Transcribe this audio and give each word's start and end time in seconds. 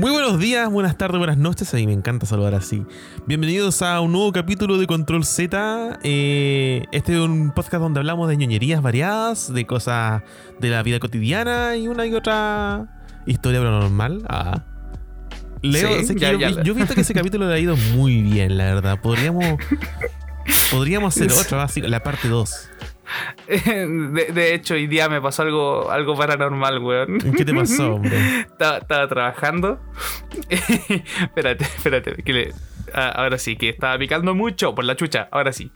Muy 0.00 0.12
buenos 0.12 0.38
días, 0.38 0.70
buenas 0.70 0.96
tardes, 0.96 1.18
buenas 1.18 1.36
noches. 1.36 1.74
A 1.74 1.76
mí 1.76 1.86
me 1.86 1.92
encanta 1.92 2.24
saludar 2.24 2.54
así. 2.54 2.82
Bienvenidos 3.26 3.82
a 3.82 4.00
un 4.00 4.12
nuevo 4.12 4.32
capítulo 4.32 4.78
de 4.78 4.86
Control 4.86 5.26
Z. 5.26 5.98
Eh, 6.02 6.84
este 6.90 7.12
es 7.12 7.18
un 7.20 7.50
podcast 7.50 7.82
donde 7.82 8.00
hablamos 8.00 8.26
de 8.30 8.38
ñoñerías 8.38 8.80
variadas, 8.80 9.52
de 9.52 9.66
cosas 9.66 10.22
de 10.58 10.70
la 10.70 10.82
vida 10.82 11.00
cotidiana 11.00 11.76
y 11.76 11.86
una 11.86 12.06
y 12.06 12.14
otra 12.14 12.86
historia 13.26 13.60
paranormal. 13.60 14.22
Ah. 14.26 14.62
Leo, 15.60 15.98
Sí, 16.00 16.06
sé 16.06 16.14
que 16.14 16.20
ya, 16.20 16.32
yo, 16.32 16.38
ya. 16.38 16.48
vi- 16.48 16.54
yo 16.64 16.72
he 16.72 16.76
visto 16.76 16.94
que 16.94 17.02
ese 17.02 17.12
capítulo 17.12 17.46
le 17.46 17.52
ha 17.54 17.58
ido 17.58 17.76
muy 17.94 18.22
bien, 18.22 18.56
la 18.56 18.72
verdad. 18.74 18.98
Podríamos, 19.02 19.44
podríamos 20.70 21.14
hacer 21.14 21.30
otro, 21.38 21.60
así, 21.60 21.82
la 21.82 22.02
parte 22.02 22.26
2. 22.28 22.70
De, 23.48 24.30
de 24.32 24.54
hecho, 24.54 24.74
hoy 24.74 24.86
día 24.86 25.08
me 25.08 25.20
pasó 25.20 25.42
algo, 25.42 25.90
algo 25.90 26.16
paranormal, 26.16 26.78
weón. 26.78 27.18
¿Qué 27.36 27.44
te 27.44 27.54
pasó, 27.54 27.94
hombre? 27.94 28.16
Estaba, 28.40 28.78
estaba 28.78 29.08
trabajando. 29.08 29.80
espérate, 30.48 31.64
espérate. 31.64 32.22
Que 32.22 32.32
le- 32.32 32.54
ah, 32.94 33.08
ahora 33.10 33.38
sí, 33.38 33.56
que 33.56 33.68
estaba 33.70 33.98
picando 33.98 34.34
mucho 34.34 34.74
por 34.74 34.84
la 34.84 34.96
chucha. 34.96 35.28
Ahora 35.30 35.52
sí. 35.52 35.72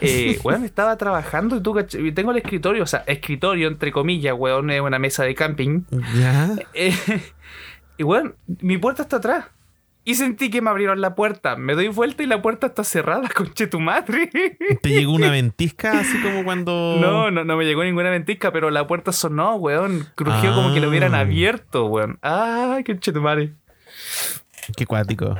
Eh, 0.00 0.38
weón, 0.44 0.64
estaba 0.64 0.96
trabajando 0.96 1.56
y 1.56 1.60
tú, 1.62 1.74
tengo 2.14 2.30
el 2.30 2.38
escritorio, 2.38 2.82
o 2.82 2.86
sea, 2.86 3.04
escritorio 3.06 3.68
entre 3.68 3.92
comillas, 3.92 4.34
weón, 4.36 4.70
es 4.70 4.80
una 4.80 4.98
mesa 4.98 5.24
de 5.24 5.34
camping. 5.34 5.82
¿Ya? 6.16 6.50
Eh, 6.74 6.94
y 7.96 8.02
weón, 8.02 8.36
mi 8.60 8.78
puerta 8.78 9.02
está 9.02 9.16
atrás. 9.16 9.46
Y 10.08 10.14
sentí 10.14 10.48
que 10.48 10.62
me 10.62 10.70
abrieron 10.70 11.02
la 11.02 11.14
puerta. 11.14 11.56
Me 11.56 11.74
doy 11.74 11.88
vuelta 11.88 12.22
y 12.22 12.26
la 12.26 12.40
puerta 12.40 12.68
está 12.68 12.82
cerrada, 12.82 13.28
conche 13.36 13.66
tu 13.66 13.78
madre. 13.78 14.30
¿Te 14.80 14.88
llegó 14.88 15.12
una 15.12 15.30
ventisca 15.30 15.98
así 16.00 16.18
como 16.22 16.44
cuando... 16.44 16.96
No, 16.98 17.30
no, 17.30 17.44
no 17.44 17.56
me 17.58 17.66
llegó 17.66 17.84
ninguna 17.84 18.08
ventisca, 18.08 18.50
pero 18.50 18.70
la 18.70 18.86
puerta 18.86 19.12
sonó, 19.12 19.56
weón. 19.56 20.06
Crujió 20.14 20.54
como 20.54 20.72
que 20.72 20.80
lo 20.80 20.88
hubieran 20.88 21.14
Ah. 21.14 21.20
abierto, 21.20 21.84
weón. 21.88 22.18
Ay, 22.22 22.84
qué 22.84 22.98
chetumare. 22.98 23.52
Qué 24.74 24.86
cuático. 24.86 25.36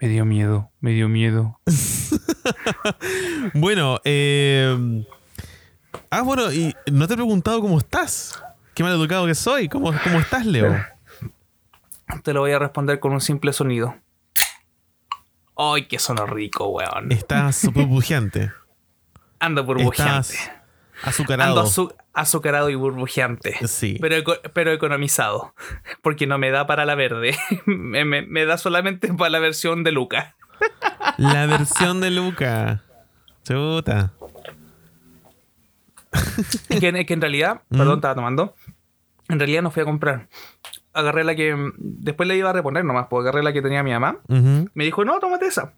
Me 0.00 0.08
dio 0.08 0.24
miedo, 0.24 0.72
me 0.80 0.90
dio 0.90 1.08
miedo. 1.08 1.60
Bueno, 3.54 4.00
eh... 4.04 5.04
Ah, 6.10 6.22
bueno, 6.22 6.52
y 6.52 6.74
no 6.90 7.06
te 7.06 7.14
he 7.14 7.16
preguntado 7.16 7.60
cómo 7.60 7.78
estás. 7.78 8.42
Qué 8.74 8.82
mal 8.82 8.92
educado 8.92 9.26
que 9.26 9.34
soy. 9.36 9.68
¿Cómo, 9.68 9.92
cómo 10.02 10.18
estás, 10.18 10.44
Leo? 10.44 10.76
Te 12.22 12.32
lo 12.32 12.40
voy 12.40 12.52
a 12.52 12.58
responder 12.58 13.00
con 13.00 13.12
un 13.12 13.20
simple 13.20 13.52
sonido. 13.52 13.94
Ay, 15.56 15.86
qué 15.88 15.98
sonó 15.98 16.26
rico, 16.26 16.68
weón. 16.68 17.10
Estás 17.12 17.66
burbujeante. 17.72 18.52
Ando 19.38 19.64
burbujeante. 19.64 20.34
Estás 20.34 20.50
azucarado. 21.02 21.50
Ando 21.60 21.64
azu- 21.70 21.94
azucarado 22.12 22.70
y 22.70 22.74
burbujeante. 22.74 23.56
Sí. 23.66 23.96
Pero, 24.00 24.16
eco- 24.16 24.40
pero 24.52 24.72
economizado. 24.72 25.54
Porque 26.02 26.26
no 26.26 26.38
me 26.38 26.50
da 26.50 26.66
para 26.66 26.84
la 26.84 26.94
verde. 26.94 27.36
me, 27.66 28.04
me- 28.04 28.22
me 28.22 28.44
da 28.44 28.58
solamente 28.58 29.12
para 29.14 29.30
la 29.30 29.38
versión 29.38 29.82
de 29.84 29.92
Luca. 29.92 30.36
La 31.16 31.46
versión 31.46 32.00
de 32.00 32.10
Luca. 32.10 32.82
Chuta. 33.44 34.12
Es 36.68 36.80
que, 36.80 37.06
que 37.06 37.14
en 37.14 37.20
realidad, 37.20 37.62
Mm. 37.70 37.78
perdón, 37.78 37.94
estaba 37.98 38.14
tomando. 38.14 38.54
En 39.28 39.38
realidad 39.38 39.62
no 39.62 39.70
fui 39.70 39.82
a 39.82 39.84
comprar. 39.86 40.28
Agarré 40.92 41.22
la 41.24 41.34
que. 41.36 41.56
Después 41.78 42.28
la 42.28 42.34
iba 42.34 42.50
a 42.50 42.52
reponer 42.52 42.84
nomás, 42.84 43.06
porque 43.08 43.28
agarré 43.28 43.42
la 43.44 43.52
que 43.52 43.62
tenía 43.62 43.82
mi 43.82 43.92
mamá. 43.92 44.18
Me 44.28 44.84
dijo, 44.84 45.04
no, 45.04 45.18
tómate 45.20 45.46
esa. 45.46 45.72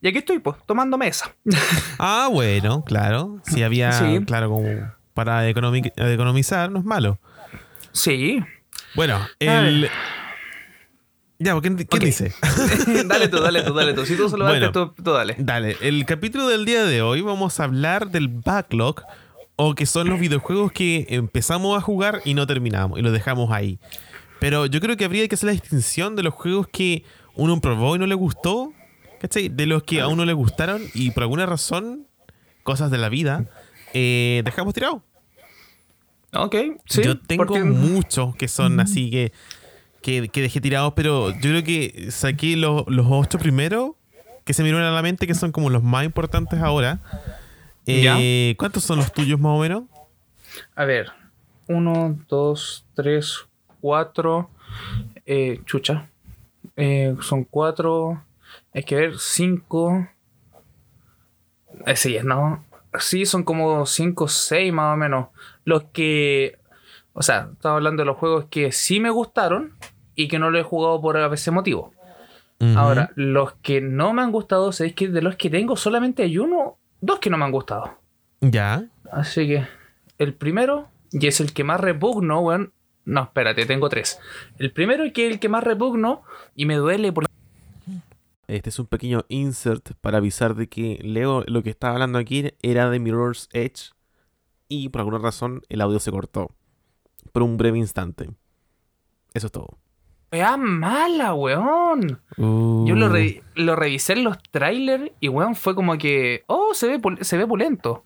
Y 0.00 0.08
aquí 0.08 0.18
estoy, 0.18 0.40
pues, 0.40 0.56
tomándome 0.66 1.06
esa. 1.08 1.34
Ah, 1.98 2.28
bueno, 2.30 2.84
claro. 2.84 3.40
Si 3.44 3.62
había, 3.62 3.92
Sí. 3.92 4.20
claro, 4.26 4.48
como 4.50 4.68
para 5.14 5.48
economi- 5.48 5.92
economizar, 5.96 6.70
no 6.70 6.80
es 6.80 6.84
malo. 6.84 7.18
Sí. 7.92 8.42
Bueno, 8.94 9.18
el... 9.38 9.88
Ya, 11.38 11.58
¿quién, 11.60 11.76
quién 11.76 11.86
Ok. 11.90 12.00
dice? 12.04 12.32
dale 13.06 13.28
tú, 13.28 13.40
dale 13.40 13.62
tú, 13.62 13.74
dale 13.74 13.94
tú. 13.94 14.06
Si 14.06 14.16
tú 14.16 14.28
solo 14.28 14.44
Bueno. 14.46 14.70
tú, 14.70 14.92
tú 15.02 15.12
dale. 15.12 15.34
Dale, 15.38 15.76
el 15.80 16.04
capítulo 16.06 16.46
del 16.48 16.64
día 16.64 16.84
de 16.84 17.02
hoy 17.02 17.20
vamos 17.20 17.58
a 17.58 17.64
hablar 17.64 18.10
del 18.10 18.28
backlog 18.28 19.02
o 19.56 19.74
que 19.74 19.84
son 19.86 20.08
los 20.08 20.20
videojuegos 20.20 20.70
que 20.72 21.06
empezamos 21.10 21.76
a 21.76 21.80
jugar 21.80 22.20
y 22.24 22.34
no 22.34 22.46
terminamos 22.46 22.98
y 22.98 23.02
los 23.02 23.12
dejamos 23.12 23.50
ahí. 23.50 23.80
Pero 24.42 24.66
yo 24.66 24.80
creo 24.80 24.96
que 24.96 25.04
habría 25.04 25.28
que 25.28 25.36
hacer 25.36 25.46
la 25.46 25.52
distinción 25.52 26.16
de 26.16 26.24
los 26.24 26.34
juegos 26.34 26.66
que 26.66 27.04
uno 27.36 27.60
probó 27.60 27.94
y 27.94 28.00
no 28.00 28.06
le 28.06 28.16
gustó, 28.16 28.72
¿cachai? 29.20 29.48
De 29.48 29.66
los 29.66 29.84
que 29.84 30.00
a 30.00 30.08
uno 30.08 30.24
le 30.24 30.32
gustaron 30.32 30.82
y 30.94 31.12
por 31.12 31.22
alguna 31.22 31.46
razón, 31.46 32.08
cosas 32.64 32.90
de 32.90 32.98
la 32.98 33.08
vida, 33.08 33.44
eh, 33.94 34.42
dejamos 34.44 34.74
tirado. 34.74 35.04
Ok, 36.34 36.56
sí. 36.86 37.02
yo 37.04 37.20
tengo 37.20 37.46
porque- 37.46 37.62
muchos 37.62 38.34
que 38.34 38.48
son 38.48 38.80
así 38.80 39.12
que, 39.12 39.32
que, 40.02 40.28
que 40.28 40.40
dejé 40.40 40.60
tirados, 40.60 40.94
pero 40.96 41.30
yo 41.30 41.38
creo 41.50 41.62
que 41.62 42.08
saqué 42.10 42.56
los, 42.56 42.82
los 42.88 43.06
ocho 43.08 43.38
primeros 43.38 43.92
que 44.44 44.54
se 44.54 44.64
me 44.64 44.70
vinieron 44.70 44.90
a 44.90 44.92
la 44.92 45.02
mente, 45.02 45.28
que 45.28 45.36
son 45.36 45.52
como 45.52 45.70
los 45.70 45.84
más 45.84 46.04
importantes 46.04 46.58
ahora. 46.60 47.00
Eh, 47.86 48.56
¿Cuántos 48.58 48.82
son 48.82 48.98
los 48.98 49.12
tuyos 49.12 49.38
más 49.38 49.56
o 49.56 49.60
menos? 49.60 49.84
A 50.74 50.84
ver. 50.84 51.12
Uno, 51.68 52.18
dos, 52.28 52.84
tres, 52.96 53.46
cuatro. 53.82 54.48
Eh, 55.26 55.60
chucha. 55.66 56.08
Eh, 56.76 57.14
son 57.20 57.44
cuatro. 57.44 58.22
Hay 58.72 58.84
que 58.84 58.96
ver, 58.96 59.18
cinco. 59.18 60.08
Eh, 61.84 61.96
sí, 61.96 62.16
no. 62.24 62.64
Sí, 62.98 63.26
son 63.26 63.42
como 63.42 63.84
cinco, 63.84 64.28
seis 64.28 64.72
más 64.72 64.94
o 64.94 64.96
menos. 64.96 65.28
Los 65.64 65.84
que. 65.92 66.58
O 67.12 67.20
sea, 67.20 67.50
estaba 67.52 67.76
hablando 67.76 68.02
de 68.02 68.06
los 68.06 68.16
juegos 68.16 68.46
que 68.48 68.72
sí 68.72 69.00
me 69.00 69.10
gustaron 69.10 69.74
y 70.14 70.28
que 70.28 70.38
no 70.38 70.50
lo 70.50 70.58
he 70.58 70.62
jugado 70.62 71.00
por 71.02 71.16
ese 71.34 71.50
motivo. 71.50 71.92
Ahora, 72.76 73.10
los 73.16 73.54
que 73.54 73.80
no 73.80 74.12
me 74.12 74.22
han 74.22 74.30
gustado, 74.30 74.70
sabéis 74.70 74.94
que 74.94 75.08
de 75.08 75.20
los 75.20 75.34
que 75.34 75.50
tengo 75.50 75.74
solamente 75.74 76.22
hay 76.22 76.38
uno, 76.38 76.78
dos 77.00 77.18
que 77.18 77.28
no 77.28 77.36
me 77.36 77.44
han 77.44 77.50
gustado. 77.50 77.98
Ya. 78.40 78.84
Así 79.10 79.48
que 79.48 79.66
el 80.18 80.34
primero, 80.34 80.88
y 81.10 81.26
es 81.26 81.40
el 81.40 81.52
que 81.52 81.64
más 81.64 81.80
repugno, 81.80 82.40
weón. 82.40 82.72
No, 83.04 83.22
espérate, 83.24 83.66
tengo 83.66 83.88
tres. 83.88 84.20
El 84.58 84.72
primero, 84.72 85.04
que 85.12 85.26
es 85.26 85.32
el 85.34 85.40
que 85.40 85.48
más 85.48 85.64
repugno, 85.64 86.22
y 86.54 86.66
me 86.66 86.76
duele 86.76 87.12
por... 87.12 87.26
Este 88.48 88.68
es 88.70 88.78
un 88.78 88.86
pequeño 88.86 89.24
insert 89.28 89.92
para 90.00 90.18
avisar 90.18 90.54
de 90.54 90.68
que 90.68 90.98
Leo 91.02 91.42
lo 91.46 91.62
que 91.62 91.70
estaba 91.70 91.94
hablando 91.94 92.18
aquí 92.18 92.52
era 92.62 92.90
de 92.90 92.98
Mirror's 92.98 93.48
Edge 93.52 93.92
y 94.68 94.88
por 94.90 95.00
alguna 95.00 95.18
razón 95.18 95.62
el 95.68 95.80
audio 95.80 95.98
se 96.00 96.10
cortó 96.10 96.50
por 97.32 97.42
un 97.42 97.56
breve 97.56 97.78
instante. 97.78 98.30
Eso 99.32 99.46
es 99.46 99.52
todo. 99.52 99.78
¡Wea 100.32 100.56
mala, 100.56 101.34
weón! 101.34 102.20
Yo 102.36 102.94
lo, 102.94 103.08
re- 103.08 103.42
lo 103.54 103.76
revisé 103.76 104.14
en 104.14 104.24
los 104.24 104.42
trailers 104.50 105.10
y, 105.20 105.28
weón, 105.28 105.54
fue 105.54 105.74
como 105.74 105.96
que... 105.98 106.44
Oh, 106.46 106.74
se 106.74 106.88
ve, 106.88 107.00
se 107.24 107.36
ve 107.38 107.46
pulento. 107.46 108.04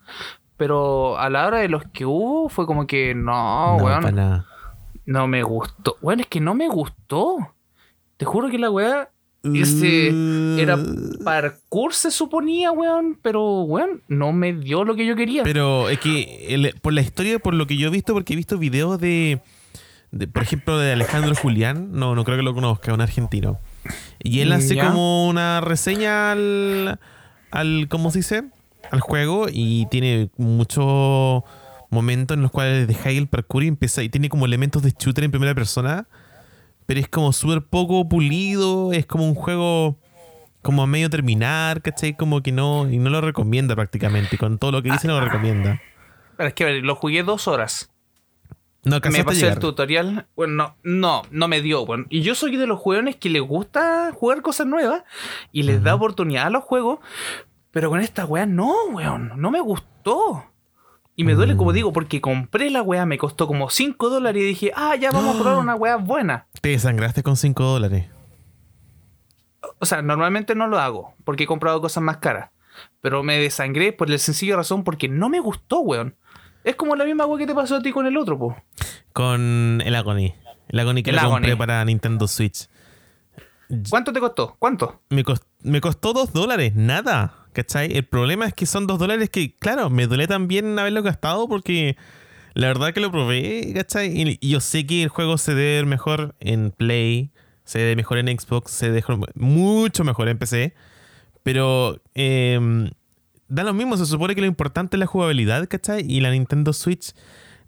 Pero 0.56 1.18
a 1.18 1.28
la 1.30 1.46
hora 1.46 1.58
de 1.58 1.68
los 1.68 1.84
que 1.92 2.04
hubo, 2.04 2.48
fue 2.48 2.66
como 2.66 2.86
que... 2.86 3.14
No, 3.14 3.78
no, 3.78 3.84
weón. 3.84 4.00
para 4.02 4.12
nada. 4.12 4.46
No 5.06 5.26
me 5.26 5.42
gustó. 5.42 5.96
Weón, 6.02 6.20
es 6.20 6.26
que 6.26 6.40
no 6.40 6.54
me 6.54 6.68
gustó. 6.68 7.54
Te 8.16 8.24
juro 8.24 8.48
que 8.50 8.58
la 8.58 8.70
weá... 8.70 9.10
Ese 9.54 10.08
era 10.60 10.76
parkour 11.24 11.94
se 11.94 12.10
suponía, 12.10 12.72
weón, 12.72 13.16
pero 13.22 13.60
weón, 13.62 14.02
no 14.08 14.32
me 14.32 14.52
dio 14.52 14.82
lo 14.82 14.96
que 14.96 15.06
yo 15.06 15.14
quería. 15.14 15.44
Pero 15.44 15.88
es 15.88 16.00
que 16.00 16.46
el- 16.52 16.74
por 16.82 16.92
la 16.92 17.00
historia, 17.00 17.38
por 17.38 17.54
lo 17.54 17.64
que 17.68 17.76
yo 17.76 17.86
he 17.86 17.90
visto, 17.92 18.12
porque 18.12 18.32
he 18.32 18.36
visto 18.36 18.58
videos 18.58 18.98
de, 18.98 19.40
de, 20.10 20.26
por 20.26 20.42
ejemplo, 20.42 20.78
de 20.78 20.90
Alejandro 20.94 21.32
Julián, 21.36 21.90
no, 21.92 22.16
no 22.16 22.24
creo 22.24 22.36
que 22.38 22.42
lo 22.42 22.54
conozca, 22.54 22.92
un 22.92 23.00
argentino. 23.00 23.60
Y 24.18 24.40
él 24.40 24.50
hace 24.50 24.74
Ya. 24.74 24.88
como 24.88 25.28
una 25.28 25.60
reseña 25.60 26.32
al, 26.32 26.98
al, 27.52 27.86
¿cómo 27.88 28.10
se 28.10 28.18
dice? 28.18 28.42
Al 28.90 28.98
juego 28.98 29.46
y 29.48 29.86
tiene 29.92 30.28
muchos 30.38 31.44
momentos 31.90 32.36
en 32.36 32.42
los 32.42 32.50
cuales 32.50 32.86
dejáis 32.86 33.18
el 33.18 33.28
parkour 33.28 33.64
y 33.64 33.68
empieza 33.68 34.02
y 34.02 34.08
tiene 34.08 34.28
como 34.28 34.46
elementos 34.46 34.82
de 34.82 34.92
shooter 34.98 35.24
en 35.24 35.30
primera 35.30 35.54
persona, 35.54 36.06
pero 36.86 37.00
es 37.00 37.08
como 37.08 37.32
súper 37.32 37.62
poco 37.62 38.08
pulido, 38.08 38.92
es 38.92 39.06
como 39.06 39.26
un 39.26 39.34
juego 39.34 39.98
como 40.62 40.82
a 40.82 40.86
medio 40.86 41.08
terminar, 41.08 41.80
¿cachai? 41.82 42.16
Como 42.16 42.42
que 42.42 42.52
no, 42.52 42.90
y 42.90 42.98
no 42.98 43.10
lo 43.10 43.20
recomienda 43.20 43.76
prácticamente, 43.76 44.36
con 44.36 44.58
todo 44.58 44.72
lo 44.72 44.82
que 44.82 44.90
dice 44.90 45.06
no 45.06 45.18
lo 45.18 45.24
recomienda. 45.24 45.80
Pero 46.36 46.48
es 46.48 46.54
que 46.54 46.64
a 46.64 46.66
ver, 46.66 46.84
lo 46.84 46.96
jugué 46.96 47.22
dos 47.22 47.46
horas. 47.48 47.90
No, 48.86 49.00
Me 49.10 49.24
pasé 49.24 49.40
llegar. 49.40 49.54
el 49.54 49.58
tutorial. 49.58 50.26
Bueno, 50.36 50.54
no, 50.54 50.76
no, 50.84 51.22
no 51.32 51.48
me 51.48 51.60
dio, 51.60 51.82
weón. 51.82 52.06
Y 52.08 52.22
yo 52.22 52.36
soy 52.36 52.56
de 52.56 52.68
los 52.68 52.78
jugones 52.78 53.16
que 53.16 53.28
les 53.28 53.42
gusta 53.42 54.12
jugar 54.14 54.42
cosas 54.42 54.68
nuevas 54.68 55.02
y 55.50 55.64
les 55.64 55.82
da 55.82 55.96
oportunidad 55.96 56.46
a 56.46 56.50
los 56.50 56.62
juegos. 56.62 57.00
Pero 57.72 57.90
con 57.90 58.00
esta 58.00 58.24
weá 58.24 58.46
no, 58.46 58.72
weón. 58.92 59.32
No 59.36 59.50
me 59.50 59.60
gustó. 59.60 60.44
Y 61.16 61.24
me 61.24 61.34
duele, 61.34 61.54
Mm. 61.54 61.56
como 61.56 61.72
digo, 61.72 61.92
porque 61.92 62.20
compré 62.20 62.70
la 62.70 62.82
weá, 62.82 63.06
me 63.06 63.16
costó 63.18 63.46
como 63.46 63.70
5 63.70 64.10
dólares 64.10 64.42
y 64.42 64.46
dije, 64.46 64.72
ah, 64.76 64.94
ya 64.96 65.10
vamos 65.10 65.34
a 65.36 65.38
probar 65.42 65.58
una 65.58 65.74
weá 65.74 65.96
buena. 65.96 66.46
Te 66.60 66.68
desangraste 66.70 67.22
con 67.22 67.36
5 67.36 67.64
dólares. 67.64 68.06
O 69.78 69.86
sea, 69.86 70.02
normalmente 70.02 70.54
no 70.54 70.66
lo 70.68 70.78
hago, 70.78 71.14
porque 71.24 71.44
he 71.44 71.46
comprado 71.46 71.80
cosas 71.80 72.02
más 72.02 72.18
caras. 72.18 72.50
Pero 73.00 73.22
me 73.22 73.38
desangré 73.38 73.92
por 73.92 74.10
la 74.10 74.18
sencilla 74.18 74.56
razón 74.56 74.84
porque 74.84 75.08
no 75.08 75.28
me 75.28 75.40
gustó, 75.40 75.80
weón. 75.80 76.14
Es 76.64 76.76
como 76.76 76.94
la 76.96 77.04
misma 77.04 77.24
weá 77.26 77.38
que 77.38 77.46
te 77.46 77.54
pasó 77.54 77.76
a 77.76 77.82
ti 77.82 77.92
con 77.92 78.06
el 78.06 78.16
otro, 78.16 78.38
po. 78.38 78.56
Con 79.12 79.80
el 79.84 79.94
Agony. 79.94 80.34
El 80.68 80.80
Agony 80.80 81.02
que 81.02 81.10
El 81.10 81.16
lo 81.16 81.30
compré 81.30 81.56
para 81.56 81.84
Nintendo 81.84 82.28
Switch. 82.28 82.68
¿Cuánto 83.88 84.12
te 84.12 84.20
costó? 84.20 84.56
¿Cuánto? 84.58 85.00
Me, 85.10 85.24
me 85.62 85.80
costó 85.80 86.12
dos 86.12 86.32
dólares, 86.32 86.74
nada. 86.74 87.45
¿Cachai? 87.56 87.90
El 87.96 88.04
problema 88.04 88.44
es 88.44 88.52
que 88.52 88.66
son 88.66 88.86
dos 88.86 88.98
dólares 88.98 89.30
que, 89.30 89.56
claro, 89.56 89.88
me 89.88 90.06
duele 90.06 90.26
también 90.26 90.78
haberlo 90.78 91.02
gastado 91.02 91.48
porque 91.48 91.96
la 92.52 92.66
verdad 92.66 92.92
que 92.92 93.00
lo 93.00 93.10
probé, 93.10 93.72
¿cachai? 93.74 94.38
Y, 94.42 94.46
yo 94.46 94.60
sé 94.60 94.86
que 94.86 95.02
el 95.02 95.08
juego 95.08 95.38
se 95.38 95.54
debe 95.54 95.86
mejor 95.86 96.34
en 96.38 96.70
Play, 96.70 97.30
se 97.64 97.82
ve 97.82 97.96
mejor 97.96 98.18
en 98.18 98.38
Xbox, 98.38 98.72
se 98.72 98.90
mejor- 98.90 99.32
mucho 99.36 100.04
mejor 100.04 100.28
en 100.28 100.36
PC. 100.36 100.74
Pero 101.44 102.02
eh, 102.14 102.90
da 103.48 103.64
lo 103.64 103.72
mismo, 103.72 103.96
se 103.96 104.04
supone 104.04 104.34
que 104.34 104.42
lo 104.42 104.46
importante 104.46 104.96
es 104.96 105.00
la 105.00 105.06
jugabilidad, 105.06 105.66
¿cachai? 105.66 106.04
Y 106.06 106.20
la 106.20 106.32
Nintendo 106.32 106.74
Switch 106.74 107.14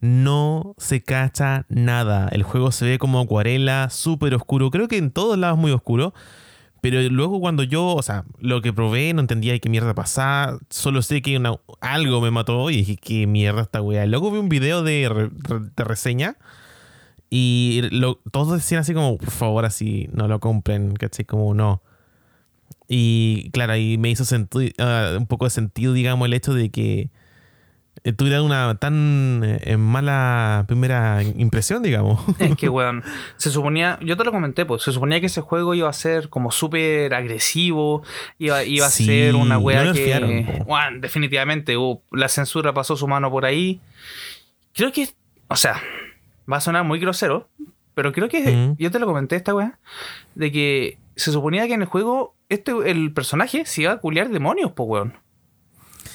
no 0.03 0.75
se 0.77 1.03
cacha 1.03 1.65
nada. 1.71 2.29
El 2.31 2.43
juego 2.43 2.73
se 2.73 2.85
ve 2.85 2.99
como 2.99 3.21
acuarela, 3.21 3.89
súper 3.89 4.35
oscuro. 4.35 4.71
Creo 4.71 4.87
que 4.87 4.99
en 4.99 5.13
todos 5.13 5.39
lados 5.39 5.59
muy 5.59 5.73
oscuro. 5.73 6.13
Pero 6.81 7.01
luego 7.11 7.41
cuando 7.41 7.63
yo, 7.65 7.95
o 7.95 8.03
sea, 8.03 8.25
lo 8.39 8.63
que 8.63 8.73
probé, 8.73 9.13
no 9.13 9.21
entendía 9.21 9.59
qué 9.59 9.69
mierda 9.69 9.95
pasaba. 9.95 10.59
Solo 10.71 11.03
sé 11.03 11.23
que 11.23 11.37
una- 11.37 11.57
algo 11.81 12.21
me 12.21 12.31
mató 12.31 12.71
y 12.71 12.77
dije, 12.79 12.97
qué 12.97 13.27
mierda 13.27 13.63
esta 13.63 13.83
weá. 13.83 14.07
Luego 14.07 14.31
vi 14.31 14.39
un 14.39 14.49
video 14.49 14.83
de, 14.83 15.31
de 15.77 15.85
reseña 15.85 16.37
y 17.31 17.83
lo- 17.91 18.21
todos 18.33 18.53
decían 18.55 18.81
así 18.83 18.95
como, 18.95 19.19
por 19.19 19.31
favor, 19.31 19.65
así, 19.65 20.09
no 20.13 20.29
lo 20.29 20.41
compren, 20.41 20.95
¿cachai? 20.95 21.25
Como 21.25 21.53
no. 21.55 21.83
Y 22.89 23.51
claro, 23.51 23.73
ahí 23.75 23.99
me 23.99 24.09
hizo 24.11 24.25
ah, 24.79 25.15
un 25.19 25.27
poco 25.27 25.45
de 25.45 25.51
sentido, 25.51 25.93
digamos, 25.93 26.27
el 26.27 26.35
hecho 26.35 26.55
de 26.55 26.71
que 26.71 27.11
tuviera 28.17 28.43
una 28.43 28.75
tan 28.77 29.43
eh, 29.45 29.77
mala 29.77 30.65
primera 30.69 31.23
impresión, 31.23 31.83
digamos. 31.83 32.21
Es 32.39 32.57
que, 32.57 32.69
weón, 32.69 33.03
se 33.37 33.51
suponía, 33.51 33.99
yo 34.03 34.17
te 34.17 34.25
lo 34.25 34.33
comenté, 34.33 34.65
pues, 34.67 34.83
se 34.83 34.93
suponía 34.93 35.21
que 35.21 35.27
ese 35.27 35.41
juego 35.41 35.75
iba 35.75 35.89
a 35.89 35.93
ser 35.93 36.29
como 36.29 36.51
súper 36.51 37.15
agresivo, 37.15 38.03
iba, 38.39 38.65
iba 38.65 38.87
a 38.87 38.91
Sí, 38.91 39.07
ser 39.07 39.35
una 39.35 39.59
weá 39.59 39.85
nerfearon, 39.85 40.29
que, 40.45 40.63
weón, 40.67 41.01
definitivamente, 41.01 41.77
uh, 41.77 42.01
la 42.13 42.29
censura 42.29 42.73
pasó 42.73 42.97
su 42.97 43.07
mano 43.09 43.31
por 43.31 43.45
ahí. 43.45 43.81
Creo 44.75 44.93
que, 44.93 45.09
o 45.49 45.57
sea, 45.57 45.81
va 46.51 46.59
a 46.59 46.61
sonar 46.61 46.85
muy 46.85 46.99
grosero, 46.99 47.49
pero 47.95 48.13
creo 48.13 48.29
que, 48.29 48.41
Mm. 48.41 48.77
yo 48.79 48.91
te 48.91 48.99
lo 48.99 49.07
comenté 49.07 49.37
esta 49.37 49.55
weá, 49.55 49.79
de 50.35 50.53
que 50.53 50.99
se 51.17 51.33
suponía 51.33 51.67
que 51.67 51.75
en 51.75 51.83
el 51.83 51.89
juego, 51.89 52.35
este, 52.49 52.73
el 52.91 53.13
personaje 53.13 53.67
se 53.67 53.83
iba 53.83 53.93
a 53.93 53.99
culiar 53.99 54.29
demonios, 54.31 54.73
pues, 54.73 54.89
weón. 54.89 55.15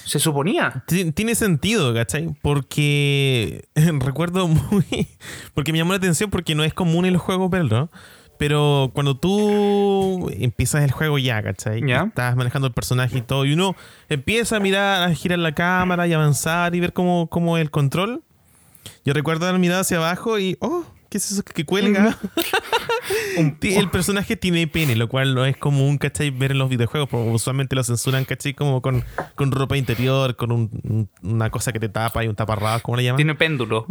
Se 0.05 0.19
suponía. 0.19 0.83
Ti- 0.87 1.11
Tiene 1.11 1.35
sentido, 1.35 1.93
¿cachai? 1.93 2.35
Porque 2.41 3.65
recuerdo 3.75 4.47
muy... 4.47 5.07
Porque 5.53 5.71
me 5.71 5.77
llamó 5.77 5.91
la 5.93 5.97
atención 5.97 6.29
porque 6.29 6.55
no 6.55 6.63
es 6.63 6.73
común 6.73 7.05
en 7.05 7.13
los 7.13 7.21
juegos 7.21 7.49
verlo. 7.49 7.89
Pero 8.39 8.91
cuando 8.93 9.15
tú 9.15 10.29
empiezas 10.37 10.83
el 10.83 10.91
juego 10.91 11.17
ya, 11.19 11.41
¿cachai? 11.41 11.81
Ya. 11.87 12.03
Estás 12.03 12.35
manejando 12.35 12.67
el 12.67 12.73
personaje 12.73 13.19
y 13.19 13.21
todo. 13.21 13.45
Y 13.45 13.53
uno 13.53 13.75
empieza 14.09 14.57
a 14.57 14.59
mirar, 14.59 15.03
a 15.09 15.13
girar 15.15 15.39
la 15.39 15.53
cámara 15.53 16.07
y 16.07 16.13
avanzar 16.13 16.75
y 16.75 16.79
ver 16.79 16.91
cómo, 16.93 17.27
cómo 17.27 17.57
el 17.57 17.71
control. 17.71 18.23
Yo 19.05 19.13
recuerdo 19.13 19.45
dar 19.45 19.57
mirada 19.59 19.81
hacia 19.81 19.97
abajo 19.97 20.39
y... 20.39 20.57
¡Oh! 20.59 20.83
¿Qué 21.13 21.19
es 21.19 21.31
eso 21.31 21.43
que 21.43 21.63
cuelga? 21.63 22.17
Un- 23.37 23.55
el 23.61 23.89
personaje 23.91 24.35
tiene 24.35 24.65
pene, 24.65 24.95
lo 24.95 25.07
cual 25.07 25.35
no 25.35 25.45
es 25.45 25.55
común, 25.55 25.99
¿cachai? 25.99 26.31
Ver 26.31 26.53
en 26.53 26.57
los 26.57 26.69
videojuegos, 26.69 27.07
porque 27.07 27.29
usualmente 27.29 27.75
lo 27.75 27.83
censuran, 27.83 28.25
¿cachai? 28.25 28.55
Como 28.55 28.81
con, 28.81 29.03
con 29.35 29.51
ropa 29.51 29.77
interior, 29.77 30.35
con 30.35 30.51
un- 30.51 30.71
un- 30.83 31.09
una 31.21 31.51
cosa 31.51 31.71
que 31.71 31.79
te 31.79 31.87
tapa 31.87 32.23
y 32.23 32.27
un 32.29 32.35
taparrabos, 32.35 32.81
¿cómo 32.81 32.97
le 32.97 33.03
llaman? 33.03 33.17
Tiene 33.17 33.35
péndulo. 33.35 33.85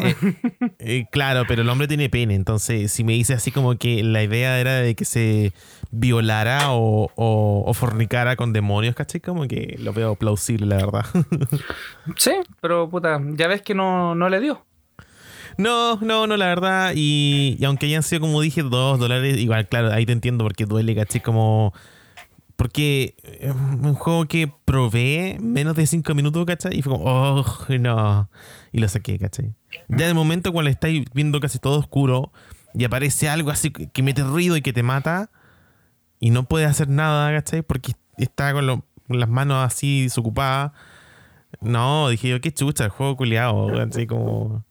Eh, 0.80 1.04
claro, 1.12 1.44
pero 1.46 1.62
el 1.62 1.68
hombre 1.68 1.86
tiene 1.86 2.08
pene, 2.08 2.34
entonces 2.34 2.90
si 2.90 3.04
me 3.04 3.12
dice 3.12 3.34
así 3.34 3.52
como 3.52 3.76
que 3.76 4.02
la 4.02 4.24
idea 4.24 4.58
era 4.58 4.74
de 4.80 4.96
que 4.96 5.04
se 5.04 5.52
violara 5.92 6.72
o, 6.72 7.08
o, 7.14 7.62
o 7.64 7.74
fornicara 7.74 8.34
con 8.34 8.52
demonios, 8.52 8.96
¿cachai? 8.96 9.20
Como 9.20 9.46
que 9.46 9.76
lo 9.78 9.92
veo 9.92 10.16
plausible, 10.16 10.66
la 10.66 10.76
verdad. 10.84 11.06
sí, 12.16 12.32
pero 12.60 12.90
puta, 12.90 13.20
ya 13.34 13.46
ves 13.46 13.62
que 13.62 13.74
no, 13.76 14.16
no 14.16 14.28
le 14.28 14.40
dio. 14.40 14.64
No, 15.58 15.96
no, 16.00 16.26
no, 16.26 16.36
la 16.36 16.46
verdad. 16.46 16.92
Y, 16.94 17.58
aunque 17.64 17.86
hayan 17.86 18.02
sido, 18.02 18.20
como 18.22 18.40
dije, 18.40 18.62
dos 18.62 18.98
dólares, 18.98 19.38
igual, 19.38 19.68
claro, 19.68 19.92
ahí 19.92 20.06
te 20.06 20.12
entiendo 20.12 20.44
porque 20.44 20.66
duele, 20.66 20.94
¿cachai? 20.94 21.20
Como. 21.22 21.72
Porque 22.56 23.16
es 23.40 23.50
un 23.52 23.94
juego 23.94 24.26
que 24.26 24.52
probé 24.64 25.36
menos 25.40 25.74
de 25.74 25.86
cinco 25.86 26.14
minutos, 26.14 26.44
¿cachai? 26.46 26.78
Y 26.78 26.82
fue 26.82 26.92
como, 26.92 27.04
oh, 27.04 27.44
no. 27.80 28.28
Y 28.72 28.78
lo 28.78 28.88
saqué, 28.88 29.18
¿cachai? 29.18 29.54
Ya 29.88 30.06
de 30.06 30.14
momento, 30.14 30.52
cuando 30.52 30.70
estáis 30.70 31.04
viendo 31.12 31.40
casi 31.40 31.58
todo 31.58 31.78
oscuro 31.80 32.30
y 32.74 32.84
aparece 32.84 33.28
algo 33.28 33.50
así 33.50 33.70
que 33.70 34.02
mete 34.02 34.22
ruido 34.22 34.56
y 34.56 34.62
que 34.62 34.72
te 34.72 34.82
mata 34.82 35.30
y 36.20 36.30
no 36.30 36.44
puedes 36.44 36.68
hacer 36.68 36.88
nada, 36.88 37.32
¿cachai? 37.32 37.62
Porque 37.62 37.92
está 38.16 38.52
con, 38.52 38.66
lo- 38.66 38.84
las 39.08 39.28
manos 39.28 39.64
así 39.66 40.02
desocupadas. 40.04 40.72
No, 41.60 42.08
dije 42.10 42.28
yo, 42.28 42.40
qué 42.40 42.52
chucha, 42.52 42.84
el 42.84 42.90
juego 42.90 43.16
culiado, 43.16 43.80
así 43.80 44.06
como. 44.06 44.64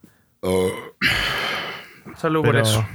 Solo 2.18 2.44
por 2.44 2.56
eso. 2.56 2.86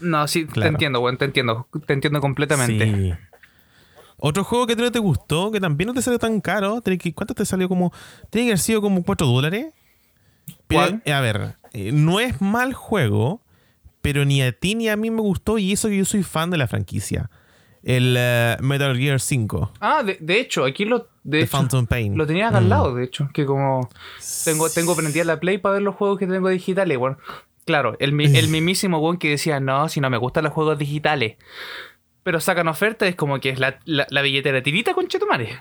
No, 0.00 0.26
sí, 0.28 0.44
te 0.46 0.66
entiendo, 0.66 1.00
weón, 1.00 1.16
te 1.16 1.24
entiendo. 1.24 1.68
Te 1.86 1.92
entiendo 1.92 2.20
completamente. 2.20 2.92
Sí. 2.92 3.14
Otro 4.18 4.44
juego 4.44 4.66
que 4.66 4.76
no 4.76 4.90
te 4.90 4.98
gustó, 4.98 5.50
que 5.50 5.60
también 5.60 5.88
no 5.88 5.94
te 5.94 6.02
salió 6.02 6.18
tan 6.18 6.40
caro. 6.40 6.82
¿Cuánto 7.14 7.34
te 7.34 7.44
salió? 7.44 7.68
como 7.68 7.92
Tiene 8.30 8.46
que 8.46 8.52
haber 8.52 8.58
sido 8.58 8.80
como 8.80 9.02
4 9.02 9.26
dólares. 9.26 9.72
Pero, 10.66 11.00
eh, 11.04 11.12
a 11.12 11.20
ver, 11.20 11.56
eh, 11.72 11.90
no 11.92 12.20
es 12.20 12.40
mal 12.40 12.74
juego, 12.74 13.42
pero 14.02 14.24
ni 14.24 14.42
a 14.42 14.52
ti 14.52 14.74
ni 14.74 14.88
a 14.88 14.96
mí 14.96 15.10
me 15.10 15.20
gustó. 15.20 15.58
Y 15.58 15.72
eso 15.72 15.88
que 15.88 15.96
yo 15.96 16.04
soy 16.04 16.22
fan 16.22 16.50
de 16.50 16.58
la 16.58 16.66
franquicia. 16.66 17.30
El 17.84 18.16
eh, 18.18 18.56
Metal 18.60 18.96
Gear 18.96 19.20
5, 19.20 19.72
Ah, 19.80 20.02
de, 20.02 20.16
de 20.20 20.40
hecho, 20.40 20.64
aquí 20.64 20.84
lo, 20.86 21.06
de 21.22 21.40
hecho, 21.42 21.50
Phantom 21.58 21.86
Pain. 21.86 22.16
lo 22.16 22.26
tenía 22.26 22.48
acá 22.48 22.58
al 22.58 22.64
Mm. 22.64 22.68
lado, 22.68 22.94
de 22.94 23.04
hecho. 23.04 23.28
Que 23.34 23.44
como 23.44 23.88
tengo, 24.44 24.70
tengo 24.70 24.96
prendida 24.96 25.24
la 25.24 25.38
Play 25.38 25.58
para 25.58 25.74
ver 25.74 25.82
los 25.82 25.94
juegos 25.94 26.18
que 26.18 26.26
tengo 26.26 26.48
digitales, 26.48 26.96
weón. 26.96 27.18
Claro, 27.66 27.96
el, 27.98 28.18
el 28.20 28.48
mismísimo 28.48 28.98
weón 28.98 29.18
que 29.18 29.30
decía, 29.30 29.60
no, 29.60 29.88
si 29.88 30.00
no 30.00 30.08
me 30.10 30.16
gustan 30.18 30.44
los 30.44 30.52
juegos 30.52 30.78
digitales. 30.78 31.36
Pero 32.22 32.40
sacan 32.40 32.68
ofertas, 32.68 33.08
es 33.10 33.16
como 33.16 33.38
que 33.38 33.50
es 33.50 33.58
la, 33.58 33.78
la, 33.84 34.06
la 34.08 34.22
billetera 34.22 34.62
tirita 34.62 34.94
con 34.94 35.06
Chetumare. 35.08 35.58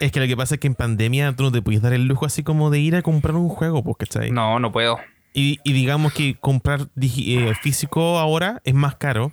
Es 0.00 0.10
que 0.10 0.20
lo 0.20 0.26
que 0.26 0.36
pasa 0.36 0.54
es 0.54 0.60
que 0.60 0.66
en 0.66 0.74
pandemia 0.74 1.32
tú 1.36 1.42
no 1.44 1.52
te 1.52 1.60
puedes 1.60 1.82
dar 1.82 1.92
el 1.92 2.06
lujo 2.06 2.24
así 2.24 2.42
como 2.42 2.70
de 2.70 2.80
ir 2.80 2.96
a 2.96 3.02
comprar 3.02 3.36
un 3.36 3.48
juego, 3.50 3.84
pues, 3.84 3.98
¿cachai? 3.98 4.30
No, 4.30 4.58
no 4.58 4.72
puedo. 4.72 4.98
Y, 5.34 5.58
y 5.64 5.72
digamos 5.74 6.12
que 6.14 6.34
comprar 6.40 6.88
eh, 7.00 7.52
físico 7.62 8.18
ahora 8.18 8.60
es 8.64 8.74
más 8.74 8.96
caro. 8.96 9.32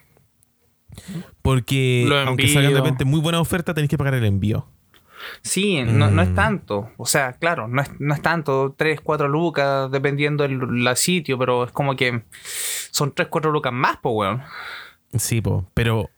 Porque 1.42 2.08
aunque 2.26 2.48
salgan 2.48 2.74
de 2.74 2.80
repente 2.80 3.06
muy 3.06 3.20
buena 3.20 3.40
oferta, 3.40 3.74
tenés 3.74 3.90
que 3.90 3.98
pagar 3.98 4.14
el 4.16 4.26
envío. 4.26 4.68
Sí, 5.42 5.82
no, 5.84 6.10
no 6.10 6.22
es 6.22 6.30
Mm. 6.30 6.36
tanto. 6.36 6.90
O 6.98 7.06
sea, 7.06 7.34
claro, 7.34 7.68
no 7.68 7.82
es, 7.82 7.90
no 8.00 8.14
es 8.14 8.22
tanto. 8.22 8.74
3, 8.78 9.02
4 9.02 9.28
lucas, 9.28 9.92
dependiendo 9.92 10.44
del 10.48 10.84
la 10.84 10.96
sitio, 10.96 11.38
pero 11.38 11.66
es 11.66 11.72
como 11.72 11.96
que 11.96 12.24
son 12.92 13.12
3, 13.14 13.28
4 13.30 13.52
lucas 13.52 13.74
más, 13.74 13.98
pues, 14.02 14.14
weón. 14.16 14.42
Sí, 15.18 15.42
po. 15.42 15.66
pero 15.74 16.10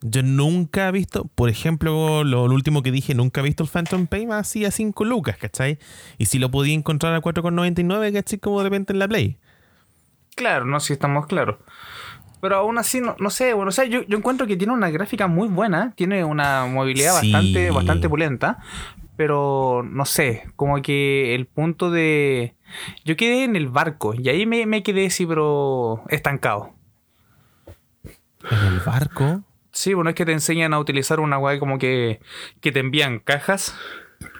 yo 0.00 0.22
nunca 0.24 0.88
he 0.88 0.92
visto, 0.92 1.26
por 1.36 1.48
ejemplo, 1.48 2.24
lo, 2.24 2.48
lo 2.48 2.54
último 2.54 2.82
que 2.82 2.90
dije, 2.90 3.14
nunca 3.14 3.40
he 3.40 3.44
visto 3.44 3.62
el 3.62 3.68
Phantom 3.68 4.08
Pain 4.08 4.32
así 4.32 4.64
a 4.64 4.72
5 4.72 5.04
lucas, 5.04 5.36
¿cachai? 5.36 5.78
Y 6.18 6.26
si 6.26 6.40
lo 6.40 6.50
podía 6.50 6.74
encontrar 6.74 7.14
a 7.14 7.20
4,99, 7.20 8.12
¿cachai? 8.12 8.40
Como 8.40 8.58
de 8.58 8.64
repente 8.64 8.92
en 8.92 8.98
la 8.98 9.06
Play. 9.06 9.38
Claro, 10.34 10.64
no, 10.64 10.80
si 10.80 10.94
estamos 10.94 11.26
claros. 11.26 11.56
Pero 12.42 12.56
aún 12.56 12.76
así, 12.76 13.00
no, 13.00 13.14
no 13.20 13.30
sé, 13.30 13.54
bueno, 13.54 13.68
o 13.68 13.72
sea, 13.72 13.84
yo, 13.84 14.02
yo 14.02 14.18
encuentro 14.18 14.48
que 14.48 14.56
tiene 14.56 14.72
una 14.72 14.90
gráfica 14.90 15.28
muy 15.28 15.46
buena, 15.46 15.92
tiene 15.94 16.24
una 16.24 16.66
movilidad 16.66 17.20
Sí. 17.20 17.30
bastante, 17.32 17.70
bastante 17.70 18.08
pulenta, 18.08 18.58
pero 19.16 19.84
no 19.88 20.04
sé, 20.04 20.50
como 20.56 20.82
que 20.82 21.36
el 21.36 21.46
punto 21.46 21.92
de... 21.92 22.56
Yo 23.04 23.16
quedé 23.16 23.44
en 23.44 23.54
el 23.54 23.68
barco 23.68 24.12
y 24.14 24.28
ahí 24.28 24.44
me, 24.44 24.66
me 24.66 24.82
quedé 24.82 25.06
así, 25.06 25.24
pero 25.24 26.02
estancado. 26.08 26.74
En 28.50 28.58
el 28.72 28.80
barco. 28.80 29.42
Sí, 29.70 29.94
bueno, 29.94 30.10
es 30.10 30.16
que 30.16 30.26
te 30.26 30.32
enseñan 30.32 30.74
a 30.74 30.80
utilizar 30.80 31.20
una 31.20 31.38
weá 31.38 31.60
como 31.60 31.78
que, 31.78 32.20
que 32.60 32.72
te 32.72 32.80
envían 32.80 33.20
cajas. 33.20 33.74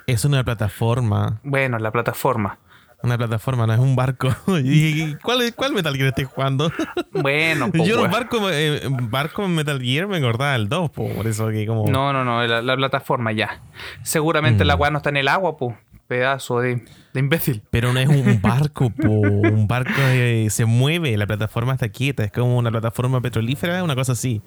Es 0.09 0.25
una 0.25 0.43
plataforma. 0.43 1.41
Bueno, 1.45 1.79
la 1.79 1.93
plataforma. 1.93 2.59
Una 3.03 3.19
plataforma, 3.19 3.67
no 3.67 3.73
es 3.75 3.79
un 3.81 3.97
barco. 3.97 4.29
¿Y 4.63 5.15
cuál, 5.17 5.53
cuál 5.55 5.73
Metal 5.73 5.95
Gear 5.97 6.09
estoy 6.09 6.25
jugando? 6.25 6.71
Bueno, 7.13 7.71
pues, 7.75 7.87
Yo 7.87 7.97
los 7.97 8.11
barcos 8.11 8.41
eh, 8.53 8.81
barco 8.91 9.45
en 9.45 9.55
Metal 9.55 9.81
Gear 9.81 10.07
me 10.07 10.17
acordaba 10.17 10.53
del 10.53 10.69
2, 10.69 10.91
po, 10.91 11.09
por 11.11 11.27
eso 11.27 11.49
que 11.49 11.67
como... 11.67 11.87
No, 11.91 12.13
no, 12.13 12.25
no, 12.25 12.43
la, 12.47 12.63
la 12.63 12.77
plataforma 12.77 13.33
ya. 13.33 13.61
Seguramente 14.03 14.65
Mm. 14.65 14.67
la 14.67 14.75
weá 14.77 14.91
no 14.91 14.99
está 14.99 15.11
en 15.11 15.19
el 15.19 15.29
agua, 15.29 15.57
pues. 15.57 15.75
Pedazo 16.09 16.61
de, 16.61 16.85
de 17.15 17.21
imbécil. 17.21 17.63
Pero 17.71 17.93
no 17.93 17.99
es 18.01 18.09
un 18.09 18.41
barco, 18.43 18.91
po. 18.91 19.09
Un 19.09 19.67
barco 19.69 19.93
eh, 19.99 20.49
se 20.51 20.65
mueve, 20.67 21.17
la 21.17 21.27
plataforma 21.27 21.73
está 21.73 21.89
quieta, 21.89 22.25
es 22.25 22.33
como 22.33 22.57
una 22.59 22.71
plataforma 22.71 23.21
petrolífera, 23.21 23.83
una 23.83 23.95
cosa 23.95 24.13
así. 24.13 24.43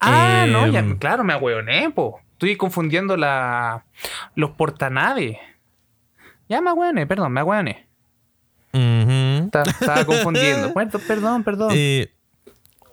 Ah, 0.00 0.46
no, 0.48 0.66
ya, 0.68 0.78
Em, 0.80 0.96
claro, 0.98 1.24
me 1.24 1.32
ahueoné, 1.32 1.90
po. 1.90 2.20
Estoy 2.32 2.56
confundiendo 2.56 3.16
la, 3.16 3.84
los 4.34 4.50
portanaves. 4.52 5.36
Ya 6.48 6.60
me 6.60 6.70
ahueoné, 6.70 7.06
perdón, 7.06 7.32
me 7.32 7.40
ahueoné. 7.40 7.86
ujú. 8.72 9.50
Ta- 9.50 9.62
Estaba 9.62 10.04
confundiendo. 10.04 10.70
Bueno, 10.74 10.90
perdón, 11.06 11.44
perdón. 11.44 11.70
Eh, 11.74 12.08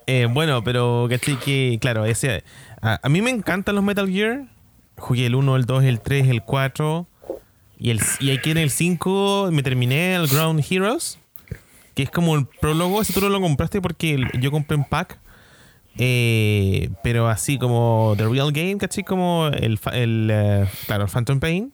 Eh, 0.08 0.28
bueno, 0.32 0.64
pero 0.64 1.08
¿cachai? 1.10 1.38
Que, 1.40 1.78
claro, 1.82 2.06
ese, 2.06 2.44
a, 2.82 3.00
a 3.02 3.10
mí 3.10 3.22
me 3.24 3.32
encantan 3.32 3.74
los 3.76 3.84
Metal 3.84 4.08
Gear. 4.10 4.46
Jugué 4.98 5.26
el 5.26 5.34
1, 5.36 5.56
el 5.56 5.66
2, 5.66 5.84
el 5.84 6.00
3, 6.00 6.28
el 6.28 6.44
4. 6.44 7.08
Y, 7.80 7.90
el, 7.90 8.00
y 8.20 8.32
aquí 8.32 8.52
en 8.52 8.58
el 8.60 8.70
5 8.70 9.50
me 9.52 9.64
terminé 9.64 10.14
el 10.16 10.28
Ground 10.28 10.64
Heroes. 10.70 11.18
Que 11.96 12.04
es 12.04 12.12
como 12.12 12.36
el 12.36 12.46
prólogo. 12.46 13.02
Ese 13.02 13.14
tú 13.14 13.22
no 13.22 13.30
lo 13.30 13.42
compraste 13.42 13.82
porque 13.82 14.14
el- 14.14 14.30
yo 14.40 14.52
compré 14.52 14.76
en 14.78 14.84
pack. 14.84 15.18
Eh, 15.98 16.90
pero 17.04 17.28
así 17.28 17.58
como 17.58 18.14
The 18.18 18.28
Real 18.28 18.52
Game, 18.52 18.78
¿cachai? 18.78 19.04
Como 19.04 19.48
el, 19.48 19.80
el 19.94 20.30
eh, 20.32 20.68
claro, 20.88 21.06
el 21.06 21.10
Phantom 21.10 21.40
Pain. 21.40 21.74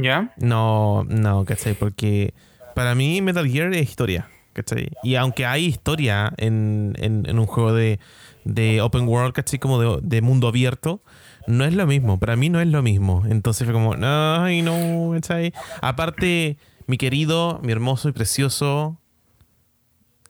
¿Ya? 0.00 0.32
No, 0.36 1.04
no, 1.08 1.44
¿cachai? 1.44 1.74
Porque 1.74 2.34
para 2.74 2.94
mí 2.94 3.20
Metal 3.20 3.46
Gear 3.48 3.72
es 3.74 3.82
historia, 3.88 4.28
¿cachai? 4.52 4.90
Y 5.02 5.16
aunque 5.16 5.44
hay 5.46 5.66
historia 5.66 6.32
en, 6.36 6.94
en- 6.98 7.26
en 7.28 7.38
un 7.38 7.46
juego 7.46 7.72
de, 7.74 7.98
de 8.44 8.80
open 8.80 9.06
world, 9.08 9.32
¿cachai? 9.34 9.58
Como 9.58 10.00
de, 10.00 10.20
mundo 10.22 10.48
abierto, 10.48 11.02
no 11.46 11.64
es 11.64 11.74
lo 11.74 11.86
mismo. 11.86 12.18
Para 12.18 12.36
mí 12.36 12.48
no 12.48 12.60
es 12.60 12.68
lo 12.68 12.82
mismo. 12.82 13.24
Entonces 13.28 13.64
fue 13.66 13.74
como, 13.74 13.94
ay, 14.00 14.62
no, 14.62 15.10
¿cachai? 15.14 15.52
Aparte, 15.80 16.56
mi 16.86 16.96
querido, 16.96 17.60
mi 17.62 17.72
hermoso 17.72 18.08
y 18.08 18.12
precioso 18.12 18.98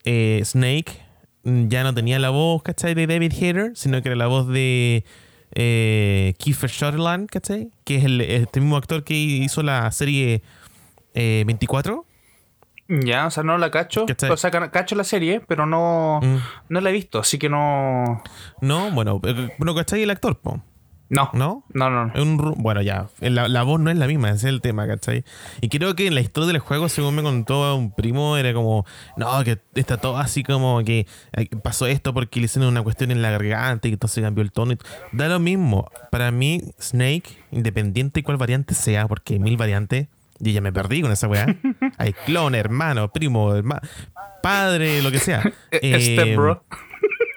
eh, 0.05 0.41
Snake 0.45 1.01
ya 1.45 1.83
no 1.83 1.93
tenía 1.95 2.19
la 2.19 2.31
voz, 2.31 2.63
¿cachai? 2.63 2.95
De 2.95 3.07
David 3.07 3.33
Hayter, 3.33 3.73
sino 3.75 4.01
que 4.03 4.09
era 4.09 4.17
la 4.17 4.27
voz 4.29 4.47
de 4.49 5.05
eh, 5.55 6.35
Kiefer 6.39 6.71
Sutherland, 6.71 7.29
¿cachai? 7.29 7.71
Que 7.85 7.97
es 7.97 8.05
el, 8.05 8.21
este 8.21 8.61
mismo 8.61 8.77
actor 8.77 9.05
que 9.05 9.15
hizo 9.15 9.63
la 9.63 9.91
serie 9.93 10.43
eh, 11.15 11.45
24. 11.47 12.07
Ya, 12.89 13.27
o 13.27 13.31
sea, 13.31 13.43
no 13.43 13.57
la 13.59 13.71
cacho. 13.71 14.05
¿Cachai? 14.07 14.31
O 14.31 14.37
sea, 14.37 14.51
cacho 14.51 14.95
la 14.97 15.05
serie, 15.05 15.41
pero 15.41 15.65
no, 15.67 16.21
Mm. 16.23 16.37
no 16.69 16.81
la 16.81 16.91
he 16.91 16.93
visto, 16.93 17.19
así 17.21 17.39
que 17.39 17.49
no. 17.49 18.23
No, 18.61 18.91
bueno, 18.91 19.21
eh, 19.25 19.49
bueno, 19.59 19.75
¿cachai? 19.75 20.03
El 20.03 20.11
actor, 20.11 20.39
po, 20.39 20.63
No. 21.13 21.29
¿no? 21.35 21.63
No, 21.75 21.91
no, 21.91 22.11
un 22.23 22.55
bueno, 22.57 22.81
ya, 22.81 23.07
la, 23.21 23.47
la 23.47 23.63
voz 23.65 23.79
no 23.79 23.91
es 23.91 23.99
la 23.99 24.07
misma, 24.07 24.29
ese 24.31 24.37
es 24.49 24.55
el 24.55 24.63
tema, 24.63 24.87
¿cachai? 24.87 25.25
Y 25.61 25.69
creo 25.69 25.95
que 25.95 26.07
en 26.07 26.15
la 26.15 26.23
historia 26.23 26.47
del 26.49 26.59
juego, 26.59 26.89
según 26.89 27.15
me 27.15 27.23
contó 27.23 27.77
un 27.77 27.93
primo, 27.93 28.39
era 28.39 28.55
como, 28.55 28.87
no, 29.19 29.45
que 29.45 29.59
está 29.75 29.99
todo 29.99 30.17
así 30.17 30.43
como 30.43 30.83
que 30.83 31.07
pasó 31.63 31.87
esto 31.87 32.15
porque 32.15 32.41
le 32.41 32.47
hicieron 32.47 32.71
una 32.71 32.83
cuestión 32.83 33.11
en 33.11 33.21
la 33.21 33.31
garganta 33.31 33.89
y 33.89 33.93
entonces 33.93 34.25
cambió 34.25 34.43
el 34.43 34.53
tono. 34.53 34.73
y- 34.73 34.79
Da 35.13 35.29
lo 35.29 35.39
mismo. 35.39 35.91
Para 36.11 36.31
mí, 36.31 36.63
Snake, 36.81 37.25
independiente 37.51 38.21
de 38.21 38.25
cuál 38.25 38.39
variante 38.39 38.73
sea, 38.75 39.07
porque 39.07 39.35
hay 39.35 39.39
mil 39.41 39.59
variantes, 39.59 40.09
y 40.41 40.53
ya 40.55 40.63
me 40.63 40.73
perdí 40.73 41.03
con 41.03 41.13
esa 41.13 41.29
weá. 41.29 41.45
hay 41.99 42.15
clon, 42.25 42.55
hermano, 42.55 43.13
primo, 43.13 43.53
padre, 44.43 45.03
lo 45.03 45.11
que 45.11 45.19
sea. 45.19 45.43
Eh, 45.71 46.01
Step 46.17 46.37
bro. 46.37 46.65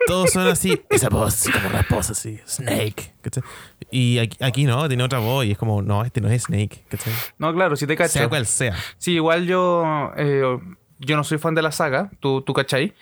Todos 0.05 0.31
son 0.31 0.47
así, 0.47 0.81
esa 0.89 1.09
voz 1.09 1.45
como 1.51 1.69
rasposa, 1.69 2.12
así, 2.13 2.39
Snake. 2.47 3.13
¿cachai? 3.21 3.43
Y 3.91 4.19
aquí, 4.19 4.38
aquí 4.41 4.63
no, 4.65 4.88
tiene 4.88 5.03
otra 5.03 5.19
voz 5.19 5.45
y 5.45 5.51
es 5.51 5.57
como, 5.57 5.81
no, 5.81 6.03
este 6.03 6.21
no 6.21 6.29
es 6.29 6.43
Snake. 6.43 6.83
¿cachai? 6.89 7.13
No, 7.38 7.53
claro, 7.53 7.75
si 7.75 7.88
te 7.88 7.95
cacho. 7.95 8.13
Sea 8.13 8.29
cual 8.29 8.45
sea. 8.45 8.75
Sí, 8.97 9.13
igual 9.13 9.45
yo. 9.47 10.12
eh, 10.17 10.57
yo 11.00 11.17
no 11.17 11.24
soy 11.25 11.38
fan 11.39 11.55
de 11.55 11.62
la 11.62 11.71
saga, 11.71 12.09
tú, 12.19 12.41
tú 12.41 12.53
cachai. 12.53 12.93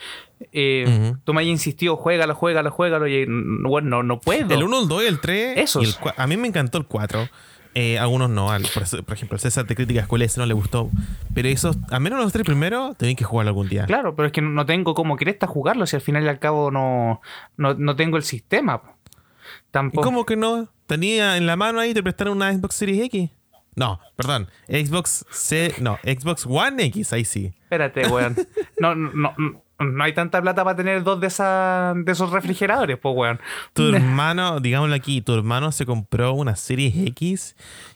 Eh, 0.52 0.86
Ujú. 0.88 1.18
Tú 1.24 1.34
me 1.34 1.42
has 1.42 1.48
insistido, 1.48 1.96
juégalo, 1.96 2.34
juégalo, 2.36 2.72
juégalo. 2.72 3.08
Y 3.08 3.26
mm, 3.28 3.64
bueno, 3.64 3.90
no, 3.90 4.04
no 4.04 4.20
puedo. 4.20 4.54
El 4.54 4.64
1, 4.64 4.82
el 4.82 4.88
2 4.88 5.04
y 5.04 5.06
el 5.08 5.20
3. 5.20 5.58
Esos. 5.60 5.84
y 5.84 5.86
el 5.88 5.94
cua- 5.96 6.14
a 6.18 6.26
mí 6.28 6.36
me 6.38 6.48
encantó 6.48 6.78
el 6.80 6.86
4. 6.86 7.30
Eh, 7.76 7.98
algunos 7.98 8.30
no. 8.30 8.52
al- 8.52 8.68
por, 8.74 8.84
por 9.06 9.14
ejemplo, 9.16 9.36
el 9.36 9.40
César 9.42 9.66
te 9.66 9.76
critica 9.76 10.02
escuela 10.02 10.26
ese 10.26 10.40
no 10.40 10.46
le 10.46 10.54
gustó. 10.54 10.90
Pero 11.34 11.48
esos, 11.48 11.78
al 11.90 12.02
menos 12.02 12.20
los 12.20 12.32
tres 12.32 12.46
primeros, 12.46 12.96
tenéis 12.98 13.18
que 13.18 13.24
jugarlo 13.24 13.50
algún 13.50 13.68
día. 13.70 13.86
Claro, 13.86 14.16
pero 14.16 14.28
es 14.28 14.32
que 14.32 14.42
no 14.42 14.66
tengo 14.66 14.94
como 14.94 15.16
cresta 15.18 15.48
jugarlo 15.48 15.86
si 15.88 15.96
al 15.96 16.02
final 16.02 16.24
y 16.24 16.28
al 16.28 16.40
cabo 16.40 16.70
no, 16.72 17.22
no, 17.58 17.74
no 17.74 17.96
tengo 17.96 18.18
el 18.18 18.24
sistema. 18.24 18.82
po. 18.82 18.90
¿Y 18.90 19.72
Tampoco. 19.72 20.04
cómo 20.06 20.26
que 20.26 20.36
no? 20.36 20.70
Tenía 20.86 21.38
en 21.38 21.46
la 21.48 21.56
mano 21.56 21.80
ahí, 21.80 21.94
te 21.94 22.04
prestaron 22.04 22.38
una 22.38 22.54
Xbox 22.54 22.76
Series 22.76 23.06
X. 23.06 23.30
No, 23.76 24.00
perdón. 24.16 24.50
Xbox 24.68 25.26
C. 25.32 25.74
No, 25.82 25.98
Xbox 26.04 26.46
One 26.46 26.84
X, 26.86 27.12
ahí 27.12 27.26
sí. 27.26 27.54
Espérate, 27.64 28.08
weón. 28.08 28.36
No, 28.80 28.94
no, 28.94 29.34
no, 29.38 29.63
no 29.80 30.04
hay 30.04 30.14
tanta 30.14 30.42
plata 30.42 30.64
para 30.64 30.76
tener 30.76 31.04
dos 31.04 31.20
de, 31.20 31.28
esa, 31.28 31.94
de 31.96 32.12
esos 32.12 32.32
refrigeradores, 32.32 32.98
pues, 32.98 33.16
weón. 33.16 33.40
Tu 33.74 33.84
hermano, 33.96 34.60
digámoslo 34.60 34.96
aquí, 34.96 35.22
tu 35.22 35.34
hermano 35.34 35.72
se 35.72 35.86
compró 35.86 36.34
una 36.34 36.56
Series 36.56 36.96
X. 37.08 37.56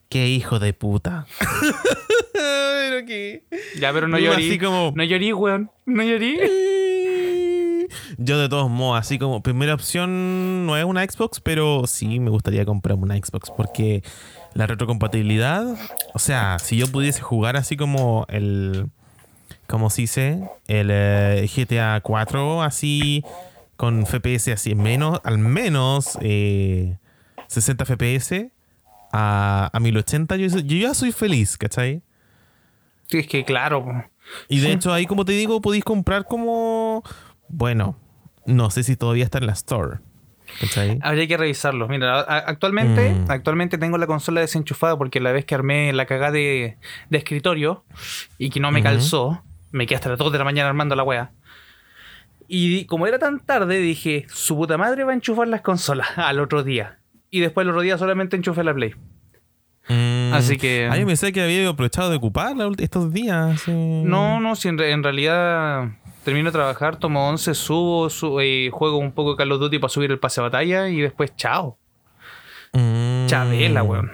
Qué 0.09 0.27
hijo 0.29 0.59
de 0.59 0.73
puta. 0.73 1.25
Pero 2.33 3.05
qué. 3.05 3.43
Ya, 3.79 3.91
pero 3.91 4.07
no 4.07 4.17
llorí. 4.17 4.47
así 4.47 4.59
como- 4.59 4.93
No 4.95 5.03
llorí, 5.03 5.33
weón. 5.33 5.69
No 5.85 6.03
llorí. 6.03 6.37
Yo 8.17 8.37
de 8.39 8.49
todos 8.49 8.69
modos, 8.69 8.99
así 8.99 9.17
como 9.17 9.41
primera 9.43 9.73
opción 9.73 10.65
no 10.65 10.77
es 10.77 10.83
una 10.85 11.03
Xbox, 11.05 11.39
pero 11.39 11.87
sí 11.87 12.19
me 12.19 12.29
gustaría 12.29 12.65
comprarme 12.65 13.03
una 13.03 13.15
Xbox 13.15 13.49
porque 13.55 14.03
la 14.53 14.67
retrocompatibilidad, 14.67 15.65
o 16.13 16.19
sea, 16.19 16.59
si 16.59 16.77
yo 16.77 16.87
pudiese 16.87 17.21
jugar 17.21 17.55
así 17.57 17.77
como 17.77 18.25
el, 18.29 18.87
como 19.67 19.89
se 19.89 20.01
dice, 20.03 20.49
el 20.67 20.89
eh, 20.91 21.49
GTA 21.53 21.99
4 22.01 22.61
así 22.63 23.23
con 23.75 24.05
FPS 24.05 24.49
así 24.53 24.73
menos, 24.75 25.19
al 25.23 25.37
menos 25.37 26.17
eh, 26.21 26.97
60 27.47 27.85
FPS 27.85 28.49
a, 29.11 29.69
a 29.71 29.79
1080, 29.79 30.35
yo, 30.37 30.47
yo 30.47 30.77
ya 30.77 30.93
soy 30.93 31.11
feliz, 31.11 31.57
¿cachai? 31.57 32.01
Sí, 33.09 33.19
es 33.19 33.27
que 33.27 33.45
claro. 33.45 34.05
Y 34.49 34.59
de 34.59 34.67
Sí. 34.67 34.73
hecho 34.73 34.93
ahí, 34.93 35.05
como 35.05 35.23
te 35.23 35.31
digo, 35.33 35.61
podéis 35.61 35.83
comprar 35.85 36.25
como... 36.25 37.03
Bueno, 37.47 37.97
no 38.45 38.69
sé 38.69 38.83
si 38.83 38.97
todavía 38.97 39.23
está 39.23 39.37
en 39.37 39.45
la 39.45 39.53
store. 39.53 39.99
¿Cachai? 40.59 40.99
Habría 41.01 41.27
que 41.27 41.37
revisarlo. 41.37 41.87
Mira, 41.87 42.19
actualmente, 42.21 43.11
Mm. 43.11 43.25
actualmente 43.31 43.77
tengo 43.77 43.97
la 43.97 44.07
consola 44.07 44.41
desenchufada 44.41 44.97
porque 44.97 45.19
la 45.21 45.31
vez 45.31 45.45
que 45.45 45.55
armé 45.55 45.93
la 45.93 46.05
cagada 46.05 46.31
de, 46.31 46.77
de 47.09 47.17
escritorio 47.17 47.85
y 48.37 48.49
que 48.49 48.59
no 48.59 48.71
me 48.71 48.81
calzó, 48.83 49.43
me 49.71 49.85
quedé 49.85 49.95
hasta 49.97 50.09
las 50.09 50.17
2 50.19 50.31
de 50.31 50.37
la 50.37 50.43
mañana 50.43 50.69
armando 50.69 50.95
la 50.95 51.03
wea. 51.03 51.31
Y 52.47 52.85
como 52.85 53.07
era 53.07 53.19
tan 53.19 53.39
tarde, 53.39 53.77
dije, 53.79 54.25
su 54.29 54.55
puta 54.55 54.77
madre 54.77 55.03
va 55.03 55.11
a 55.11 55.15
enchufar 55.15 55.47
las 55.47 55.61
consolas 55.61 56.07
al 56.17 56.39
otro 56.39 56.63
día. 56.63 56.99
Y 57.29 57.41
después 57.41 57.65
el 57.65 57.69
otro 57.71 57.81
día 57.81 57.97
solamente 57.97 58.35
enchufé 58.37 58.63
la 58.63 58.73
Play. 58.73 58.95
Mm. 59.89 60.33
Así 60.33 60.57
que- 60.57 60.87
Ah, 60.91 60.97
yo 60.97 61.05
pensé 61.05 61.31
que 61.33 61.41
había 61.41 61.67
aprovechado 61.69 62.09
de 62.09 62.17
ocupar 62.17 62.55
la 62.55 62.67
ulti- 62.67 62.83
estos 62.83 63.11
días. 63.13 63.61
sí. 63.61 63.71
No, 63.71 64.39
no, 64.39 64.55
si 64.55 64.67
en, 64.69 64.77
re- 64.77 64.91
en 64.91 65.03
realidad 65.03 65.89
termino 66.23 66.45
de 66.47 66.51
trabajar, 66.53 66.97
tomo 66.97 67.27
11, 67.29 67.53
subo, 67.53 68.09
su- 68.09 68.39
eh, 68.41 68.69
juego 68.71 68.97
un 68.97 69.11
poco 69.13 69.31
de 69.31 69.37
Call 69.37 69.51
of 69.51 69.59
Duty 69.59 69.79
para 69.79 69.89
subir 69.89 70.11
el 70.11 70.19
pase 70.19 70.41
de 70.41 70.47
batalla 70.47 70.87
y 70.89 70.99
después 71.01 71.33
chao. 71.35 71.77
Mm. 72.73 73.27
Chabela, 73.27 73.83
weón. 73.83 74.11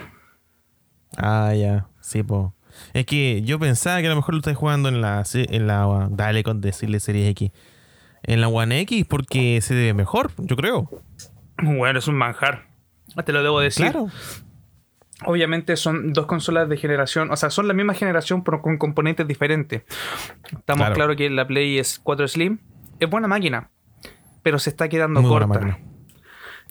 Ah, 1.17 1.53
ya. 1.55 1.88
Sí, 2.01 2.24
po. 2.24 2.53
Es 2.93 3.05
que 3.05 3.41
yo 3.41 3.59
pensaba 3.59 4.00
que 4.01 4.07
a 4.07 4.09
lo 4.12 4.15
mejor 4.15 4.35
lo 4.35 4.39
estáis 4.39 4.57
jugando 4.57 4.89
en 4.89 5.01
la... 5.01 5.23
En 5.33 5.67
la 5.67 6.07
dale 6.12 6.43
con 6.43 6.62
decirle 6.62 7.00
Series 7.00 7.29
X. 7.31 7.51
En 8.23 8.39
la 8.39 8.47
One 8.47 8.79
X 8.81 9.05
porque 9.07 9.59
se 9.62 9.75
ve 9.75 9.93
mejor, 9.93 10.31
yo 10.38 10.55
creo. 10.55 10.89
Bueno, 11.62 12.00
es 12.00 12.07
un 12.07 12.15
manjar. 12.15 12.67
Te 13.25 13.33
lo 13.33 13.43
debo 13.43 13.59
decir. 13.59 13.85
Claro. 13.91 14.07
Obviamente 15.25 15.75
son 15.77 16.13
dos 16.13 16.25
consolas 16.25 16.67
de 16.67 16.77
generación, 16.77 17.31
o 17.31 17.35
sea, 17.38 17.50
son 17.50 17.67
la 17.67 17.73
misma 17.73 17.93
generación 17.93 18.43
pero 18.43 18.62
con 18.62 18.77
componentes 18.77 19.27
diferentes. 19.27 19.83
Estamos 20.45 20.81
Claro. 20.81 20.95
claro 20.95 21.15
que 21.15 21.29
la 21.29 21.47
Play 21.47 21.79
es 21.79 22.00
4 22.00 22.27
Slim. 22.27 22.59
Es 23.00 23.09
buena 23.09 23.27
máquina, 23.27 23.69
pero 24.41 24.59
se 24.59 24.69
está 24.69 24.89
quedando 24.89 25.21
Muy 25.21 25.29
corta. 25.29 25.79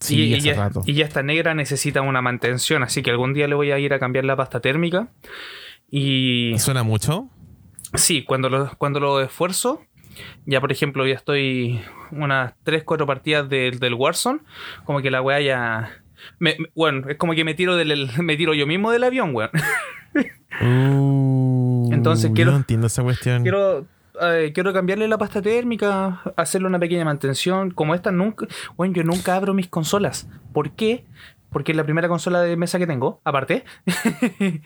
Sí, 0.01 0.17
y, 0.17 0.35
y 0.35 0.41
ya, 0.41 0.71
y 0.85 0.95
ya 0.95 1.05
está 1.05 1.23
negra, 1.23 1.55
necesita 1.55 2.03
una 2.03 2.21
mantención, 2.21 2.83
así 2.83 3.03
que 3.03 3.11
algún 3.11 3.35
día 3.35 3.47
le 3.47 3.55
voy 3.55 3.71
a 3.71 3.79
ir 3.79 3.95
a 3.95 3.99
cambiar 4.01 4.25
la 4.25 4.35
pasta 4.37 4.61
térmica. 4.61 5.09
Y 5.95 6.59
¿Suena 6.59 6.83
mucho? 6.83 7.29
sí, 7.95 8.25
cuando 8.25 8.49
lo, 8.49 8.71
cuando 8.79 8.99
lo 8.99 9.21
esfuerzo, 9.21 9.83
ya 10.47 10.59
por 10.61 10.73
ejemplo, 10.73 11.07
ya 11.07 11.15
estoy 11.15 11.81
unas 12.11 12.55
3, 12.65 12.83
4 12.85 13.07
partidas 13.07 13.47
del, 13.49 13.79
del 13.79 13.93
Warzone, 13.95 14.41
como 14.85 15.03
que 15.03 15.11
la 15.11 15.21
weá 15.21 15.41
ya... 15.43 16.03
me- 16.39 16.57
me- 16.59 16.69
bueno, 16.75 17.09
es 17.11 17.19
como 17.19 17.35
que 17.35 17.45
me 17.45 17.53
tiro, 17.55 17.77
del, 17.77 18.09
me 18.23 18.37
tiro 18.39 18.55
yo 18.55 18.67
mismo 18.67 18.91
del 18.91 19.05
avión, 19.05 19.35
weón. 19.35 19.51
Uh, 20.61 21.91
Entonces 21.93 22.31
quiero- 22.35 22.53
No 22.53 22.57
entiendo 22.59 22.87
esa 22.87 23.03
cuestión. 23.03 23.43
quiero, 23.43 23.87
eh, 24.23 24.53
quiero 24.55 24.73
cambiarle 24.73 25.09
la 25.09 25.19
pasta 25.19 25.43
térmica, 25.43 26.21
hacerle 26.37 26.69
una 26.69 26.79
pequeña 26.79 27.05
mantención. 27.05 27.71
Como 27.71 27.95
esta 27.95 28.11
nunca, 28.13 28.47
bueno, 28.77 28.95
yo 28.95 29.03
nunca 29.05 29.37
abro 29.37 29.55
mis 29.55 29.69
consolas. 29.69 30.29
¿Por 30.53 30.71
qué? 30.73 31.05
Porque 31.53 31.73
es 31.73 31.77
la 31.77 31.85
primera 31.85 32.09
consola 32.09 32.41
de 32.41 32.57
mesa 32.57 32.79
que 32.79 32.87
tengo, 32.87 33.21
aparte. 33.25 33.65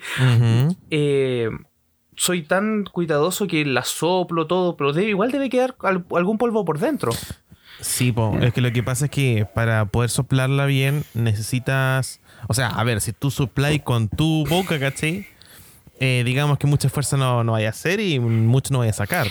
Eh, 0.90 1.48
soy 2.16 2.42
tan 2.42 2.84
cuidadoso 2.84 3.46
que 3.46 3.64
la 3.64 3.82
soplo 3.84 4.46
todo, 4.46 4.76
pero 4.76 4.92
debe- 4.92 5.10
igual 5.10 5.30
debe 5.32 5.50
quedar 5.50 5.76
al- 5.82 6.06
algún 6.14 6.38
polvo 6.38 6.64
por 6.64 6.78
dentro. 6.78 7.12
Sí, 7.80 8.10
po. 8.10 8.38
es 8.40 8.54
que 8.54 8.62
lo 8.62 8.72
que 8.72 8.82
pasa 8.82 9.04
es 9.06 9.10
que 9.10 9.46
para 9.54 9.84
poder 9.86 10.08
soplarla 10.08 10.64
bien 10.64 11.04
necesitas... 11.12 12.20
O 12.48 12.54
sea, 12.54 12.68
a 12.68 12.84
ver, 12.84 13.00
si 13.02 13.12
tú 13.12 13.30
sopláis 13.30 13.82
con 13.82 14.08
tu 14.08 14.46
boca, 14.48 14.78
¿cachai? 14.80 15.26
Eh, 16.00 16.22
digamos 16.24 16.56
que 16.58 16.66
mucha 16.66 16.88
fuerza 16.88 17.16
no, 17.18 17.44
no 17.44 17.52
vaya 17.52 17.68
a 17.68 17.70
hacer 17.70 18.00
y 18.00 18.18
mucho 18.18 18.72
no 18.72 18.78
vaya 18.78 18.90
a 18.92 18.94
sacar. 18.94 19.26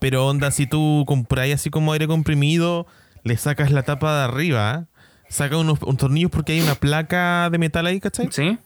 Pero 0.00 0.26
onda, 0.26 0.50
si 0.50 0.66
tú 0.66 1.04
compráis 1.06 1.54
así 1.54 1.68
como 1.70 1.92
aire 1.92 2.06
comprimido, 2.06 2.86
le 3.24 3.36
sacas 3.36 3.70
la 3.70 3.82
tapa 3.82 4.16
de 4.18 4.24
arriba, 4.24 4.86
sacas 5.32 5.58
unos, 5.58 5.82
unos 5.82 5.96
tornillos 5.96 6.30
porque 6.30 6.52
hay 6.52 6.60
una 6.60 6.74
placa 6.74 7.48
de 7.50 7.58
metal 7.58 7.86
ahí, 7.86 8.00
¿cachai? 8.00 8.28
¿Sí? 8.30 8.58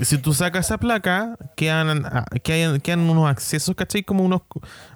Si 0.00 0.18
tú 0.18 0.32
sacas 0.32 0.66
esa 0.66 0.78
placa, 0.78 1.36
quedan, 1.54 2.04
ah, 2.06 2.24
quedan, 2.42 2.80
quedan 2.80 3.00
unos 3.00 3.30
accesos, 3.30 3.76
¿cachai? 3.76 4.02
Como 4.02 4.24
unos, 4.24 4.42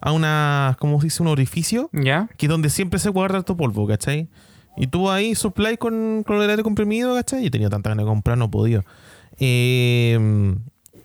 a 0.00 0.10
una, 0.12 0.76
¿cómo 0.80 1.00
se 1.00 1.06
dice? 1.06 1.22
Un 1.22 1.28
orificio, 1.28 1.90
¿Ya? 1.92 2.28
que 2.36 2.46
es 2.46 2.50
donde 2.50 2.70
siempre 2.70 2.98
se 2.98 3.10
guarda 3.10 3.42
tu 3.42 3.56
polvo, 3.56 3.86
¿cachai? 3.86 4.28
Y 4.76 4.88
tú 4.88 5.10
ahí 5.10 5.34
supply 5.34 5.76
con, 5.76 6.24
con 6.26 6.42
el 6.42 6.50
aire 6.50 6.62
comprimido, 6.62 7.14
¿cachai? 7.14 7.46
Y 7.46 7.50
tenía 7.50 7.70
tanta 7.70 7.90
ganas 7.90 8.04
de 8.04 8.08
comprar, 8.08 8.36
no 8.36 8.50
podía. 8.50 8.82
Eh, 9.38 10.18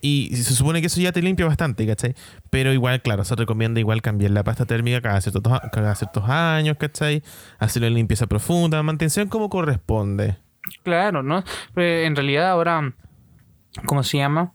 y 0.02 0.36
se 0.36 0.54
supone 0.54 0.82
que 0.82 0.88
eso 0.88 1.00
ya 1.02 1.12
te 1.12 1.22
limpia 1.22 1.46
bastante, 1.46 1.86
¿cachai? 1.88 2.16
Pero 2.50 2.74
igual, 2.74 3.02
claro, 3.02 3.24
se 3.24 3.36
recomienda 3.36 3.80
igual 3.80 4.02
cambiar 4.02 4.32
la 4.32 4.44
pasta 4.44 4.66
térmica 4.66 5.02
cada 5.02 5.22
ciertos, 5.22 5.44
cada 5.72 5.96
ciertos 5.96 6.28
años, 6.30 6.78
¿cachai? 6.80 7.24
Hacerle 7.60 7.90
limpieza 7.92 8.28
profunda, 8.28 8.82
mantención 8.84 9.28
como 9.30 9.50
corresponde. 9.50 10.38
Claro, 10.84 11.24
¿no? 11.24 11.44
Pero 11.74 12.06
en 12.08 12.16
realidad 12.16 12.50
ahora, 12.50 12.94
¿cómo 13.86 14.04
se 14.04 14.18
llama? 14.18 14.54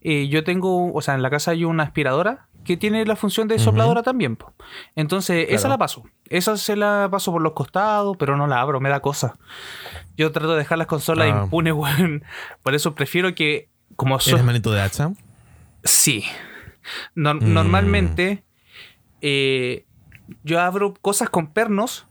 Eh, 0.00 0.28
yo 0.28 0.44
tengo, 0.44 0.92
o 0.92 1.00
sea, 1.00 1.14
en 1.14 1.22
la 1.22 1.30
casa 1.30 1.52
hay 1.52 1.64
una 1.64 1.82
aspiradora 1.84 2.48
que 2.64 2.76
tiene 2.78 3.04
la 3.04 3.14
función 3.16 3.46
de 3.46 3.58
sopladora 3.58 4.02
también. 4.02 4.36
po. 4.36 4.54
Entonces, 4.96 5.46
esa 5.50 5.68
la 5.68 5.76
paso. 5.76 6.04
Esa 6.30 6.56
se 6.56 6.76
la 6.76 7.08
paso 7.10 7.30
por 7.30 7.42
los 7.42 7.52
costados, 7.52 8.16
pero 8.18 8.36
no 8.38 8.46
la 8.46 8.60
abro, 8.60 8.80
me 8.80 8.88
da 8.88 9.00
cosa. 9.00 9.34
Yo 10.16 10.32
trato 10.32 10.52
de 10.52 10.58
dejar 10.58 10.78
las 10.78 10.86
consolas 10.86 11.30
Ah. 11.30 11.42
impunes, 11.44 11.74
weón. 11.76 12.24
Por 12.62 12.74
eso 12.74 12.94
prefiero 12.94 13.34
que, 13.34 13.68
como 13.96 14.18
so- 14.20 14.30
¿Eres 14.30 14.44
manito 14.44 14.72
de 14.72 14.80
hacha? 14.82 15.12
Sí. 15.82 16.24
Mm. 17.14 17.52
Normalmente 17.52 18.44
eh, 19.20 19.84
yo 20.42 20.60
abro 20.60 20.94
cosas 21.00 21.28
con 21.30 21.48
pernos 21.52 22.06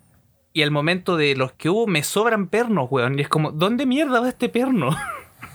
y 0.53 0.61
al 0.61 0.71
momento 0.71 1.17
de 1.17 1.35
los 1.35 1.51
que 1.53 1.69
hubo 1.69 1.87
me 1.87 2.03
sobran 2.03 2.47
pernos, 2.47 2.87
weón. 2.91 3.17
Y 3.17 3.23
es 3.23 3.29
como, 3.29 3.51
¿dónde 3.51 3.85
mierda 3.85 4.19
va 4.19 4.29
este 4.29 4.49
perno? 4.49 4.95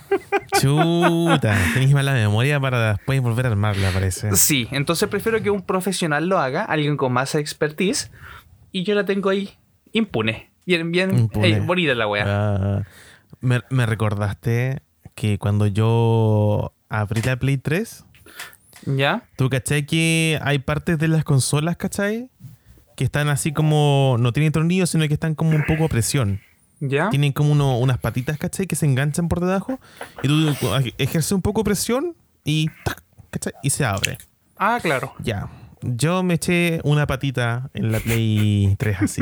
Chuta, 0.59 1.55
tenéis 1.73 1.93
mala 1.93 2.13
memoria 2.13 2.59
para 2.59 2.93
después 2.93 3.21
volver 3.21 3.45
a 3.45 3.49
armarla, 3.49 3.91
parece. 3.91 4.35
sí, 4.35 4.67
entonces 4.71 5.07
prefiero 5.07 5.41
que 5.41 5.51
un 5.51 5.61
profesional 5.61 6.27
lo 6.27 6.39
haga, 6.39 6.63
alguien 6.65 6.97
con 6.97 7.13
más 7.13 7.35
expertise, 7.35 8.11
y 8.71 8.83
yo 8.83 8.95
la 8.95 9.05
tengo 9.05 9.29
ahí 9.29 9.51
impune. 9.91 10.49
Bien, 10.65 10.91
bien 10.91 11.17
Impune. 11.17 11.59
bonita 11.61 11.95
la 11.95 12.07
weá. 12.07 12.25
Ah, 12.27 12.83
me, 13.41 13.61
me 13.69 13.85
recordaste 13.85 14.81
que 15.19 15.37
cuando 15.37 15.67
yo 15.67 16.71
abrí 16.87 17.21
la 17.21 17.35
Play 17.35 17.57
3, 17.57 18.05
¿Ya? 18.85 19.23
¿tú 19.35 19.49
cachai 19.49 19.85
que 19.85 20.39
hay 20.41 20.59
partes 20.59 20.97
de 20.97 21.09
las 21.09 21.25
consolas, 21.25 21.75
cachai? 21.75 22.29
Que 22.95 23.03
están 23.03 23.27
así 23.27 23.51
como, 23.51 24.15
no 24.19 24.31
tienen 24.31 24.53
tornillos, 24.53 24.89
sino 24.91 25.05
que 25.09 25.13
están 25.13 25.35
como 25.35 25.51
un 25.57 25.65
poco 25.65 25.85
a 25.85 25.89
presión. 25.89 26.39
¿Ya? 26.79 27.09
Tienen 27.09 27.33
como 27.33 27.51
uno- 27.51 27.77
unas 27.77 27.97
patitas, 27.97 28.37
¿cachai? 28.37 28.65
Que 28.65 28.77
se 28.77 28.85
enganchan 28.85 29.27
por 29.27 29.41
debajo. 29.41 29.77
Y 30.23 30.27
tú 30.29 30.55
ejerces 30.97 31.33
un 31.33 31.41
poco 31.41 31.59
de 31.61 31.65
presión 31.65 32.15
y, 32.45 32.67
¡tac! 32.85 33.03
¿cachai? 33.29 33.51
Y 33.61 33.69
se 33.71 33.83
abre. 33.83 34.17
Ah, 34.57 34.79
claro. 34.81 35.13
Ya. 35.21 35.49
Yo 35.81 36.23
me 36.23 36.35
eché 36.35 36.79
una 36.85 37.05
patita 37.07 37.69
en 37.73 37.91
la 37.91 37.99
Play 37.99 38.75
3 38.79 38.97
así. 39.01 39.21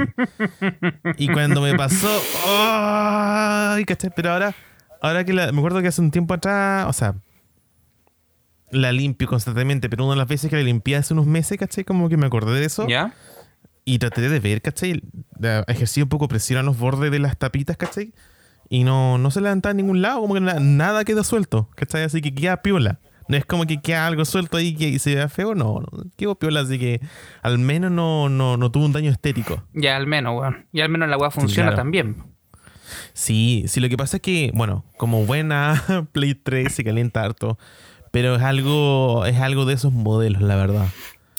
y 1.17 1.27
cuando 1.29 1.61
me 1.61 1.75
pasó. 1.75 2.09
¡Ay! 2.45 3.85
¿cachai? 3.85 4.11
Pero 4.15 4.31
ahora, 4.33 4.53
ahora 5.01 5.23
que 5.25 5.33
la- 5.33 5.51
me 5.51 5.59
acuerdo 5.59 5.81
que 5.81 5.87
hace 5.87 6.01
un 6.01 6.11
tiempo 6.11 6.33
atrás, 6.33 6.85
o 6.87 6.93
sea, 6.93 7.15
la 8.71 8.91
limpio 8.91 9.27
constantemente, 9.27 9.89
pero 9.89 10.03
una 10.05 10.13
de 10.13 10.17
las 10.19 10.27
veces 10.27 10.49
que 10.49 10.57
la 10.57 10.61
limpié 10.63 10.97
hace 10.97 11.13
unos 11.13 11.25
meses, 11.25 11.57
¿cachai? 11.57 11.83
Como 11.85 12.09
que 12.09 12.17
me 12.17 12.25
acordé 12.25 12.59
de 12.59 12.65
eso. 12.65 12.87
¿Ya? 12.87 13.13
Y 13.85 13.99
traté 13.99 14.21
de 14.27 14.39
ver, 14.41 14.61
¿cachai? 14.61 15.01
Ejercí 15.67 16.01
un 16.01 16.09
poco 16.09 16.27
presión 16.27 16.59
a 16.59 16.63
los 16.63 16.77
bordes 16.77 17.09
de 17.09 17.19
las 17.19 17.37
tapitas, 17.37 17.77
¿cachai? 17.77 18.13
Y 18.69 18.83
no, 18.83 19.17
no 19.17 19.31
se 19.31 19.39
levantaba 19.39 19.71
en 19.71 19.77
ningún 19.77 20.01
lado, 20.01 20.19
como 20.19 20.33
que 20.33 20.41
na- 20.41 20.59
nada 20.59 21.05
quedó 21.05 21.23
suelto, 21.23 21.69
¿cachai? 21.75 22.03
Así 22.03 22.19
que 22.21 22.33
queda 22.35 22.61
piola. 22.61 22.99
No 23.29 23.37
es 23.37 23.45
como 23.45 23.65
que 23.65 23.81
queda 23.81 24.07
algo 24.07 24.23
suelto 24.25 24.57
ahí 24.57 24.73
que 24.75 24.99
se 24.99 25.15
vea 25.15 25.27
feo, 25.29 25.53
no, 25.55 25.79
no 25.79 25.87
quedó 26.17 26.35
piola, 26.35 26.61
así 26.61 26.77
que 26.79 27.01
al 27.41 27.59
menos 27.59 27.91
no, 27.91 28.27
no, 28.29 28.55
no 28.57 28.71
tuvo 28.71 28.85
un 28.85 28.93
daño 28.93 29.11
estético. 29.11 29.63
Ya 29.73 29.95
al 29.95 30.07
menos, 30.07 30.37
weón. 30.39 30.65
Y 30.73 30.81
al 30.81 30.89
menos 30.89 31.07
la 31.09 31.17
weá 31.17 31.29
funciona 31.31 31.69
claro. 31.69 31.77
también. 31.81 32.23
Sí, 33.17 33.63
sí, 33.67 33.79
lo 33.79 33.89
que 33.89 33.97
pasa 33.97 34.17
es 34.17 34.21
que, 34.21 34.51
bueno, 34.53 34.83
como 34.95 35.25
buena 35.25 35.83
Play 36.11 36.35
3 36.35 36.71
se 36.71 36.83
calienta 36.83 37.23
harto, 37.23 37.57
pero 38.11 38.35
es 38.35 38.43
algo, 38.43 39.25
es 39.25 39.39
algo 39.39 39.65
de 39.65 39.73
esos 39.73 39.91
modelos, 39.91 40.43
la 40.43 40.55
verdad. 40.55 40.85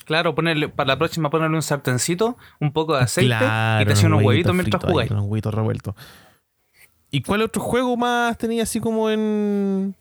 Claro, 0.05 0.35
ponerle, 0.35 0.69
para 0.69 0.89
la 0.89 0.99
próxima 0.99 1.31
ponerle 1.31 1.55
un 1.55 1.63
sartencito, 1.63 2.37
un 2.61 2.73
poco 2.73 2.97
de 2.97 3.03
aceite 3.05 3.29
Claro, 3.37 3.83
y 3.85 3.87
te 3.87 3.93
hace 3.93 4.07
unos 4.07 4.25
huevitos 4.25 4.55
mientras 4.57 4.83
jugáis. 4.83 5.09
unos 5.13 5.27
huevitos 5.27 5.55
revueltos. 5.55 5.95
¿Y 7.13 7.23
cuál 7.23 7.43
otro 7.43 7.63
juego 7.63 7.97
más 7.97 8.37
tenía 8.39 8.65
así 8.65 8.81
como 8.81 9.09
en, 9.09 9.95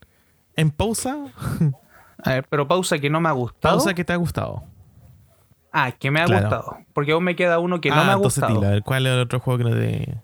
en 0.56 0.72
pausa? 0.72 1.26
A 2.24 2.32
ver, 2.32 2.48
pero 2.50 2.68
pausa 2.68 2.98
que 2.98 3.12
no 3.12 3.22
me 3.22 3.30
ha 3.30 3.34
gustado. 3.34 3.76
Pausa 3.78 3.94
que 3.94 4.04
te 4.04 4.14
ha 4.14 4.16
gustado. 4.16 4.64
Ah, 5.72 5.92
que 5.92 6.10
me 6.10 6.22
ha 6.22 6.26
Claro. 6.26 6.42
gustado. 6.42 6.78
Porque 6.94 7.12
aún 7.12 7.24
me 7.24 7.36
queda 7.36 7.60
uno 7.60 7.80
que 7.82 7.92
no 7.92 8.02
ah, 8.02 8.04
me 8.06 8.12
ha 8.14 8.16
gustado. 8.16 8.56
dile, 8.56 8.66
a 8.66 8.70
ver, 8.72 8.82
¿cuál 8.82 9.06
es 9.06 9.14
el 9.14 9.20
otro 9.20 9.40
juego 9.40 9.60
que 9.60 9.64
no 9.70 9.76
te... 9.76 10.18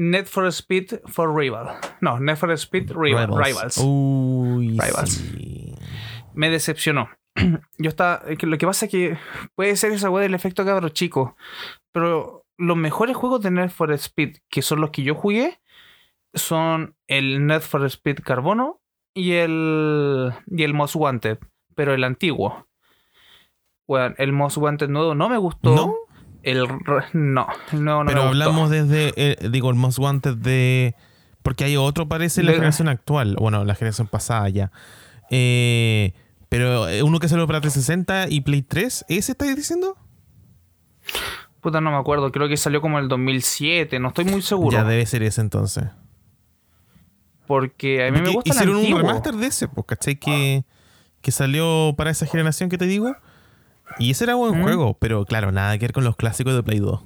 Need 0.00 0.24
for 0.28 0.50
Speed 0.50 1.02
for 1.08 1.30
Rival. 1.30 1.76
No, 2.00 2.18
Need 2.18 2.36
for 2.36 2.56
Speed 2.56 2.92
Rival. 2.92 3.36
Rivals. 3.36 3.76
Uy, 3.76 4.70
Rivals. 4.70 5.10
sí. 5.10 5.74
Me 6.32 6.48
decepcionó. 6.48 7.10
Yo 7.78 7.90
estaba. 7.90 8.22
Lo 8.40 8.56
que 8.56 8.66
pasa 8.66 8.86
es 8.86 8.90
que 8.90 9.18
puede 9.54 9.76
ser 9.76 9.92
esa 9.92 10.08
weá 10.08 10.22
del 10.22 10.32
efecto 10.32 10.64
cabro 10.64 10.88
chico. 10.88 11.36
Pero 11.92 12.46
los 12.56 12.78
mejores 12.78 13.14
juegos 13.14 13.42
de 13.42 13.50
Need 13.50 13.68
for 13.68 13.92
Speed, 13.92 14.38
que 14.48 14.62
son 14.62 14.80
los 14.80 14.88
que 14.88 15.02
yo 15.02 15.14
jugué, 15.14 15.60
son 16.32 16.96
el 17.06 17.46
Need 17.46 17.60
for 17.60 17.84
Speed 17.84 18.20
Carbono 18.24 18.80
y 19.14 19.32
el. 19.32 20.32
y 20.46 20.62
el 20.62 20.72
Most 20.72 20.96
Wanted. 20.96 21.40
Pero 21.74 21.92
el 21.92 22.04
antiguo. 22.04 22.66
Bueno, 23.86 24.14
el 24.16 24.32
Most 24.32 24.56
Wanted 24.56 24.88
nuevo 24.88 25.14
no 25.14 25.28
me 25.28 25.36
gustó. 25.36 25.74
¿No? 25.74 25.94
El 26.42 26.66
re- 26.68 27.04
no, 27.12 27.46
el 27.72 27.84
nuevo 27.84 28.04
no 28.04 28.08
Pero 28.08 28.22
hablamos 28.22 28.70
desde, 28.70 29.12
eh, 29.16 29.36
digo, 29.50 29.68
el 29.70 29.76
Most 29.76 29.98
Wanted 29.98 30.36
de... 30.36 30.94
Porque 31.42 31.64
hay 31.64 31.76
otro, 31.76 32.06
parece, 32.08 32.40
en 32.40 32.46
la 32.46 32.52
De- 32.52 32.58
generación 32.58 32.88
actual. 32.88 33.36
Bueno, 33.38 33.64
la 33.64 33.74
generación 33.74 34.06
pasada 34.08 34.48
ya. 34.48 34.70
Eh, 35.30 36.12
pero 36.48 36.88
eh, 36.88 37.02
uno 37.02 37.18
que 37.18 37.28
salió 37.28 37.46
para 37.46 37.60
360 37.60 38.26
y 38.28 38.40
Play 38.42 38.62
3, 38.62 39.06
¿ese 39.08 39.32
estáis 39.32 39.56
diciendo? 39.56 39.96
Puta, 41.60 41.80
no 41.80 41.90
me 41.90 41.96
acuerdo. 41.96 42.30
Creo 42.32 42.48
que 42.48 42.56
salió 42.56 42.80
como 42.80 42.98
en 42.98 43.04
el 43.04 43.08
2007. 43.08 43.98
No 44.00 44.08
estoy 44.08 44.24
muy 44.24 44.42
seguro. 44.42 44.76
Ya 44.76 44.84
debe 44.84 45.04
ser 45.06 45.22
ese 45.22 45.40
entonces. 45.40 45.84
Porque 47.46 48.06
a 48.06 48.10
mí 48.12 48.20
me 48.20 48.30
gusta 48.30 48.50
el 48.50 48.56
hicieron 48.56 48.76
un 48.76 48.80
antiguo. 48.82 49.00
remaster 49.00 49.34
de 49.34 49.46
ese, 49.46 49.68
pues, 49.68 49.86
¿cachai? 49.86 50.16
Que, 50.16 50.64
que 51.20 51.32
salió 51.32 51.94
para 51.96 52.10
esa 52.10 52.26
generación 52.26 52.68
que 52.70 52.78
te 52.78 52.86
digo. 52.86 53.14
Y 53.98 54.10
ese 54.12 54.24
era 54.24 54.34
buen 54.34 54.58
¿Mm? 54.58 54.62
juego, 54.62 54.96
pero 54.98 55.24
claro, 55.24 55.52
nada 55.52 55.76
que 55.78 55.84
ver 55.84 55.92
con 55.92 56.04
los 56.04 56.16
clásicos 56.16 56.54
de 56.54 56.62
Play 56.62 56.78
2. 56.78 57.02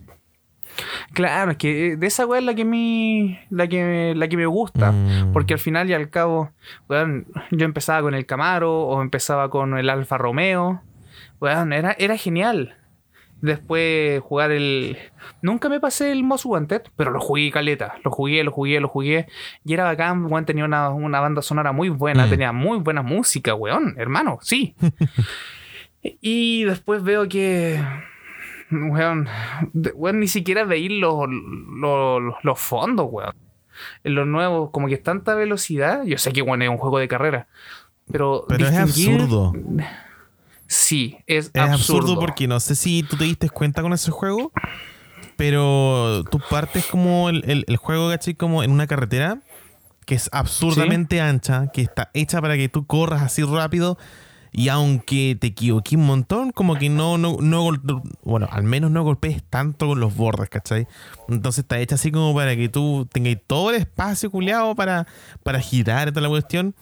Claro, 1.12 1.53
es 1.53 1.57
que 1.57 1.97
de 1.97 2.07
esa 2.07 2.27
weá 2.27 2.40
es 2.40 2.44
la 2.44 2.55
que, 2.55 2.64
mí- 2.64 3.38
la 3.51 3.68
que, 3.68 4.12
la 4.16 4.27
que 4.29 4.37
me 4.37 4.47
gusta. 4.47 4.90
Mm. 4.90 5.33
Porque 5.33 5.55
al 5.55 5.61
final 5.61 5.88
y 5.88 5.94
al 5.94 6.11
cabo, 6.11 6.51
weón, 6.88 7.27
yo 7.53 7.64
empezaba 7.64 8.03
con 8.03 8.14
el 8.14 8.27
Camaro 8.27 8.83
o 8.83 9.01
empezaba 9.01 9.51
con 9.51 9.79
el 9.79 9.88
Alfa 9.88 10.18
Romeo. 10.18 10.83
Weón, 11.40 11.73
era, 11.73 11.94
era 11.99 12.16
genial. 12.16 12.75
Después 13.40 14.20
jugar 14.23 14.51
el... 14.53 14.97
Nunca 15.42 15.68
me 15.68 15.79
pasé 15.79 16.11
el 16.11 16.25
Most 16.25 16.47
Wanted, 16.47 16.83
pero 16.97 17.11
lo 17.12 17.20
jugué 17.20 17.51
caleta. 17.53 17.97
Lo 18.03 18.11
jugué, 18.11 18.42
lo 18.42 18.51
jugué, 18.51 18.81
lo 18.81 18.88
jugué. 18.88 19.27
Y 19.64 19.75
era 19.75 19.85
bacán, 19.85 20.25
weón, 20.27 20.44
tenía 20.47 20.64
una, 20.64 20.88
una 20.90 21.20
banda 21.20 21.42
sonora 21.42 21.70
muy 21.73 21.88
buena. 21.88 22.27
Mm. 22.27 22.31
Tenía 22.31 22.53
muy 22.53 22.79
buena 22.79 23.03
música, 23.03 23.55
weón, 23.55 23.94
hermano, 23.99 24.38
sí. 24.42 24.75
y 26.20 26.64
después 26.64 27.02
veo 27.02 27.28
que... 27.28 27.80
Weón, 28.70 29.28
weón, 29.94 30.20
ni 30.20 30.26
siquiera 30.26 30.64
veí 30.64 30.88
los, 30.88 31.26
los, 31.28 32.34
los 32.42 32.58
fondos, 32.60 33.06
weón. 33.10 33.34
En 34.04 34.14
los 34.14 34.26
nuevos, 34.26 34.70
como 34.70 34.88
que 34.88 34.94
es 34.94 35.02
tanta 35.02 35.34
velocidad. 35.34 36.04
Yo 36.04 36.18
sé 36.18 36.32
que, 36.32 36.42
weón, 36.42 36.62
es 36.62 36.68
un 36.68 36.78
juego 36.78 36.98
de 36.98 37.06
carrera. 37.08 37.46
Pero, 38.10 38.44
Pero 38.48 38.66
es 38.66 38.74
absurdo. 38.76 39.52
Sí, 40.66 41.18
es, 41.26 41.50
Es 41.54 41.60
absurdo. 41.62 41.98
absurdo. 42.00 42.20
porque 42.20 42.48
no 42.48 42.58
sé 42.60 42.74
si 42.74 43.02
tú 43.02 43.16
te 43.16 43.24
diste 43.24 43.48
cuenta 43.50 43.82
con 43.82 43.92
ese 43.92 44.10
juego, 44.10 44.50
pero 45.36 46.24
tú 46.30 46.40
partes 46.50 46.86
como 46.86 47.28
el, 47.28 47.44
el- 47.48 47.64
el 47.68 47.76
juego, 47.76 48.08
¿cachai? 48.10 48.34
Como 48.34 48.62
en 48.62 48.70
una 48.70 48.86
carretera 48.86 49.38
que 50.06 50.14
es 50.14 50.28
absurdamente 50.32 51.20
ancha, 51.20 51.70
que 51.72 51.82
está 51.82 52.10
hecha 52.14 52.40
para 52.40 52.56
que 52.56 52.68
tú 52.68 52.86
corras 52.86 53.22
así 53.22 53.42
rápido. 53.42 53.98
Y 54.56 54.68
aunque 54.68 55.36
te 55.40 55.48
equivoqué 55.48 55.96
un 55.96 56.06
montón, 56.06 56.52
como 56.52 56.76
que 56.76 56.88
no, 56.88 57.18
no, 57.18 57.38
no 57.40 57.70
bueno, 58.22 58.46
al 58.52 58.62
menos 58.62 58.92
no 58.92 59.02
golpees 59.02 59.42
tanto 59.50 59.88
con 59.88 59.98
los 59.98 60.14
bordes, 60.16 60.48
¿cachai? 60.48 60.86
Entonces 61.28 61.64
está 61.64 61.80
hecha 61.80 61.96
así 61.96 62.12
como 62.12 62.32
para 62.34 62.54
que 62.54 62.68
tú 62.68 63.08
tengas 63.12 63.36
todo 63.48 63.70
el 63.70 63.76
espacio 63.76 64.30
culeado 64.30 64.76
para, 64.76 65.08
para 65.42 65.58
girar 65.58 66.10
toda 66.12 66.20
la 66.22 66.28
cuestión. 66.28 66.76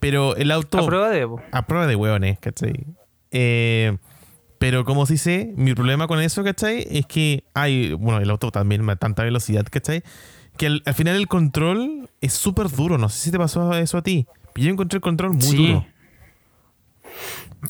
Pero 0.00 0.36
el 0.36 0.50
auto 0.50 0.78
A 0.80 0.84
prueba 0.86 1.08
de... 1.08 1.26
a 1.50 1.66
prueba 1.66 1.86
de 1.86 1.96
hueones, 1.96 2.38
¿cachai? 2.40 2.84
Eh, 3.30 3.96
Pero 4.58 4.84
como 4.84 5.06
sí 5.06 5.16
sé, 5.16 5.54
mi 5.56 5.72
problema 5.74 6.06
con 6.06 6.20
eso, 6.20 6.44
¿cachai? 6.44 6.86
Es 6.90 7.06
que 7.06 7.44
hay, 7.54 7.94
bueno, 7.94 8.20
el 8.20 8.28
auto 8.28 8.50
también 8.50 8.88
a 8.90 8.96
tanta 8.96 9.22
velocidad, 9.24 9.64
¿cachai? 9.70 10.02
Que 10.58 10.66
al, 10.66 10.82
al 10.84 10.92
final 10.92 11.16
el 11.16 11.26
control 11.26 12.10
es 12.20 12.34
súper 12.34 12.68
duro. 12.68 12.98
No 12.98 13.08
sé 13.08 13.18
si 13.18 13.30
te 13.30 13.38
pasó 13.38 13.72
eso 13.72 13.96
a 13.96 14.02
ti. 14.02 14.26
Yo 14.56 14.70
encontré 14.70 14.98
el 14.98 15.00
control 15.00 15.32
muy 15.32 15.42
Sí. 15.42 15.56
duro. 15.68 15.86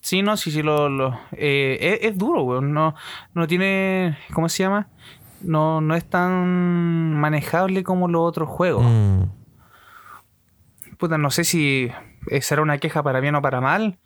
Sí, 0.03 0.23
no, 0.23 0.37
sí, 0.37 0.51
sí, 0.51 0.63
lo, 0.63 0.89
lo- 0.89 1.19
eh, 1.33 1.79
es, 2.03 2.11
es 2.11 2.19
duro, 2.19 2.43
weón. 2.43 2.73
No, 2.73 2.95
no 3.35 3.47
tiene, 3.47 4.19
¿cómo 4.33 4.49
se 4.49 4.63
llama? 4.65 4.89
No, 5.41 5.81
no 5.81 5.95
es 5.95 6.05
tan 6.05 7.15
manejable 7.15 7.83
como 7.85 8.09
los 8.09 8.23
otros 8.23 8.49
juegos. 8.49 8.85
Mm. 8.85 9.23
Puta, 10.99 11.19
no 11.19 11.31
sé 11.31 11.45
si 11.45 11.91
será 12.41 12.63
una 12.63 12.79
queja 12.79 13.03
para 13.03 13.21
bien 13.21 13.35
o 13.35 13.43
para 13.43 13.61
mal, 13.61 13.99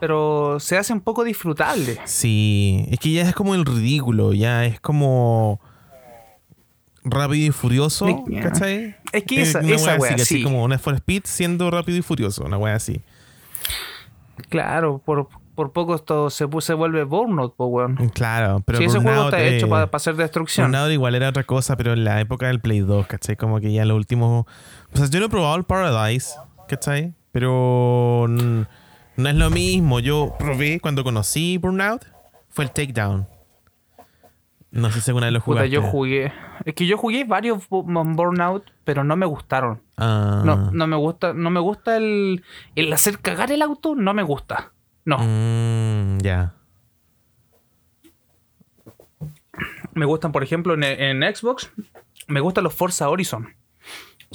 pero 0.00 0.58
se 0.58 0.76
hace 0.76 0.92
un 0.92 1.00
poco 1.00 1.22
disfrutable. 1.24 1.98
Sí, 2.04 2.86
es 2.90 2.98
que 2.98 3.12
ya 3.12 3.22
es 3.22 3.34
como 3.34 3.54
el 3.54 3.64
ridículo, 3.64 4.32
ya 4.32 4.64
es 4.64 4.80
como 4.80 5.60
rápido 7.04 7.46
y 7.46 7.50
furioso, 7.52 8.08
Es- 8.08 8.42
¿cachai? 8.42 8.96
Es 9.12 9.24
que 9.24 9.42
esa, 9.42 9.60
una 9.60 9.74
esa 9.74 9.90
wea 9.92 9.98
wea, 10.00 10.14
así, 10.14 10.42
como 10.42 10.64
una 10.64 10.78
for 10.78 10.94
Speed 10.94 11.22
siendo 11.24 11.70
rápido 11.70 11.98
y 11.98 12.02
furioso, 12.02 12.44
una 12.44 12.56
wea 12.58 12.74
así. 12.74 13.00
Claro, 14.48 14.98
por, 15.04 15.28
por 15.54 15.72
poco 15.72 15.94
esto 15.94 16.30
se, 16.30 16.44
vuelve 16.44 17.04
Burnout, 17.04 17.54
po, 17.56 17.66
weón. 17.66 17.96
Claro, 18.14 18.62
pero 18.64 18.78
Sí, 18.78 18.84
ese 18.84 18.98
juego 18.98 19.24
está 19.24 19.42
hecho 19.42 19.66
eh, 19.66 19.68
para 19.68 19.88
hacer 19.92 20.16
destrucción. 20.16 20.70
Burnout 20.70 20.92
igual 20.92 21.14
era 21.14 21.28
otra 21.28 21.44
cosa, 21.44 21.76
pero 21.76 21.92
en 21.92 22.04
la 22.04 22.20
época 22.20 22.46
del 22.46 22.60
Play 22.60 22.80
2, 22.80 23.06
¿cachai? 23.06 23.36
Como 23.36 23.60
que 23.60 23.72
ya 23.72 23.84
lo 23.84 23.96
último... 23.96 24.46
O 24.92 24.96
sea, 24.96 25.06
yo 25.08 25.20
no 25.20 25.26
he 25.26 25.28
probado 25.28 25.56
el 25.56 25.64
Paradise, 25.64 26.34
¿cachai? 26.68 27.14
Pero 27.32 28.26
no 28.28 29.28
es 29.28 29.34
lo 29.34 29.50
mismo. 29.50 30.00
Yo 30.00 30.34
probé 30.38 30.80
cuando 30.80 31.04
conocí 31.04 31.58
Burnout, 31.58 32.04
fue 32.48 32.64
el 32.64 32.70
Takedown. 32.70 33.26
No 34.74 34.90
sé 34.90 35.00
si 35.00 35.10
alguna 35.10 35.26
vez 35.26 35.32
lo 35.34 35.40
Puta, 35.40 35.60
jugaste. 35.60 35.70
yo 35.70 35.82
jugué. 35.82 36.32
Es 36.64 36.74
que 36.74 36.86
yo 36.86 36.98
jugué 36.98 37.24
varios 37.24 37.68
Bu- 37.70 37.84
Burnout, 38.16 38.64
pero 38.84 39.04
no 39.04 39.16
me 39.16 39.24
gustaron. 39.26 39.80
Ah. 39.96 40.42
No, 40.44 40.70
no 40.72 40.86
me 40.86 40.96
gusta, 40.96 41.32
no 41.32 41.50
me 41.50 41.60
gusta 41.60 41.96
el, 41.96 42.42
el 42.74 42.92
hacer 42.92 43.18
cagar 43.20 43.50
el 43.52 43.62
auto, 43.62 43.94
no 43.94 44.12
me 44.14 44.22
gusta. 44.22 44.72
No, 45.04 45.18
Mm, 45.18 46.18
ya. 46.22 46.54
me 49.94 50.06
gustan, 50.06 50.32
por 50.32 50.42
ejemplo, 50.42 50.74
en, 50.74 50.82
en 50.82 51.34
Xbox, 51.34 51.70
me 52.26 52.40
gustan 52.40 52.64
los 52.64 52.74
Forza 52.74 53.08
Horizon. 53.08 53.54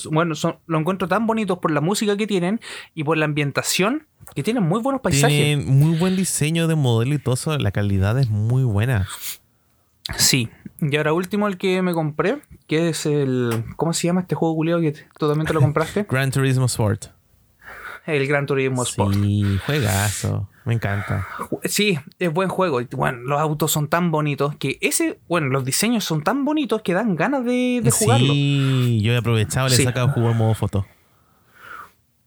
Bueno, 0.09 0.33
son, 0.35 0.57
lo 0.67 0.77
encuentro 0.79 1.09
tan 1.09 1.27
bonitos 1.27 1.57
por 1.59 1.71
la 1.71 1.81
música 1.81 2.15
que 2.15 2.25
tienen 2.27 2.61
y 2.95 3.03
por 3.03 3.17
la 3.17 3.25
ambientación, 3.25 4.07
que 4.33 4.43
tienen 4.43 4.63
muy 4.63 4.79
buenos 4.79 5.01
paisajes. 5.01 5.35
Tienen 5.35 5.67
muy 5.77 5.97
buen 5.97 6.15
diseño 6.15 6.67
de 6.69 6.75
modelo 6.75 7.15
y 7.15 7.19
todo 7.19 7.33
eso. 7.35 7.57
La 7.57 7.71
calidad 7.71 8.17
es 8.17 8.29
muy 8.29 8.63
buena. 8.63 9.07
Sí. 10.17 10.49
Y 10.81 10.95
ahora 10.95 11.13
último 11.13 11.47
el 11.47 11.57
que 11.57 11.81
me 11.81 11.93
compré, 11.93 12.39
que 12.67 12.89
es 12.89 13.05
el... 13.05 13.63
¿Cómo 13.75 13.93
se 13.93 14.07
llama 14.07 14.21
este 14.21 14.35
juego 14.35 14.55
culiado 14.55 14.79
que 14.81 14.93
tú 15.17 15.27
también 15.27 15.45
te 15.45 15.53
lo 15.53 15.59
compraste? 15.61 16.03
Gran 16.09 16.31
Turismo 16.31 16.65
Sport. 16.67 17.07
el 18.05 18.27
Gran 18.27 18.45
Turismo 18.45 18.83
Sport. 18.83 19.13
Sí, 19.15 19.59
juegazo. 19.65 20.49
Me 20.65 20.73
encanta. 20.75 21.27
Sí, 21.63 21.97
es 22.19 22.31
buen 22.31 22.47
juego. 22.47 22.79
Bueno, 22.91 23.19
los 23.23 23.39
autos 23.39 23.71
son 23.71 23.87
tan 23.87 24.11
bonitos 24.11 24.55
que 24.55 24.77
ese, 24.81 25.19
bueno, 25.27 25.47
los 25.47 25.65
diseños 25.65 26.03
son 26.05 26.23
tan 26.23 26.45
bonitos 26.45 26.81
que 26.83 26.93
dan 26.93 27.15
ganas 27.15 27.43
de, 27.43 27.81
de 27.83 27.91
jugarlo. 27.91 28.27
Sí, 28.33 29.01
yo 29.01 29.13
he 29.13 29.17
aprovechado, 29.17 29.67
le 29.67 29.73
he 29.73 29.77
Sí. 29.77 29.83
sacado 29.83 30.09
jugo 30.09 30.29
en 30.31 30.37
modo 30.37 30.53
foto. 30.53 30.85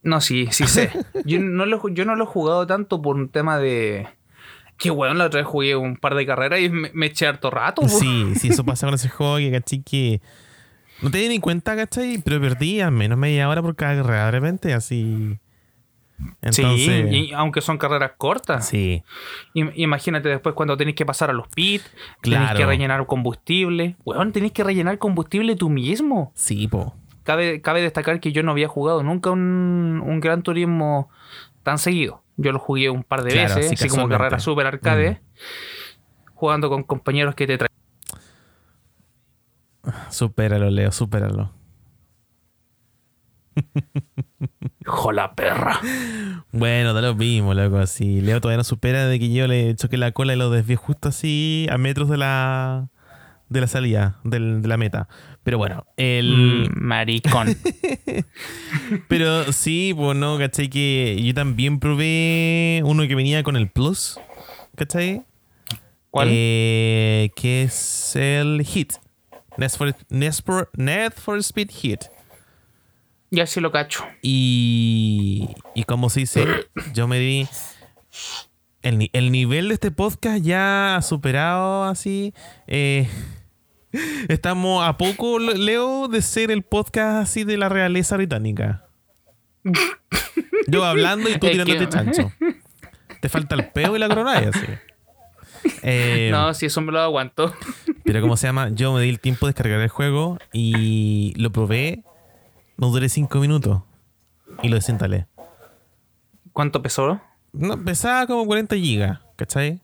No, 0.03 0.21
sí, 0.21 0.49
sí 0.51 0.67
sé. 0.67 0.91
Yo 1.25 1.39
no, 1.39 1.65
lo, 1.65 1.89
yo 1.89 2.05
no 2.05 2.17
lo 2.17 2.25
he 2.25 2.27
jugado 2.27 2.67
tanto 2.67 3.01
por 3.01 3.15
un 3.17 3.29
tema 3.29 3.59
de. 3.59 4.09
Que 4.79 4.91
bueno, 4.91 5.15
la 5.15 5.27
otra 5.27 5.41
vez 5.41 5.47
jugué 5.47 5.77
un 5.77 5.97
par 5.97 6.15
de 6.15 6.27
carreras 6.27 6.61
y 6.61 6.69
me, 6.69 6.91
me 6.93 7.07
eché 7.07 7.27
harto 7.27 7.51
rato. 7.51 7.87
Sí, 7.89 8.35
sí, 8.37 8.49
eso 8.49 8.65
pasa 8.65 8.87
con 8.87 8.95
ese 8.95 9.09
juego 9.09 9.37
que, 9.37 9.53
¿cachai? 9.53 9.83
Que 9.83 10.21
no 11.03 11.11
te 11.11 11.19
di 11.19 11.29
ni 11.29 11.39
cuenta, 11.39 11.77
¿cachai? 11.77 12.19
Pero 12.25 12.41
perdí 12.41 12.81
al 12.81 12.91
menos 12.93 13.19
media 13.19 13.49
hora 13.49 13.63
por 13.63 13.77
cada 13.77 13.97
carrera 14.03 14.25
de 14.27 14.31
repente, 14.33 14.73
así. 14.75 15.39
Entonces, 16.41 17.09
sí, 17.11 17.17
y 17.17 17.33
aunque 17.33 17.61
son 17.61 17.79
carreras 17.79 18.13
cortas. 18.17 18.69
sí. 18.69 19.03
Im- 19.55 19.73
Imagínate 19.75 20.29
después 20.29 20.55
cuando 20.55 20.77
tenés 20.77 20.95
que 20.95 21.05
pasar 21.05 21.31
a 21.31 21.33
los 21.33 21.49
pits, 21.49 21.85
tenés 22.21 22.39
Claro. 22.41 22.59
que 22.59 22.67
rellenar 22.67 23.07
combustible. 23.07 23.97
Weón, 24.05 24.33
tenés 24.33 24.53
que 24.53 24.63
rellenar 24.63 24.99
combustible 24.99 25.57
tú 25.57 25.69
mismo. 25.69 26.31
Sí, 26.35 26.69
po. 26.69 26.95
Cabe, 27.25 27.61
cabe 27.61 27.83
destacar 27.83 28.21
que 28.21 28.33
yo 28.33 28.43
no 28.43 28.53
había 28.53 28.69
jugado 28.69 29.03
nunca 29.03 29.31
un, 29.31 30.01
un 30.05 30.21
Gran 30.21 30.43
Turismo 30.43 31.09
tan 31.63 31.79
seguido. 31.79 32.23
Yo 32.37 32.53
lo 32.53 32.59
jugué 32.59 32.91
un 32.91 33.03
par 33.05 33.23
de 33.23 33.31
Claro, 33.33 33.55
veces, 33.57 33.79
sí, 33.79 33.87
así 33.87 33.89
como 33.89 34.09
carrera 34.09 34.39
super 34.39 34.67
arcade, 34.67 35.21
jugando 36.35 36.69
con 36.69 36.83
compañeros 36.83 37.35
que 37.35 37.47
te 37.47 37.59
traen. 37.59 37.71
Supéralo, 40.11 40.71
Leo, 40.71 40.93
supéralo. 40.93 41.53
Hijo 44.81 45.13
la 45.13 45.35
perra. 45.35 45.79
Bueno, 46.53 46.95
da 46.95 47.01
lo 47.01 47.15
mismo, 47.15 47.55
loco. 47.55 47.79
Así, 47.79 48.21
Leo 48.21 48.41
todavía 48.41 48.59
no 48.59 48.65
supera 48.65 49.07
de 49.07 49.19
que 49.19 49.33
yo 49.33 49.47
le 49.47 49.75
choqué 49.77 49.97
la 49.97 50.13
cola 50.13 50.35
y 50.35 50.37
lo 50.37 50.51
desvié 50.51 50.77
justo 50.77 51.09
así 51.09 51.67
a 51.71 51.79
metros 51.79 52.09
de 52.09 52.17
la 52.17 52.89
de 53.53 53.61
la 53.61 53.67
salida, 53.67 54.19
del- 54.25 54.63
de 54.63 54.69
la 54.69 54.77
meta. 54.77 55.09
Pero 55.43 55.59
bueno, 55.59 55.87
el. 55.97 56.69
Mm, 56.71 56.79
maricón. 56.85 57.57
Pero 59.09 59.53
sí, 59.53 59.93
pues 59.97 60.17
no, 60.17 60.39
¿cachai? 60.39 60.69
Que 60.69 61.21
yo 61.23 61.35
también 61.35 61.79
probé 61.79 62.83
uno 62.85 63.07
que 63.07 63.15
venía 63.15 63.43
con 63.43 63.57
el 63.57 63.69
Plus, 63.71 64.19
¿cachai? 64.77 65.23
¿Cuál? 66.11 66.29
Eh, 66.31 67.31
que 67.37 67.63
es 67.63 68.17
el 68.17 68.63
Hit. 68.65 68.95
Need 69.57 69.71
for, 69.71 70.71
Need 70.77 71.13
for- 71.13 71.39
Speed 71.39 71.71
Hit. 71.71 72.01
ya 73.31 73.47
sí 73.47 73.61
lo 73.61 73.71
cacho. 73.73 74.05
Y, 74.23 75.49
y 75.75 75.85
como 75.85 76.09
se 76.11 76.21
dice, 76.21 76.47
yo 76.95 77.09
me 77.09 77.19
di. 77.19 77.47
El, 78.83 79.11
el 79.13 79.31
nivel 79.31 79.69
de 79.69 79.75
este 79.75 79.91
podcast 79.93 80.43
ya 80.43 80.97
ha 80.97 81.03
superado 81.03 81.85
así. 81.85 82.35
eh, 82.67 83.09
estamos 84.29 84.85
a 84.87 84.97
poco, 84.97 85.39
Leo, 85.39 86.09
de 86.09 86.23
ser 86.23 86.51
el 86.51 86.63
podcast 86.63 87.23
así 87.25 87.45
de 87.45 87.57
la 87.57 87.69
realeza 87.69 88.17
británica. 88.17 88.87
Yo 90.69 90.85
hablando 90.85 91.29
y 91.29 91.39
tú 91.39 91.47
Es 91.49 91.53
tirándote 91.53 91.79
que- 91.81 91.89
chancho. 91.89 92.33
Te 93.21 93.29
falta 93.29 93.55
el 93.55 93.69
peo 93.71 93.95
y 93.95 93.99
la 94.01 94.09
corona 94.09 94.43
y 94.43 94.47
así. 94.47 94.67
Eh, 95.83 96.29
no, 96.33 96.53
si 96.55 96.67
eso 96.67 96.81
me 96.81 96.91
lo 96.91 97.01
aguanto. 97.01 97.55
pero 98.05 98.21
como 98.21 98.37
se 98.37 98.49
llama, 98.49 98.71
yo 98.71 98.93
me 98.93 99.01
di 99.03 99.09
el 99.11 99.21
tiempo 99.21 99.47
de 99.47 99.53
descargar 99.53 99.81
el 99.81 99.89
juego 99.89 100.39
y 100.53 101.33
lo 101.37 101.53
probé. 101.53 102.03
No 102.77 102.89
duré 102.89 103.09
5 103.09 103.39
minutos. 103.39 103.83
Y 104.63 104.69
lo 104.69 104.75
desinstalé. 104.75 105.27
¿Cuánto 106.53 106.83
pesó? 106.83 107.21
No, 107.53 107.79
pesaba 107.85 108.27
como 108.27 108.45
40 108.45 108.75
gigas, 108.77 109.21
¿cachai? 109.37 109.81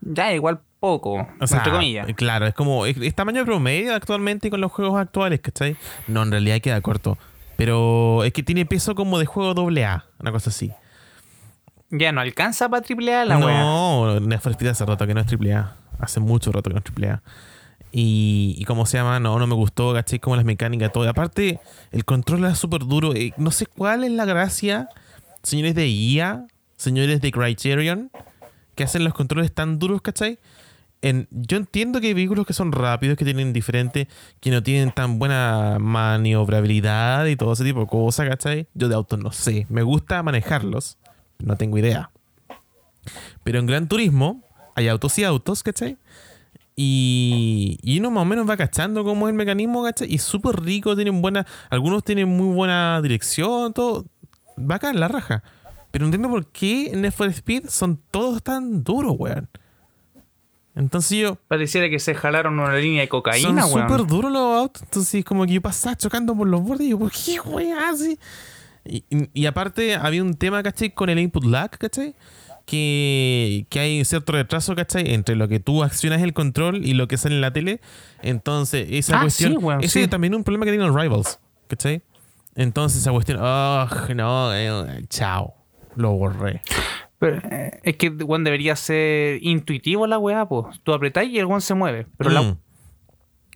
Ya, 0.00 0.32
igual 0.32 0.60
poco, 0.86 1.26
O 1.40 1.46
sea, 1.46 1.58
entre 1.58 1.72
comillas. 1.72 2.06
Claro, 2.14 2.46
es 2.46 2.54
como. 2.54 2.86
Es, 2.86 2.96
es 2.98 3.14
tamaño 3.14 3.44
promedio 3.44 3.94
actualmente 3.94 4.50
con 4.50 4.60
los 4.60 4.70
juegos 4.72 4.98
actuales, 5.00 5.40
¿cachai? 5.40 5.76
No, 6.06 6.22
en 6.22 6.30
realidad 6.30 6.60
queda 6.60 6.80
corto. 6.80 7.18
Pero 7.56 8.22
es 8.24 8.32
que 8.32 8.42
tiene 8.42 8.66
peso 8.66 8.94
como 8.94 9.18
de 9.18 9.26
juego 9.26 9.50
AA, 9.68 10.04
una 10.20 10.32
cosa 10.32 10.50
así. 10.50 10.72
Ya 11.90 12.12
no 12.12 12.20
alcanza 12.20 12.68
para 12.68 12.82
triple 12.82 13.14
A 13.14 13.24
la 13.24 13.38
wea. 13.38 13.60
no, 13.60 14.20
Need 14.20 14.40
for 14.40 14.52
Speed 14.52 14.68
hace 14.68 14.84
rato 14.84 15.06
que 15.06 15.14
no 15.14 15.20
es 15.20 15.26
AAA. 15.32 15.76
Hace 15.98 16.20
mucho 16.20 16.52
rato 16.52 16.70
que 16.70 16.74
no 16.74 16.82
es 16.84 17.10
AAA. 17.10 17.22
Y, 17.92 18.56
y 18.58 18.64
cómo 18.64 18.84
se 18.84 18.98
llama, 18.98 19.20
no, 19.20 19.38
no 19.38 19.46
me 19.46 19.54
gustó, 19.54 19.94
¿cachai? 19.94 20.18
Como 20.18 20.36
las 20.36 20.44
mecánicas, 20.44 20.92
todo. 20.92 21.08
Aparte, 21.08 21.60
el 21.92 22.04
control 22.04 22.40
era 22.40 22.54
súper 22.54 22.84
duro. 22.84 23.14
Eh, 23.14 23.32
no 23.38 23.50
sé 23.50 23.66
cuál 23.66 24.04
es 24.04 24.10
la 24.10 24.24
gracia, 24.26 24.88
señores 25.42 25.74
de 25.74 25.88
IA, 25.88 26.46
señores 26.76 27.20
de 27.20 27.30
Criterion, 27.30 28.10
que 28.74 28.84
hacen 28.84 29.02
los 29.04 29.14
controles 29.14 29.54
tan 29.54 29.78
duros, 29.78 30.02
¿cachai? 30.02 30.38
En, 31.02 31.28
yo 31.30 31.56
entiendo 31.56 32.00
que 32.00 32.08
hay 32.08 32.14
vehículos 32.14 32.46
que 32.46 32.52
son 32.52 32.72
rápidos, 32.72 33.16
que 33.16 33.24
tienen 33.24 33.52
diferente, 33.52 34.08
que 34.40 34.50
no 34.50 34.62
tienen 34.62 34.92
tan 34.92 35.18
buena 35.18 35.76
maniobrabilidad 35.78 37.26
y 37.26 37.36
todo 37.36 37.52
ese 37.52 37.64
tipo 37.64 37.80
de 37.80 37.86
cosas, 37.86 38.28
¿cachai? 38.28 38.66
Yo 38.74 38.88
de 38.88 38.94
autos 38.94 39.18
no 39.18 39.30
sé. 39.30 39.66
Me 39.68 39.82
gusta 39.82 40.22
manejarlos, 40.22 40.98
no 41.38 41.56
tengo 41.56 41.78
idea. 41.78 42.10
Pero 43.44 43.58
en 43.58 43.66
Gran 43.66 43.88
Turismo 43.88 44.42
hay 44.74 44.88
autos 44.88 45.18
y 45.18 45.24
autos, 45.24 45.62
¿cachai? 45.62 45.96
Y, 46.74 47.78
y 47.82 47.98
uno 48.00 48.10
más 48.10 48.22
o 48.22 48.24
menos 48.26 48.48
va 48.48 48.56
cachando 48.56 49.04
cómo 49.04 49.28
es 49.28 49.32
el 49.32 49.36
mecanismo, 49.36 49.84
¿cachai? 49.84 50.12
Y 50.12 50.18
súper 50.18 50.60
rico, 50.60 50.94
tienen 50.94 51.22
buena. 51.22 51.46
Algunos 51.70 52.04
tienen 52.04 52.28
muy 52.28 52.54
buena 52.54 53.00
dirección, 53.00 53.72
todo. 53.72 54.06
Bacán, 54.56 54.98
la 54.98 55.08
raja. 55.08 55.42
Pero 55.90 56.04
no 56.04 56.06
entiendo 56.08 56.28
por 56.28 56.46
qué 56.52 56.88
en 56.88 57.02
Need 57.02 57.12
for 57.12 57.28
Speed 57.28 57.68
son 57.68 58.00
todos 58.10 58.42
tan 58.42 58.84
duros, 58.84 59.14
weón. 59.18 59.48
Entonces 60.76 61.18
yo. 61.18 61.36
Pareciera 61.48 61.88
que 61.90 61.98
se 61.98 62.14
jalaron 62.14 62.58
una 62.60 62.76
línea 62.76 63.00
de 63.00 63.08
Son 63.08 63.20
cocaína, 63.22 63.66
weón. 63.66 63.88
súper 63.88 64.06
duros 64.06 64.30
los 64.30 64.58
autos. 64.60 64.82
Entonces, 64.82 65.24
como 65.24 65.44
que 65.46 65.54
yo 65.54 65.62
pasaba 65.62 65.96
chocando 65.96 66.36
por 66.36 66.46
los 66.46 66.62
bordes 66.62 66.86
y 66.86 66.90
yo, 66.90 66.98
¿por 66.98 67.10
qué, 67.10 67.40
weón? 67.40 67.78
Así. 67.78 68.18
Y, 68.84 69.02
y- 69.10 69.30
y 69.32 69.46
aparte, 69.46 69.94
había 69.96 70.22
un 70.22 70.34
tema, 70.34 70.62
¿cachai? 70.62 70.90
Con 70.94 71.08
el 71.10 71.18
input 71.18 71.44
lag, 71.44 71.70
¿cachai? 71.78 72.14
que, 72.66 73.64
que 73.70 73.78
hay 73.78 74.04
cierto 74.04 74.32
retraso, 74.32 74.74
¿cachai? 74.74 75.14
Entre 75.14 75.36
lo 75.36 75.46
que 75.48 75.60
tú 75.60 75.84
accionas 75.84 76.20
el 76.22 76.32
control 76.34 76.84
y 76.84 76.94
lo 76.94 77.06
que 77.08 77.16
sale 77.16 77.36
en 77.36 77.40
la 77.40 77.52
tele. 77.52 77.80
Entonces, 78.22 78.88
esa 78.90 79.18
Ah, 79.18 79.22
cuestión. 79.22 79.52
sí, 79.52 79.58
weón, 79.58 79.80
ese 79.84 79.88
sí. 79.94 80.00
es 80.00 80.10
también 80.10 80.34
un 80.34 80.42
problema 80.44 80.64
que 80.64 80.72
tienen 80.72 80.88
los 80.92 81.00
Rivals, 81.00 81.38
¿cachai? 81.68 82.02
Entonces, 82.56 83.00
esa 83.02 83.12
cuestión. 83.12 83.38
Oh, 83.40 83.86
no, 84.16 84.52
eh, 84.54 85.04
chao. 85.08 85.54
Lo 85.94 86.10
borré. 86.12 86.60
Pero, 87.18 87.36
eh, 87.50 87.80
es 87.82 87.96
que 87.96 88.08
weón, 88.10 88.44
debería 88.44 88.76
ser 88.76 89.38
intuitivo 89.42 90.06
la 90.06 90.18
weá, 90.18 90.46
pues. 90.46 90.80
Tú 90.82 90.92
apretáis 90.92 91.32
y 91.32 91.38
el 91.38 91.46
weón 91.46 91.60
se 91.62 91.74
mueve. 91.74 92.06
Pero 92.16 92.30
la- 92.30 92.42
Mm. 92.42 92.58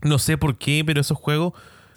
No 0.03 0.19
sé 0.19 0.39
por 0.39 0.57
qué, 0.57 0.83
pero 0.87 1.03
esos 1.03 1.19
juegos, 1.19 1.53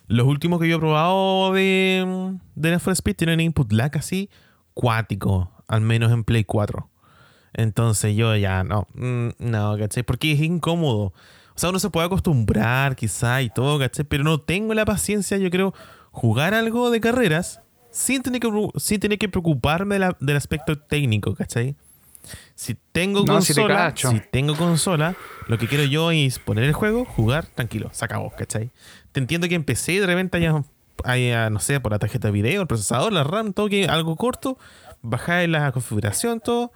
los 0.08 0.28
últimos 0.28 0.60
que 0.60 0.68
yo 0.68 0.76
he 0.76 0.80
probado 0.80 1.54
de, 1.54 2.36
de 2.56 2.70
Need 2.70 2.80
for 2.80 2.92
Speed, 2.92 3.16
tienen 3.16 3.40
input 3.40 3.72
lag 3.72 3.98
así 3.98 4.30
cuático, 4.74 5.52
al 5.70 5.80
menos 5.82 6.12
en 6.12 6.26
Play 6.26 6.44
4. 6.44 6.90
Entonces 7.54 8.16
yo 8.16 8.36
ya 8.36 8.64
no, 8.66 8.88
mm, 8.96 9.28
no, 9.40 9.78
¿cachai? 9.78 10.04
Porque 10.04 10.34
es 10.34 10.42
incómodo. 10.42 11.14
O 11.56 11.60
sea, 11.60 11.70
uno 11.70 11.80
se 11.80 11.90
puede 11.92 12.08
acostumbrar 12.08 12.96
quizá 12.98 13.42
y 13.42 13.50
todo, 13.50 13.80
¿cachai? 13.80 14.04
Pero 14.04 14.24
no 14.26 14.40
tengo 14.42 14.74
la 14.74 14.84
paciencia, 14.86 15.38
yo 15.38 15.50
creo, 15.50 15.74
jugar 16.12 16.54
algo 16.54 16.90
de 16.92 17.00
carreras 17.00 17.62
sin 17.94 18.22
tener 18.24 18.42
que, 18.42 18.50
sin 18.78 19.00
tener 19.00 19.18
que 19.20 19.30
preocuparme 19.30 19.96
de 19.96 20.00
la- 20.00 20.18
del 20.20 20.36
aspecto 20.36 20.78
técnico, 20.78 21.36
¿cachai? 21.36 21.76
Si 22.56 22.76
tengo 22.92 23.24
No, 23.26 23.42
si 23.42 23.54
te 23.54 23.62
consola, 23.62 23.94
si 23.96 24.20
tengo 24.32 24.56
consola, 24.56 25.16
lo 25.48 25.58
que 25.58 25.68
quiero 25.68 25.84
yo 25.84 26.10
es 26.12 26.40
poner 26.40 26.64
el 26.64 26.74
juego, 26.74 27.06
jugar, 27.06 27.46
tranquilo, 27.46 27.90
se 27.94 28.04
acabó, 28.06 28.32
¿cachai? 28.32 28.72
Te 29.12 29.20
entiendo 29.20 29.48
que 29.48 29.56
empecé 29.56 30.00
de 30.00 30.08
repente 30.08 30.38
haya, 30.38 30.64
haya, 31.04 31.50
no 31.50 31.60
sé, 31.60 31.80
por 31.80 31.92
la 31.92 32.00
tarjeta 32.00 32.30
de 32.30 32.32
video, 32.32 32.62
el 32.62 32.68
procesador, 32.68 33.12
la 33.14 33.24
RAM, 33.24 33.54
todo 33.54 33.68
que 33.70 33.86
algo 33.86 34.16
corto, 34.16 34.58
bajáis 35.02 35.50
la 35.50 35.72
configuración, 35.72 36.40
todo, 36.40 36.72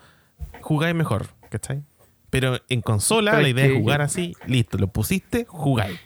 jugáis 0.62 0.96
mejor, 0.96 1.28
¿cachai? 1.50 1.82
Pero 2.30 2.60
en 2.68 2.82
consola 2.82 3.32
la 3.42 3.48
idea 3.50 3.66
es 3.66 3.72
jugar 3.82 4.02
así, 4.02 4.36
listo, 4.46 4.78
lo 4.78 4.88
pusiste, 4.90 5.46
jugáis. 5.48 5.98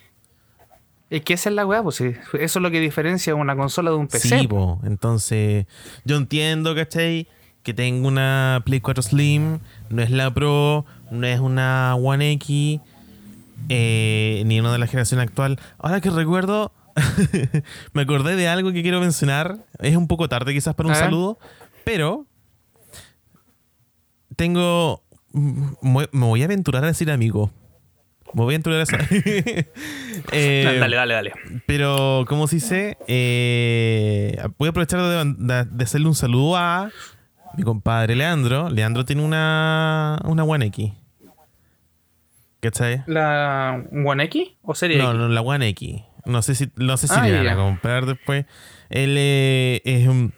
Es 1.12 1.24
que 1.24 1.34
esa 1.34 1.50
es 1.50 1.56
la 1.56 1.65
weá, 1.65 1.84
pues. 1.84 1.97
sí. 1.97 2.13
Eso 2.39 2.60
es 2.60 2.63
lo 2.63 2.71
que 2.71 2.80
diferencia 2.80 3.36
una 3.36 3.54
consola 3.58 3.91
de 3.91 3.97
un 3.97 4.08
PC. 4.08 4.39
Sí, 4.39 4.47
po. 4.47 4.80
entonces 4.86 5.65
yo 6.06 6.15
entiendo, 6.15 6.74
¿cachai? 6.74 7.28
Que 7.63 7.74
tengo 7.74 8.08
una 8.08 8.62
Play 8.65 8.80
4 8.80 9.04
Slim, 9.04 9.60
no 9.89 10.02
es 10.02 10.10
la 10.10 10.34
Pro, 10.34 10.86
no 11.12 11.28
es 11.28 11.41
una 11.41 11.95
One 11.95 12.32
X, 12.32 12.80
eh, 13.67 14.43
ni 14.45 14.62
una 14.62 14.71
de 14.71 14.78
la 14.78 14.88
generación 14.88 15.19
actual. 15.19 15.60
Ahora 15.80 16.00
que 16.00 16.10
recuerdo, 16.10 16.71
me 17.93 18.04
acordé 18.04 18.38
de 18.38 18.47
algo 18.47 18.71
que 18.71 18.82
quiero 18.82 19.02
mencionar. 19.02 19.58
Es 19.80 19.97
un 19.97 20.08
poco 20.08 20.30
tarde 20.30 20.54
quizás 20.54 20.76
para 20.76 20.88
un 20.88 20.95
saludo, 20.95 21.38
pero 21.84 22.26
tengo... 24.38 25.04
Me 25.34 26.08
voy 26.12 26.41
a 26.41 26.45
aventurar 26.45 26.86
a 26.86 26.88
decir 26.88 27.12
amigo. 27.12 27.52
Me 28.34 28.44
voy 28.44 28.54
a 28.54 28.56
aventurar 28.56 28.78
a 28.78 28.86
decir... 28.86 29.67
Eh, 30.32 30.78
dale, 30.80 30.96
dale, 30.96 31.13
dale. 31.13 31.32
pero, 31.65 32.26
como 32.28 32.48
se 32.48 32.56
dice, 32.58 32.98
eh, 33.08 34.38
voy 34.58 34.67
a 34.67 34.70
aprovechar 34.70 35.00
de, 35.02 35.34
de- 35.38 35.65
de 35.65 35.84
hacerle 35.84 36.08
un 36.08 36.15
saludo 36.15 36.56
a 36.58 36.89
mi 37.58 37.63
compadre 37.63 38.15
Leandro. 38.15 38.70
Leandro 38.70 39.04
tiene 39.06 39.24
una, 39.24 40.20
una 40.26 40.44
One 40.44 40.65
X. 40.67 40.91
¿Cachai? 42.62 43.04
¿La 43.08 43.84
One 43.91 44.24
X 44.26 44.50
o 44.62 44.76
Serie 44.76 44.98
No, 44.98 45.10
X? 45.10 45.17
no, 45.20 45.28
la 45.30 45.41
One 45.41 45.67
X. 45.70 46.02
No 46.26 46.41
sé 46.44 46.54
si, 46.56 46.70
no 46.76 46.96
sé 46.98 47.08
si 47.08 47.13
Ah, 47.17 47.28
le 47.28 47.38
van 47.38 47.48
a 47.48 47.56
comprar 47.56 48.06
después. 48.06 48.46
Él 48.89 49.15
eh, 49.17 49.82
es 49.86 50.08
un- 50.08 50.34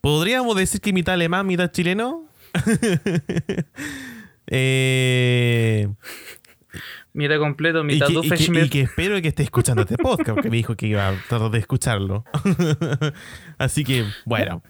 Podríamos 0.00 0.56
decir 0.56 0.80
que 0.80 0.92
mitad 0.92 1.14
alemán, 1.14 1.46
mitad 1.46 1.70
chileno. 1.70 2.24
eh, 4.46 5.88
Mitad 7.18 7.38
completo, 7.40 7.80
y, 7.80 7.84
mitad 7.84 8.06
que, 8.06 8.12
y, 8.12 8.28
que, 8.30 8.60
y 8.64 8.68
que 8.70 8.80
espero 8.82 9.20
que 9.20 9.26
esté 9.26 9.42
escuchando 9.42 9.82
este 9.82 9.96
podcast, 9.98 10.30
porque 10.34 10.50
me 10.50 10.56
dijo 10.56 10.76
que 10.76 10.86
iba 10.86 11.08
a 11.08 11.14
tratar 11.28 11.50
de 11.50 11.58
escucharlo. 11.58 12.24
Así 13.58 13.82
que, 13.84 14.04
bueno. 14.24 14.62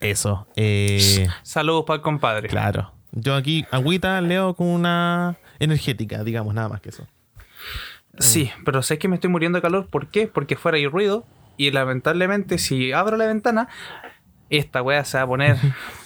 Eso. 0.00 0.48
eh, 0.56 1.28
Saludos 1.44 1.84
para 1.86 1.96
el 1.98 2.02
compadre. 2.02 2.48
claro. 2.48 2.92
Yo 3.12 3.36
aquí, 3.36 3.64
agüita, 3.70 4.20
leo 4.20 4.54
con 4.54 4.66
una 4.66 5.36
energética, 5.60 6.24
digamos, 6.24 6.54
nada 6.54 6.68
más 6.68 6.80
que 6.80 6.88
eso. 6.90 7.06
Sí, 8.18 8.50
pero 8.64 8.82
sé 8.82 8.98
que 8.98 9.06
me 9.08 9.14
estoy 9.14 9.30
muriendo 9.30 9.58
de 9.58 9.62
calor. 9.62 9.86
¿Por 9.86 10.08
qué? 10.08 10.26
Porque 10.26 10.56
fuera 10.56 10.76
hay 10.76 10.86
ruido. 10.88 11.24
Y 11.56 11.70
lamentablemente, 11.70 12.58
si 12.58 12.92
abro 12.92 13.16
la 13.16 13.26
ventana, 13.26 13.68
esta 14.50 14.82
weá 14.82 15.04
se 15.04 15.18
va 15.18 15.24
a 15.24 15.26
poner 15.26 15.56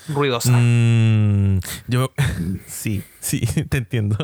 ruidosa. 0.08 0.50
Mm, 0.52 1.60
yo, 1.88 2.12
sí, 2.66 3.02
sí, 3.20 3.40
te 3.68 3.78
entiendo. 3.78 4.16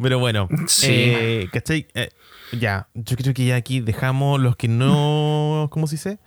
Pero 0.00 0.18
bueno, 0.18 0.48
Sí. 0.66 0.86
eh, 0.90 1.48
¿cachai? 1.52 1.86
Eh, 1.94 2.10
ya, 2.58 2.88
yo 2.94 3.16
creo 3.16 3.34
que 3.34 3.44
ya 3.46 3.56
aquí 3.56 3.80
dejamos 3.80 4.40
los 4.40 4.56
que 4.56 4.68
no, 4.68 5.68
¿cómo 5.72 5.86
se 5.86 5.96
dice? 5.96 6.18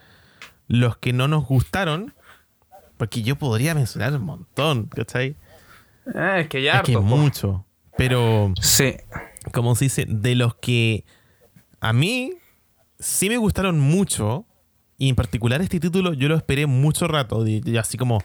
Los 0.68 0.98
que 0.98 1.14
no 1.14 1.28
nos 1.28 1.46
gustaron, 1.46 2.14
porque 2.98 3.24
yo 3.24 3.36
podría 3.36 3.74
mencionar 3.76 4.14
un 4.14 4.24
montón, 4.24 4.86
¿cachai? 4.86 5.36
Eh, 6.16 6.42
es 6.42 6.48
que 6.48 6.62
ya 6.64 6.78
es 6.78 6.82
que 6.84 6.94
harto, 6.94 7.02
po. 7.02 7.18
mucho, 7.18 7.66
pero, 7.98 8.54
Sí. 8.62 8.96
como 9.54 9.76
se 9.76 9.86
dice, 9.86 10.06
de 10.08 10.36
los 10.36 10.56
que 10.56 11.04
a 11.80 11.94
mí 11.94 12.34
sí 13.00 13.28
me 13.30 13.38
gustaron 13.38 13.80
mucho, 13.80 14.46
y 15.02 15.10
en 15.10 15.16
particular 15.16 15.60
este 15.64 15.80
título 15.80 16.14
yo 16.14 16.28
lo 16.28 16.36
esperé 16.36 16.68
mucho 16.68 17.08
rato, 17.08 17.44
así 17.80 17.98
como 17.98 18.20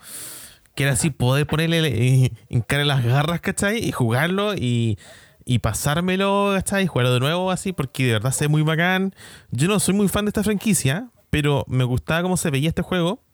que 0.75 0.83
era 0.83 0.93
así 0.93 1.09
poder 1.09 1.47
ponerle 1.47 1.79
eh, 1.87 2.33
en 2.51 2.61
cara 2.61 2.85
las 2.85 3.03
garras, 3.03 3.41
¿cachai? 3.41 3.83
Y 3.83 3.93
jugarlo 3.93 4.55
y, 4.55 4.99
y 5.47 5.61
pasármelo, 5.61 6.51
¿cachai? 6.55 6.85
Y 6.85 6.87
jugarlo 6.87 7.15
de 7.15 7.21
nuevo 7.21 7.51
así, 7.51 7.73
porque 7.73 8.05
de 8.05 8.13
verdad 8.13 8.31
se 8.31 8.45
ve 8.45 8.49
muy 8.49 8.61
bacán. 8.61 9.15
Yo 9.51 9.69
no 9.69 9.81
soy 9.81 9.95
muy 9.95 10.09
fan 10.09 10.27
de 10.27 10.29
esta 10.29 10.43
franquicia, 10.43 11.09
pero 11.31 11.65
me 11.67 11.85
gustaba 11.85 12.21
cómo 12.21 12.37
se 12.37 12.51
veía 12.51 12.69
este 12.69 12.83
juego. 12.83 13.25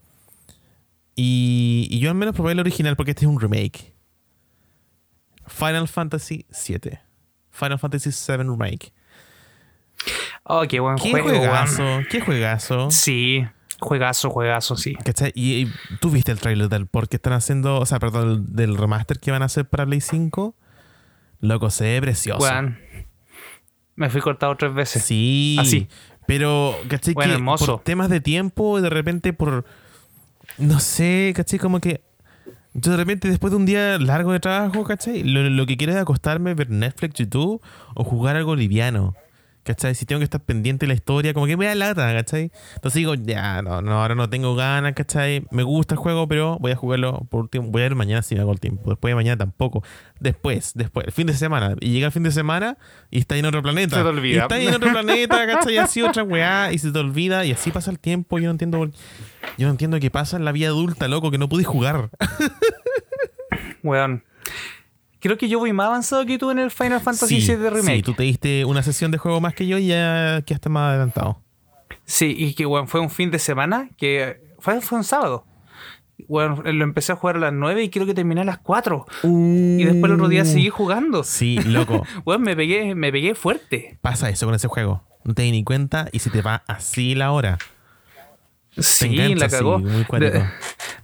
Y, 1.17 1.89
y 1.91 1.99
yo 1.99 2.11
al 2.11 2.17
menos 2.17 2.37
probé 2.37 2.53
el 2.53 2.61
original 2.61 2.95
porque 2.95 3.11
este 3.11 3.25
es 3.25 3.29
un 3.29 3.41
remake. 3.41 3.93
Final 5.49 5.89
Fantasy 5.89 6.47
VII. 6.69 7.01
Final 7.51 7.81
Fantasy 7.81 8.11
VII 8.11 8.45
Remake. 8.45 8.93
Oh, 10.45 10.63
qué 10.69 10.81
buen 10.81 10.97
¿Qué 10.97 11.11
juego, 11.11 11.29
juegazo? 11.29 11.85
¿Qué 12.11 12.21
juegazo? 12.21 12.91
Sí, 12.91 13.47
juegazo, 13.79 14.31
juegazo, 14.31 14.77
sí. 14.77 14.95
¿Cachai? 14.97 15.33
Y, 15.35 15.53
y 15.63 15.73
tú 16.01 16.11
viste 16.11 16.33
el 16.33 16.41
trailer 16.41 16.69
del 16.69 16.87
por 16.87 17.09
qué 17.09 17.17
están 17.17 17.33
haciendo, 17.33 17.79
o 17.79 17.87
sea, 17.87 17.99
perdón, 17.99 18.55
del 18.55 18.77
remaster 18.77 19.19
que 19.19 19.31
van 19.31 19.43
a 19.43 19.47
hacer 19.47 19.67
para 19.67 19.87
Play 19.87 20.01
5. 20.01 20.55
Loco, 21.41 21.71
se 21.71 21.85
ve 21.85 22.01
precioso. 22.01 22.43
Weón. 22.43 22.79
Me 23.95 24.09
fui 24.11 24.21
cortado 24.21 24.57
tres 24.57 24.73
veces. 24.75 25.05
Sí. 25.05 25.57
Así. 25.61 25.89
Pero, 26.27 26.77
¿cachai? 26.89 27.15
Bueno, 27.15 27.33
que 27.33 27.37
hermoso. 27.37 27.77
por 27.77 27.85
temas 27.85 28.09
de 28.09 28.21
tiempo, 28.21 28.81
de 28.81 28.91
repente 28.91 29.33
por. 29.33 29.65
No 30.59 30.81
sé, 30.81 31.33
¿cachai? 31.37 31.59
Como 31.59 31.81
que. 31.81 32.03
Yo 32.75 32.93
de 32.93 32.97
repente, 32.97 33.29
después 33.29 33.51
de 33.51 33.59
un 33.59 33.67
día 33.67 33.99
largo 33.99 34.33
de 34.33 34.41
trabajo, 34.41 34.85
¿cachai? 34.85 35.25
Lo, 35.25 35.43
lo 35.43 35.67
que 35.67 35.77
quiero 35.77 35.93
es 35.93 35.99
acostarme, 35.99 36.55
ver 36.55 36.71
Netflix, 36.71 37.15
YouTube 37.15 37.61
o 37.95 38.05
jugar 38.05 38.37
algo 38.37 38.57
liviano. 38.57 39.15
¿Cachai? 39.65 39.95
Si 39.95 40.07
tengo 40.07 40.19
que 40.19 40.25
estar 40.25 40.41
pendiente 40.41 40.87
de 40.87 40.89
la 40.89 40.95
historia, 40.95 41.33
como 41.35 41.47
que 41.47 41.57
me 41.57 41.67
da 41.67 41.75
lata, 41.77 42.13
¿cachai? 42.13 42.51
Entonces 42.75 42.95
digo, 42.95 43.15
ya, 43.15 43.63
no, 43.63 43.81
no, 43.81 44.03
ahora 44.03 44.17
no 44.17 44.29
tengo 44.29 44.57
ganas, 44.57 44.95
¿cachai? 44.95 45.47
Me 45.53 45.63
gusta 45.63 45.95
el 45.95 45.99
juego, 45.99 46.27
pero 46.27 46.59
voy 46.59 46.73
a 46.73 46.77
jugarlo 46.77 47.27
por 47.31 47.43
último. 47.43 47.69
Voy 47.69 47.83
a 47.83 47.85
ver 47.85 47.95
mañana 47.95 48.23
si 48.23 48.35
me 48.35 48.41
hago 48.41 48.53
el 48.53 48.59
tiempo. 48.59 48.91
Después 48.91 49.13
de 49.13 49.15
mañana 49.15 49.37
tampoco. 49.37 49.85
Después, 50.19 50.73
después, 50.75 51.07
el 51.07 51.13
fin 51.13 51.29
de 51.29 51.35
semana. 51.35 51.77
Y 51.81 51.91
llega 51.93 52.07
el 52.07 52.13
fin 52.13 52.25
de 52.25 52.33
semana 52.33 52.77
y 53.11 53.21
está 53.21 53.37
en 53.37 53.47
otro 53.47 53.63
planeta. 53.63 53.97
Se 53.97 54.03
te 54.03 54.09
olvida. 54.09 54.35
Y 54.35 54.39
está 54.39 54.61
en 54.61 54.75
otro 54.75 54.91
planeta, 54.91 55.47
¿cachai? 55.47 55.75
Y 55.75 55.79
así 55.79 56.03
otra 56.03 56.25
weá 56.25 56.73
y 56.73 56.79
se 56.79 56.91
te 56.91 56.99
olvida 56.99 57.45
y 57.45 57.53
así 57.53 57.71
pasa 57.71 57.93
el 57.93 58.01
tiempo. 58.01 58.41
Yo 58.41 58.47
no 58.47 58.53
entiendo 58.53 58.91
Yo 59.59 59.67
no 59.67 59.71
entiendo 59.71 60.01
qué 60.01 60.11
pasa 60.11 60.37
en 60.37 60.45
la 60.45 60.51
vida 60.51 60.69
adulta, 60.69 61.07
loco, 61.07 61.31
que 61.31 61.39
no 61.39 61.49
pude 61.49 61.63
jugar. 61.63 62.11
Weón. 63.85 64.25
Creo 65.23 65.39
que 65.39 65.49
yo 65.49 65.59
voy 65.61 65.73
más 65.73 65.87
avanzado 65.87 66.27
que 66.27 66.37
tú 66.37 66.51
en 66.51 66.59
el 66.59 66.71
Final 66.71 67.01
Fantasy 67.01 67.37
VII 67.41 67.57
Remake. 67.71 67.97
Sí, 67.97 68.03
tú 68.03 68.13
te 68.15 68.25
diste 68.25 68.65
una 68.65 68.83
sesión 68.83 69.11
de 69.13 69.19
juego 69.19 69.41
más 69.41 69.55
que 69.55 69.67
yo 69.67 69.79
y 69.79 69.87
ya 69.87 70.43
quedaste 70.45 70.69
más 70.69 70.91
adelantado. 70.91 71.41
Sí, 72.05 72.35
y 72.37 72.55
que 72.55 72.67
weón, 72.67 72.89
fue 72.89 73.01
un 73.01 73.09
fin 73.11 73.31
de 73.31 73.39
semana 73.39 73.89
que 73.97 74.43
fue, 74.59 74.81
fue 74.81 74.99
un 74.99 75.05
sábado. 75.05 75.47
Weón, 76.29 76.63
lo 76.65 76.85
empecé 76.85 77.13
a 77.13 77.17
jugar 77.17 77.37
a 77.37 77.39
las 77.41 77.53
9 77.53 77.83
y 77.85 77.89
creo 77.91 78.05
que 78.07 78.15
terminé 78.15 78.41
a 78.43 78.45
las 78.45 78.59
4. 78.59 79.07
Y 79.25 79.85
después 79.85 80.05
el 80.05 80.13
otro 80.13 80.29
día 80.29 80.45
seguí 80.45 80.69
jugando. 80.71 81.23
Sí, 81.25 81.59
loco. 81.65 82.05
Weón, 82.25 82.43
me 82.43 82.55
pegué, 82.57 82.95
me 82.95 83.11
pegué 83.13 83.35
fuerte. 83.35 83.99
pasa 84.01 84.29
eso 84.29 84.47
con 84.47 84.55
ese 84.55 84.69
juego. 84.69 85.03
No 85.25 85.35
te 85.35 85.43
di 85.43 85.53
ni 85.53 85.63
cuenta 85.65 86.09
y 86.13 86.19
se 86.19 86.31
te 86.31 86.43
va 86.43 86.65
así 86.67 87.15
la 87.15 87.31
hora. 87.33 87.59
Te 88.75 88.83
Sí, 88.83 89.35
la 89.35 89.47
así, 89.47 89.57
cagó. 89.57 89.79
muy 89.79 90.05
cuático. 90.05 90.33
De- 90.33 90.45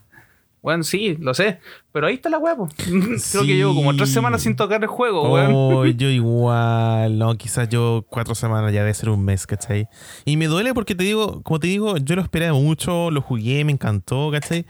Bueno, 0.63 0.83
sí, 0.83 1.17
lo 1.21 1.35
sé. 1.35 1.61
Pero 1.93 2.07
ahí 2.07 2.15
está 2.15 2.29
la 2.29 2.39
huevo. 2.39 2.69
Creo 2.77 3.43
que 3.43 3.57
llevo 3.57 3.75
como 3.75 3.95
tres 3.95 4.11
semanas 4.11 4.43
sin 4.43 4.57
tocar 4.57 4.83
el 4.83 4.89
juego, 4.89 5.33
weón. 5.33 5.53
Oh, 5.55 5.87
yo 5.87 6.09
igual, 6.09 7.19
no, 7.19 7.37
quizás 7.37 7.69
yo 7.69 8.05
cuatro 8.09 8.35
semanas 8.35 8.73
ya 8.73 8.81
debe 8.81 8.95
ser 8.95 9.09
un 9.09 9.25
mes, 9.25 9.47
¿cachai? 9.47 9.89
Y 10.25 10.37
me 10.37 10.47
duele 10.47 10.75
porque 10.75 10.95
te 10.95 11.05
digo, 11.05 11.43
como 11.43 11.61
te 11.61 11.69
digo, 11.69 11.97
yo 11.99 12.17
lo 12.17 12.23
esperé 12.23 12.53
mucho, 12.53 13.11
lo 13.11 13.21
jugué, 13.21 13.65
me 13.65 13.73
encantó, 13.73 14.31
¿cachai? 14.33 14.67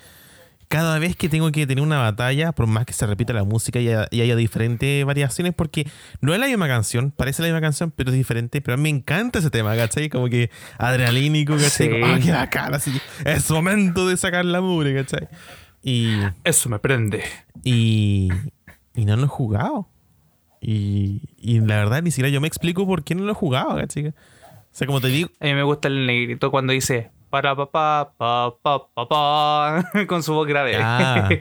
cada 0.69 0.99
vez 0.99 1.17
que 1.17 1.29
tengo 1.29 1.51
que 1.51 1.67
tener 1.67 1.83
una 1.83 1.99
batalla, 1.99 2.53
por 2.53 2.67
más 2.67 2.85
que 2.85 2.93
se 2.93 3.07
repita 3.07 3.33
la 3.33 3.45
música 3.45 3.81
y 3.81 3.89
haya, 3.89 4.07
y 4.11 4.21
haya 4.21 4.37
diferentes 4.37 5.05
variaciones, 5.05 5.55
porque 5.55 5.87
no 6.21 6.35
es 6.35 6.41
la 6.41 6.47
misma 6.47 6.69
canción, 6.69 7.11
parece 7.11 7.43
la 7.43 7.49
misma 7.49 7.63
canción, 7.63 7.91
pero 7.91 8.11
es 8.11 8.17
diferente. 8.17 8.61
Pero 8.61 8.75
a 8.75 8.77
mí 8.77 8.83
me 8.85 8.91
encanta 8.91 9.39
ese 9.39 9.51
tema, 9.51 9.75
¿cachai? 9.77 10.11
Como 10.11 10.29
que 10.29 10.51
adrenalínico, 10.77 11.55
¿cachai? 11.55 11.71
Sí. 11.71 11.89
Como, 11.89 12.07
ah, 12.07 12.19
qué 12.23 12.33
bacán, 12.33 12.75
así. 12.75 12.93
Es 13.25 13.51
momento 13.51 14.07
de 14.07 14.17
sacar 14.19 14.45
la 14.45 14.61
mugre, 14.61 14.95
¿cachai? 14.95 15.29
Y, 15.89 16.21
Eso 16.45 16.69
me 16.69 16.79
prende. 16.79 17.25
y, 17.65 18.29
y 18.95 19.05
no 19.07 19.17
lo 19.17 19.25
he 19.25 19.29
jugado. 19.29 19.89
Y, 20.61 21.23
y 21.39 21.61
la 21.61 21.77
verdad, 21.77 22.03
ni 22.03 22.11
siquiera 22.11 22.29
yo 22.29 22.43
me 22.43 22.49
explico 22.49 22.87
por 22.87 23.05
qué 23.05 23.15
no 23.15 23.23
lo 23.25 23.33
he 23.33 23.35
jugado, 23.35 23.77
¿cachai? 23.77 24.09
O 24.09 24.13
sea, 24.71 24.87
como 24.87 25.01
te 25.01 25.09
digo, 25.09 25.31
A 25.41 25.47
mí 25.47 25.55
me 25.55 25.63
gusta 25.63 25.89
el 25.89 26.07
negrito 26.07 26.51
cuando 26.51 26.75
dice 26.75 27.11
para 27.31 27.55
pa 27.57 27.71
pa 27.71 28.13
pa 28.19 28.55
pa 28.63 28.87
pa 28.95 29.09
pa 29.09 29.91
con 30.09 30.23
su 30.23 30.35
voz 30.35 30.47
grave. 30.47 30.77
Ah. 30.77 31.29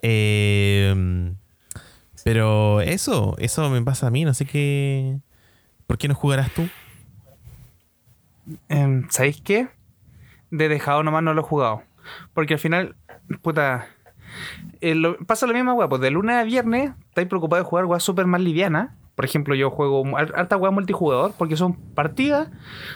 Eh, 0.00 0.94
pero 2.22 2.80
eso, 2.80 3.34
eso 3.38 3.68
me 3.68 3.82
pasa 3.82 4.06
a 4.06 4.10
mí, 4.10 4.24
no 4.24 4.32
sé 4.32 4.44
qué. 4.44 5.18
¿Por 5.88 5.98
qué 5.98 6.06
no 6.06 6.14
jugarás 6.14 6.52
tú? 6.52 6.68
Em, 8.68 9.08
¿Sabéis 9.10 9.40
qué? 9.42 9.68
De 10.52 10.68
dejado 10.68 11.02
nomás 11.02 11.24
no 11.24 11.34
lo 11.34 11.40
he 11.40 11.44
jugado. 11.44 11.82
Porque 12.32 12.54
al 12.54 12.60
final, 12.60 12.94
puta. 13.42 13.86
eh, 14.80 14.94
lo- 14.94 15.16
pasa 15.18 15.46
la 15.46 15.52
misma 15.54 15.74
weá, 15.74 15.88
pues 15.88 16.00
de 16.00 16.10
lunes 16.10 16.36
a 16.36 16.44
viernes 16.44 16.92
estáis 17.08 17.28
preocupados 17.28 17.64
de 17.64 17.68
jugar 17.68 17.86
weá 17.86 18.00
súper 18.00 18.26
más 18.26 18.40
liviana. 18.40 18.94
Por 19.14 19.24
ejemplo, 19.24 19.54
yo 19.56 19.70
juego 19.70 20.04
har- 20.16 20.32
harta 20.36 20.56
weá 20.56 20.70
multijugador 20.70 21.32
porque 21.36 21.56
son 21.56 21.74
partidas. 21.94 22.50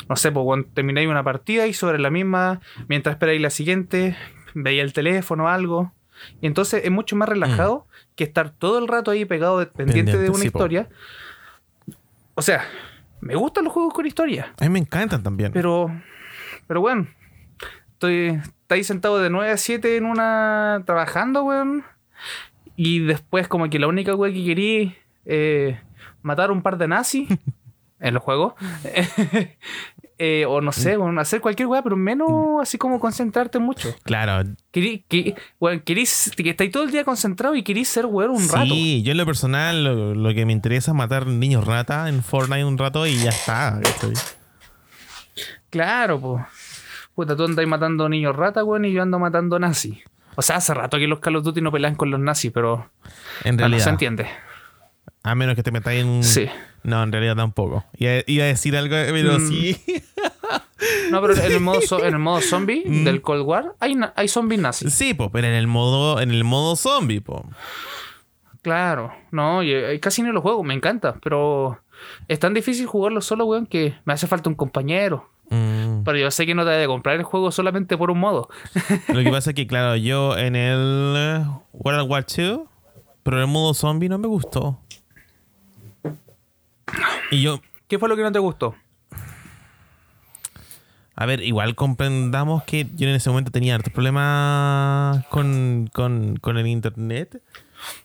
No 0.09 0.15
sé, 0.17 0.31
pues 0.31 0.45
cuando 0.45 0.69
termináis 0.73 1.09
una 1.09 1.25
partida 1.25 1.67
y 1.67 1.73
sobre 1.73 1.99
la 1.99 2.11
misma, 2.11 2.61
mientras 2.89 3.15
esperáis 3.15 3.41
la 3.41 3.51
siguiente, 3.51 4.17
veis 4.55 4.81
el 4.83 4.93
teléfono 4.93 5.45
o 5.45 5.49
algo. 5.49 5.93
Y 6.41 6.47
entonces 6.47 6.83
es 6.85 6.91
mucho 6.93 7.17
más 7.17 7.29
relajado 7.29 7.87
que 8.15 8.23
estar 8.23 8.51
todo 8.51 8.79
el 8.79 8.87
rato 8.87 9.11
ahí 9.11 9.25
pegado, 9.25 9.59
de- 9.59 9.67
pendiente 9.67 10.17
de 10.19 10.29
una 10.31 10.39
sí, 10.39 10.47
historia. 10.47 10.89
O 12.35 12.43
sea, 12.43 12.63
me 13.21 13.35
gustan 13.35 13.65
los 13.65 13.73
juegos 13.73 13.93
con 13.95 14.07
historia. 14.07 14.53
A 14.61 14.65
mí 14.65 14.71
me 14.71 14.79
encantan 14.79 15.23
también. 15.23 15.53
Pero, 15.53 15.91
pero 16.69 16.81
bueno, 16.81 17.07
estoy, 18.03 18.41
está 18.63 18.75
ahí 18.75 18.85
sentado 18.85 19.19
de 19.21 19.31
9 19.31 19.53
a 19.53 19.57
7 19.57 19.97
en 19.97 20.05
una. 20.07 20.83
trabajando, 20.85 21.45
weón. 21.45 21.85
Y 22.77 23.01
después, 23.01 23.49
como 23.49 23.69
que 23.71 23.79
la 23.79 23.87
única 23.87 24.15
weón 24.15 24.35
que 24.35 24.45
querí 24.45 24.97
eh, 25.25 25.79
matar 26.23 26.51
un 26.51 26.63
par 26.63 26.79
de 26.79 26.89
nazis 26.89 27.29
en 28.01 28.15
los 28.15 28.23
juegos. 28.23 28.55
Eh, 30.25 30.47
o 30.47 30.61
no 30.61 30.71
sé, 30.71 30.97
weón, 30.97 31.19
hacer 31.19 31.41
cualquier 31.41 31.67
weá, 31.67 31.83
pero 31.83 31.97
menos 31.97 32.29
así 32.61 32.79
como 32.79 33.01
concentrarte 33.01 33.59
mucho. 33.59 33.93
claro. 34.05 34.49
Querí, 34.71 35.05
que, 35.09 35.35
weón, 35.59 35.81
querís, 35.81 36.31
que 36.37 36.51
estáis 36.51 36.71
todo 36.71 36.85
el 36.85 36.93
día 36.93 37.03
concentrado 37.03 37.57
y 37.57 37.65
querís 37.65 37.89
ser 37.89 38.07
weón 38.07 38.31
un 38.31 38.49
rato. 38.49 38.67
Sí, 38.67 39.03
yo 39.03 39.13
en 39.13 39.19
lo 39.19 39.27
personal 39.27 39.83
lo, 39.83 40.15
lo 40.15 40.33
que 40.33 40.47
me 40.47 40.53
interesa 40.53 40.93
es 40.93 40.97
matar 40.97 41.27
niños 41.27 41.67
rata 41.67 42.09
en 42.09 42.23
Fortnite 42.23 42.65
un 42.65 42.79
rato 42.79 43.05
y 43.05 43.17
ya 43.17 43.31
está. 43.31 43.81
Claro, 45.71 46.21
pues. 46.21 46.43
Puta, 47.15 47.37
tú 47.37 47.45
andas 47.45 47.67
matando 47.67 48.09
niños 48.09 48.35
rata, 48.35 48.65
weón, 48.65 48.85
y 48.85 48.93
yo 48.93 49.03
ando 49.03 49.19
matando 49.19 49.59
nazis. 49.59 49.99
O 50.35 50.43
sea, 50.43 50.57
hace 50.57 50.73
rato 50.73 50.97
que 50.99 51.07
los 51.07 51.19
Call 51.21 51.37
of 51.37 51.45
Duty 51.45 51.61
no 51.61 51.71
pelean 51.71 51.95
con 51.95 52.11
los 52.11 52.19
nazis, 52.21 52.51
pero 52.53 52.89
En 53.45 53.59
realidad. 53.59 53.85
se 53.85 53.91
entiende. 53.91 54.27
A 55.23 55.35
menos 55.35 55.55
que 55.55 55.63
te 55.63 55.71
metáis 55.71 56.01
en 56.03 56.09
un. 56.09 56.25
Sí. 56.25 56.49
No, 56.83 57.03
en 57.03 57.13
realidad 57.13 57.37
tampoco. 57.37 57.85
Iba, 57.97 58.23
iba 58.27 58.45
a 58.45 58.49
decir 58.49 58.77
algo, 58.77 58.97
pero 58.97 59.39
Mm. 59.39 59.49
sí. 59.49 59.81
No, 61.11 61.21
pero 61.21 61.35
en 61.35 61.53
el 61.53 61.61
modo, 61.61 61.81
en 62.01 62.15
el 62.15 62.19
modo 62.19 62.41
zombie 62.41 62.83
Mm. 62.87 63.05
del 63.05 63.21
Cold 63.23 63.43
War 63.47 63.75
hay, 63.79 63.95
hay 64.17 64.27
zombies 64.29 64.61
nazis. 64.61 64.93
Sí, 64.93 65.15
po, 65.15 65.31
pero 65.31 65.47
en 65.47 65.53
el 65.55 65.67
modo, 65.67 66.19
en 66.21 66.31
el 66.33 66.43
modo 66.45 66.75
zombie, 66.77 67.21
po. 67.21 67.45
Claro, 68.63 69.13
no, 69.33 69.63
eh, 69.63 69.99
casi 70.01 70.23
ni 70.23 70.31
lo 70.33 70.41
juego, 70.41 70.63
me 70.63 70.75
encanta, 70.75 71.17
pero 71.23 71.81
es 72.29 72.39
tan 72.39 72.55
difícil 72.55 72.87
jugarlo 72.87 73.21
solo, 73.21 73.45
weón, 73.45 73.67
que 73.67 73.95
me 74.05 74.13
hace 74.13 74.27
falta 74.27 74.49
un 74.49 74.55
compañero. 74.55 75.29
Pero 76.05 76.19
yo 76.19 76.31
sé 76.31 76.47
que 76.47 76.55
no 76.55 76.65
te 76.65 76.71
debe 76.71 76.87
comprar 76.87 77.17
el 77.17 77.23
juego 77.23 77.51
solamente 77.53 77.97
por 77.97 78.11
un 78.11 78.19
modo. 78.21 78.49
Lo 79.09 79.23
que 79.23 79.31
pasa 79.31 79.51
es 79.51 79.57
que, 79.57 79.67
claro, 79.69 79.97
yo 79.97 80.37
en 80.37 80.57
el 80.57 81.45
World 81.73 82.11
War 82.11 82.27
II, 82.37 82.61
pero 83.23 83.41
el 83.41 83.47
modo 83.47 83.75
zombie 83.75 84.09
no 84.09 84.19
me 84.19 84.29
gustó. 84.29 84.81
Y 87.31 87.43
yo, 87.43 87.61
¿Qué 87.89 87.99
fue 87.99 88.09
lo 88.09 88.17
que 88.17 88.23
no 88.23 88.33
te 88.33 88.39
gustó? 88.39 88.75
a 91.15 91.27
ver, 91.27 91.43
igual 91.43 91.75
comprendamos 91.77 92.65
que 92.65 92.87
yo 92.97 93.07
en 93.09 93.15
ese 93.15 93.29
momento 93.31 93.51
tenía 93.53 93.75
hartos 93.77 93.93
problemas 93.93 95.25
con, 95.27 95.89
con, 95.93 96.37
con 96.37 96.59
el 96.59 96.67
internet. 96.67 97.43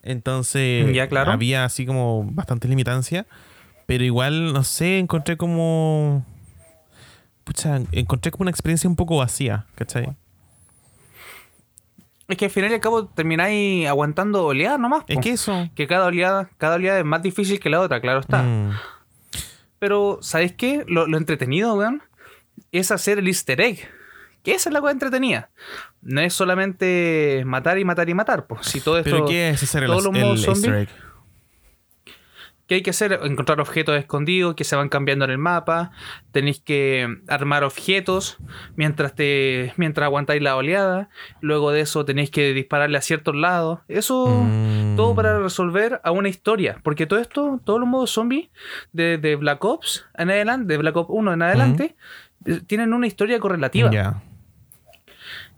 Entonces, 0.04 0.94
Ya, 0.94 1.08
claro. 1.08 1.32
había 1.32 1.64
así 1.66 1.86
como 1.86 2.26
bastante 2.32 2.68
limitancia. 2.68 3.26
Pero 3.88 4.04
igual, 4.04 4.54
no 4.54 4.64
sé, 4.64 5.00
encontré 5.00 5.38
como. 5.38 6.26
Pucha, 7.48 7.80
encontré 7.94 8.30
como 8.30 8.42
una 8.42 8.52
experiencia 8.52 8.90
un 8.90 8.98
poco 8.98 9.16
vacía, 9.16 9.68
¿cachai? 9.76 10.18
Es 12.28 12.36
que 12.36 12.44
al 12.44 12.52
final 12.52 12.72
y 12.72 12.74
al 12.74 12.82
cabo 12.82 13.06
termináis 13.06 13.88
aguantando 13.88 14.46
oleadas 14.46 14.78
nomás. 14.78 15.06
Es 15.08 15.16
po. 15.16 15.22
que 15.22 15.30
eso. 15.30 15.70
que 15.74 15.88
cada 15.88 16.08
oleada, 16.08 16.50
cada 16.58 16.76
oleada 16.76 17.00
es 17.00 17.06
más 17.06 17.22
difícil 17.22 17.62
que 17.62 17.70
la 17.70 17.80
otra, 17.80 18.02
claro 18.02 18.20
está. 18.20 18.44
Mm, 18.44 18.72
Pero, 19.80 20.20
¿sabéis 20.22 20.52
qué? 20.58 20.84
Lo, 20.90 21.08
lo 21.08 21.18
entretenido, 21.18 21.74
weón, 21.76 22.04
es 22.74 22.92
hacer 22.92 23.20
el 23.20 23.28
easter 23.28 23.62
egg. 23.62 23.88
Que 24.44 24.54
esa 24.54 24.68
es 24.68 24.74
la 24.74 24.82
cosa 24.82 24.92
entretenida. 24.92 25.50
No 26.02 26.20
es 26.20 26.34
solamente 26.34 27.44
matar 27.46 27.80
y 27.80 27.86
matar 27.86 28.10
y 28.10 28.14
matar. 28.14 28.46
Pues. 28.46 28.66
Si 28.66 28.82
todo 28.82 28.98
esto. 28.98 29.10
¿Pero 29.10 29.26
qué 29.26 29.52
es 29.52 29.64
hacer 29.64 29.84
el, 29.84 29.92
el 29.92 30.46
easter 30.46 30.76
egg? 30.76 30.90
¿Qué 32.68 32.76
hay 32.76 32.82
que 32.82 32.90
hacer? 32.90 33.20
Encontrar 33.24 33.62
objetos 33.62 33.98
escondidos 33.98 34.56
que 34.56 34.66
se 34.66 34.76
van 34.76 34.90
cambiando 34.90 35.24
en 35.24 35.32
el 35.32 35.38
mapa. 35.38 35.92
Tenéis 36.32 36.60
que 36.60 37.08
armar 37.28 37.64
objetos 37.64 38.38
mientras 38.76 39.16
te 39.16 39.74
mientras 39.78 40.04
aguantáis 40.04 40.42
la 40.42 40.58
oleada. 40.58 41.10
Luego 41.40 41.72
de 41.72 41.82
eso 41.82 42.04
tenéis 42.04 42.30
que 42.30 42.54
dispararle 42.54 42.98
a 42.98 43.02
ciertos 43.02 43.36
lados. 43.36 43.80
Eso. 43.88 44.28
Mm. 44.28 44.98
Todo 44.98 45.16
para 45.16 45.40
resolver 45.40 46.02
a 46.04 46.12
una 46.12 46.28
historia. 46.28 46.82
Porque 46.84 47.06
todo 47.06 47.20
esto, 47.20 47.62
todos 47.64 47.80
los 47.80 47.88
modos 47.88 48.12
zombies 48.12 48.50
de, 48.92 49.18
de 49.18 49.36
Black 49.38 49.64
Ops 49.64 50.06
en 50.18 50.30
adelante, 50.30 50.74
de 50.74 50.78
Black 50.78 50.98
Ops 50.98 51.10
1 51.10 51.34
en 51.34 51.42
adelante, 51.42 51.96
eh, 52.46 52.60
tienen 52.68 52.94
una 52.94 53.08
historia 53.08 53.40
correlativa. 53.40 53.90
Ya. 53.92 54.22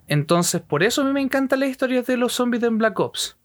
Entonces, 0.08 0.62
por 0.62 0.84
eso 0.84 1.02
a 1.02 1.06
mí 1.06 1.12
me 1.14 1.22
encantan 1.22 1.62
las 1.62 1.70
historias 1.70 2.06
de 2.06 2.18
los 2.18 2.34
zombies 2.34 2.62
de 2.62 2.70
Black 2.70 3.00
Ops. 3.00 3.38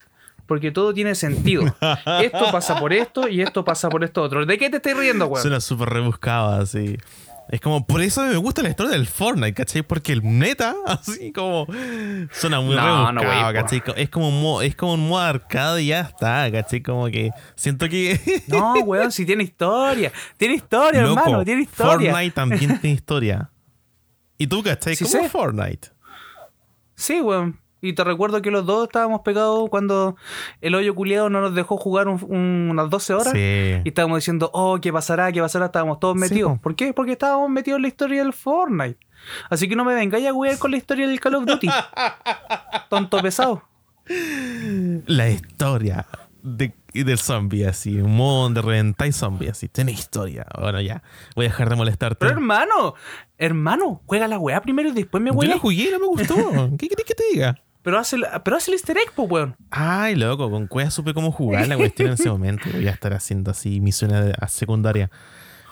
Porque 0.47 0.71
todo 0.71 0.93
tiene 0.93 1.15
sentido. 1.15 1.65
esto 2.23 2.53
pasa 2.53 2.79
por 2.79 2.93
esto 2.93 3.29
y 3.29 3.41
esto 3.41 3.65
pasa 3.65 3.89
por 3.89 4.05
esto 4.05 4.23
otro. 4.23 4.45
¿De 4.45 4.59
qué 4.59 4.71
te 4.71 4.77
estás 4.77 4.97
riendo, 4.97 5.27
weón? 5.27 5.43
Suena 5.43 5.61
súper 5.61 5.89
rebuscado 5.89 6.61
así. 6.61 6.97
Es 7.49 7.61
como, 7.61 7.87
por 7.87 8.01
eso 8.01 8.23
me 8.23 8.37
gusta 8.37 8.63
la 8.63 8.71
historia 8.71 8.93
del 8.93 9.07
Fortnite, 9.07 9.53
¿cachai? 9.53 9.83
Porque 9.83 10.13
el 10.13 10.23
neta, 10.23 10.75
así 10.87 11.33
como, 11.33 11.67
suena 12.33 12.61
muy 12.61 12.75
No, 12.75 13.13
no, 13.13 13.21
rebuscado, 13.21 13.53
güey, 13.53 13.55
po. 13.55 13.61
¿cachai? 13.61 14.03
Es 14.03 14.11
como, 14.11 14.29
un 14.29 14.43
modo, 14.43 14.63
es 14.63 14.75
como 14.77 14.95
un 14.95 15.09
modo 15.09 15.21
arcade 15.21 15.83
y 15.83 15.87
ya 15.89 16.01
está, 16.01 16.51
¿cachai? 16.51 16.83
Como 16.83 17.07
que 17.07 17.31
siento 17.55 17.89
que... 17.89 18.19
No, 18.49 18.75
weón, 18.75 19.13
si 19.13 19.27
tiene 19.27 19.45
historia. 19.45 20.11
Tiene 20.37 20.55
historia, 20.55 21.03
Loco, 21.03 21.21
hermano, 21.21 21.45
tiene 21.45 21.63
historia. 21.63 22.13
Fortnite 22.13 22.35
también 22.35 22.81
tiene 22.81 22.95
historia. 22.97 23.51
¿Y 24.39 24.47
tú, 24.47 24.63
cachai? 24.63 24.97
Sí 24.97 25.05
¿Cómo 25.05 25.23
sé. 25.23 25.29
Fortnite? 25.29 25.89
Sí, 26.97 27.21
weón. 27.21 27.61
Y 27.85 27.93
te 27.93 28.03
recuerdo 28.03 28.41
que 28.43 28.51
los 28.51 28.65
dos 28.67 28.85
estábamos 28.89 29.21
pegados 29.21 29.69
cuando 29.71 30.17
el 30.61 30.75
hoyo 30.75 30.95
culiado 30.95 31.29
no 31.31 31.41
nos 31.41 31.55
dejó 31.55 31.77
jugar 31.77 32.09
un- 32.09 32.25
un- 32.29 32.69
unas 32.71 32.89
12 32.91 33.15
horas. 33.15 33.33
Sí. 33.33 33.81
Y 33.85 33.89
estábamos 33.89 34.19
diciendo, 34.19 34.51
oh, 34.55 34.79
¿qué 34.81 34.93
pasará? 34.93 35.31
¿Qué 35.33 35.41
pasará? 35.41 35.67
Estábamos 35.67 36.01
todos 36.01 36.15
Sí, 36.15 36.21
metidos. 36.21 36.53
po. 36.53 36.63
¿Por 36.63 36.77
qué? 36.77 36.93
Porque 36.95 37.13
estábamos 37.13 37.51
metidos 37.51 37.77
en 37.77 37.83
la 37.83 37.89
historia 37.89 38.23
del 38.23 38.33
Fortnite. 38.33 38.99
Así 39.51 39.69
que 39.69 39.77
no 39.77 39.85
me 39.85 39.95
vengáis 39.95 40.27
a 40.27 40.33
wear 40.33 40.59
con 40.59 40.71
la 40.71 40.77
historia 40.77 41.07
del 41.07 41.21
Call 41.21 41.35
of 41.37 41.45
Duty. 41.47 41.69
Tonto 42.91 43.19
pesado. 43.23 43.63
La 45.07 45.29
historia 45.31 46.07
de, 46.43 46.75
del 46.93 47.19
zombie, 47.19 47.67
así. 47.67 48.01
Un 48.01 48.17
modo 48.17 48.43
donde 48.45 48.61
reventáis 48.63 49.17
zombies, 49.17 49.53
así. 49.53 49.69
Tiene 49.69 49.93
historia. 49.93 50.47
Bueno, 50.61 50.81
ya. 50.81 51.03
Voy 51.37 51.47
a 51.47 51.49
dejar 51.49 51.71
de 51.71 51.77
molestarte. 51.77 52.17
Pero 52.19 52.33
hermano, 52.33 52.95
hermano, 53.39 54.03
juega 54.07 54.29
la 54.29 54.39
weá 54.39 54.61
primero 54.61 54.91
y 54.91 54.93
después 54.93 55.23
me 55.23 55.31
Yo 55.31 55.37
weá. 55.37 55.49
la 55.51 55.59
jugué 55.59 55.91
no 55.91 55.99
me 56.01 56.07
gustó. 56.07 56.35
¿Qué 56.79 56.89
querés 56.89 57.07
que 57.07 57.15
te 57.15 57.25
diga? 57.33 57.57
Pero 57.85 57.99
hace, 57.99 58.17
pero 58.45 58.57
hace 58.57 58.71
el 58.71 58.77
easter 58.77 58.97
egg, 58.97 59.13
po, 59.15 59.25
weón. 59.25 59.55
Ay, 59.71 60.17
loco, 60.17 60.51
con 60.51 60.67
Cueva 60.67 60.91
supe 60.91 61.13
cómo 61.13 61.31
jugar 61.31 61.69
la 61.69 61.77
cuestión 61.77 62.09
en 62.09 62.15
ese 62.15 62.31
momento. 62.31 62.71
Voy 62.73 62.89
a 62.89 62.91
estar 62.91 63.13
haciendo 63.13 63.51
así 63.51 63.79
misiones 63.79 64.33
a 64.41 64.49
secundaria. 64.49 65.11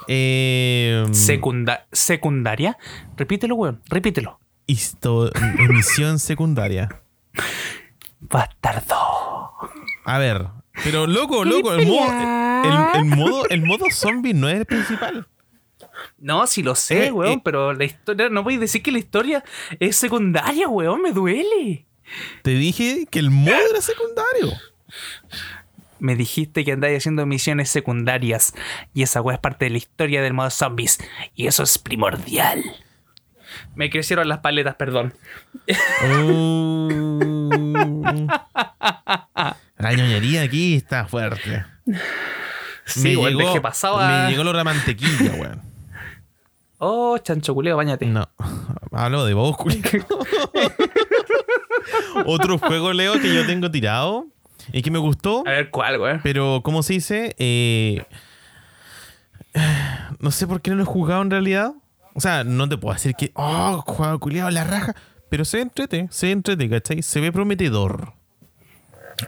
Eh, 0.08 1.06
Secunda 1.12 1.86
¿Secundaria? 1.90 2.76
Repítelo, 3.16 3.54
weón. 3.54 3.80
Repítelo. 3.88 4.38
misión 5.70 6.18
secundaria. 6.18 7.02
Bastardo. 8.20 8.94
A 10.04 10.18
ver, 10.18 10.48
pero 10.84 11.06
loco, 11.06 11.44
loco, 11.44 11.72
el 11.74 11.86
modo, 11.86 12.92
el, 12.94 13.00
el 13.00 13.04
modo, 13.16 13.48
el 13.48 13.62
modo 13.62 13.86
zombie 13.90 14.34
no 14.34 14.48
es 14.48 14.60
el 14.60 14.66
principal. 14.66 15.26
No, 16.18 16.46
sí 16.46 16.62
lo 16.62 16.74
sé, 16.74 17.06
Eh, 17.06 17.12
weón, 17.12 17.32
eh. 17.32 17.40
pero 17.44 17.72
la 17.72 17.84
historia, 17.84 18.28
no 18.28 18.42
voy 18.42 18.56
a 18.56 18.58
decir 18.58 18.82
que 18.82 18.92
la 18.92 18.98
historia 18.98 19.44
es 19.80 19.96
secundaria, 19.96 20.68
weón, 20.68 21.00
me 21.02 21.12
duele. 21.12 21.86
Te 22.42 22.50
dije 22.52 23.06
que 23.10 23.18
el 23.18 23.30
modo 23.30 23.56
era 23.70 23.80
secundario. 23.80 24.52
Me 25.98 26.16
dijiste 26.16 26.64
que 26.64 26.72
andáis 26.72 26.98
haciendo 26.98 27.24
misiones 27.26 27.70
secundarias 27.70 28.52
y 28.92 29.02
esa 29.02 29.20
weá 29.22 29.36
es 29.36 29.40
parte 29.40 29.66
de 29.66 29.70
la 29.70 29.78
historia 29.78 30.20
del 30.22 30.32
modo 30.34 30.50
zombies 30.50 30.98
y 31.36 31.46
eso 31.46 31.62
es 31.62 31.78
primordial. 31.78 32.62
Me 33.76 33.88
crecieron 33.88 34.28
las 34.28 34.40
paletas, 34.40 34.74
perdón. 34.74 35.14
Uh. 36.08 38.26
la 39.78 39.92
ñoñería 39.92 40.42
aquí 40.42 40.76
está 40.76 41.06
fuerte. 41.06 41.64
Sí, 42.84 43.16
weón, 43.16 43.38
dejé 43.38 43.60
pasado 43.60 43.98
a- 43.98 44.24
me 44.24 44.30
llegó 44.30 44.44
lo 44.44 44.50
de 44.50 44.56
la 44.56 44.64
mantequilla, 44.64 45.32
weón. 45.38 45.62
Oh, 46.78 47.16
chancho 47.18 47.54
culeo, 47.54 47.76
bañate. 47.76 48.06
No, 48.06 48.28
hablo 48.90 49.24
de 49.24 49.34
vos, 49.34 49.56
culiao. 49.56 49.82
Otro 52.26 52.58
juego, 52.58 52.92
Leo, 52.92 53.14
que 53.20 53.34
yo 53.34 53.46
tengo 53.46 53.70
tirado 53.70 54.26
y 54.72 54.82
que 54.82 54.90
me 54.90 54.98
gustó, 54.98 55.42
A 55.46 55.50
ver, 55.50 55.70
¿cuál, 55.70 56.00
weón? 56.00 56.20
pero 56.22 56.60
¿cómo 56.62 56.82
se 56.82 56.94
dice? 56.94 57.34
Eh, 57.38 58.04
no 60.20 60.30
sé 60.30 60.46
por 60.46 60.60
qué 60.60 60.70
no 60.70 60.76
lo 60.76 60.82
he 60.82 60.86
jugado 60.86 61.22
en 61.22 61.30
realidad. 61.30 61.72
O 62.14 62.20
sea, 62.20 62.44
no 62.44 62.68
te 62.68 62.76
puedo 62.76 62.94
decir 62.94 63.14
que, 63.14 63.32
oh, 63.34 63.82
juego 63.86 64.18
culiado 64.20 64.50
la 64.50 64.64
raja, 64.64 64.94
pero 65.30 65.44
se 65.44 65.60
entrete, 65.60 66.08
se 66.10 66.30
entrete, 66.30 66.68
¿cachai? 66.68 67.02
Se 67.02 67.20
ve 67.20 67.32
prometedor, 67.32 68.12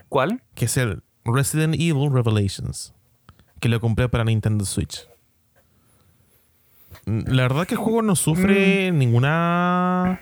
¿Cuál? 0.09 0.41
que 0.53 0.65
es 0.65 0.77
el 0.77 1.01
Resident 1.25 1.73
Evil 1.75 2.11
Revelations, 2.11 2.93
que 3.59 3.69
lo 3.69 3.79
compré 3.79 4.07
para 4.07 4.23
Nintendo 4.23 4.65
Switch. 4.65 5.07
Mm, 7.05 7.21
La 7.27 7.43
verdad 7.43 7.65
que 7.65 7.73
el 7.73 7.79
juego 7.79 8.01
no 8.03 8.15
sufre 8.15 8.91
ninguna 8.91 10.19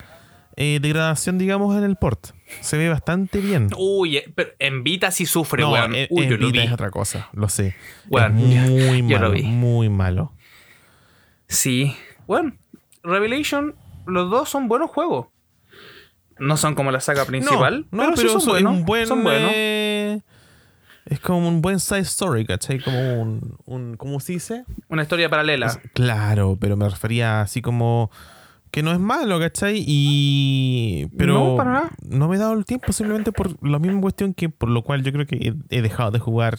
eh, 0.55 0.79
degradación, 0.81 1.37
digamos, 1.37 1.75
en 1.77 1.83
el 1.83 1.95
port. 1.95 2.27
Se 2.61 2.77
ve 2.77 2.89
bastante 2.89 3.39
bien. 3.39 3.69
Uy, 3.77 4.17
eh, 4.17 4.31
pero 4.35 4.51
en 4.59 4.83
Vita 4.83 5.11
sí 5.11 5.25
sufre, 5.25 5.61
No, 5.63 5.71
weón. 5.71 5.95
en- 5.95 6.07
Uy, 6.09 6.23
en 6.25 6.29
yo 6.29 6.37
lo 6.37 6.47
Vita 6.47 6.61
vi. 6.61 6.67
es 6.67 6.73
otra 6.73 6.91
cosa, 6.91 7.29
lo 7.33 7.49
sé. 7.49 7.75
Weón, 8.09 8.37
es 8.39 8.69
muy 8.69 9.01
yo 9.09 9.17
lo 9.19 9.21
malo, 9.29 9.31
vi. 9.31 9.43
muy 9.43 9.89
malo. 9.89 10.33
Sí. 11.47 11.95
Bueno, 12.27 12.53
Revelation, 13.03 13.75
los 14.05 14.29
dos 14.29 14.49
son 14.49 14.67
buenos 14.67 14.89
juegos. 14.89 15.27
No 16.39 16.57
son 16.57 16.73
como 16.75 16.91
la 16.91 16.99
saga 16.99 17.25
principal, 17.25 17.85
no, 17.91 17.97
no, 18.09 18.15
pero, 18.15 18.15
sí 18.15 18.21
pero 18.23 18.29
son 18.31 18.41
so- 18.41 18.49
buenos. 18.51 18.73
es 18.73 18.79
un 18.79 18.85
buen. 18.85 19.07
son 19.07 19.23
buenos. 19.23 19.51
eh, 19.53 20.21
es 21.05 21.19
como 21.19 21.47
un 21.47 21.61
buen 21.61 21.79
side 21.79 21.99
story, 21.99 22.45
¿cachai? 22.45 22.79
Como 22.79 23.21
un. 23.21 23.57
un 23.65 23.97
¿Cómo 23.97 24.19
se 24.19 24.33
dice? 24.33 24.63
Una 24.89 25.03
historia 25.03 25.29
paralela. 25.29 25.67
Es- 25.67 25.79
claro, 25.93 26.57
pero 26.59 26.75
me 26.75 26.89
refería 26.89 27.41
así 27.41 27.61
como. 27.61 28.09
Que 28.73 28.81
no 28.81 28.91
es 28.91 28.99
malo, 28.99 29.39
¿cachai? 29.39 29.83
Y. 29.85 31.07
Pero. 31.15 31.35
No, 31.35 31.55
para 31.55 31.71
nada. 31.71 31.91
no 32.09 32.27
me 32.27 32.37
he 32.37 32.39
dado 32.39 32.53
el 32.53 32.65
tiempo 32.65 32.91
simplemente 32.91 33.31
por 33.31 33.63
la 33.63 33.77
misma 33.77 34.01
cuestión 34.01 34.33
que 34.33 34.49
por 34.49 34.67
lo 34.67 34.81
cual 34.81 35.03
yo 35.03 35.13
creo 35.13 35.27
que 35.27 35.35
he, 35.35 35.77
he 35.77 35.83
dejado 35.83 36.09
de 36.09 36.17
jugar 36.17 36.57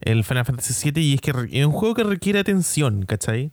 el 0.00 0.24
Final 0.24 0.44
Fantasy 0.44 0.90
VII 0.90 1.00
y 1.00 1.14
es 1.14 1.20
que 1.20 1.30
es 1.52 1.64
un 1.64 1.70
juego 1.70 1.94
que 1.94 2.02
requiere 2.02 2.40
atención, 2.40 3.04
¿cachai? 3.04 3.52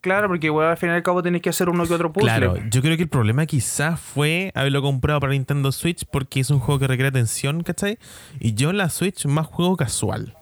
Claro, 0.00 0.28
porque 0.28 0.48
weón, 0.48 0.70
al 0.70 0.76
final 0.76 0.94
y 0.94 0.98
al 0.98 1.02
cabo 1.02 1.24
tenés 1.24 1.42
que 1.42 1.48
hacer 1.48 1.68
uno 1.68 1.84
que 1.88 1.94
otro 1.94 2.12
puzzle. 2.12 2.28
Claro, 2.28 2.56
yo 2.70 2.82
creo 2.82 2.96
que 2.96 3.02
el 3.02 3.08
problema 3.08 3.46
quizás 3.46 3.98
fue 3.98 4.52
haberlo 4.54 4.80
comprado 4.80 5.18
para 5.18 5.32
Nintendo 5.32 5.72
Switch 5.72 6.04
porque 6.06 6.38
es 6.38 6.50
un 6.50 6.60
juego 6.60 6.78
que 6.78 6.86
requiere 6.86 7.08
atención, 7.08 7.64
¿cachai? 7.64 7.98
Y 8.38 8.54
yo 8.54 8.70
en 8.70 8.76
la 8.76 8.90
Switch 8.90 9.26
más 9.26 9.48
juego 9.48 9.76
casual. 9.76 10.36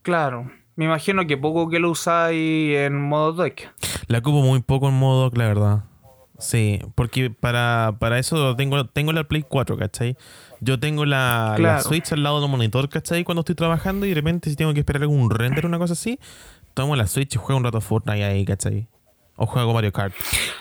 Claro. 0.00 0.50
Me 0.78 0.84
imagino 0.84 1.26
que 1.26 1.36
poco 1.36 1.68
que 1.68 1.80
lo 1.80 1.90
usáis 1.90 2.76
en 2.76 2.94
modo 3.02 3.32
deck. 3.42 3.68
La 4.06 4.18
ocupo 4.18 4.42
muy 4.42 4.62
poco 4.62 4.88
en 4.88 4.94
modo, 4.94 5.28
la 5.34 5.46
verdad. 5.48 5.84
Sí, 6.38 6.78
porque 6.94 7.30
para, 7.30 7.96
para 7.98 8.20
eso 8.20 8.54
tengo, 8.54 8.86
tengo 8.86 9.12
la 9.12 9.24
Play 9.24 9.42
4, 9.42 9.76
¿cachai? 9.76 10.16
Yo 10.60 10.78
tengo 10.78 11.04
la, 11.04 11.56
la. 11.58 11.80
Switch 11.80 12.12
al 12.12 12.22
lado 12.22 12.40
del 12.40 12.48
monitor, 12.48 12.88
¿cachai? 12.88 13.24
Cuando 13.24 13.40
estoy 13.40 13.56
trabajando 13.56 14.06
y 14.06 14.10
de 14.10 14.14
repente 14.14 14.48
si 14.50 14.54
tengo 14.54 14.72
que 14.72 14.78
esperar 14.78 15.02
algún 15.02 15.30
render 15.30 15.64
o 15.64 15.68
una 15.68 15.78
cosa 15.78 15.94
así, 15.94 16.20
tomo 16.74 16.94
la 16.94 17.08
Switch 17.08 17.34
y 17.34 17.38
juego 17.38 17.58
un 17.58 17.64
rato 17.64 17.80
Fortnite 17.80 18.22
ahí, 18.22 18.44
¿cachai? 18.44 18.86
O 19.34 19.46
juego 19.46 19.74
Mario 19.74 19.92
Kart. 19.92 20.14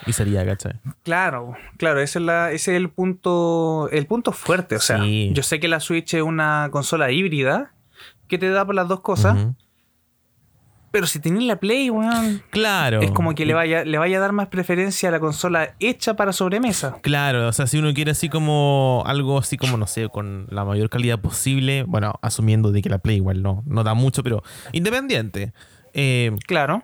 Y 0.07 0.13
sería, 0.13 0.43
¿cachai? 0.47 0.73
Claro, 1.03 1.53
claro, 1.77 1.99
ese 1.99 2.17
es, 2.17 2.25
la, 2.25 2.51
ese 2.51 2.71
es 2.71 2.77
el 2.77 2.89
punto 2.89 3.87
el 3.91 4.07
punto 4.07 4.31
fuerte. 4.31 4.75
O 4.77 4.79
sea, 4.79 4.97
Sí. 5.03 5.29
yo 5.33 5.43
sé 5.43 5.59
que 5.59 5.67
la 5.67 5.79
Switch 5.79 6.15
es 6.15 6.23
una 6.23 6.69
consola 6.71 7.11
híbrida 7.11 7.73
que 8.27 8.39
te 8.39 8.49
da 8.49 8.65
por 8.65 8.73
las 8.73 8.87
dos 8.87 9.01
cosas, 9.01 9.37
Ujú. 9.37 9.55
Pero 10.97 11.05
si 11.05 11.19
tenés 11.19 11.43
la 11.43 11.57
Play, 11.57 11.91
weón, 11.91 12.41
Claro. 12.49 13.01
es 13.03 13.11
como 13.11 13.35
que 13.35 13.45
le 13.45 13.53
vaya, 13.53 13.85
le 13.85 13.99
vaya 13.99 14.17
a 14.17 14.19
dar 14.19 14.31
más 14.31 14.47
preferencia 14.47 15.09
a 15.09 15.11
la 15.11 15.19
consola 15.19 15.75
hecha 15.79 16.15
para 16.15 16.33
sobremesa. 16.33 16.97
Claro, 17.03 17.47
o 17.47 17.53
sea, 17.53 17.67
si 17.67 17.77
uno 17.77 17.93
quiere 17.93 18.09
así 18.09 18.29
como 18.29 19.03
algo 19.05 19.37
así 19.37 19.57
como, 19.57 19.77
no 19.77 19.85
sé, 19.85 20.09
con 20.09 20.47
la 20.49 20.65
mayor 20.65 20.89
calidad 20.89 21.19
posible, 21.19 21.83
bueno, 21.83 22.15
asumiendo 22.23 22.71
de 22.71 22.81
que 22.81 22.89
la 22.89 22.97
Play 22.97 23.17
igual 23.17 23.43
no, 23.43 23.61
no 23.67 23.83
da 23.83 23.93
mucho, 23.93 24.23
pero 24.23 24.41
independiente. 24.71 25.53
Eh, 25.93 26.31
Claro. 26.47 26.81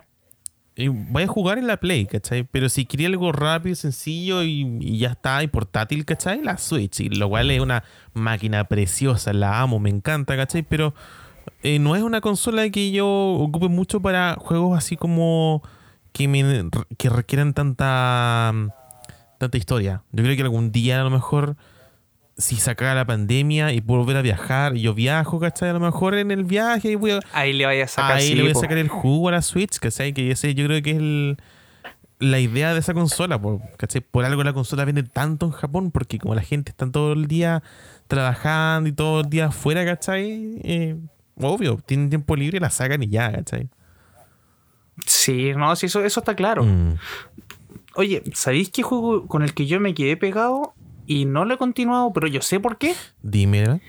y 0.76 0.86
voy 0.86 1.24
a 1.24 1.26
jugar 1.26 1.58
en 1.58 1.66
la 1.66 1.78
Play, 1.78 2.06
¿cachai? 2.06 2.44
Pero 2.44 2.68
si 2.68 2.84
quería 2.86 3.08
algo 3.08 3.32
rápido, 3.32 3.74
sencillo 3.74 4.44
y, 4.44 4.78
y 4.80 4.98
ya 4.98 5.08
está, 5.10 5.42
y 5.42 5.48
portátil, 5.48 6.04
¿cachai? 6.04 6.40
La 6.40 6.56
Switch, 6.56 7.00
y 7.00 7.08
lo 7.08 7.28
cual 7.28 7.50
es 7.50 7.60
una 7.60 7.82
máquina 8.12 8.62
preciosa, 8.64 9.32
la 9.32 9.60
amo, 9.60 9.80
me 9.80 9.90
encanta, 9.90 10.36
¿cachai? 10.36 10.62
Pero 10.62 10.94
eh, 11.62 11.78
no 11.78 11.96
es 11.96 12.02
una 12.02 12.20
consola 12.20 12.68
que 12.70 12.90
yo 12.90 13.06
ocupe 13.08 13.68
mucho 13.68 14.00
para 14.00 14.34
juegos 14.38 14.76
así 14.76 14.96
como 14.96 15.62
que, 16.12 16.28
me, 16.28 16.68
que 16.98 17.08
requieran 17.08 17.54
tanta, 17.54 18.52
tanta 19.38 19.56
historia. 19.58 20.02
Yo 20.12 20.22
creo 20.24 20.36
que 20.36 20.42
algún 20.42 20.72
día 20.72 21.00
a 21.00 21.04
lo 21.04 21.10
mejor, 21.10 21.56
si 22.36 22.56
sacara 22.56 22.94
la 22.94 23.04
pandemia 23.04 23.72
y 23.72 23.80
puedo 23.80 24.00
volver 24.00 24.16
a 24.18 24.22
viajar, 24.22 24.74
yo 24.74 24.94
viajo, 24.94 25.40
¿cachai? 25.40 25.70
A 25.70 25.72
lo 25.72 25.80
mejor 25.80 26.14
en 26.14 26.30
el 26.30 26.44
viaje 26.44 26.90
y 26.92 26.94
voy 26.94 27.12
a, 27.12 27.20
Ahí 27.32 27.52
le 27.52 27.66
vaya 27.66 27.84
a 27.84 27.88
sacar 27.88 28.16
Ahí 28.16 28.28
sí, 28.28 28.34
le 28.34 28.42
voy 28.42 28.52
a 28.52 28.54
sacar 28.54 28.78
el 28.78 28.88
jugo 28.88 29.28
a 29.28 29.32
la 29.32 29.42
Switch, 29.42 29.78
¿cachai? 29.78 30.12
Que 30.12 30.30
ese 30.30 30.54
yo 30.54 30.66
creo 30.66 30.82
que 30.82 30.90
es 30.92 30.96
el- 30.98 31.36
la 32.20 32.38
idea 32.38 32.72
de 32.72 32.78
esa 32.80 32.94
consola, 32.94 33.40
¿cachai? 33.76 34.00
Por 34.00 34.24
algo 34.24 34.42
la 34.44 34.52
consola 34.52 34.84
vende 34.84 35.02
tanto 35.02 35.46
en 35.46 35.52
Japón, 35.52 35.90
porque 35.90 36.18
como 36.18 36.34
la 36.34 36.42
gente 36.42 36.70
está 36.70 36.90
todo 36.90 37.12
el 37.12 37.26
día 37.26 37.62
trabajando 38.06 38.88
y 38.88 38.92
todo 38.92 39.20
el 39.22 39.30
día 39.30 39.46
afuera, 39.46 39.84
¿cachai? 39.84 40.60
Eh, 40.62 40.96
obvio, 41.40 41.78
tienen 41.84 42.08
tiempo 42.08 42.36
libre, 42.36 42.60
la 42.60 42.70
sacan 42.70 43.02
y 43.02 43.08
ya, 43.08 43.32
¿cachai? 43.32 43.68
Sí, 45.06 45.52
no, 45.56 45.74
sí, 45.76 45.86
eso, 45.86 46.04
eso 46.04 46.20
está 46.20 46.34
claro. 46.34 46.64
Mm. 46.64 46.96
Oye, 47.96 48.22
¿sabéis 48.32 48.70
qué 48.70 48.82
juego 48.82 49.26
con 49.26 49.42
el 49.42 49.54
que 49.54 49.66
yo 49.66 49.80
me 49.80 49.94
quedé 49.94 50.16
pegado 50.16 50.74
y 51.06 51.24
no 51.26 51.44
lo 51.44 51.54
he 51.54 51.58
continuado, 51.58 52.12
pero 52.12 52.26
yo 52.26 52.42
sé 52.42 52.60
por 52.60 52.78
qué? 52.78 52.94
Dime, 53.22 53.80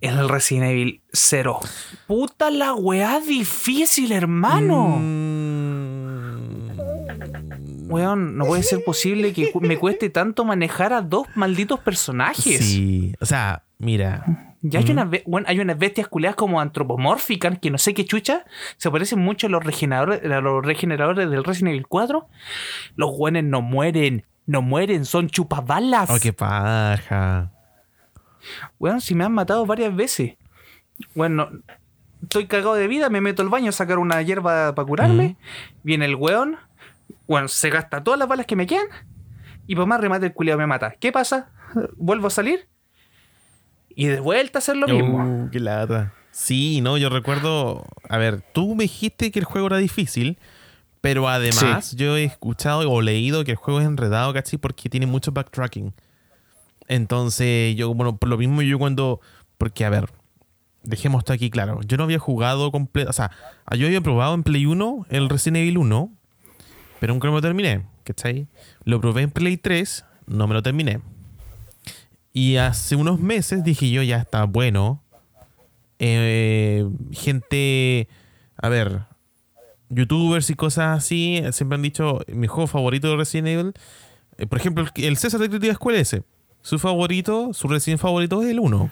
el 0.00 0.28
Resident 0.28 0.70
Evil 0.70 1.00
0. 1.12 1.60
Puta 2.06 2.50
la 2.50 2.74
weá 2.74 3.20
difícil, 3.20 4.12
hermano. 4.12 4.98
Mm. 5.00 5.44
Weón, 7.90 8.36
no 8.36 8.44
puede 8.46 8.62
ser 8.62 8.84
posible 8.84 9.32
que 9.32 9.50
me 9.60 9.78
cueste 9.78 10.10
tanto 10.10 10.44
manejar 10.44 10.92
a 10.92 11.00
dos 11.00 11.26
malditos 11.34 11.80
personajes. 11.80 12.64
Sí, 12.64 13.14
o 13.20 13.26
sea, 13.26 13.64
mira. 13.78 14.53
Ya 14.66 14.80
hay, 14.80 14.90
unas, 14.92 15.10
be- 15.10 15.22
bueno, 15.26 15.46
hay 15.46 15.60
unas 15.60 15.76
bestias 15.78 16.08
culeadas 16.08 16.36
como 16.36 16.58
antropomórficas 16.58 17.58
que 17.58 17.70
no 17.70 17.76
sé 17.76 17.92
qué 17.92 18.06
chucha. 18.06 18.44
Se 18.78 18.90
parecen 18.90 19.18
mucho 19.18 19.46
a 19.46 19.50
los 19.50 19.62
regeneradores, 19.62 20.24
a 20.24 20.40
los 20.40 20.64
regeneradores 20.64 21.28
del 21.28 21.44
Resident 21.44 21.74
Evil 21.74 21.86
4. 21.86 22.26
Los 22.96 23.10
weones 23.12 23.44
no 23.44 23.60
mueren. 23.60 24.24
No 24.46 24.62
mueren, 24.62 25.04
son 25.04 25.28
chupabalas. 25.28 26.08
Oh, 26.10 26.16
qué 26.20 26.32
paja. 26.32 27.50
Weón, 28.78 29.00
si 29.02 29.14
me 29.14 29.24
han 29.24 29.32
matado 29.32 29.66
varias 29.66 29.94
veces. 29.94 30.36
Bueno, 31.14 31.50
estoy 32.22 32.46
cagado 32.46 32.74
de 32.74 32.88
vida, 32.88 33.10
me 33.10 33.20
meto 33.20 33.42
al 33.42 33.48
baño 33.50 33.68
a 33.68 33.72
sacar 33.72 33.98
una 33.98 34.20
hierba 34.22 34.74
para 34.74 34.86
curarme. 34.86 35.36
Viene 35.82 36.06
el 36.06 36.14
weón. 36.16 36.56
Bueno, 37.26 37.48
se 37.48 37.68
gasta 37.70 38.02
todas 38.02 38.18
las 38.18 38.28
balas 38.28 38.46
que 38.46 38.56
me 38.56 38.66
quedan. 38.66 38.86
Y 39.66 39.76
por 39.76 39.86
más 39.86 40.00
remate 40.00 40.26
el 40.26 40.32
culiao 40.34 40.56
me 40.58 40.66
mata. 40.66 40.92
¿Qué 40.98 41.12
pasa? 41.12 41.50
Vuelvo 41.96 42.26
a 42.28 42.30
salir. 42.30 42.68
Y 43.94 44.06
de 44.06 44.20
vuelta 44.20 44.58
a 44.58 44.60
hacer 44.60 44.76
lo 44.76 44.86
mismo. 44.88 45.44
Uh, 45.44 45.50
qué 45.50 45.60
lata. 45.60 46.12
Sí, 46.30 46.80
no, 46.80 46.98
yo 46.98 47.08
recuerdo. 47.10 47.86
A 48.08 48.18
ver, 48.18 48.42
tú 48.52 48.74
me 48.74 48.84
dijiste 48.84 49.30
que 49.30 49.38
el 49.38 49.44
juego 49.44 49.68
era 49.68 49.76
difícil, 49.76 50.38
pero 51.00 51.28
además 51.28 51.94
yo 51.94 52.16
he 52.16 52.24
escuchado 52.24 52.90
o 52.90 53.02
leído 53.02 53.44
que 53.44 53.52
el 53.52 53.56
juego 53.56 53.80
es 53.80 53.86
enredado, 53.86 54.32
¿cachai? 54.32 54.58
Porque 54.58 54.88
tiene 54.88 55.06
mucho 55.06 55.32
backtracking. 55.32 55.94
Entonces, 56.88 57.76
yo, 57.76 57.94
bueno, 57.94 58.16
por 58.16 58.28
lo 58.28 58.36
mismo, 58.36 58.62
yo 58.62 58.78
cuando. 58.78 59.20
Porque, 59.58 59.84
a 59.84 59.90
ver, 59.90 60.10
dejemos 60.82 61.20
esto 61.20 61.32
aquí 61.32 61.50
claro. 61.50 61.80
Yo 61.86 61.96
no 61.96 62.04
había 62.04 62.18
jugado 62.18 62.70
completo. 62.70 63.10
O 63.10 63.12
sea, 63.12 63.30
yo 63.76 63.86
había 63.86 64.00
probado 64.00 64.34
en 64.34 64.42
Play 64.42 64.66
1 64.66 65.06
el 65.10 65.28
Resident 65.28 65.58
Evil 65.58 65.78
1, 65.78 66.12
pero 67.00 67.12
nunca 67.12 67.28
me 67.28 67.34
lo 67.34 67.42
terminé, 67.42 67.86
¿cachai? 68.04 68.46
Lo 68.84 69.00
probé 69.00 69.22
en 69.22 69.30
Play 69.30 69.56
3, 69.56 70.04
no 70.26 70.46
me 70.46 70.54
lo 70.54 70.62
terminé. 70.62 71.00
Y 72.34 72.56
hace 72.56 72.96
unos 72.96 73.18
meses 73.20 73.64
dije 73.64 73.88
yo, 73.90 74.02
ya 74.02 74.18
está 74.18 74.44
bueno. 74.44 75.00
Eh, 76.00 76.84
gente, 77.12 78.08
a 78.56 78.68
ver, 78.68 79.02
youtubers 79.88 80.50
y 80.50 80.54
cosas 80.54 80.98
así, 80.98 81.40
siempre 81.52 81.76
han 81.76 81.82
dicho, 81.82 82.20
mi 82.26 82.48
juego 82.48 82.66
favorito 82.66 83.08
de 83.08 83.16
Resident 83.16 83.48
Evil 83.48 83.72
eh, 84.36 84.46
por 84.48 84.58
ejemplo, 84.58 84.84
el- 84.96 85.16
César 85.16 85.40
de 85.40 85.48
Crítica 85.48 85.72
Escuela 85.72 86.00
ese, 86.00 86.24
su 86.60 86.80
favorito, 86.80 87.54
su 87.54 87.68
Resident 87.68 88.00
favorito 88.00 88.42
es 88.42 88.48
el 88.48 88.58
1. 88.58 88.90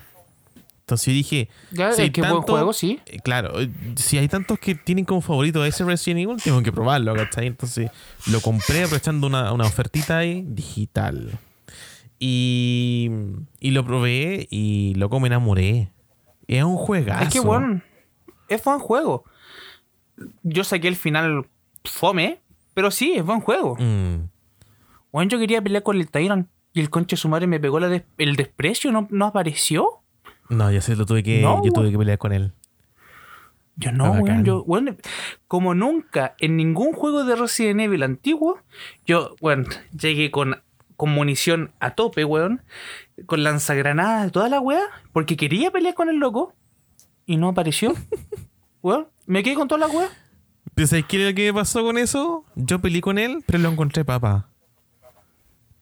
Entonces 0.81 1.07
yo 1.07 1.13
dije, 1.13 1.49
Ya, 1.73 1.91
si 1.93 2.03
hay 2.03 2.11
que 2.11 2.21
buen 2.21 2.35
tanto- 2.35 2.53
juego, 2.53 2.73
sí. 2.73 3.01
eh, 3.07 3.19
Claro, 3.25 3.61
eh, 3.61 3.69
si 3.97 4.19
hay 4.19 4.29
tantos 4.29 4.61
que 4.61 4.77
tienen 4.77 5.05
como 5.05 5.21
favorito 5.21 5.61
a 5.63 5.67
ese 5.67 5.85
Resident 5.85 6.21
Evil, 6.21 6.37
tengo 6.43 6.63
que 6.63 6.71
probarlo, 6.71 7.13
¿cachai? 7.17 7.49
Entonces 7.49 7.91
lo 8.31 8.41
compré 8.41 8.85
aprovechando 8.85 9.27
una, 9.27 9.53
una 9.53 9.65
ofertita 9.65 10.19
ahí 10.19 10.45
digital. 10.47 11.37
Y, 12.25 13.11
y 13.59 13.73
lo 13.73 13.85
probé 13.85 14.47
y 14.49 14.95
loco 14.95 15.19
me 15.19 15.27
enamoré. 15.27 15.91
Es 16.47 16.63
un 16.63 16.77
juegazo. 16.77 17.25
Es 17.25 17.33
que, 17.33 17.41
bueno, 17.41 17.83
es 18.49 18.63
buen 18.63 18.79
juego. 18.79 19.25
Yo 20.45 20.63
saqué 20.63 20.87
el 20.87 20.95
final 20.95 21.47
fome, 21.85 22.41
pero 22.75 22.93
sí, 22.93 23.15
es 23.17 23.25
buen 23.25 23.41
juego. 23.41 23.75
Mm. 23.77 24.29
Bueno, 25.11 25.29
yo 25.31 25.39
quería 25.41 25.61
pelear 25.61 25.83
con 25.83 25.97
el 25.99 26.09
Tyrant 26.09 26.49
y 26.73 26.81
el 26.81 26.91
conche 26.91 27.17
su 27.17 27.29
madre 27.29 27.49
me 27.49 27.59
pegó 27.59 27.81
la 27.81 27.89
des- 27.89 28.05
el 28.19 28.37
desprecio, 28.37 28.93
¿no, 28.93 29.09
no 29.11 29.27
apareció? 29.27 29.89
No, 30.49 30.71
ya 30.71 30.81
sé, 30.81 30.95
lo 30.95 31.07
tuve 31.07 31.25
que, 31.25 31.43
No, 31.43 31.61
yo 31.65 31.73
tuve 31.73 31.91
que 31.91 31.99
pelear 31.99 32.19
con 32.19 32.33
él. 32.33 32.53
Yo 33.75 33.91
no, 33.91 34.13
weón. 34.13 34.45
Yo, 34.45 34.65
como 35.49 35.75
nunca 35.75 36.37
en 36.39 36.57
ningún 36.57 36.93
juego 36.93 37.25
de 37.25 37.35
Resident 37.35 37.81
Evil 37.81 38.05
antiguo, 38.05 38.59
yo, 39.07 39.35
bueno, 39.41 39.65
llegué 39.99 40.31
con, 40.31 40.63
con 40.97 41.11
munición 41.11 41.73
a 41.81 41.95
tope, 41.95 42.25
weón, 42.25 42.63
con 43.27 43.43
lanzagranadas, 43.43 44.33
toda 44.33 44.49
la 44.49 44.61
weá, 44.61 44.83
porque 45.13 45.37
quería 45.37 45.71
pelear 45.71 45.95
con 45.95 46.09
el 46.09 46.17
loco 46.17 46.55
y 47.27 47.37
no 47.37 47.49
apareció. 47.49 47.95
weón, 48.83 49.09
me 49.27 49.43
quedé 49.43 49.55
con 49.55 49.69
toda 49.69 49.87
la 49.87 49.93
weá. 49.93 50.09
¿Pero 50.75 50.89
sabes 50.89 51.05
qué 51.07 51.21
es 51.21 51.29
lo 51.29 51.35
que 51.35 51.53
me 51.53 51.59
pasó 51.59 51.83
con 51.83 51.99
eso? 51.99 52.45
Yo 52.55 52.81
peleé 52.81 53.01
con 53.01 53.19
él, 53.19 53.43
pero 53.47 53.59
lo 53.59 53.69
encontré 53.69 54.05
papá. 54.05 54.49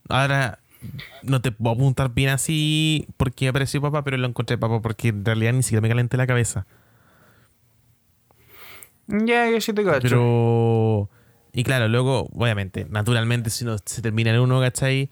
Ahora, 0.08 0.58
no 1.22 1.40
te 1.40 1.52
puedo 1.52 1.74
apuntar 1.74 2.12
bien 2.12 2.30
así 2.30 3.06
porque 3.16 3.48
apareció 3.48 3.80
papá, 3.80 4.02
pero 4.02 4.16
lo 4.16 4.26
encontré 4.26 4.58
papá 4.58 4.80
porque 4.80 5.08
en 5.08 5.24
realidad 5.24 5.52
ni 5.52 5.62
siquiera 5.62 5.82
me 5.82 5.88
calenté 5.88 6.16
la 6.16 6.26
cabeza. 6.26 6.66
Ya, 9.06 9.48
ya 9.48 9.60
sí 9.60 9.72
te 9.72 9.84
cacho. 9.84 10.00
Pero. 10.02 11.10
Y 11.52 11.64
claro, 11.64 11.88
luego, 11.88 12.28
obviamente, 12.34 12.86
naturalmente, 12.90 13.50
si 13.50 13.64
no 13.64 13.76
se 13.84 14.02
termina 14.02 14.30
en 14.30 14.40
uno, 14.40 14.60
¿cachai? 14.60 15.10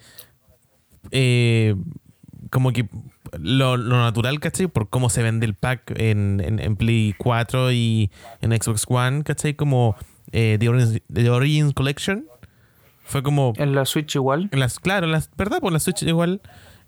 Eh, 1.11 1.75
como 2.51 2.73
que 2.73 2.89
lo, 3.39 3.77
lo 3.77 3.99
natural, 3.99 4.41
¿cachai? 4.41 4.69
Por 4.69 4.89
cómo 4.89 5.11
se 5.11 5.23
vende 5.23 5.47
el 5.47 5.55
pack 5.55 5.93
en, 5.99 6.41
en, 6.45 6.61
en 6.61 6.77
Play 6.77 7.15
4 7.19 7.73
y 7.73 8.11
en 8.41 8.53
Xbox 8.53 8.85
One, 8.89 9.23
¿cachai? 9.25 9.55
Como 9.55 9.97
eh, 10.33 10.57
The, 10.61 10.69
Origins, 10.69 11.03
The 11.13 11.31
Origins 11.31 11.75
Collection. 11.75 12.27
Fue 13.05 13.23
como. 13.23 13.53
En 13.57 13.75
la 13.75 13.85
Switch 13.85 14.15
igual. 14.15 14.49
en 14.53 14.61
las, 14.61 14.79
claro, 14.79 15.07
en 15.07 15.13
las, 15.13 15.31
¿verdad? 15.37 15.61
Por 15.61 15.73
la 15.73 15.79
Switch 15.81 16.03
igual. 16.03 16.41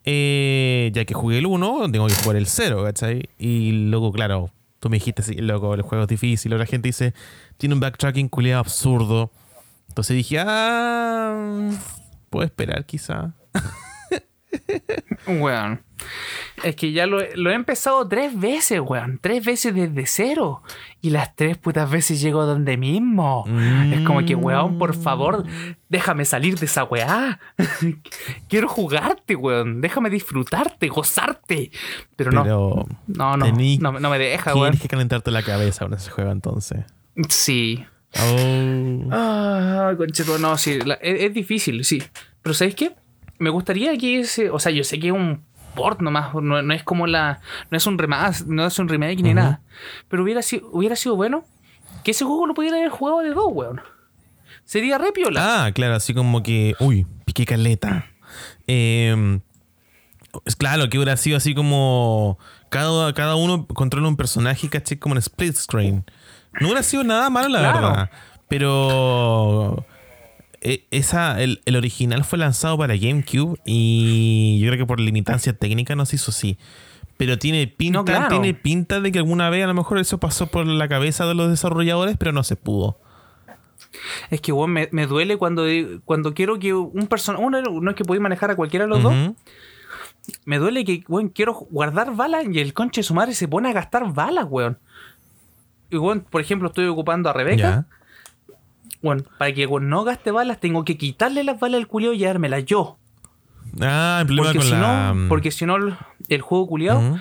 eh, 0.05 0.91
ya 0.95 1.05
que 1.05 1.15
jugué 1.15 1.39
el 1.39 1.47
1, 1.47 1.91
tengo 1.93 2.07
que 2.07 2.15
jugar 2.15 2.37
el 2.37 2.47
0, 2.47 2.85
¿cachai? 2.85 3.29
Y 3.39 3.73
luego, 3.73 4.13
claro, 4.13 4.51
tú 4.81 4.89
me 4.91 4.97
dijiste, 4.97 5.23
sí, 5.23 5.35
loco, 5.35 5.75
el 5.75 5.83
juego 5.83 6.05
es 6.05 6.09
difícil. 6.09 6.53
Ahora 6.53 6.65
la 6.65 6.71
gente 6.71 6.89
dice, 6.89 7.15
tiene 7.59 7.75
un 7.75 7.81
backtracking 7.81 8.29
culiado 8.29 8.61
absurdo. 8.61 9.31
Entonces 9.91 10.16
dije, 10.16 10.38
ah, 10.41 11.68
puedo 12.30 12.45
esperar 12.47 12.86
quizá. 12.86 13.34
Weón. 15.26 15.82
Es 16.64 16.76
que 16.76 16.93
ya 16.93 17.07
lo, 17.07 17.20
he- 17.20 17.36
lo 17.36 17.51
he 17.51 17.55
empezado 17.55 18.07
tres 18.09 18.38
veces, 18.38 18.80
weón. 18.80 19.18
Tres 19.22 19.45
veces 19.45 19.74
desde 19.74 20.07
cero. 20.07 20.62
Y 21.01 21.11
las 21.11 21.34
tres 21.36 21.57
putas 21.59 21.91
veces 21.91 22.20
llego 22.20 22.47
donde 22.47 22.76
mismo. 22.76 23.45
Es 23.93 24.01
como 24.07 24.24
que, 24.24 24.34
weón, 24.34 24.78
por 24.78 24.95
favor, 24.95 25.45
déjame 25.88 26.24
salir 26.24 26.59
de 26.59 26.66
esa 26.66 26.84
weá. 26.84 27.38
Quiero 28.49 28.68
jugarte, 28.68 29.36
weón. 29.36 29.80
Déjame 29.80 30.09
disfrutarte, 30.11 30.88
gozarte. 30.88 31.70
Pero 32.16 32.32
no. 32.32 32.43
Pero 32.43 32.86
No, 33.07 33.36
no. 33.36 33.47
No, 33.47 33.93
no 34.01 34.11
me 34.11 34.18
deja, 34.18 34.55
weón. 34.55 34.66
tienes 34.70 34.82
que 34.82 34.88
calentarte 34.88 35.30
la 35.30 35.43
cabeza 35.43 35.84
con 35.84 35.95
ese 35.95 36.11
juego 36.11 36.30
entonces. 36.32 36.84
Sí. 37.28 37.84
Oh. 38.19 39.09
Ah, 39.13 39.93
concheto, 39.97 40.39
no, 40.39 40.57
sí, 40.59 40.79
la- 40.81 40.95
es, 40.95 41.23
es 41.25 41.35
difícil, 41.35 41.85
sí. 41.85 42.03
Pero 42.43 42.55
¿sabes 42.55 42.75
qué? 42.75 42.93
Me 43.39 43.51
gustaría 43.51 43.97
que 43.97 44.21
ese, 44.21 44.51
o 44.51 44.59
sea, 44.59 44.73
yo 44.73 44.85
sé 44.85 44.99
que 44.99 45.09
es 45.09 45.13
un 45.13 45.45
port 45.75 46.01
nomás, 46.01 46.35
no, 46.35 46.61
no 46.63 46.75
es 46.75 46.83
como 46.83 47.07
la, 47.07 47.41
no 47.71 47.77
es 47.77 47.87
un 47.87 47.97
remake, 47.99 48.45
no 48.47 48.67
es 48.67 48.79
un 48.79 48.89
remake 48.89 49.23
ni 49.23 49.35
nada. 49.35 49.61
Pero 50.09 50.23
hubiera 50.25 50.43
sido, 50.43 50.69
hubiera 50.73 50.97
sido 50.97 51.17
bueno 51.17 51.45
que 52.05 52.11
ese 52.11 52.25
juego 52.25 52.47
lo 52.47 52.55
pudiera 52.55 52.77
haber 52.77 52.89
jugado 52.91 53.21
de 53.21 53.31
dos, 53.31 53.47
weón. 53.51 53.81
Sería 54.65 54.99
re 54.99 55.13
piola. 55.13 55.67
Ah, 55.67 55.73
claro, 55.73 55.95
así 55.95 56.13
como 56.15 56.43
que, 56.43 56.75
uy, 56.81 57.07
piqué 57.25 57.45
caleta. 57.47 58.07
Eh, 58.67 59.41
es 60.45 60.55
claro, 60.57 60.89
que 60.89 60.99
hubiera 60.99 61.17
sido 61.17 61.37
así 61.37 61.55
como 61.55 62.39
cada, 62.69 63.13
cada 63.15 63.35
uno 63.37 63.67
controla 63.67 64.07
un 64.09 64.17
personaje, 64.17 64.69
caché, 64.69 64.99
como 64.99 65.15
en 65.15 65.19
split 65.19 65.55
screen. 65.57 66.05
No 66.59 66.67
hubiera 66.69 66.83
sido 66.83 67.05
nada 67.05 67.31
malo, 67.31 67.49
la 67.49 67.59
Claro. 67.61 67.81
verdad. 67.89 68.11
Pero 68.49 69.85
eh, 70.61 70.85
esa, 70.91 71.41
el, 71.41 71.61
el 71.65 71.77
original 71.77 72.25
fue 72.25 72.39
lanzado 72.39 72.77
para 72.77 72.97
GameCube 72.97 73.59
y 73.65 74.59
yo 74.61 74.69
creo 74.69 74.79
que 74.79 74.87
por 74.87 75.01
limitancia 75.01 75.53
técnica 75.53 75.95
no 75.95 76.05
se 76.07 76.17
hizo 76.17 76.31
así. 76.31 76.59
Pero 77.17 77.39
tiene 77.39 77.67
pinta, 77.67 77.99
No, 77.99 78.05
claro. 78.05 78.29
tiene 78.29 78.55
pinta 78.55 78.99
de 79.01 79.13
que 79.13 79.19
alguna 79.19 79.51
vez 79.51 79.63
a 79.65 79.67
lo 79.67 79.75
mejor 79.75 79.99
eso 79.99 80.19
pasó 80.19 80.47
por 80.49 80.67
la 80.67 80.89
cabeza 80.89 81.27
de 81.27 81.35
los 81.35 81.51
desarrolladores, 81.51 82.17
pero 82.19 82.33
no 82.33 82.43
se 82.43 82.57
pudo. 82.57 82.99
Es 84.31 84.41
que, 84.41 84.53
weón, 84.53 84.71
me, 84.71 84.89
me 84.93 85.07
duele 85.07 85.37
cuando, 85.37 85.65
cuando 86.05 86.33
quiero 86.35 86.59
que 86.59 86.73
un 86.75 87.07
personaje, 87.09 87.45
uno 87.45 87.61
no 87.61 87.91
es 87.91 87.97
que 87.97 88.05
podéis 88.05 88.23
manejar 88.23 88.51
a 88.51 88.57
cualquiera 88.57 88.85
de 88.87 88.89
los 88.91 89.03
dos, 89.03 89.15
me 90.45 90.59
duele 90.59 90.85
que, 90.85 91.03
weón, 91.09 91.29
quiero 91.29 91.55
guardar 91.71 92.15
balas 92.15 92.45
y 92.51 92.59
el 92.61 92.73
conche 92.73 93.01
de 93.01 93.05
su 93.05 93.15
madre 93.15 93.35
se 93.35 93.49
pone 93.49 93.69
a 93.69 93.73
gastar 93.73 94.13
balas, 94.13 94.47
weón. 94.49 94.79
Y, 95.91 95.99
por 96.30 96.41
ejemplo, 96.41 96.68
estoy 96.68 96.86
ocupando 96.86 97.28
a 97.30 97.32
Rebeca. 97.32 97.57
Ya. 97.57 97.86
Bueno, 99.03 99.22
para 99.38 99.53
que 99.55 99.66
weón, 99.66 99.88
no 99.88 100.05
gaste 100.05 100.30
balas, 100.30 100.61
tengo 100.61 100.84
que 100.84 100.97
quitarle 100.99 101.43
las 101.45 101.59
balas 101.59 101.78
al 101.78 101.86
culio 101.86 102.12
y 102.12 102.18
llevármelas 102.18 102.64
yo. 102.66 102.99
Ah, 103.80 104.18
el 104.20 104.26
problema 104.26 104.47
Porque 104.49 104.59
con 104.59 104.66
si, 104.66 104.72
la. 104.72 105.12
no, 105.14 105.28
porque 105.28 105.51
si 105.51 105.66
no, 105.66 105.76
el- 106.28 106.41
juego 106.43 106.66
culiado 106.66 106.99
Ujú. 107.01 107.18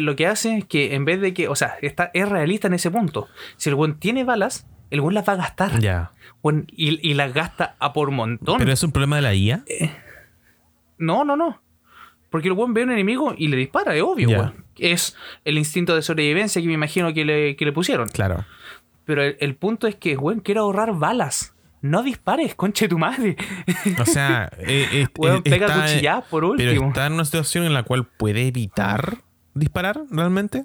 lo 0.00 0.16
que 0.16 0.26
hace 0.26 0.56
es 0.58 0.64
que 0.64 0.94
en 0.94 1.04
vez 1.04 1.20
de 1.20 1.32
que, 1.34 1.46
o 1.48 1.54
sea, 1.54 1.74
está, 1.82 2.10
es 2.14 2.28
realista 2.28 2.66
en 2.68 2.74
ese 2.74 2.90
punto. 2.90 3.28
Si 3.56 3.68
el 3.68 3.74
buen 3.76 3.94
tiene 3.98 4.24
balas, 4.24 4.66
el 4.90 5.00
buen 5.02 5.14
las 5.14 5.28
va 5.28 5.34
a 5.34 5.36
gastar. 5.36 5.78
Ya. 5.80 6.12
Weón, 6.42 6.66
y, 6.72 7.06
y 7.08 7.14
las 7.14 7.32
gasta 7.32 7.76
a 7.78 7.92
por 7.92 8.10
montón. 8.10 8.58
Pero 8.58 8.72
es 8.72 8.82
un 8.82 8.90
problema 8.92 9.16
de 9.16 9.22
la 9.22 9.34
IA. 9.34 9.62
No, 10.98 11.24
no, 11.24 11.36
no. 11.36 11.60
Porque 12.30 12.48
el 12.48 12.54
buen 12.54 12.74
ve 12.74 12.80
a 12.82 12.84
un 12.84 12.90
enemigo 12.92 13.34
y 13.36 13.48
le 13.48 13.56
dispara, 13.56 13.94
es 13.94 14.02
obvio, 14.02 14.28
Ya. 14.28 14.52
Es 14.78 15.16
el 15.44 15.58
instinto 15.58 15.94
de 15.94 16.02
sobrevivencia 16.02 16.60
que 16.60 16.68
me 16.68 16.74
imagino 16.74 17.12
que 17.14 17.24
le, 17.24 17.56
que 17.56 17.64
le 17.64 17.72
pusieron. 17.72 18.08
Claro. 18.08 18.44
Pero 19.04 19.22
el, 19.22 19.36
el 19.40 19.54
punto 19.54 19.86
es 19.86 19.94
que, 19.96 20.16
weón, 20.16 20.40
quiero 20.40 20.62
ahorrar 20.62 20.94
balas. 20.94 21.54
No 21.82 22.02
dispares, 22.02 22.54
conche 22.54 22.88
tu 22.88 22.98
madre. 22.98 23.36
O 24.00 24.06
sea, 24.06 24.50
eh, 24.60 24.88
eh, 24.92 25.06
eh, 25.22 25.40
pega 25.44 25.66
está- 25.66 25.82
cuchilladas 25.82 26.24
por 26.26 26.44
último. 26.44 26.70
Pero 26.70 26.86
está 26.88 27.06
en 27.06 27.12
una 27.12 27.24
situación 27.26 27.64
en 27.64 27.74
la 27.74 27.82
cual 27.82 28.04
puede 28.04 28.46
evitar 28.48 29.18
disparar 29.54 30.00
realmente. 30.10 30.64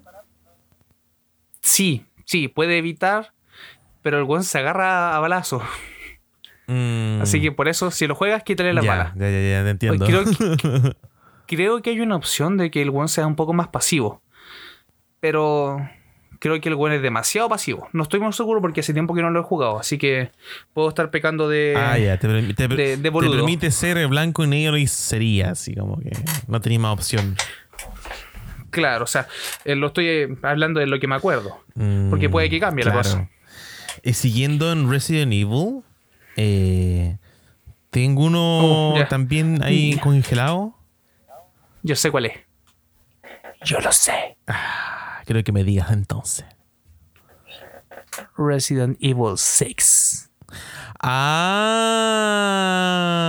Sí, 1.62 2.06
sí, 2.26 2.48
puede 2.48 2.78
evitar, 2.78 3.34
pero 4.02 4.18
el 4.18 4.24
weón 4.24 4.44
se 4.44 4.58
agarra 4.60 5.16
a 5.16 5.20
balazo. 5.20 5.62
Mm, 6.68 7.22
Así 7.22 7.42
que 7.42 7.52
por 7.52 7.68
eso, 7.68 7.92
si 7.92 8.08
lo 8.08 8.16
juegas, 8.16 8.44
quítale 8.44 8.74
las 8.74 8.86
ya, 8.86 8.92
balas. 8.92 9.14
ya, 9.16 9.30
ya, 9.30 9.42
ya, 9.42 9.64
te 9.64 9.70
entiendo. 9.72 10.06
Creo 10.06 10.24
que, 10.26 10.96
creo 11.50 11.82
que 11.82 11.90
hay 11.90 12.00
una 12.00 12.16
opción 12.16 12.56
de 12.58 12.72
que 12.72 12.82
el 12.82 12.90
weón 12.92 13.10
sea 13.10 13.28
un 13.28 13.36
poco 13.36 13.52
más 13.54 13.68
pasivo. 13.70 14.22
Pero 15.20 15.78
creo 16.40 16.62
que 16.62 16.70
el 16.70 16.76
weón 16.76 16.96
es 16.96 17.02
demasiado 17.02 17.50
pasivo. 17.50 17.90
No 17.92 18.04
estoy 18.04 18.20
muy 18.22 18.32
seguro 18.32 18.62
porque 18.62 18.80
hace 18.80 18.94
tiempo 18.94 19.14
que 19.14 19.22
no 19.22 19.30
lo 19.32 19.42
he 19.42 19.44
jugado. 19.44 19.80
Así 19.80 19.98
que 19.98 20.32
puedo 20.74 20.88
estar 20.90 21.12
pecando 21.12 21.50
de. 21.50 21.74
ah, 21.78 21.98
ya, 21.98 22.18
te, 22.18 22.28
permi- 22.30 22.56
te- 22.56 22.68
de- 22.70 22.76
de 22.96 22.98
te 22.98 23.10
boludo. 23.10 23.36
permite 23.36 23.72
ser 23.72 24.08
blanco 24.08 24.44
y 24.44 24.48
negro 24.48 24.78
y 24.78 24.88
sería 24.88 25.52
así 25.52 25.76
como 25.76 26.00
que 26.00 26.12
no 26.48 26.62
tenía 26.62 26.80
más 26.80 26.94
opción. 26.94 27.36
Claro, 28.70 29.04
o 29.06 29.08
sea, 29.08 29.28
eh, 29.66 29.76
lo 29.76 29.88
estoy 29.88 30.08
eh, 30.08 30.28
hablando 30.44 30.80
de 30.80 30.86
lo 30.88 31.00
que 31.00 31.08
me 31.08 31.16
acuerdo. 31.16 31.58
Mm, 31.76 32.10
Porque 32.12 32.30
puede 32.30 32.50
que 32.50 32.60
cambie 32.60 32.86
la 32.86 32.94
cosa. 32.94 33.28
Y 34.04 34.14
siguiendo 34.14 34.72
en 34.72 34.90
Resident 34.90 35.34
Evil, 35.34 35.82
eh, 36.38 37.18
tengo 37.90 38.26
uno 38.26 38.94
Oh, 38.94 39.06
también 39.10 39.62
ahí 39.64 39.98
congelado. 39.98 40.76
Yo 41.84 41.96
sé 41.96 42.12
cuál 42.12 42.26
es. 42.28 42.34
Yo 43.64 43.80
lo 43.80 43.92
sé. 43.92 44.38
Ah, 44.48 45.22
Quiero 45.26 45.44
que 45.44 45.52
me 45.52 45.64
digas 45.64 45.92
entonces. 45.92 46.46
Resident 48.38 48.98
Evil 49.02 49.38
6. 49.38 50.30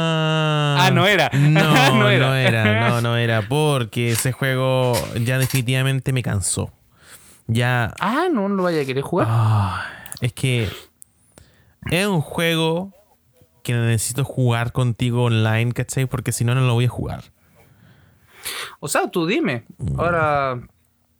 Ah. 0.00 0.76
Ah, 0.78 0.90
no 0.92 1.06
era. 1.06 1.30
No, 1.34 1.60
No 1.90 1.98
no 2.00 2.08
era. 2.08 2.40
era. 2.40 2.88
No, 2.90 3.00
no 3.00 3.16
era. 3.16 3.42
Porque 3.48 4.10
ese 4.12 4.32
juego 4.32 4.92
ya 5.24 5.38
definitivamente 5.38 6.12
me 6.12 6.22
cansó. 6.22 6.72
Ya. 7.46 7.92
Ah, 8.00 8.26
no, 8.32 8.48
no 8.48 8.56
lo 8.56 8.62
vaya 8.64 8.82
a 8.82 8.84
querer 8.84 9.02
jugar. 9.02 9.26
ah, 9.30 9.84
es 10.20 10.32
que 10.32 10.68
es 11.90 12.06
un 12.06 12.20
juego 12.20 12.92
que 13.62 13.74
necesito 13.74 14.24
jugar 14.24 14.72
contigo 14.72 15.24
online, 15.24 15.72
¿cachai? 15.72 16.06
Porque 16.06 16.32
si 16.32 16.44
no, 16.44 16.54
no 16.54 16.62
lo 16.62 16.74
voy 16.74 16.86
a 16.86 16.88
jugar. 16.88 17.24
O 18.80 18.88
sea, 18.88 19.08
tú 19.10 19.26
dime. 19.26 19.64
Ahora, 19.98 20.60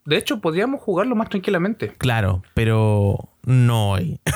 de 0.05 0.17
hecho, 0.17 0.41
podríamos 0.41 0.81
jugarlo 0.81 1.15
más 1.15 1.29
tranquilamente. 1.29 1.89
Claro, 1.99 2.43
pero 2.55 3.29
no 3.45 3.91
hoy. 3.93 4.21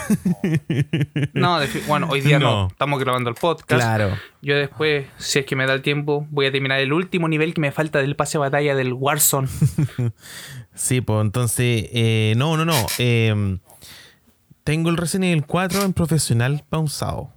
No, 1.32 1.58
bueno, 1.88 2.08
hoy 2.10 2.20
día 2.20 2.38
no. 2.38 2.50
No. 2.50 2.66
Estamos 2.68 3.00
grabando 3.00 3.30
el 3.30 3.36
podcast. 3.36 3.80
claro. 3.82 4.16
Yo 4.42 4.56
después, 4.56 5.06
si 5.18 5.40
es 5.40 5.46
que 5.46 5.56
me 5.56 5.66
da 5.66 5.74
el 5.74 5.82
tiempo, 5.82 6.26
voy 6.30 6.46
a 6.46 6.52
terminar 6.52 6.78
el 6.80 6.92
último 6.92 7.28
nivel 7.28 7.54
que 7.54 7.60
me 7.60 7.72
falta 7.72 7.98
del 8.00 8.16
pase 8.16 8.32
de 8.38 8.40
batalla 8.40 8.74
del 8.74 8.92
Warzone. 8.92 9.48
Sí, 10.76 11.00
pues 11.00 11.20
entonces, 11.20 11.88
eh, 11.92 12.34
no, 12.36 12.56
no, 12.56 12.64
no. 12.64 12.74
eh, 12.98 13.58
tengo 14.64 14.90
el 14.90 14.96
Resident 14.96 15.26
Evil 15.30 15.44
4 15.46 15.82
en 15.82 15.92
profesional 15.92 16.64
pausado. 16.68 17.30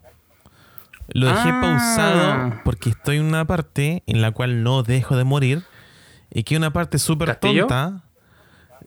Lo 1.10 1.28
dejé 1.28 1.50
Ah. 1.50 1.62
pausado 1.62 2.62
porque 2.66 2.90
estoy 2.90 3.18
en 3.18 3.24
una 3.26 3.46
parte 3.46 4.04
en 4.08 4.22
la 4.22 4.32
cual 4.32 4.64
no 4.64 4.84
dejo 4.84 5.16
de 5.18 5.24
morir. 5.24 5.64
Y 6.30 6.44
que 6.44 6.56
es 6.56 6.58
una 6.60 6.74
parte 6.74 7.00
súper 7.00 7.36
tonta. 7.38 8.04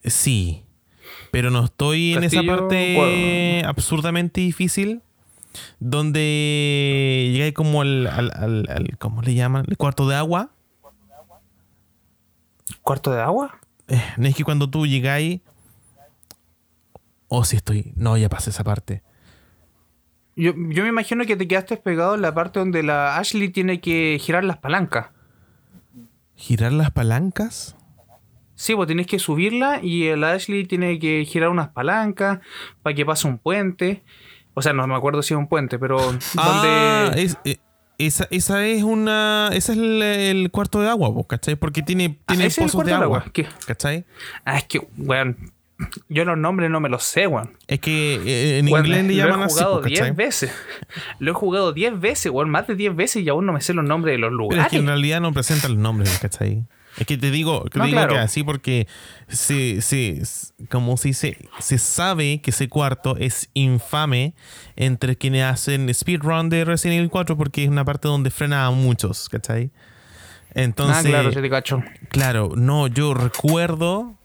Sí. 0.04 0.64
Pero 1.32 1.50
no 1.50 1.64
estoy 1.64 2.14
en 2.14 2.24
esa 2.24 2.42
parte 2.42 3.62
absurdamente 3.64 4.40
difícil. 4.42 5.02
Donde 5.80 7.30
llegué 7.32 7.52
como 7.54 7.80
al, 7.82 8.06
al, 8.06 8.30
al- 8.34 8.66
al- 8.70 8.98
¿Cómo 8.98 9.22
le 9.22 9.34
llaman? 9.34 9.64
El 9.68 9.76
cuarto 9.76 10.08
de 10.08 10.14
agua. 10.16 10.50
¿Cuarto 12.82 13.10
de 13.12 13.20
agua? 13.20 13.58
Eh, 13.88 14.00
no 14.16 14.26
es 14.28 14.34
que 14.36 14.44
cuando 14.44 14.70
tú 14.70 14.86
llegáis. 14.86 15.40
Oh, 17.28 17.44
sí 17.44 17.56
estoy. 17.56 17.92
No, 17.96 18.16
ya 18.16 18.28
pasé 18.28 18.50
esa 18.50 18.62
parte. 18.64 19.02
Yo, 20.40 20.52
yo 20.56 20.82
me 20.82 20.88
imagino 20.88 21.24
que 21.26 21.36
te 21.36 21.46
quedaste 21.46 21.76
pegado 21.76 22.14
en 22.14 22.22
la 22.22 22.32
parte 22.34 22.58
donde 22.58 22.82
la 22.82 23.18
Ashley 23.18 23.50
tiene 23.50 23.80
que 23.80 24.18
girar 24.20 24.42
las 24.42 24.56
palancas. 24.56 25.08
¿Girar 26.34 26.72
las 26.72 26.90
palancas? 26.90 27.76
Sí, 28.54 28.72
vos 28.72 28.86
tenés 28.86 29.06
que 29.06 29.18
subirla 29.18 29.80
y 29.82 30.06
el 30.06 30.24
Ashley 30.24 30.64
tiene 30.64 30.98
que 30.98 31.24
girar 31.26 31.50
unas 31.50 31.68
palancas 31.68 32.40
para 32.82 32.94
que 32.94 33.04
pase 33.04 33.28
un 33.28 33.38
puente. 33.38 34.02
O 34.54 34.62
sea, 34.62 34.72
no 34.72 34.86
me 34.86 34.94
acuerdo 34.94 35.22
si 35.22 35.34
es 35.34 35.38
un 35.38 35.46
puente, 35.46 35.78
pero 35.78 35.98
Ah, 36.38 37.10
donde... 37.12 37.22
es, 37.22 37.36
eh, 37.44 37.58
esa, 37.98 38.26
esa 38.30 38.66
es 38.66 38.82
una. 38.82 39.50
Ese 39.52 39.72
es 39.72 39.78
el, 39.78 40.02
el 40.02 40.50
cuarto 40.50 40.80
de 40.80 40.88
agua, 40.88 41.10
vos, 41.10 41.26
¿cachai? 41.26 41.56
Porque 41.56 41.82
tiene, 41.82 42.18
Ah, 42.26 42.32
tiene 42.32 42.46
el 42.46 42.52
pozos 42.54 42.84
de 42.84 42.94
agua. 42.94 43.24
¿Qué? 43.32 43.46
¿Cachai? 43.66 44.06
Ah, 44.46 44.56
es 44.56 44.64
que, 44.64 44.86
weón, 44.96 45.52
yo 46.08 46.24
los 46.24 46.36
nombres 46.38 46.70
no 46.70 46.80
me 46.80 46.88
los 46.88 47.04
sé, 47.04 47.26
weón. 47.26 47.56
Es 47.66 47.80
que 47.80 48.14
eh, 48.16 48.58
en 48.58 48.66
Weón, 48.68 48.86
inglés 48.86 49.04
le 49.06 49.14
lo 49.24 49.44
he 49.44 49.48
jugado 49.48 49.80
pues, 49.80 49.86
10 49.90 50.00
¿cachai? 50.00 50.14
veces. 50.16 50.52
Lo 51.18 51.30
he 51.30 51.34
jugado 51.34 51.72
10 51.72 52.00
veces, 52.00 52.30
weón, 52.32 52.50
más 52.50 52.66
de 52.66 52.74
10 52.74 52.94
veces 52.96 53.22
y 53.22 53.28
aún 53.28 53.46
no 53.46 53.52
me 53.52 53.60
sé 53.60 53.74
los 53.74 53.84
nombres 53.84 54.14
de 54.14 54.18
los 54.18 54.28
Pero 54.28 54.36
lugares. 54.38 54.64
es 54.66 54.70
que 54.70 54.76
en 54.78 54.86
realidad 54.86 55.20
no 55.20 55.32
presenta 55.32 55.68
los 55.68 55.78
nombres, 55.78 56.18
¿cachai? 56.20 56.64
Es 56.98 57.06
que 57.06 57.16
te 57.16 57.30
digo, 57.30 57.64
te 57.70 57.78
No, 57.78 57.84
digo 57.84 57.96
claro. 57.96 58.14
que 58.14 58.18
así 58.18 58.42
porque 58.42 58.88
se, 59.28 59.80
se, 59.80 60.22
como 60.70 60.96
se 60.96 61.08
dice, 61.08 61.38
se 61.60 61.78
sabe 61.78 62.40
que 62.42 62.50
ese 62.50 62.68
cuarto 62.68 63.16
es 63.16 63.48
infame 63.54 64.34
entre 64.74 65.16
quienes 65.16 65.44
hacen 65.44 65.92
speedrun 65.94 66.48
de 66.50 66.64
Resident 66.64 66.98
Evil 66.98 67.08
4 67.10 67.36
porque 67.36 67.62
es 67.62 67.70
una 67.70 67.84
parte 67.84 68.08
donde 68.08 68.30
frena 68.30 68.66
a 68.66 68.70
muchos, 68.72 69.28
¿cachai? 69.28 69.70
Entonces, 70.52 71.06
ah, 71.06 71.08
claro, 71.08 71.30
yo 71.30 71.40
te 71.40 71.48
cacho. 71.48 71.82
Claro, 72.08 72.50
no, 72.56 72.88
yo 72.88 73.14
recuerdo. 73.14 74.16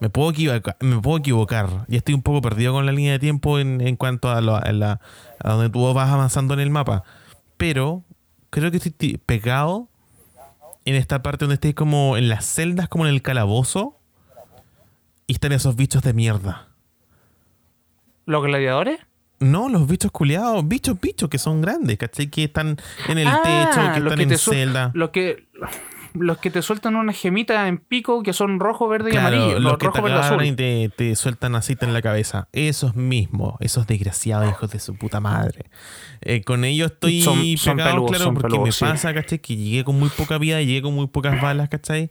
Me 0.00 0.10
puedo 0.10 0.30
equivocar, 0.30 0.76
me 0.80 1.00
puedo 1.00 1.18
equivocar. 1.18 1.68
Y 1.88 1.96
estoy 1.96 2.14
un 2.14 2.22
poco 2.22 2.40
perdido 2.40 2.72
con 2.72 2.86
la 2.86 2.92
línea 2.92 3.12
de 3.12 3.18
tiempo 3.18 3.58
en, 3.58 3.80
en 3.80 3.96
cuanto 3.96 4.30
a, 4.30 4.40
lo- 4.40 4.56
a 4.56 4.72
la, 4.72 5.00
a 5.42 5.52
donde 5.52 5.70
tú 5.70 5.92
vas 5.92 6.08
avanzando 6.10 6.54
en 6.54 6.60
el 6.60 6.70
mapa. 6.70 7.02
Pero 7.56 8.04
creo 8.50 8.70
que 8.70 8.76
estoy 8.76 9.16
pegado 9.18 9.88
en 10.84 10.94
esta 10.94 11.22
parte 11.22 11.44
donde 11.46 11.54
estés 11.54 11.74
como 11.74 12.16
en 12.16 12.28
las 12.28 12.44
celdas, 12.46 12.88
como 12.88 13.06
en 13.06 13.12
el 13.14 13.22
calabozo. 13.22 13.96
Y 15.26 15.32
están 15.34 15.52
esos 15.52 15.74
bichos 15.76 16.02
de 16.02 16.12
mierda. 16.14 16.68
¿Los 18.24 18.42
gladiadores? 18.44 18.98
No, 19.40 19.68
los 19.68 19.86
bichos 19.86 20.10
culiados, 20.10 20.66
bichos, 20.66 21.00
bichos 21.00 21.28
que 21.28 21.38
son 21.38 21.60
grandes, 21.60 21.96
¿cachai? 21.98 22.28
Que 22.28 22.44
están 22.44 22.76
en 23.08 23.18
el 23.18 23.28
Ah, 23.28 23.40
techo, 23.42 23.92
que 23.92 23.98
están 24.00 24.20
en 24.20 24.28
te 24.30 24.34
suel- 24.36 24.54
celda. 24.54 24.90
Los 24.94 25.10
que, 25.10 25.46
los 26.14 26.38
que 26.38 26.50
te 26.50 26.62
sueltan 26.62 26.96
una 26.96 27.12
gemita 27.12 27.68
en 27.68 27.78
pico 27.78 28.22
que 28.22 28.32
son 28.32 28.60
rojo, 28.60 28.88
verde 28.88 29.10
y 29.10 29.12
Claro, 29.12 29.28
amarillo. 29.36 29.54
los 29.60 29.72
Los 29.72 29.72
rojo, 29.80 29.92
te 29.92 30.00
verde, 30.00 30.16
agarran 30.16 30.40
azul. 30.40 30.46
y 30.52 30.56
te, 30.56 30.88
te 30.96 31.16
sueltan 31.16 31.54
aceite 31.54 31.84
en 31.86 31.92
la 31.92 32.02
cabeza. 32.02 32.48
Esos 32.52 32.96
mismos, 32.96 33.54
esos 33.60 33.86
desgraciados 33.86 34.48
hijos 34.50 34.70
de 34.70 34.78
su 34.78 34.94
puta 34.96 35.20
madre. 35.20 35.66
Eh, 36.20 36.42
con 36.42 36.64
ellos 36.64 36.92
estoy 36.92 37.20
Son- 37.22 37.56
son 37.56 37.76
pegado, 37.76 37.92
peludos, 37.94 38.10
claro, 38.10 38.24
son 38.24 38.34
porque 38.34 38.46
peludos, 38.48 38.66
me 38.66 38.72
sí. 38.72 38.84
pasa, 38.84 39.14
¿cachai? 39.14 39.38
Que 39.38 39.56
llegué 39.56 39.84
con 39.84 39.98
muy 39.98 40.08
poca 40.08 40.38
vida, 40.38 40.60
llegué 40.60 40.82
con 40.82 40.94
muy 40.94 41.06
pocas 41.06 41.40
balas, 41.40 41.68
¿cachai? 41.68 42.10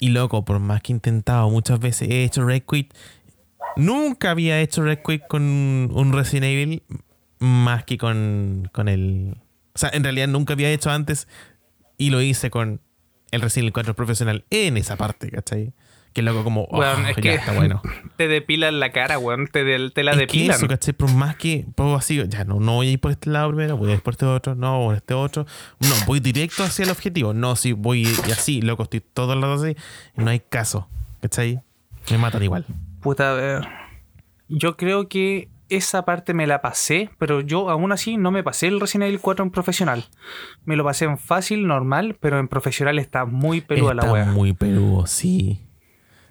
Y 0.00 0.08
loco, 0.10 0.44
por 0.44 0.58
más 0.60 0.80
que 0.82 0.92
he 0.92 0.94
intentado 0.94 1.50
muchas 1.50 1.80
veces, 1.80 2.08
he 2.10 2.24
hecho 2.24 2.44
Red 2.44 2.62
Quit. 2.70 2.94
Nunca 3.76 4.30
había 4.30 4.60
hecho 4.60 4.82
Red 4.82 5.00
Quit 5.06 5.22
con 5.28 5.42
un 5.42 6.12
Resident 6.12 6.46
Evil 6.46 6.82
más 7.38 7.84
que 7.84 7.98
con, 7.98 8.68
con 8.72 8.88
el... 8.88 9.36
O 9.74 9.78
sea, 9.78 9.90
en 9.92 10.02
realidad 10.02 10.26
nunca 10.28 10.54
había 10.54 10.70
hecho 10.70 10.90
antes 10.90 11.28
y 11.98 12.08
lo 12.10 12.22
hice 12.22 12.48
con 12.50 12.80
el 13.30 13.40
Resident 13.42 13.64
Evil 13.64 13.72
4 13.74 13.94
profesional 13.94 14.44
en 14.50 14.76
esa 14.78 14.96
parte, 14.96 15.30
¿cachai? 15.30 15.74
Que 16.14 16.22
loco 16.22 16.42
como... 16.42 16.62
oh, 16.70 16.82
es 16.82 16.96
ya 17.16 17.22
que 17.22 17.34
está 17.34 17.52
bueno. 17.52 17.82
te 18.16 18.26
depilan 18.28 18.80
la 18.80 18.90
cara, 18.92 19.18
weón. 19.18 19.46
Te, 19.46 19.62
del- 19.62 19.92
te 19.92 20.02
la 20.02 20.12
Es 20.12 20.16
que 20.16 20.22
depilan. 20.26 20.56
eso, 20.56 20.66
¿cachai? 20.66 20.94
Por 20.94 21.12
más 21.12 21.36
que 21.36 21.66
puedo 21.74 21.94
así, 21.94 22.20
ya 22.28 22.44
no, 22.44 22.58
no 22.60 22.76
voy 22.76 22.88
a 22.88 22.90
ir 22.92 23.00
por 23.00 23.10
este 23.10 23.28
lado 23.28 23.48
primero, 23.50 23.76
voy 23.76 23.90
a 23.90 23.94
ir 23.94 24.00
por 24.00 24.14
este 24.14 24.24
otro, 24.24 24.54
no, 24.54 24.78
por 24.86 24.94
este 24.96 25.12
otro. 25.12 25.44
No, 25.80 25.88
voy 26.06 26.20
directo 26.20 26.64
hacia 26.64 26.84
el 26.84 26.90
objetivo. 26.90 27.34
No, 27.34 27.54
si 27.56 27.72
voy 27.72 28.08
y 28.26 28.30
así, 28.32 28.62
loco, 28.62 28.84
estoy 28.84 29.00
todo 29.00 29.34
el 29.34 29.40
lado 29.42 29.62
así, 29.62 29.76
no 30.16 30.30
hay 30.30 30.40
caso, 30.40 30.88
¿cachai? 31.20 31.60
Me 32.10 32.16
matan 32.16 32.42
igual. 32.42 32.64
Puta, 33.02 33.32
a 33.32 33.34
ver. 33.34 33.68
Yo 34.48 34.76
creo 34.78 35.08
que 35.08 35.50
esa 35.68 36.04
parte 36.04 36.34
me 36.34 36.46
la 36.46 36.62
pasé, 36.62 37.10
pero 37.18 37.40
yo 37.40 37.68
aún 37.70 37.92
así 37.92 38.16
no 38.16 38.30
me 38.30 38.42
pasé 38.42 38.66
el 38.68 38.80
Resident 38.80 39.08
Evil 39.08 39.20
4 39.20 39.44
en 39.44 39.50
profesional. 39.50 40.04
Me 40.64 40.76
lo 40.76 40.84
pasé 40.84 41.04
en 41.04 41.18
fácil, 41.18 41.66
normal, 41.66 42.16
pero 42.20 42.38
en 42.38 42.48
profesional 42.48 42.98
está 42.98 43.24
muy 43.24 43.60
peluda 43.60 43.94
la 43.94 44.02
Está 44.02 44.12
wea. 44.12 44.24
muy 44.26 44.52
peludo, 44.54 45.06
sí. 45.06 45.60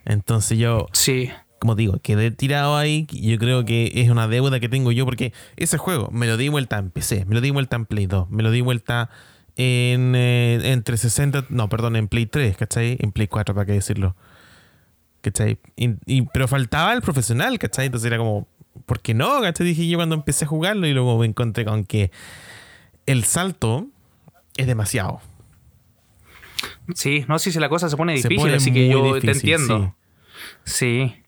Entonces 0.06 0.58
yo, 0.58 0.88
Sí. 0.94 1.30
como 1.60 1.76
digo, 1.76 2.00
quedé 2.02 2.32
tirado 2.32 2.78
ahí. 2.78 3.06
Yo 3.12 3.38
creo 3.38 3.66
que 3.66 3.92
es 3.96 4.10
una 4.10 4.28
deuda 4.28 4.60
que 4.60 4.70
tengo 4.70 4.92
yo 4.92 5.06
porque 5.06 5.34
ese 5.56 5.78
juego 5.78 6.10
me 6.12 6.26
lo 6.28 6.38
di 6.38 6.50
vuelta 6.50 6.78
en 6.78 6.90
PC, 6.92 7.26
me 7.26 7.36
lo 7.36 7.42
di 7.42 7.52
vuelta 7.52 7.76
en 7.76 7.86
Play 7.86 8.06
2, 8.08 8.30
me 8.30 8.42
lo 8.44 8.52
di 8.52 8.62
vuelta 8.62 9.10
en, 9.56 10.14
eh, 10.16 10.60
en 10.72 10.84
360, 10.84 11.46
no, 11.50 11.68
perdón, 11.68 11.96
en 11.96 12.08
Play 12.08 12.26
3, 12.28 12.56
¿cachai? 12.58 12.98
En 13.02 13.12
Play 13.12 13.28
4, 13.28 13.54
para 13.56 13.66
qué 13.66 13.74
decirlo. 13.74 14.16
¿Cachai? 15.22 15.58
Y, 15.76 15.96
y- 16.06 16.22
pero 16.32 16.48
faltaba 16.48 16.94
el 16.94 17.02
profesional, 17.02 17.58
¿cachai? 17.60 17.88
Entonces 17.88 18.08
era 18.08 18.18
como, 18.18 18.48
¿por 18.86 19.02
qué 19.02 19.14
no? 19.14 19.42
¿cachai? 19.42 19.66
Dije 19.68 19.88
yo 19.88 19.98
cuando 19.98 20.16
empecé 20.16 20.46
a 20.46 20.48
jugarlo 20.48 20.88
y 20.88 20.94
luego 20.94 21.18
me 21.18 21.26
encontré 21.26 21.66
con 21.66 21.84
que 21.86 22.12
el 23.06 23.24
salto 23.24 23.88
es 24.58 24.68
demasiado. 24.68 25.22
Sí, 26.96 27.26
no 27.28 27.38
sé 27.40 27.52
si 27.52 27.60
la 27.60 27.70
cosa 27.70 27.90
se 27.90 27.98
pone 27.98 28.18
Se 28.18 28.28
difícil, 28.30 28.38
pone 28.46 28.56
así 28.56 28.72
que 28.72 28.88
yo 28.90 29.20
te 29.20 29.32
entiendo. 29.32 29.96
Sí. 30.64 31.12
sí. 31.14 31.24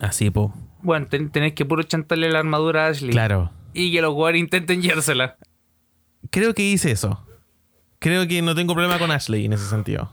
Así, 0.00 0.30
po. 0.30 0.52
Bueno, 0.82 1.06
ten- 1.06 1.30
tenés 1.30 1.54
que 1.54 1.64
puro 1.64 1.82
chantarle 1.82 2.30
la 2.30 2.40
armadura 2.40 2.86
a 2.86 2.88
Ashley. 2.90 3.10
Claro. 3.10 3.50
Y 3.72 3.92
que 3.92 4.02
los 4.02 4.12
jugadores 4.12 4.40
intenten 4.40 4.82
llevársela. 4.82 5.36
Creo 6.30 6.54
que 6.54 6.62
hice 6.62 6.90
eso. 6.90 7.24
Creo 7.98 8.28
que 8.28 8.42
no 8.42 8.54
tengo 8.54 8.74
problema 8.74 8.98
con 8.98 9.10
Ashley 9.10 9.46
en 9.46 9.54
ese 9.54 9.66
sentido. 9.66 10.12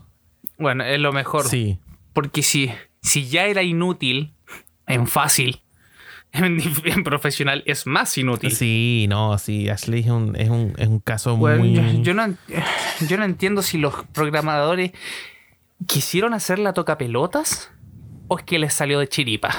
Bueno, 0.58 0.84
es 0.84 0.98
lo 1.00 1.12
mejor. 1.12 1.44
Sí. 1.46 1.78
Porque 2.14 2.42
si, 2.42 2.70
si 3.02 3.28
ya 3.28 3.44
era 3.46 3.62
inútil 3.62 4.34
en 4.86 5.06
fácil, 5.06 5.60
en, 6.34 7.04
profesional 7.04 7.62
es 7.66 7.86
más 7.86 8.16
inútil. 8.18 8.50
Sí, 8.52 9.06
no, 9.08 9.36
sí. 9.38 9.68
Ashley 9.68 10.00
es 10.00 10.06
un, 10.10 10.36
es 10.36 10.48
un, 10.50 10.74
es 10.78 10.88
un 10.88 10.98
caso 11.00 11.36
Bueno, 11.36 11.58
muy. 11.64 11.74
yo, 11.74 11.82
yo 12.02 12.14
no, 12.14 12.34
yo 13.08 13.16
no 13.16 13.24
entiendo 13.24 13.62
si 13.62 13.78
los 13.78 13.94
programadores 14.12 14.92
quisieron 15.86 16.34
hacer 16.34 16.58
la 16.58 16.72
toca 16.72 16.98
pelotas 16.98 17.70
o 18.28 18.38
es 18.38 18.44
que 18.44 18.58
les 18.58 18.72
salió 18.74 18.98
de 18.98 19.08
chiripa. 19.08 19.50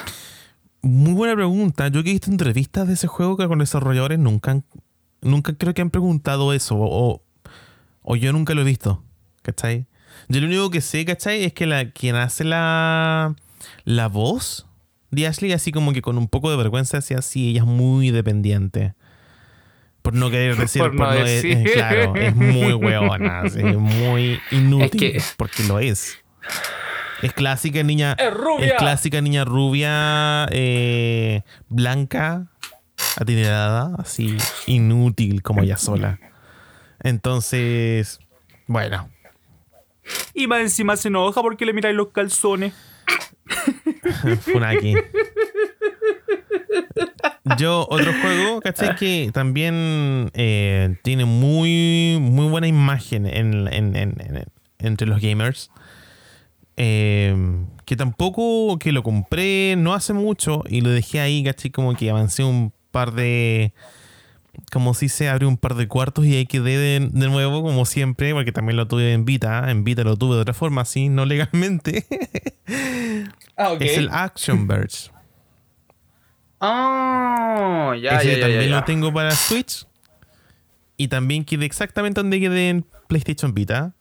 Muy 0.81 1.13
buena 1.13 1.35
pregunta. 1.35 1.87
Yo 1.87 2.03
que 2.03 2.09
he 2.09 2.13
visto 2.13 2.29
entrevistas 2.31 2.87
de 2.87 2.93
ese 2.93 3.07
juego 3.07 3.37
que 3.37 3.47
con 3.47 3.59
desarrolladores 3.59 4.19
nunca, 4.19 4.51
han- 4.51 4.65
nunca 5.21 5.53
creo 5.57 5.73
que 5.73 5.81
han 5.81 5.89
preguntado 5.89 6.53
eso. 6.53 6.75
O, 6.77 7.23
o 8.01 8.15
yo 8.15 8.31
nunca 8.33 8.53
lo 8.53 8.61
he 8.61 8.65
visto. 8.65 9.03
¿Cachai? 9.41 9.85
Yo 10.29 10.41
lo 10.41 10.47
único 10.47 10.69
que 10.71 10.81
sé, 10.81 11.05
¿cachai? 11.05 11.43
Es 11.43 11.53
que 11.53 11.65
la, 11.67 11.91
quien 11.91 12.15
hace 12.15 12.43
la, 12.43 13.35
la 13.83 14.07
voz 14.07 14.65
de 15.15 15.27
Ashley, 15.27 15.51
así 15.53 15.71
como 15.71 15.93
que 15.93 16.01
con 16.01 16.17
un 16.17 16.27
poco 16.27 16.51
de 16.51 16.57
vergüenza, 16.57 16.97
decía 16.97 17.17
así, 17.19 17.49
ella 17.51 17.61
es 17.61 17.67
muy 17.67 18.11
dependiente. 18.11 18.93
Por 20.01 20.13
no 20.13 20.29
querer 20.29 20.55
decir, 20.57 20.81
Por 20.81 20.93
no 20.93 21.11
de- 21.11 21.23
decir. 21.23 21.57
eh, 21.57 21.71
claro, 21.73 22.15
es 22.15 22.35
muy 22.35 22.73
hueona, 22.73 23.41
así, 23.41 23.63
muy 23.63 24.39
inútil, 24.51 25.03
Es 25.17 25.23
que- 25.31 25.35
porque 25.37 25.63
lo 25.63 25.79
es. 25.79 26.17
Es 27.21 27.33
clásica 27.33 27.81
niña. 27.81 28.13
¡Es 28.19 28.31
rubia! 28.33 28.75
clásica 28.77 29.19
niña 29.21 29.45
rubia, 29.45 30.45
eh, 30.51 31.41
blanca, 31.69 32.47
atinerada, 33.17 33.95
así 33.97 34.37
inútil 34.67 35.41
como 35.41 35.63
ella 35.63 35.77
sola. 35.77 36.19
Entonces, 37.01 38.19
bueno. 38.67 39.09
Y 40.33 40.45
más 40.47 40.59
encima 40.61 40.97
se 40.97 41.07
enoja 41.07 41.41
porque 41.41 41.65
le 41.65 41.73
miráis 41.73 41.95
los 41.95 42.09
calzones. 42.09 42.73
Funaki. 44.41 44.95
Yo, 47.57 47.85
otro 47.89 48.11
juego, 48.21 48.59
¿cachai? 48.61 48.95
Que 48.95 49.29
también 49.33 50.31
eh, 50.33 50.95
tiene 51.03 51.25
muy, 51.25 52.17
muy 52.19 52.47
buena 52.47 52.67
imagen 52.67 53.27
en, 53.27 53.67
en- 53.67 53.95
en- 53.95 54.15
en- 54.19 54.45
entre 54.79 55.07
los 55.07 55.21
gamers. 55.21 55.69
Eh, 56.77 57.35
que 57.85 57.95
tampoco 57.95 58.77
que 58.79 58.91
lo 58.91 59.03
compré 59.03 59.75
no 59.77 59.93
hace 59.93 60.11
mucho 60.13 60.63
y 60.67 60.81
lo 60.81 60.89
dejé 60.89 61.19
ahí, 61.21 61.43
¿cachai? 61.43 61.71
Como 61.71 61.93
que 61.95 62.09
avancé 62.09 62.43
un 62.43 62.73
par 62.91 63.13
de. 63.13 63.73
Como 64.71 64.93
si 64.93 65.09
se 65.09 65.29
abrió 65.29 65.47
un 65.47 65.57
par 65.57 65.75
de 65.75 65.87
cuartos 65.87 66.25
y 66.25 66.35
ahí 66.35 66.45
quedé 66.45 66.77
de, 66.77 67.09
de 67.11 67.29
nuevo, 67.29 67.61
como 67.61 67.85
siempre, 67.85 68.33
porque 68.33 68.51
también 68.51 68.77
lo 68.77 68.87
tuve 68.87 69.13
en 69.13 69.25
Vita. 69.25 69.69
En 69.69 69.83
Vita 69.83 70.03
lo 70.03 70.17
tuve 70.17 70.35
de 70.35 70.41
otra 70.41 70.53
forma, 70.53 70.81
así, 70.81 71.09
no 71.09 71.25
legalmente. 71.25 72.05
Ah, 73.57 73.71
ok. 73.71 73.81
es 73.83 73.97
el 73.97 74.09
Action 74.11 74.67
Verge. 74.67 75.09
Ah, 76.59 77.95
ya, 78.01 78.17
Ese 78.17 78.27
ya, 78.27 78.33
ya, 78.33 78.39
también 78.41 78.61
ya, 78.63 78.67
ya. 78.67 78.75
lo 78.75 78.83
tengo 78.83 79.13
para 79.13 79.31
Switch. 79.31 79.85
Y 80.97 81.07
también 81.07 81.45
quedé 81.45 81.65
exactamente 81.65 82.19
donde 82.21 82.39
quedé 82.39 82.69
en 82.69 82.85
PlayStation 83.07 83.53
Vita. 83.53 83.93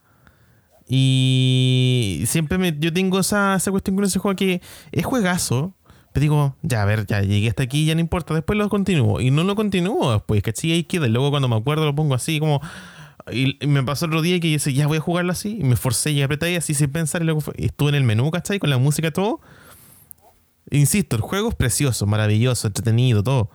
Y 0.88 2.24
siempre 2.26 2.58
me, 2.58 2.76
yo 2.78 2.92
tengo 2.92 3.20
esa, 3.20 3.56
esa 3.56 3.70
cuestión 3.70 3.96
con 3.96 4.04
ese 4.04 4.18
juego 4.18 4.36
que 4.36 4.60
es 4.92 5.04
juegazo. 5.04 5.74
Digo, 6.14 6.54
ya, 6.62 6.82
a 6.82 6.84
ver, 6.84 7.06
ya 7.06 7.22
llegué 7.22 7.48
hasta 7.48 7.64
aquí, 7.64 7.86
ya 7.86 7.94
no 7.94 8.00
importa. 8.00 8.34
Después 8.34 8.56
lo 8.56 8.68
continúo. 8.68 9.20
Y 9.20 9.30
no 9.32 9.42
lo 9.42 9.56
continúo 9.56 10.12
después, 10.12 10.42
¿cachai? 10.42 10.70
Ahí 10.72 10.84
queda. 10.84 11.06
Y 11.06 11.10
luego 11.10 11.30
cuando 11.30 11.48
me 11.48 11.56
acuerdo 11.56 11.84
lo 11.84 11.94
pongo 11.94 12.14
así, 12.14 12.38
como. 12.38 12.60
Y 13.32 13.58
me 13.66 13.82
pasó 13.82 14.06
otro 14.06 14.22
día 14.22 14.38
que 14.38 14.48
yo 14.50 14.54
decía, 14.54 14.72
ya 14.72 14.86
voy 14.86 14.98
a 14.98 15.00
jugarlo 15.00 15.32
así. 15.32 15.58
Y 15.60 15.64
me 15.64 15.74
forcé 15.76 16.12
y 16.12 16.22
apreté 16.22 16.46
ahí 16.46 16.56
así 16.56 16.72
sin 16.74 16.92
pensar. 16.92 17.22
Y 17.22 17.24
luego 17.24 17.40
fue- 17.40 17.54
estuve 17.56 17.88
en 17.88 17.94
el 17.96 18.04
menú, 18.04 18.30
¿cachai? 18.30 18.58
Con 18.60 18.70
la 18.70 18.78
música 18.78 19.10
todo. 19.10 19.40
Insisto, 20.70 21.16
el 21.16 21.22
juego 21.22 21.48
es 21.50 21.54
precioso, 21.54 22.06
maravilloso, 22.06 22.66
entretenido, 22.68 23.22
todo. 23.22 23.50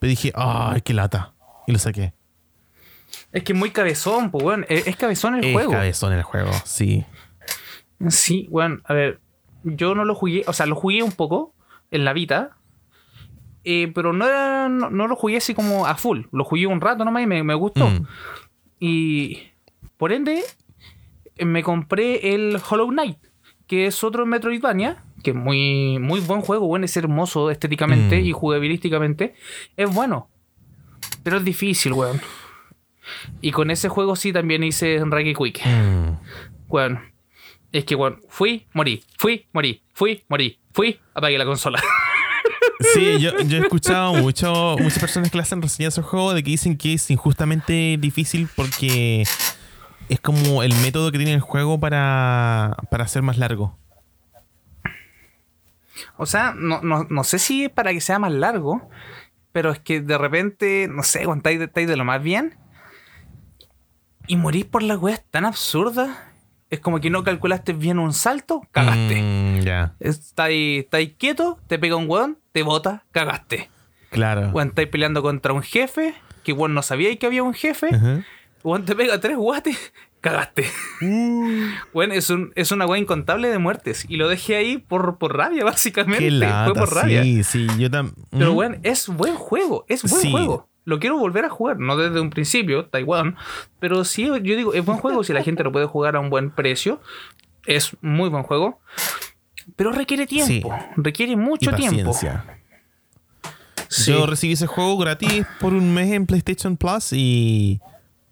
Pero 0.00 0.08
dije, 0.10 0.32
¡ay, 0.34 0.80
qué 0.82 0.94
lata! 0.94 1.34
Y 1.66 1.72
lo 1.72 1.78
saqué. 1.78 2.12
Es 3.32 3.44
que 3.44 3.52
es 3.52 3.58
muy 3.58 3.70
cabezón, 3.70 4.30
pues, 4.30 4.44
weón. 4.44 4.66
Es, 4.68 4.86
es 4.86 4.96
cabezón 4.96 5.34
el 5.36 5.44
es 5.44 5.52
juego. 5.52 5.72
cabezón 5.72 6.12
el 6.12 6.22
juego, 6.22 6.50
sí. 6.64 7.04
Sí, 8.08 8.46
weón. 8.50 8.82
A 8.84 8.94
ver, 8.94 9.20
yo 9.64 9.94
no 9.94 10.04
lo 10.04 10.14
jugué, 10.14 10.42
o 10.46 10.52
sea, 10.52 10.66
lo 10.66 10.74
jugué 10.74 11.02
un 11.02 11.12
poco 11.12 11.54
en 11.92 12.04
la 12.04 12.12
Vita. 12.12 12.56
eh, 13.64 13.92
pero 13.94 14.12
no, 14.12 14.26
era- 14.26 14.68
no, 14.68 14.90
no 14.90 15.06
lo 15.06 15.14
jugué 15.14 15.36
así 15.36 15.54
como 15.54 15.86
a 15.86 15.94
full. 15.94 16.22
Lo 16.32 16.42
jugué 16.42 16.66
un 16.66 16.80
rato 16.80 17.04
nomás 17.04 17.22
y 17.22 17.26
me, 17.28 17.44
me 17.44 17.54
gustó. 17.54 17.88
Mm. 17.88 18.06
Y 18.80 19.38
por 19.96 20.12
ende, 20.12 20.42
me 21.38 21.62
compré 21.62 22.34
el 22.34 22.58
Hollow 22.68 22.88
Knight, 22.88 23.18
que 23.68 23.86
es 23.86 24.02
otro 24.02 24.26
Metroidvania, 24.26 25.04
que 25.22 25.30
es 25.30 25.36
muy, 25.36 26.00
muy 26.00 26.18
buen 26.18 26.40
juego, 26.40 26.66
bueno, 26.66 26.84
es 26.86 26.96
hermoso 26.96 27.52
estéticamente 27.52 28.20
Mm. 28.20 28.24
y 28.24 28.32
jugabilísticamente. 28.32 29.34
Es 29.76 29.94
bueno, 29.94 30.28
pero 31.22 31.36
es 31.36 31.44
difícil, 31.44 31.92
weón. 31.92 32.20
Y 33.40 33.52
con 33.52 33.70
ese 33.70 33.88
juego 33.88 34.16
sí 34.16 34.32
también 34.32 34.64
hice 34.64 35.00
Rage 35.04 35.34
Quick. 35.34 35.60
Mm. 35.64 36.16
Weón. 36.68 36.98
Es 37.70 37.84
que, 37.84 37.94
weón, 37.94 38.20
fui, 38.28 38.66
morí, 38.74 39.04
fui, 39.18 39.46
morí, 39.52 39.82
fui, 39.94 40.24
morí, 40.28 40.58
fui, 40.72 41.00
apagué 41.14 41.38
la 41.38 41.44
consola. 41.44 41.82
Sí, 42.94 43.18
yo, 43.20 43.38
yo 43.38 43.58
he 43.58 43.60
escuchado 43.60 44.14
mucho, 44.14 44.76
muchas 44.78 44.98
personas 44.98 45.30
que 45.30 45.36
le 45.36 45.42
hacen 45.42 45.62
reseñas 45.62 45.96
al 45.98 46.04
juego 46.04 46.34
de 46.34 46.42
que 46.42 46.50
dicen 46.50 46.76
que 46.76 46.94
es 46.94 47.10
injustamente 47.10 47.96
difícil 47.98 48.48
porque 48.56 49.24
es 50.08 50.20
como 50.20 50.62
el 50.62 50.74
método 50.76 51.12
que 51.12 51.18
tiene 51.18 51.32
el 51.34 51.40
juego 51.40 51.78
para, 51.78 52.76
para 52.90 53.04
hacer 53.04 53.22
más 53.22 53.38
largo. 53.38 53.78
O 56.16 56.26
sea, 56.26 56.54
no, 56.56 56.80
no, 56.82 57.04
no 57.08 57.24
sé 57.24 57.38
si 57.38 57.64
es 57.64 57.70
para 57.70 57.92
que 57.92 58.00
sea 58.00 58.18
más 58.18 58.32
largo, 58.32 58.88
pero 59.52 59.70
es 59.70 59.78
que 59.78 60.00
de 60.00 60.18
repente, 60.18 60.88
no 60.90 61.02
sé, 61.02 61.24
cuando 61.24 61.40
estáis 61.40 61.58
de, 61.58 61.64
estáis 61.66 61.88
de 61.88 61.96
lo 61.96 62.04
más 62.04 62.22
bien 62.22 62.56
y 64.26 64.36
morís 64.36 64.64
por 64.64 64.82
la 64.82 64.96
weas 64.96 65.22
tan 65.30 65.44
absurda, 65.44 66.31
es 66.72 66.80
como 66.80 67.00
que 67.00 67.10
no 67.10 67.22
calculaste 67.22 67.72
bien 67.74 67.98
un 68.00 68.12
salto, 68.12 68.62
cagaste. 68.72 69.22
Mm, 69.22 69.60
ya, 69.60 69.94
Estáis, 70.00 70.84
estáis 70.84 71.12
quieto, 71.18 71.58
te 71.68 71.78
pega 71.78 71.94
un 71.96 72.08
weón, 72.08 72.38
te 72.52 72.62
bota, 72.64 73.04
cagaste. 73.12 73.70
claro. 74.10 74.48
Weón, 74.52 74.68
estáis 74.68 74.88
peleando 74.88 75.22
contra 75.22 75.52
un 75.52 75.62
jefe, 75.62 76.14
que 76.42 76.52
weón 76.52 76.74
no 76.74 76.82
sabía 76.82 77.14
que 77.16 77.26
había 77.26 77.42
un 77.42 77.54
jefe, 77.54 77.88
weón 78.64 78.84
te 78.84 78.96
pega 78.96 79.20
tres 79.20 79.36
guates, 79.36 79.92
cagaste. 80.22 80.64
Bueno, 81.92 82.14
es, 82.14 82.30
un, 82.30 82.52
es 82.54 82.72
una 82.72 82.86
weá 82.86 82.98
incontable 83.00 83.48
de 83.48 83.58
muertes. 83.58 84.06
Y 84.08 84.16
lo 84.16 84.28
dejé 84.28 84.56
ahí 84.56 84.78
por, 84.78 85.18
por 85.18 85.36
rabia, 85.36 85.64
básicamente. 85.64 86.24
Qué 86.24 86.30
lata, 86.30 86.64
Fue 86.70 86.74
por 86.74 86.94
rabia. 86.94 87.22
sí, 87.22 87.44
sí, 87.44 87.66
yo 87.78 87.90
también. 87.90 88.16
Pero 88.30 88.52
bueno, 88.54 88.76
es 88.82 89.08
buen 89.08 89.34
juego, 89.34 89.84
es 89.88 90.02
buen 90.02 90.22
Sí. 90.22 90.30
juego. 90.30 90.68
Lo 90.84 90.98
quiero 90.98 91.18
volver 91.18 91.44
a 91.44 91.48
jugar, 91.48 91.78
no 91.78 91.96
desde 91.96 92.20
un 92.20 92.30
principio, 92.30 92.86
Taiwán. 92.86 93.36
Pero 93.78 94.04
sí, 94.04 94.24
yo 94.24 94.38
digo, 94.38 94.74
es 94.74 94.84
buen 94.84 94.98
juego. 94.98 95.22
si 95.22 95.32
la 95.32 95.42
gente 95.42 95.62
lo 95.62 95.72
puede 95.72 95.86
jugar 95.86 96.16
a 96.16 96.20
un 96.20 96.30
buen 96.30 96.50
precio, 96.50 97.00
es 97.66 97.96
muy 98.00 98.28
buen 98.28 98.42
juego. 98.42 98.80
Pero 99.76 99.92
requiere 99.92 100.26
tiempo, 100.26 100.74
requiere 100.96 101.36
mucho 101.36 101.70
y 101.70 101.74
tiempo. 101.74 102.12
Sí. 103.88 104.10
Yo 104.10 104.26
recibí 104.26 104.54
ese 104.54 104.66
juego 104.66 104.96
gratis 104.96 105.46
por 105.60 105.74
un 105.74 105.92
mes 105.94 106.10
en 106.12 106.26
PlayStation 106.26 106.76
Plus 106.76 107.12
y 107.12 107.80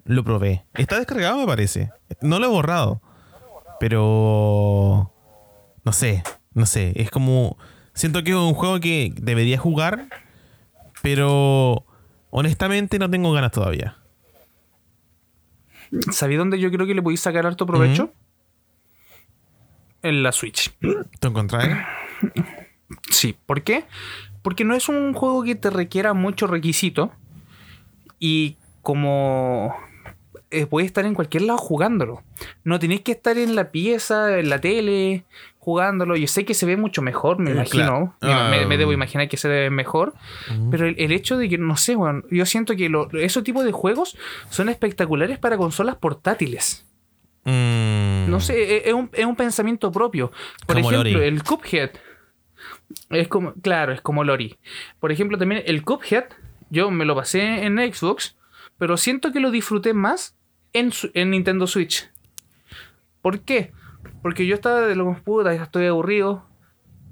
lo 0.05 0.25
probé. 0.25 0.65
Está 0.75 0.97
descargado, 0.99 1.37
me 1.39 1.47
parece. 1.47 1.91
No 2.21 2.39
lo 2.39 2.47
he 2.47 2.49
borrado. 2.49 3.01
Pero. 3.79 5.13
No 5.85 5.93
sé, 5.93 6.23
no 6.53 6.67
sé. 6.67 6.93
Es 6.97 7.11
como. 7.11 7.59
Siento 7.95 8.23
que 8.25 8.31
es 8.31 8.37
un 8.37 8.55
juego 8.55 8.81
que 8.81 9.13
debería 9.17 9.59
jugar, 9.59 10.09
pero 11.03 11.85
honestamente 12.31 12.99
no 12.99 13.11
tengo 13.11 13.33
ganas 13.33 13.53
todavía. 13.53 13.97
¿Sabí 16.13 16.37
dónde 16.37 16.59
yo 16.59 16.71
creo 16.71 16.87
que 16.87 16.95
le 16.95 17.03
podéis 17.03 17.21
sacar 17.21 17.47
harto 17.47 17.67
provecho? 17.67 18.13
En 20.03 20.23
la 20.23 20.33
Switch. 20.33 20.73
¿Tú 21.19 21.29
encontrás? 21.29 21.87
Sí, 23.11 23.37
¿por 23.47 23.63
qué? 23.63 23.85
Porque 24.43 24.65
no 24.65 24.75
es 24.75 24.89
un 24.89 25.13
juego 25.13 25.43
que 25.43 25.55
te 25.55 25.71
requiera 25.71 26.15
mucho 26.15 26.47
requisito 26.47 27.13
y 28.19 28.57
como 28.83 29.75
eh, 30.51 30.67
puedes 30.67 30.87
estar 30.87 31.05
en 31.05 31.15
cualquier 31.15 31.43
lado 31.43 31.59
jugándolo. 31.59 32.23
No 32.65 32.79
tenéis 32.79 33.03
que 33.03 33.13
estar 33.13 33.37
en 33.37 33.55
la 33.55 33.71
pieza, 33.71 34.39
en 34.39 34.49
la 34.49 34.61
tele, 34.61 35.25
jugándolo. 35.71 36.17
Yo 36.17 36.27
sé 36.27 36.45
que 36.45 36.55
se 36.55 36.67
ve 36.67 36.77
mucho 36.77 37.01
mejor, 37.03 37.39
me 37.39 37.51
Eh, 37.51 37.55
imagino. 37.55 38.17
claro. 38.21 38.51
Me, 38.51 38.67
me 38.67 38.75
Ah. 38.75 38.79
debo 38.79 38.93
imaginar 38.93 39.29
que 39.29 39.37
se 39.37 39.49
ve 39.49 39.71
mejor. 39.71 40.15
Pero 40.71 40.87
el, 40.87 40.97
el 40.99 41.13
hecho 41.13 41.37
de 41.39 41.49
que, 41.49 41.59
no 41.59 41.77
sé, 41.77 41.95
weón, 41.97 42.25
yo 42.31 42.45
siento 42.45 42.75
que 42.75 42.89
lo- 42.89 43.09
esos 43.13 43.45
tipos 43.45 43.65
de 43.65 43.73
juegos 43.73 44.17
son 44.51 44.69
espectaculares 44.69 45.39
para 45.39 45.57
consolas 45.57 45.95
portátiles. 45.97 46.85
Mm. 47.45 48.29
No 48.29 48.41
sé, 48.41 48.55
e- 48.79 48.89
es 48.89 48.95
un, 48.95 49.09
es 49.13 49.25
un 49.25 49.37
pensamiento 49.37 49.91
propio. 49.93 50.31
Por 50.67 50.77
Como 50.77 50.91
ejemplo, 50.91 51.13
Lori. 51.13 51.27
el 51.29 51.43
Cuphead. 51.45 51.91
Es 53.11 53.29
como, 53.29 53.55
claro, 53.63 53.93
es 53.93 54.01
como 54.01 54.25
Lori. 54.25 54.59
Por 54.99 55.13
ejemplo, 55.13 55.39
también 55.39 55.63
el 55.67 55.83
Cuphead, 55.85 56.25
yo 56.71 56.91
me 56.91 57.05
lo 57.05 57.15
pasé 57.15 57.65
en 57.65 57.79
Xbox, 57.79 58.37
pero 58.79 58.97
siento 58.97 59.31
que 59.33 59.41
lo 59.41 59.51
disfruté 59.51 59.95
más 59.95 60.35
en, 60.73 60.91
en 61.15 61.31
Nintendo 61.31 61.67
Switch. 61.67 62.11
¿Por 63.23 63.41
qué? 63.41 63.73
Porque 64.23 64.47
yo 64.47 64.55
estaba 64.55 64.81
de 64.83 64.95
los 64.95 65.21
puta, 65.21 65.55
ya 65.55 65.63
estoy 65.65 65.87
aburrido. 65.87 66.45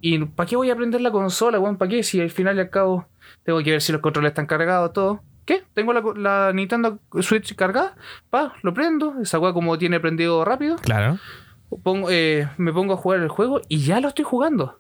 ¿Y 0.01 0.19
para 0.25 0.47
qué 0.49 0.57
voy 0.57 0.71
a 0.71 0.75
aprender 0.75 1.01
la 1.01 1.11
consola, 1.11 1.59
weón? 1.59 1.77
¿Para 1.77 1.89
qué? 1.91 2.03
Si 2.03 2.21
al 2.21 2.31
final 2.31 2.57
y 2.57 2.61
al 2.61 2.71
cabo 2.71 3.07
tengo 3.43 3.63
que 3.63 3.73
ver 3.73 3.81
si 3.83 3.93
los 3.93 4.01
controles 4.01 4.31
están 4.31 4.47
cargados, 4.47 4.93
todo. 4.93 5.21
¿Qué? 5.45 5.65
Tengo 5.75 5.93
la, 5.93 6.03
la 6.17 6.53
Nintendo 6.53 6.99
Switch 7.21 7.55
cargada. 7.57 7.97
Pa, 8.31 8.53
lo 8.63 8.75
prendo. 8.75 9.15
Esa 9.23 9.39
weá 9.39 9.53
como 9.53 9.79
tiene 9.79 9.99
prendido 9.99 10.45
rápido 10.45 10.77
Claro. 10.77 11.19
pongo, 11.83 12.09
eh, 12.11 12.49
me 12.59 12.73
pongo 12.73 12.93
a 12.93 12.97
jugar 12.97 13.21
el 13.21 13.29
juego 13.29 13.61
y 13.69 13.79
ya 13.79 14.01
lo 14.01 14.09
estoy 14.09 14.25
jugando. 14.25 14.79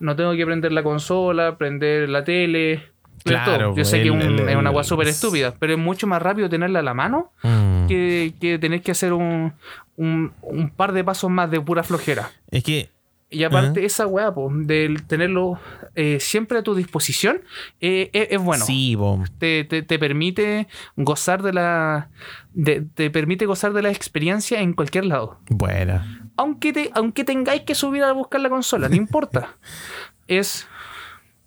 No 0.00 0.16
tengo 0.16 0.32
que 0.34 0.44
prender 0.44 0.72
la 0.72 0.82
consola, 0.82 1.58
prender 1.58 2.08
la 2.08 2.24
tele. 2.24 2.82
Claro. 3.30 3.74
Yo 3.76 3.84
sé 3.84 3.98
que 3.98 4.04
el- 4.04 4.10
un- 4.12 4.22
el- 4.22 4.48
es 4.48 4.56
una 4.56 4.70
agua 4.70 4.84
súper 4.84 5.08
estúpida, 5.08 5.54
pero 5.58 5.72
es 5.74 5.78
mucho 5.78 6.06
más 6.06 6.20
rápido 6.22 6.48
tenerla 6.48 6.80
a 6.80 6.82
la 6.82 6.94
mano 6.94 7.32
Mm. 7.42 7.86
que, 7.86 8.34
que 8.40 8.58
tener 8.58 8.82
que 8.82 8.92
hacer 8.92 9.12
un, 9.12 9.52
un, 9.96 10.32
un 10.42 10.70
par 10.70 10.92
de 10.92 11.04
pasos 11.04 11.30
más 11.30 11.50
de 11.50 11.60
pura 11.60 11.82
flojera. 11.82 12.30
Es 12.50 12.62
que. 12.64 12.90
Y 13.28 13.42
aparte, 13.42 13.84
esa 13.84 14.06
weá, 14.06 14.32
del 14.52 15.02
tenerlo 15.02 15.58
eh, 15.96 16.18
siempre 16.20 16.58
a 16.58 16.62
tu 16.62 16.76
disposición, 16.76 17.40
eh, 17.80 18.08
es, 18.12 18.28
es 18.30 18.40
bueno 18.40 18.64
Sí, 18.64 18.94
bo. 18.94 19.24
te, 19.38 19.64
te- 19.64 19.82
te 19.82 19.98
permite 19.98 20.68
gozar 20.94 21.42
de 21.42 21.52
la 21.52 22.08
de- 22.54 22.82
te 22.94 23.10
permite 23.10 23.44
gozar 23.44 23.72
de 23.72 23.82
la 23.82 23.90
experiencia 23.90 24.60
en 24.60 24.74
cualquier 24.74 25.06
lado 25.06 25.40
Bueno. 25.50 26.02
aunque 26.36 26.72
te 26.72 26.90
aunque 26.94 27.24
tengáis 27.24 27.62
que 27.62 27.74
subir 27.74 28.04
a 28.04 28.12
buscar 28.12 28.40
la 28.40 28.48
consola 28.48 28.88
no 28.88 28.94
importa 28.94 29.56
es 30.28 30.68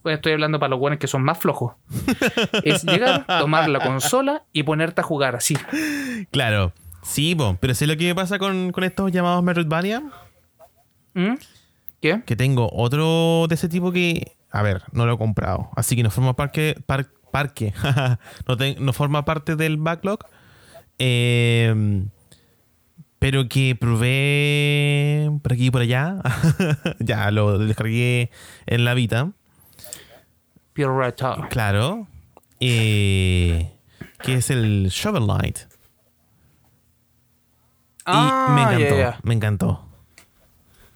estoy 0.05 0.33
hablando 0.33 0.59
para 0.59 0.69
los 0.71 0.79
buenos 0.79 0.99
que 0.99 1.07
son 1.07 1.23
más 1.23 1.37
flojos. 1.37 1.73
es 2.63 2.83
llegar, 2.83 3.25
tomar 3.27 3.69
la 3.69 3.79
consola 3.79 4.43
y 4.53 4.63
ponerte 4.63 5.01
a 5.01 5.03
jugar 5.03 5.35
así. 5.35 5.55
Claro. 6.31 6.73
Sí, 7.01 7.33
po, 7.35 7.57
pero 7.61 7.73
sé 7.73 7.87
lo 7.87 7.95
que 7.97 8.13
pasa 8.13 8.39
con, 8.39 8.71
con 8.71 8.83
estos 8.83 9.11
llamados 9.11 9.41
Metroidvania. 9.43 10.03
¿Mm? 11.13 11.35
¿Qué? 12.01 12.21
Que 12.25 12.35
tengo 12.35 12.69
otro 12.73 13.45
de 13.47 13.55
ese 13.55 13.67
tipo 13.69 13.91
que, 13.91 14.35
a 14.51 14.61
ver, 14.61 14.83
no 14.91 15.05
lo 15.05 15.13
he 15.13 15.17
comprado. 15.17 15.69
Así 15.75 15.95
que 15.95 16.03
no 16.03 16.11
forma 16.11 16.35
parque, 16.35 16.75
par- 16.85 17.09
parque. 17.31 17.73
no, 18.47 18.57
te- 18.57 18.75
no 18.79 18.93
forma 18.93 19.25
parte 19.25 19.55
del 19.55 19.77
backlog. 19.77 20.19
Eh, 20.99 22.03
pero 23.17 23.49
que 23.49 23.75
probé 23.75 25.29
por 25.41 25.53
aquí 25.53 25.67
y 25.67 25.71
por 25.71 25.81
allá. 25.81 26.17
ya 26.99 27.31
lo 27.31 27.57
descargué 27.57 28.31
en 28.65 28.85
la 28.85 28.93
Vita. 28.93 29.31
Claro. 31.49 32.07
Eh, 32.59 33.71
que 34.23 34.35
es 34.35 34.49
el 34.49 34.87
Shovel 34.89 35.23
Knight. 35.25 35.59
Y 35.59 35.63
Ah, 38.05 38.51
me 38.55 38.61
encantó. 38.63 38.95
ya, 38.95 39.01
ya. 39.11 39.19
Me 39.23 39.33
encantó. 39.33 39.85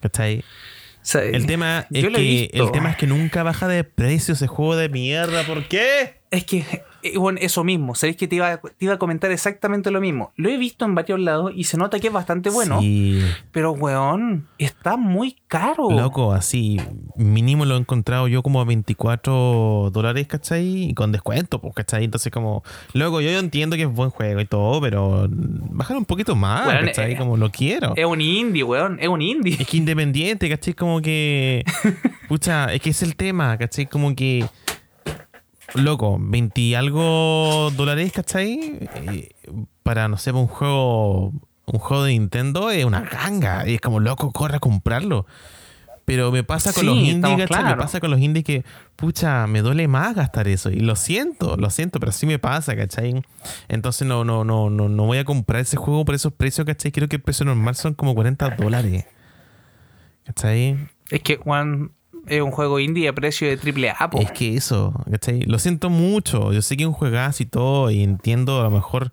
¿Cachai? 0.02 0.40
O 0.40 1.06
sea, 1.06 1.22
El 1.24 1.46
tema 1.46 1.86
es 1.92 2.08
que 2.08 2.50
el 2.54 2.72
tema 2.72 2.92
es 2.92 2.98
que 2.98 3.08
nunca 3.08 3.44
baja 3.44 3.68
de 3.68 3.84
precio 3.84 4.34
ese 4.34 4.48
juego 4.48 4.76
de 4.76 4.90
mierda. 4.90 5.44
¿Por 5.44 5.68
qué? 5.68 6.22
Es 6.32 6.46
que, 6.46 6.84
eh, 7.04 7.18
bueno, 7.18 7.40
eso 7.42 7.64
mismo. 7.64 7.96
Sabéis 7.96 8.18
que 8.18 8.28
te 8.28 8.36
iba, 8.38 8.58
te 8.58 8.74
iba 8.86 8.94
a 8.94 8.98
comentar 8.98 9.32
exactamente 9.32 9.92
lo 9.92 10.02
mismo. 10.02 10.32
Lo 10.36 10.50
he 10.50 10.58
visto 10.58 10.86
en 10.86 10.96
varios 10.96 11.20
lados 11.20 11.52
y 11.56 11.66
se 11.66 11.78
nota 11.78 12.00
que 12.00 12.08
es 12.08 12.14
bastante 12.14 12.50
bueno. 12.50 12.80
Sí, 12.82 13.22
Pero, 13.52 13.72
weón, 13.72 14.48
está 14.58 14.98
muy 14.98 15.36
caro. 15.48 15.90
loco, 15.92 16.34
así 16.34 16.80
mínimo 17.16 17.66
lo 17.66 17.76
he 17.76 17.80
encontrado 17.80 18.28
yo 18.28 18.42
como 18.44 18.60
a 18.62 18.66
24 18.66 19.90
dólares, 19.94 20.28
¿cachai? 20.28 20.90
Y 20.90 20.94
con 20.94 21.12
descuento, 21.12 21.60
pues, 21.60 21.74
¿cachai? 21.76 22.04
Entonces 22.06 22.32
como, 22.32 22.64
loco, 22.94 23.22
yo 23.22 23.30
entiendo 23.38 23.76
que 23.76 23.84
es 23.84 23.90
buen 23.92 24.10
juego 24.10 24.40
y 24.42 24.46
todo, 24.46 24.82
pero 24.82 25.28
bajar 25.30 25.98
un 25.98 26.06
poquito 26.06 26.36
más, 26.36 26.68
Weón, 26.68 26.86
¿cachai? 26.86 27.14
eh, 27.14 27.18
como 27.18 27.38
lo 27.38 27.50
quiero. 27.52 27.94
Es 27.96 28.06
un 28.06 28.22
indie, 28.22 28.64
weón. 28.64 28.98
Es 29.00 29.08
un 29.08 29.22
indie. 29.22 29.58
Es 29.60 29.68
que 29.68 29.78
independiente, 29.78 30.50
¿cachai? 30.50 30.74
Como 30.74 31.02
que. 31.02 31.64
Pucha, 32.28 32.74
es 32.74 32.82
que 32.82 32.90
es 32.92 33.04
el 33.04 33.16
tema, 33.16 33.58
¿cachai? 33.58 33.86
Como 33.86 34.16
que. 34.16 34.46
Loco, 35.76 36.18
20 36.20 36.62
y 36.62 36.76
algo 36.76 37.72
dólares, 37.76 38.12
¿cachai? 38.12 38.88
Eh, 38.96 39.30
Para, 39.84 40.08
no 40.08 40.18
sé, 40.18 40.32
un 40.32 40.48
juego. 40.48 41.34
Un 41.66 41.80
juego 41.80 42.04
de 42.04 42.12
Nintendo 42.12 42.70
es 42.72 42.84
una 42.86 43.02
ganga. 43.02 43.68
Y 43.68 43.76
es 43.76 43.82
como, 43.82 44.00
loco, 44.00 44.32
corre 44.32 44.58
a 44.58 44.60
comprarlo. 44.60 45.26
Pero 46.06 46.32
me 46.34 46.44
pasa 46.44 46.74
con 46.74 46.82
Sí, 46.82 46.86
los 46.88 46.98
indies, 46.98 47.48
¿cachai? 47.48 47.64
Me 47.64 47.78
pasa 47.78 48.02
con 48.02 48.12
los 48.12 48.20
indies 48.20 48.44
que, 48.44 48.66
pucha, 48.98 49.48
me 49.48 49.62
duele 49.62 49.88
más 49.88 50.14
gastar 50.14 50.50
eso. 50.50 50.70
Y 50.70 50.82
lo 50.82 50.98
siento, 50.98 51.56
lo 51.56 51.70
siento, 51.70 52.02
pero 52.02 52.12
sí 52.12 52.26
me 52.26 52.38
pasa, 52.40 52.76
¿cachai? 52.76 53.24
Entonces 53.70 54.06
no, 54.06 54.26
no, 54.26 54.44
no, 54.44 54.70
no, 54.70 54.90
no 54.90 55.06
voy 55.06 55.20
a 55.20 55.24
comprar 55.24 55.62
ese 55.62 55.78
juego 55.78 56.04
por 56.04 56.14
esos 56.16 56.34
precios, 56.34 56.68
¿cachai? 56.68 56.92
Creo 56.92 57.08
que 57.08 57.16
el 57.16 57.22
precio 57.22 57.46
normal 57.46 57.76
son 57.76 57.94
como 57.94 58.14
40 58.14 58.50
dólares. 58.58 59.06
¿Cachai? 60.26 60.90
Es 61.10 61.22
que, 61.22 61.40
weón, 61.46 61.94
es 62.28 62.42
un 62.42 62.52
juego 62.52 62.80
indie 62.80 63.08
a 63.08 63.14
precio 63.14 63.48
de 63.48 63.58
triple 63.58 63.90
A, 63.98 64.10
po. 64.10 64.20
Es 64.20 64.32
que 64.32 64.56
eso, 64.56 64.94
¿cachai? 65.12 65.42
Lo 65.42 65.60
siento 65.60 65.90
mucho. 65.90 66.54
Yo 66.54 66.62
sé 66.62 66.78
que 66.78 66.84
es 66.84 66.88
un 66.88 66.94
juegazo 66.94 67.44
y 67.44 67.46
todo, 67.46 67.90
y 67.92 68.04
entiendo 68.04 68.60
a 68.60 68.64
lo 68.64 68.72
mejor. 68.72 69.12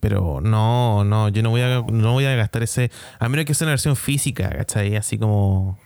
Pero 0.00 0.40
no, 0.42 1.04
no, 1.04 1.28
yo 1.30 1.42
no 1.42 1.50
voy 1.50 1.62
a, 1.62 1.82
no 1.90 2.12
voy 2.12 2.24
a 2.26 2.34
gastar 2.36 2.62
ese. 2.62 2.90
A 3.18 3.28
menos 3.28 3.44
que 3.46 3.54
sea 3.54 3.64
una 3.66 3.72
versión 3.72 3.96
física, 3.96 4.48
¿cachai? 4.50 4.94
Así 4.96 5.18
como. 5.18 5.78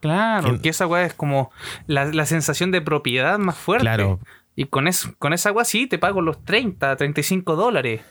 Claro, 0.00 0.48
¿Quién- 0.50 0.60
que 0.60 0.68
esa 0.68 0.86
weá 0.86 1.04
es 1.06 1.14
como 1.14 1.50
la, 1.86 2.04
la 2.06 2.26
sensación 2.26 2.70
de 2.70 2.82
propiedad 2.82 3.38
más 3.38 3.56
fuerte. 3.56 3.82
Claro. 3.84 4.20
Y 4.54 4.66
con, 4.66 4.86
es, 4.86 5.08
con 5.18 5.32
esa 5.32 5.50
weá 5.50 5.64
sí 5.64 5.86
te 5.86 5.98
pago 5.98 6.20
los 6.20 6.44
30, 6.44 6.94
35 6.96 7.56
dólares. 7.56 8.02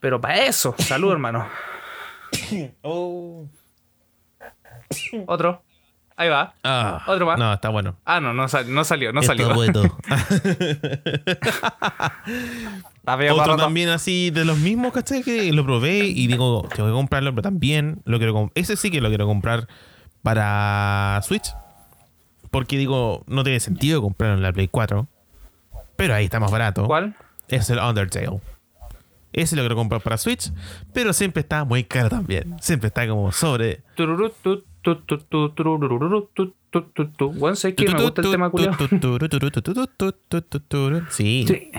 Pero 0.00 0.20
para 0.20 0.44
eso, 0.44 0.74
salud, 0.78 1.10
hermano. 1.12 1.46
Otro. 5.26 5.62
Ahí 6.20 6.28
va. 6.28 6.52
Ah, 6.62 7.02
Otro 7.06 7.24
más. 7.24 7.38
No, 7.38 7.50
está 7.50 7.70
bueno. 7.70 7.96
Ah, 8.04 8.20
no, 8.20 8.34
no, 8.34 8.46
sal- 8.46 8.70
no 8.70 8.84
salió, 8.84 9.10
no 9.10 9.22
salió. 9.22 9.48
Otro 13.32 13.56
también 13.56 13.88
así 13.88 14.28
de 14.30 14.44
los 14.44 14.58
mismos, 14.58 14.92
¿cachai? 14.92 15.22
Que 15.22 15.50
lo 15.50 15.64
probé 15.64 16.00
y 16.00 16.26
digo, 16.26 16.68
tengo 16.74 16.88
que 16.90 16.92
comprarlo, 16.92 17.30
pero 17.30 17.40
también 17.40 18.02
lo 18.04 18.18
quiero 18.18 18.50
Ese 18.54 18.76
sí 18.76 18.90
que 18.90 19.00
lo 19.00 19.08
quiero 19.08 19.26
comprar 19.26 19.66
para 20.22 21.18
Switch. 21.22 21.54
Porque 22.50 22.76
digo, 22.76 23.24
no 23.26 23.42
tiene 23.42 23.58
sentido 23.58 24.02
comprarlo 24.02 24.36
en 24.36 24.42
la 24.42 24.52
Play 24.52 24.68
4. 24.68 25.08
Pero 25.96 26.14
ahí 26.14 26.26
está 26.26 26.38
más 26.38 26.50
barato. 26.50 26.84
¿Cuál? 26.86 27.14
Es 27.48 27.70
el 27.70 27.78
Undertale. 27.78 28.40
Ese 29.32 29.56
lo 29.56 29.62
quiero 29.62 29.76
comprar 29.76 30.02
para 30.02 30.18
Switch. 30.18 30.52
Pero 30.92 31.14
siempre 31.14 31.40
está 31.40 31.64
muy 31.64 31.84
caro 31.84 32.10
también. 32.10 32.56
Siempre 32.60 32.88
está 32.88 33.08
como 33.08 33.32
sobre. 33.32 33.80
Tururú, 33.94 34.30
tu, 34.42 34.64
Bueno, 37.32 37.56
sé 37.56 37.74
que 37.74 37.88
me 37.88 38.02
gusta 38.02 38.22
el 38.22 38.30
tema 38.30 38.50
culiao. 38.50 38.76
Sí. 41.10 41.44
Sí. 41.46 41.70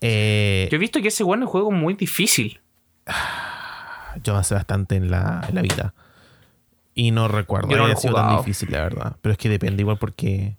Eh, 0.00 0.68
Yo 0.70 0.76
he 0.76 0.78
visto 0.78 1.00
que 1.00 1.08
ese 1.08 1.24
weón 1.24 1.40
es 1.40 1.46
un 1.46 1.50
juego 1.52 1.70
muy 1.70 1.94
difícil. 1.94 2.60
yo 4.22 4.36
hace 4.36 4.54
bastante 4.54 4.96
en 4.96 5.10
la, 5.10 5.44
en 5.48 5.54
la 5.54 5.62
vida. 5.62 5.94
Y 6.94 7.10
no 7.10 7.28
recuerdo 7.28 7.68
Yo 7.68 7.76
no 7.76 7.84
que 7.84 7.88
lo 7.88 7.92
haya 7.92 7.94
he 7.94 7.96
sido 8.02 8.14
tan 8.14 8.36
difícil, 8.38 8.70
la 8.70 8.82
verdad. 8.82 9.16
Pero 9.22 9.32
es 9.32 9.38
que 9.38 9.48
depende 9.48 9.82
igual 9.82 9.98
porque. 9.98 10.56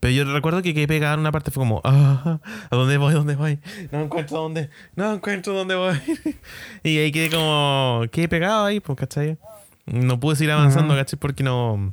Pero 0.00 0.12
yo 0.12 0.24
recuerdo 0.30 0.60
que 0.60 0.74
quedé 0.74 0.86
pegado 0.86 1.14
en 1.14 1.20
una 1.20 1.32
parte 1.32 1.50
fue 1.50 1.62
como, 1.62 1.80
ah, 1.82 2.38
¿a 2.70 2.76
dónde 2.76 2.98
voy? 2.98 3.12
¿A 3.12 3.16
dónde 3.16 3.36
voy? 3.36 3.58
No 3.90 4.02
encuentro 4.02 4.36
dónde, 4.38 4.68
no 4.96 5.14
encuentro 5.14 5.54
dónde 5.54 5.74
voy. 5.76 5.98
y 6.82 6.98
ahí 6.98 7.10
quedé 7.10 7.30
como, 7.30 8.02
quedé 8.12 8.28
pegado 8.28 8.66
ahí, 8.66 8.80
pues, 8.80 8.98
¿cachai? 8.98 9.38
No 9.86 10.18
pude 10.20 10.36
seguir 10.36 10.52
avanzando, 10.52 10.94
Ujú. 10.94 11.00
¿cachai? 11.00 11.18
Porque 11.18 11.42
no. 11.42 11.92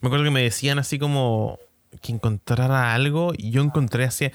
Me 0.00 0.08
acuerdo 0.08 0.24
que 0.24 0.30
me 0.30 0.42
decían 0.42 0.78
así 0.78 0.98
como 0.98 1.58
que 2.02 2.12
encontrara 2.12 2.92
algo 2.94 3.32
y 3.36 3.50
yo 3.50 3.62
encontré 3.62 4.04
así, 4.04 4.30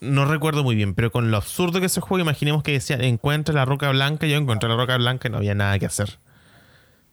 no 0.00 0.24
recuerdo 0.24 0.64
muy 0.64 0.74
bien, 0.74 0.94
pero 0.94 1.10
con 1.10 1.30
lo 1.30 1.36
absurdo 1.36 1.80
que 1.80 1.86
es 1.86 1.92
ese 1.92 2.00
juego, 2.00 2.20
imaginemos 2.20 2.62
que 2.62 2.72
decían, 2.72 3.02
encuentra 3.02 3.54
la 3.54 3.64
roca 3.64 3.88
blanca, 3.90 4.26
yo 4.26 4.36
encontré 4.36 4.68
la 4.68 4.76
roca 4.76 4.96
blanca 4.96 5.28
y 5.28 5.30
no 5.30 5.38
había 5.38 5.54
nada 5.54 5.78
que 5.78 5.86
hacer. 5.86 6.18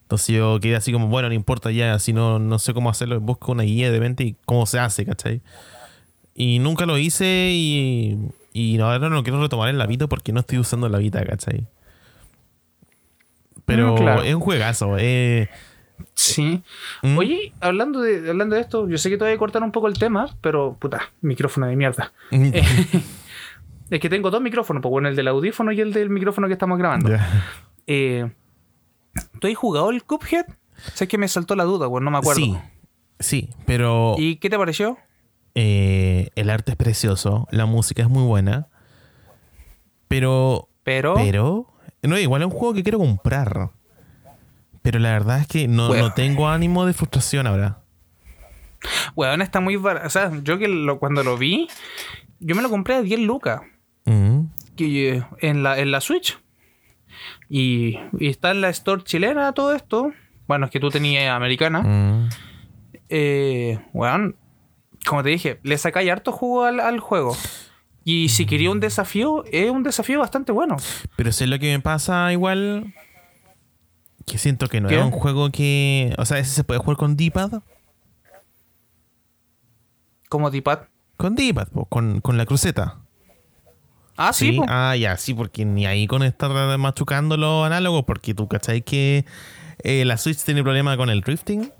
Entonces 0.02 0.36
yo 0.36 0.60
quedé 0.60 0.76
así 0.76 0.92
como, 0.92 1.08
bueno, 1.08 1.30
no 1.30 1.34
importa 1.34 1.72
ya, 1.72 1.98
si 2.00 2.12
no, 2.12 2.40
no 2.40 2.60
sé 2.60 2.74
cómo 2.74 2.90
hacerlo, 2.90 3.22
busco 3.22 3.54
una 3.54 3.64
guía 3.64 3.92
de 3.92 4.00
venta 4.00 4.24
y 4.24 4.36
cómo 4.46 4.66
se 4.66 4.80
hace, 4.80 5.06
¿cachai? 5.06 5.42
Y 6.36 6.60
nunca 6.60 6.86
lo 6.86 6.98
hice 6.98 7.52
y, 7.54 8.18
y 8.52 8.80
ahora 8.80 9.08
no 9.08 9.16
lo 9.16 9.24
quiero 9.24 9.42
retomar 9.42 9.70
en 9.70 9.78
la 9.78 9.86
Vita 9.86 10.08
porque 10.08 10.34
no 10.34 10.42
estoy 10.42 10.58
usando 10.58 10.90
la 10.90 10.98
Vita, 10.98 11.24
¿cachai? 11.24 11.68
Pero 13.66 13.94
Mm, 13.94 13.98
claro. 13.98 14.24
es 14.24 14.34
un 14.36 14.42
juegazo, 14.42 14.98
eh, 15.00 15.50
Sí. 16.16 16.64
¿Mm? 17.04 17.18
Oye, 17.18 17.54
hablando 17.62 18.02
de, 18.02 18.30
hablando 18.30 18.56
de 18.56 18.62
esto, 18.62 18.90
yo 18.90 18.98
sé 18.98 19.10
que 19.10 19.18
te 19.18 19.24
voy 19.24 19.34
a 19.34 19.38
cortar 19.38 19.62
un 19.64 19.72
poco 19.72 19.88
el 19.88 19.98
tema, 20.00 20.36
pero 20.42 20.76
puta, 20.80 21.12
micrófono 21.22 21.68
de 21.68 21.76
mierda. 21.76 22.12
Eh, 22.32 22.64
es 23.92 24.00
que 24.00 24.10
tengo 24.10 24.32
dos 24.32 24.42
micrófonos, 24.42 24.82
pues 24.82 24.90
bueno, 24.90 25.10
el 25.10 25.16
del 25.16 25.28
audífono 25.28 25.72
y 25.72 25.80
el 25.82 25.94
del 25.94 26.10
micrófono 26.10 26.48
que 26.48 26.54
estamos 26.54 26.78
grabando. 26.80 27.12
Eh, 27.88 28.32
¿Tú 29.40 29.48
has 29.48 29.56
jugado 29.56 29.90
el 29.92 30.04
Cuphead? 30.04 30.46
Sé 30.94 31.08
que 31.08 31.18
me 31.18 31.28
saltó 31.28 31.56
la 31.56 31.66
duda, 31.66 31.88
bueno, 31.88 32.06
no 32.06 32.12
me 32.12 32.18
acuerdo. 32.18 32.40
Sí, 32.42 32.58
sí, 33.20 33.50
pero 33.66 34.16
¿Y 34.18 34.38
qué 34.38 34.50
te 34.50 34.58
pareció? 34.58 34.98
eh, 35.56 36.30
el 36.36 36.50
arte 36.50 36.72
es 36.72 36.78
precioso, 36.78 37.48
la 37.52 37.66
música 37.66 38.02
es 38.02 38.10
muy 38.10 38.24
buena, 38.24 38.70
pero, 40.08 40.70
Pero, 40.84 41.14
pero, 41.16 41.71
no, 42.04 42.18
igual 42.18 42.42
es 42.42 42.48
un 42.48 42.52
juego 42.52 42.74
que 42.74 42.84
quiero 42.84 42.98
comprar. 43.00 43.70
Pero 44.82 44.98
la 45.00 45.12
verdad 45.12 45.40
es 45.40 45.48
que 45.48 45.68
no, 45.68 45.88
Bueno. 45.90 46.08
no 46.10 46.14
tengo 46.14 46.48
ánimo 46.50 46.86
de 46.86 46.94
frustración 46.94 47.46
ahora. 47.48 47.78
weón, 49.16 49.42
está 49.42 49.60
muy 49.60 49.76
barato. 49.76 50.08
O 50.08 50.10
sea, 50.10 50.32
yo 50.44 50.58
que 50.58 50.68
lo- 50.68 50.98
cuando 51.00 51.24
lo 51.24 51.38
vi, 51.38 51.68
yo 52.40 52.56
me 52.56 52.62
lo 52.64 52.70
compré 52.70 52.96
a 52.96 53.02
10 53.04 53.20
lucas 53.20 53.62
Mm. 54.06 54.46
que, 54.76 55.18
eh, 55.18 55.24
en, 55.40 55.62
la, 55.62 55.78
en 55.78 55.92
la 55.92 56.02
Switch. 56.02 56.40
Y, 57.48 58.00
y 58.18 58.30
está 58.30 58.50
en 58.52 58.62
la 58.62 58.70
store 58.70 59.04
chilena 59.04 59.52
todo 59.54 59.76
esto. 59.76 60.12
Bueno, 60.48 60.66
es 60.66 60.72
que 60.72 60.80
tú 60.80 60.90
tenías 60.90 61.30
americana. 61.36 61.82
Mm. 61.84 62.30
eh, 63.10 63.80
weón, 63.94 64.36
como 65.06 65.22
te 65.22 65.30
dije, 65.30 65.60
le 65.64 65.78
sacáis 65.78 66.10
harto 66.10 66.32
jugo 66.32 66.64
al, 66.64 66.80
al 66.80 67.00
juego. 67.00 67.36
Y 68.04 68.30
si 68.30 68.46
quería 68.46 68.72
un 68.72 68.80
desafío, 68.80 69.44
es 69.52 69.70
un 69.70 69.84
desafío 69.84 70.20
bastante 70.20 70.52
bueno. 70.52 70.78
Pero 71.16 71.32
sé 71.32 71.46
lo 71.48 71.60
que 71.60 71.72
me 71.72 71.80
pasa 71.82 72.32
igual. 72.34 72.94
Que 74.26 74.38
siento 74.38 74.68
que 74.68 74.82
no 74.82 74.88
¿Qué? 74.90 74.98
es 74.98 75.04
un 75.04 75.12
juego 75.12 75.50
que. 75.52 76.14
O 76.18 76.26
sea, 76.26 76.40
ese 76.40 76.52
se 76.52 76.64
puede 76.64 76.80
jugar 76.80 76.98
con 76.98 77.16
D-pad. 77.16 77.62
Como 80.30 80.50
D-pad. 80.50 80.80
Con 81.18 81.36
D-pad, 81.36 81.68
con, 81.90 82.22
con 82.22 82.38
la 82.38 82.46
cruceta. 82.46 82.98
Ah, 84.18 84.34
sí, 84.34 84.52
po. 84.54 84.66
Ah, 84.68 84.96
ya, 84.96 85.18
sí, 85.18 85.34
porque 85.34 85.66
ni 85.66 85.86
ahí 85.86 86.08
con 86.08 86.24
estar 86.24 86.78
machucando 86.78 87.38
los 87.38 87.66
análogos, 87.66 88.04
porque 88.06 88.34
tú 88.34 88.48
cachai 88.48 88.82
que 88.82 89.26
eh, 89.84 90.06
la 90.06 90.18
Switch 90.18 90.44
tiene 90.44 90.64
problema 90.64 90.96
con 90.98 91.10
el 91.10 91.22
drifting. 91.22 91.72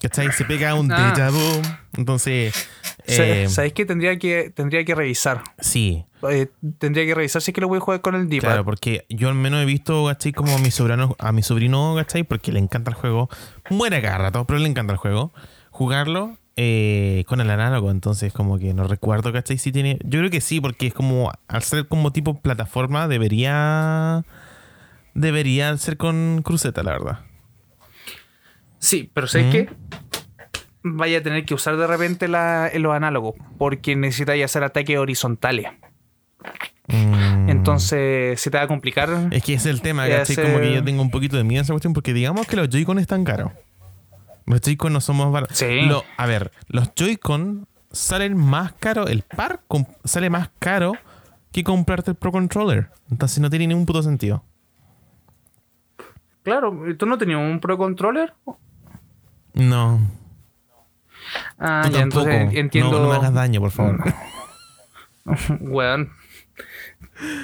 ¿Cachai? 0.00 0.32
Se 0.32 0.44
pega 0.44 0.74
un 0.74 0.90
Ah. 0.90 1.12
déjà 1.14 1.30
vu. 1.30 1.62
Entonces. 1.96 2.68
Eh, 3.06 3.46
¿Sabéis 3.48 3.72
que 3.72 3.84
tendría 3.84 4.18
que 4.18 4.50
tendría 4.54 4.84
que 4.84 4.94
revisar? 4.94 5.42
sí, 5.58 6.04
Eh, 6.30 6.46
tendría 6.78 7.04
que 7.04 7.14
revisar 7.16 7.42
si 7.42 7.50
es 7.50 7.54
que 7.54 7.60
lo 7.60 7.66
voy 7.68 7.78
a 7.78 7.80
jugar 7.80 8.00
con 8.00 8.14
el 8.14 8.28
D-pad. 8.28 8.40
claro, 8.48 8.64
porque 8.64 9.04
yo 9.08 9.28
al 9.28 9.34
menos 9.34 9.60
he 9.60 9.64
visto, 9.64 10.06
¿cachai? 10.06 10.32
Como 10.32 10.54
a 10.54 10.58
mi 10.58 10.70
sobrino, 10.70 11.16
a 11.18 11.32
mi 11.32 11.42
sobrino, 11.42 11.94
¿cachai? 11.96 12.22
Porque 12.22 12.52
le 12.52 12.60
encanta 12.60 12.90
el 12.90 12.94
juego. 12.96 13.28
Muere 13.70 14.00
cada 14.02 14.18
rato, 14.18 14.44
pero 14.46 14.60
le 14.60 14.68
encanta 14.68 14.92
el 14.92 14.98
juego. 14.98 15.32
Jugarlo 15.70 16.36
eh, 16.56 17.24
con 17.26 17.40
el 17.40 17.50
análogo, 17.50 17.90
entonces 17.90 18.32
como 18.32 18.58
que 18.58 18.72
no 18.74 18.86
recuerdo, 18.86 19.32
¿cachai? 19.32 19.58
Si 19.58 19.72
tiene. 19.72 19.98
Yo 20.04 20.20
creo 20.20 20.30
que 20.30 20.40
sí, 20.40 20.60
porque 20.60 20.86
es 20.86 20.94
como. 20.94 21.32
Al 21.48 21.62
ser 21.62 21.88
como 21.88 22.12
tipo 22.12 22.40
plataforma, 22.40 23.08
debería. 23.08 24.22
Debería 25.14 25.76
ser 25.76 25.96
con 25.96 26.42
cruceta, 26.44 26.82
la 26.82 26.92
verdad. 26.92 27.18
Sí, 28.78 29.10
pero 29.12 29.26
¿sabéis 29.26 29.48
Mm. 29.48 29.52
qué? 29.52 29.68
Vaya 30.84 31.18
a 31.18 31.22
tener 31.22 31.44
que 31.44 31.54
usar 31.54 31.76
de 31.76 31.86
repente 31.86 32.26
la, 32.28 32.70
los 32.74 32.92
análogos 32.94 33.34
porque 33.58 33.94
necesitáis 33.96 34.44
hacer 34.44 34.64
ataques 34.64 34.98
horizontales. 34.98 35.66
Mm. 36.88 37.48
Entonces 37.48 38.40
se 38.40 38.50
te 38.50 38.56
va 38.58 38.64
a 38.64 38.68
complicar. 38.68 39.08
Es 39.30 39.42
que 39.44 39.54
es 39.54 39.66
el 39.66 39.80
tema, 39.80 40.08
¿cachai? 40.08 40.34
Como 40.36 40.58
que 40.58 40.74
yo 40.74 40.82
tengo 40.84 41.00
un 41.02 41.10
poquito 41.10 41.36
de 41.36 41.44
miedo 41.44 41.60
a 41.60 41.64
esa 41.64 41.72
cuestión 41.72 41.92
porque 41.92 42.12
digamos 42.12 42.46
que 42.46 42.56
los 42.56 42.68
Joy-Con 42.68 42.98
están 42.98 43.24
caros. 43.24 43.52
Los 44.46 44.60
Joy-Con 44.60 44.92
no 44.92 45.00
son 45.00 45.16
más 45.18 45.30
baratos. 45.30 45.56
Sí. 45.56 45.82
Lo- 45.82 46.02
a 46.16 46.26
ver, 46.26 46.50
los 46.66 46.92
Joy-Con 46.96 47.68
salen 47.92 48.36
más 48.36 48.72
caros, 48.72 49.08
el 49.10 49.22
par 49.22 49.60
sale 50.04 50.30
más 50.30 50.50
caro 50.58 50.94
que 51.52 51.62
comprarte 51.62 52.10
el 52.10 52.16
Pro 52.16 52.32
Controller. 52.32 52.88
Entonces 53.10 53.38
no 53.38 53.48
tiene 53.50 53.68
ningún 53.68 53.86
puto 53.86 54.02
sentido. 54.02 54.42
Claro, 56.42 56.76
¿tú 56.98 57.06
no 57.06 57.18
tenías 57.18 57.38
un 57.38 57.60
Pro 57.60 57.78
Controller? 57.78 58.34
No. 59.54 60.00
Ah, 61.58 61.82
tú 61.86 61.92
ya, 61.92 62.00
tampoco. 62.00 62.28
entonces 62.28 62.58
entiendo. 62.58 62.92
No, 62.92 63.00
no 63.00 63.08
me 63.10 63.16
hagas 63.16 63.34
daño, 63.34 63.60
por 63.60 63.70
favor. 63.70 64.00
Weón. 65.60 66.10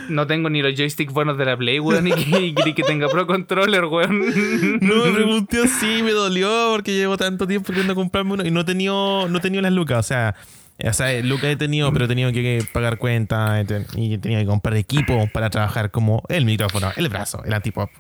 No 0.09 0.27
tengo 0.27 0.51
ni 0.51 0.61
los 0.61 0.75
joysticks 0.75 1.13
buenos 1.13 1.39
de 1.39 1.45
la 1.45 1.57
Play, 1.57 1.79
weón, 1.79 2.05
ni 2.05 2.13
que, 2.13 2.55
ni 2.65 2.75
que 2.75 2.83
tenga 2.83 3.09
Pro 3.09 3.27
Controller, 3.27 3.85
weón. 3.85 4.19
No 4.81 5.05
me 5.05 5.13
pregunté 5.13 5.63
así, 5.63 6.03
me 6.03 6.11
dolió 6.11 6.71
porque 6.73 6.95
llevo 6.95 7.17
tanto 7.17 7.47
tiempo 7.47 7.69
queriendo 7.69 7.95
comprarme 7.95 8.33
uno 8.35 8.45
y 8.45 8.51
no 8.51 8.61
he 8.61 8.65
tenido, 8.65 9.29
no 9.29 9.39
he 9.39 9.41
tenido 9.41 9.63
las 9.63 9.73
lucas. 9.73 9.99
O 9.99 10.03
sea, 10.03 10.35
o 10.85 10.93
sea, 10.93 11.21
lucas 11.23 11.51
he 11.51 11.57
tenido, 11.57 11.93
pero 11.93 12.07
he 12.07 12.09
tenido 12.09 12.33
que 12.33 12.67
pagar 12.73 12.99
cuentas 12.99 13.67
y 13.95 14.19
tenido 14.19 14.41
que 14.41 14.47
comprar 14.47 14.77
equipo 14.77 15.29
para 15.33 15.51
trabajar 15.51 15.91
como 15.91 16.23
el 16.29 16.45
micrófono, 16.45 16.91
el 16.97 17.09
brazo, 17.09 17.43
el 17.45 17.53
antipop. 17.53 17.91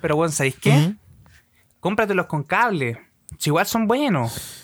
Pero, 0.00 0.16
weón, 0.16 0.32
¿sabéis 0.32 0.56
qué? 0.60 0.70
Ujú. 0.70 0.94
Cómpratelos 1.80 2.26
con 2.26 2.44
cable. 2.44 2.98
Si 3.38 3.50
igual 3.50 3.66
son 3.66 3.86
buenos. 3.86 4.63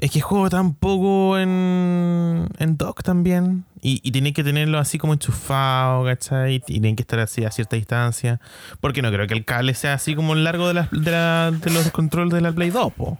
Es 0.00 0.12
que 0.12 0.20
juego 0.20 0.48
tampoco 0.48 1.38
en, 1.38 2.48
en 2.58 2.76
dock 2.76 3.02
también. 3.02 3.64
Y, 3.80 4.00
y 4.04 4.12
tienen 4.12 4.32
que 4.32 4.44
tenerlo 4.44 4.78
así 4.78 4.96
como 4.96 5.12
enchufado, 5.12 6.04
¿cachai? 6.04 6.54
Y 6.56 6.60
tienen 6.60 6.94
que 6.94 7.02
estar 7.02 7.18
así 7.18 7.44
a 7.44 7.50
cierta 7.50 7.74
distancia. 7.74 8.40
Porque 8.80 9.02
no 9.02 9.10
creo 9.10 9.26
que 9.26 9.34
el 9.34 9.44
cable 9.44 9.74
sea 9.74 9.94
así 9.94 10.14
como 10.14 10.34
el 10.34 10.44
largo 10.44 10.68
de, 10.68 10.74
la- 10.74 10.88
de, 10.92 11.10
la- 11.10 11.50
de 11.50 11.70
los 11.72 11.90
controles 11.90 12.32
de 12.32 12.40
la 12.40 12.52
Play 12.52 12.70
2, 12.70 12.92
po. 12.92 13.18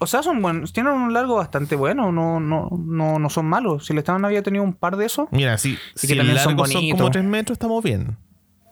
O 0.00 0.06
sea, 0.06 0.22
son 0.22 0.40
buenos. 0.40 0.72
Tienen 0.72 0.92
un 0.94 1.12
largo 1.12 1.36
bastante 1.36 1.76
bueno. 1.76 2.10
No, 2.10 2.40
no, 2.40 2.68
no, 2.70 3.18
no 3.18 3.30
son 3.30 3.44
malos. 3.46 3.84
Si 3.86 3.92
el 3.92 3.98
Esteban 3.98 4.24
había 4.24 4.42
tenido 4.42 4.64
un 4.64 4.72
par 4.74 4.96
de 4.96 5.04
esos. 5.06 5.28
Mira, 5.32 5.58
si, 5.58 5.78
si 5.94 6.10
el 6.12 6.18
son 6.18 6.26
largo 6.34 6.66
son, 6.66 6.72
como 6.74 6.80
bonitos. 6.90 7.10
3 7.10 7.24
metros, 7.24 7.56
estamos 7.56 7.82
bien. 7.84 8.16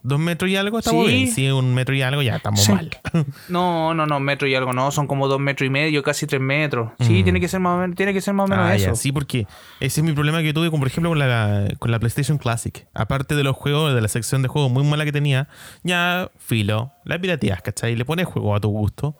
Dos 0.05 0.18
metros 0.18 0.50
y 0.50 0.57
algo, 0.57 0.78
estamos 0.80 1.07
Sí. 1.07 1.12
bien. 1.12 1.28
Si 1.30 1.46
es 1.46 1.53
un 1.53 1.72
metro 1.74 1.94
y 1.94 2.03
algo, 2.03 2.22
ya 2.22 2.36
estamos 2.36 2.61
Sí. 2.61 2.72
mal. 2.72 2.90
No, 3.48 3.94
no, 3.94 4.07
no, 4.07 4.18
metro 4.20 4.48
y 4.48 4.55
algo, 4.55 4.72
no. 4.72 4.90
Son 4.90 5.07
como 5.07 5.28
dos 5.28 5.38
metros 5.40 5.66
y 5.66 5.70
medio, 5.70 6.03
casi 6.03 6.26
tres 6.26 6.40
metros. 6.40 6.90
Sí, 7.00 7.22
tiene 7.22 7.38
que 7.40 7.48
ser 7.48 7.61
más 7.61 7.76
o 7.76 7.80
menos, 7.80 7.96
tiene 7.96 8.12
que 8.12 8.20
ser 8.20 8.34
más 8.34 8.44
o 8.44 8.48
menos 8.48 8.64
Mm. 8.64 8.68
Ah, 8.68 8.74
eso. 8.74 8.86
ya, 8.86 8.94
sí, 8.96 9.12
porque 9.12 9.46
ese 9.80 10.00
es 10.00 10.05
mi 10.05 10.12
problema 10.12 10.42
que 10.42 10.53
tuve, 10.53 10.70
con, 10.70 10.80
por 10.80 10.88
ejemplo, 10.88 11.11
con 11.11 11.18
la, 11.18 11.68
con 11.78 11.90
la 11.90 11.98
PlayStation 11.98 12.38
Classic. 12.38 12.86
Aparte 12.94 13.34
de 13.36 13.44
los 13.44 13.55
juegos, 13.57 13.94
de 13.94 14.00
la 14.00 14.09
sección 14.09 14.42
de 14.42 14.48
juegos 14.48 14.70
muy 14.72 14.84
mala 14.84 15.05
que 15.05 15.12
tenía, 15.12 15.48
ya 15.84 16.30
filo, 16.36 16.92
la 17.05 17.18
pirateas, 17.20 17.62
¿cachai? 17.62 17.94
Le 17.96 18.05
pones 18.05 18.26
juego 18.26 18.55
a 18.57 18.61
tu 18.61 18.68
gusto. 18.70 19.16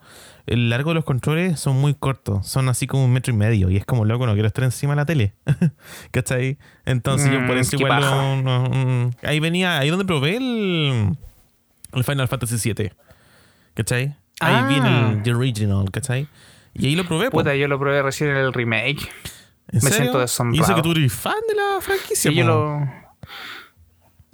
El 0.47 0.71
largo 0.71 0.91
de 0.91 0.95
los 0.97 1.05
controles 1.05 1.61
son 1.61 1.77
muy 1.81 1.95
cortos, 1.95 2.47
son 2.49 2.69
así 2.69 2.87
como 2.89 3.05
un 3.05 3.13
metro 3.13 3.33
y 3.33 3.37
medio, 3.37 3.71
y 3.71 3.77
es 3.77 3.85
como 3.87 4.05
loco, 4.05 4.27
no 4.27 4.33
quiero 4.33 4.49
estar 4.49 4.65
encima 4.65 4.93
de 4.93 4.97
la 4.97 5.07
tele, 5.07 5.35
¿cachai? 6.11 6.59
Entonces 6.85 7.31
yo 7.31 7.47
por 7.47 7.57
Mm, 7.57 7.59
eso 7.61 7.77
igual 7.77 8.01
no- 8.01 8.43
no- 8.43 8.69
mm. 8.69 9.11
ahí 9.23 9.39
venía, 9.41 9.79
ahí 9.79 9.91
donde 9.91 10.05
probé 10.05 10.37
el, 10.37 11.17
el 11.93 12.05
Final 12.05 12.27
Fantasy 12.29 12.73
VII, 12.73 12.91
¿cachai? 13.75 14.17
Ahí 14.41 14.55
Ah. 14.57 14.67
viene 14.69 15.11
el 15.13 15.23
The 15.23 15.35
Original, 15.35 15.91
¿cachai? 15.93 16.27
Y 16.75 16.87
ahí 16.87 16.97
lo 16.97 17.05
probé. 17.05 17.31
po. 17.31 17.39
Puta, 17.39 17.55
yo 17.55 17.69
lo 17.69 17.79
probé 17.79 18.03
recién 18.03 18.31
en 18.31 18.37
el 18.39 18.53
remake. 18.53 19.03
¿En 19.69 19.77
Me 19.77 19.81
serio? 19.81 19.97
siento 19.97 20.21
Y 20.21 20.25
asombrado. 20.25 20.65
eso 20.65 20.75
que 20.75 20.83
tú 20.83 20.91
eres 20.93 21.13
fan 21.13 21.35
de 21.49 21.55
la 21.55 21.81
franquicia. 21.81 22.31
Sí, 22.31 22.35
yo 22.37 22.45
po. 22.45 22.51
lo. 22.51 23.02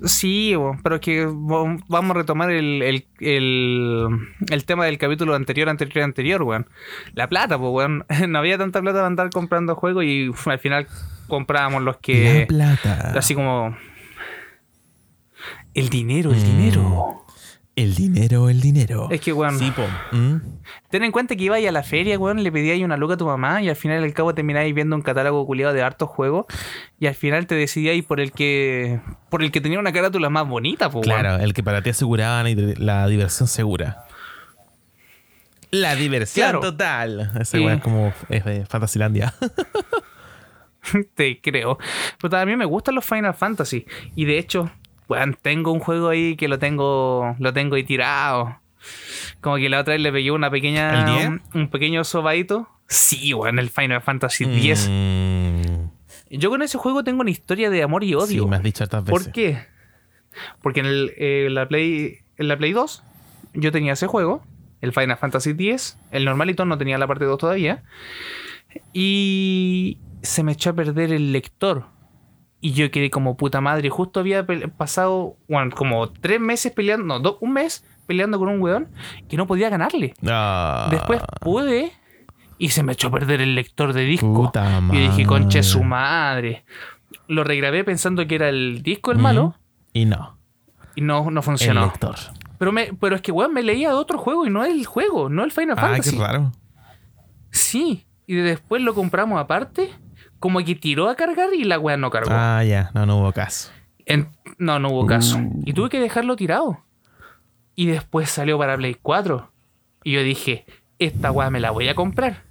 Sí, 0.04 0.54
pero 0.84 0.96
es 0.96 1.00
que 1.00 1.26
vamos 1.28 1.82
a 1.88 2.14
retomar 2.14 2.50
el, 2.52 2.82
el, 2.82 3.06
el, 3.18 4.06
el 4.48 4.64
tema 4.64 4.84
del 4.84 4.96
capítulo 4.96 5.34
anterior, 5.34 5.68
anterior, 5.68 6.04
anterior, 6.04 6.42
weón. 6.44 6.66
La 7.14 7.28
plata, 7.28 7.58
pues, 7.58 7.70
weón. 7.72 8.04
No 8.28 8.38
había 8.38 8.58
tanta 8.58 8.80
plata 8.80 8.98
para 8.98 9.06
andar 9.08 9.30
comprando 9.30 9.74
juegos 9.74 10.04
y 10.04 10.28
uf, 10.28 10.46
al 10.46 10.60
final 10.60 10.86
comprábamos 11.26 11.82
los 11.82 11.96
La 11.96 12.00
que. 12.00 12.44
plata. 12.48 13.12
Así 13.16 13.34
como. 13.34 13.76
El 15.74 15.88
dinero, 15.88 16.32
el 16.32 16.38
Mm. 16.40 16.44
dinero. 16.44 17.24
El 17.80 17.94
dinero, 17.94 18.48
el 18.48 18.60
dinero. 18.60 19.08
Es 19.10 19.20
que, 19.20 19.32
weón. 19.32 19.58
Sí, 19.58 19.70
po. 19.70 19.82
¿Mm? 20.16 20.36
Ten 20.90 21.04
en 21.04 21.12
cuenta 21.12 21.36
que 21.36 21.44
ibas 21.44 21.64
a 21.64 21.70
la 21.72 21.82
feria, 21.82 22.18
weón, 22.18 22.42
le 22.42 22.50
pedías 22.50 22.78
una 22.80 22.96
luca 22.96 23.14
a 23.14 23.16
tu 23.16 23.26
mamá 23.26 23.62
y 23.62 23.68
al 23.68 23.76
final 23.76 24.02
al 24.02 24.12
cabo 24.14 24.34
terminabas 24.34 24.72
viendo 24.74 24.96
un 24.96 25.02
catálogo 25.02 25.46
culiado 25.46 25.72
de 25.72 25.82
hartos 25.82 26.08
juegos 26.08 26.46
y 26.98 27.06
al 27.06 27.14
final 27.14 27.46
te 27.46 27.54
decidías 27.54 28.04
por 28.04 28.20
el 28.20 28.32
que 28.32 29.00
por 29.30 29.42
el 29.42 29.50
que 29.52 29.60
tenía 29.60 29.78
una 29.78 29.92
carátula 29.92 30.28
más 30.28 30.48
bonita, 30.48 30.90
pues, 30.90 31.04
Claro, 31.04 31.36
el 31.42 31.54
que 31.54 31.62
para 31.62 31.82
ti 31.82 31.90
aseguraban 31.90 32.48
y 32.48 32.56
te- 32.56 32.76
la 32.76 33.06
diversión 33.06 33.46
segura. 33.48 34.04
La 35.70 35.94
diversión 35.94 36.44
Claro. 36.46 36.60
total. 36.60 37.30
Sí. 37.44 37.58
weá 37.58 37.74
es 37.74 37.82
como 37.82 38.12
es 38.28 38.44
de 38.44 38.64
Fantasylandia. 38.66 39.34
Te 41.14 41.40
creo. 41.40 41.78
Pero 42.20 42.30
también 42.30 42.58
me 42.58 42.64
gustan 42.64 42.94
los 42.94 43.04
Final 43.04 43.34
Fantasy 43.34 43.84
y 44.16 44.24
de 44.24 44.38
hecho, 44.38 44.70
weón, 45.08 45.36
tengo 45.40 45.72
un 45.72 45.80
juego 45.80 46.08
ahí 46.08 46.36
que 46.36 46.48
lo 46.48 46.58
tengo 46.58 47.34
lo 47.38 47.52
tengo 47.52 47.76
ahí 47.76 47.84
tirado. 47.84 48.60
Como 49.40 49.56
que 49.56 49.68
la 49.68 49.80
otra 49.80 49.94
vez 49.94 50.02
le 50.02 50.12
pegué 50.12 50.30
una 50.30 50.50
pequeña 50.50 51.00
¿El 51.00 51.04
10? 51.16 51.28
un, 51.28 51.42
un 51.54 51.68
pequeño 51.68 52.04
sobadito. 52.04 52.68
Sí, 52.86 53.34
weón, 53.34 53.58
el 53.58 53.70
Final 53.70 54.00
Fantasy 54.00 54.44
X. 54.44 54.88
Mm, 54.90 55.88
Yo 56.30 56.48
con 56.50 56.62
ese 56.62 56.78
juego 56.78 57.04
tengo 57.04 57.20
una 57.20 57.30
historia 57.30 57.70
de 57.70 57.82
amor 57.82 58.02
y 58.04 58.08
sí, 58.08 58.14
odio. 58.14 58.46
me 58.48 58.56
has 58.56 58.62
dicho 58.62 58.84
hartas 58.84 59.04
veces. 59.04 59.24
¿Por 59.24 59.32
qué? 59.32 59.58
Porque 60.62 60.80
en, 60.80 60.86
el, 60.86 61.12
eh, 61.16 61.48
la 61.50 61.66
Play, 61.68 62.18
en 62.36 62.48
la 62.48 62.56
Play 62.56 62.72
2 62.72 63.02
yo 63.54 63.72
tenía 63.72 63.94
ese 63.94 64.06
juego, 64.06 64.42
el 64.80 64.92
Final 64.92 65.16
Fantasy 65.18 65.50
X, 65.50 65.98
el 66.12 66.24
normalito 66.24 66.64
no 66.64 66.78
tenía 66.78 66.96
la 66.98 67.06
parte 67.06 67.24
2 67.24 67.38
todavía, 67.38 67.82
y 68.92 69.98
se 70.22 70.42
me 70.42 70.52
echó 70.52 70.70
a 70.70 70.72
perder 70.74 71.12
el 71.12 71.32
lector. 71.32 71.86
Y 72.60 72.72
yo 72.72 72.90
quedé 72.90 73.08
como 73.10 73.36
puta 73.36 73.60
madre. 73.60 73.88
Justo 73.90 74.20
había 74.20 74.44
pasado, 74.76 75.36
bueno, 75.48 75.74
como 75.76 76.10
tres 76.10 76.40
meses 76.40 76.72
peleando, 76.72 77.06
no, 77.06 77.20
do- 77.20 77.38
un 77.40 77.52
mes 77.52 77.84
peleando 78.06 78.38
con 78.38 78.48
un 78.48 78.60
weón 78.60 78.88
que 79.28 79.36
no 79.36 79.46
podía 79.46 79.68
ganarle. 79.68 80.14
Ah, 80.26 80.88
Después 80.90 81.20
pude 81.40 81.92
y 82.58 82.70
se 82.70 82.82
me 82.82 82.94
echó 82.94 83.08
a 83.08 83.10
perder 83.12 83.40
el 83.40 83.54
lector 83.54 83.92
de 83.92 84.02
disco. 84.04 84.32
Puta 84.34 84.80
Y 84.92 84.98
dije, 84.98 85.24
conche 85.24 85.62
su 85.62 85.84
madre. 85.84 86.64
Lo 87.28 87.44
regrabé 87.44 87.84
pensando 87.84 88.26
que 88.26 88.34
era 88.34 88.48
el 88.48 88.82
disco 88.82 89.12
el 89.12 89.18
Mm, 89.18 89.22
malo 89.22 89.54
Y 89.92 90.06
no. 90.06 90.36
y 90.96 91.00
no, 91.02 91.30
no 91.30 91.40
El 91.40 91.44
funcionó. 91.44 91.84
lector. 91.84 92.16
Pero, 92.58 92.72
me, 92.72 92.92
pero 92.98 93.14
es 93.14 93.22
que, 93.22 93.30
weón, 93.30 93.52
me 93.54 93.62
leía 93.62 93.90
de 93.90 93.94
otro 93.94 94.18
juego 94.18 94.44
y 94.46 94.50
no 94.50 94.64
el 94.64 94.84
juego, 94.84 95.28
no 95.28 95.44
el 95.44 95.52
Final 95.52 95.76
Ah, 95.78 95.82
Fantasy. 95.82 96.16
qué 96.16 96.22
raro. 96.24 96.52
Sí, 97.50 98.04
y 98.26 98.34
después 98.34 98.82
lo 98.82 98.94
compramos 98.94 99.40
aparte, 99.40 99.90
como 100.38 100.58
que 100.64 100.74
tiró 100.74 101.08
a 101.08 101.16
cargar 101.16 101.48
y 101.54 101.64
la 101.64 101.78
weá 101.78 101.96
no 101.96 102.10
cargó. 102.10 102.30
Ah, 102.32 102.62
ya. 102.64 102.90
No, 102.94 103.06
no 103.06 103.16
hubo 103.18 103.32
caso. 103.32 103.70
En- 104.06 104.28
no, 104.58 104.78
no 104.78 104.88
hubo 104.90 105.06
caso. 105.06 105.38
Uh. 105.38 105.62
Y 105.64 105.72
tuve 105.72 105.88
que 105.90 106.00
dejarlo 106.00 106.36
tirado. 106.36 106.84
Y 107.74 107.86
después 107.86 108.30
salió 108.30 108.58
para 108.58 108.76
Play 108.76 108.96
4. 109.00 109.50
Y 110.04 110.12
yo 110.12 110.22
dije, 110.22 110.64
esta 110.98 111.30
weá 111.30 111.50
me 111.50 111.60
la 111.60 111.70
voy 111.70 111.88
a 111.88 111.94
comprar. 111.94 112.42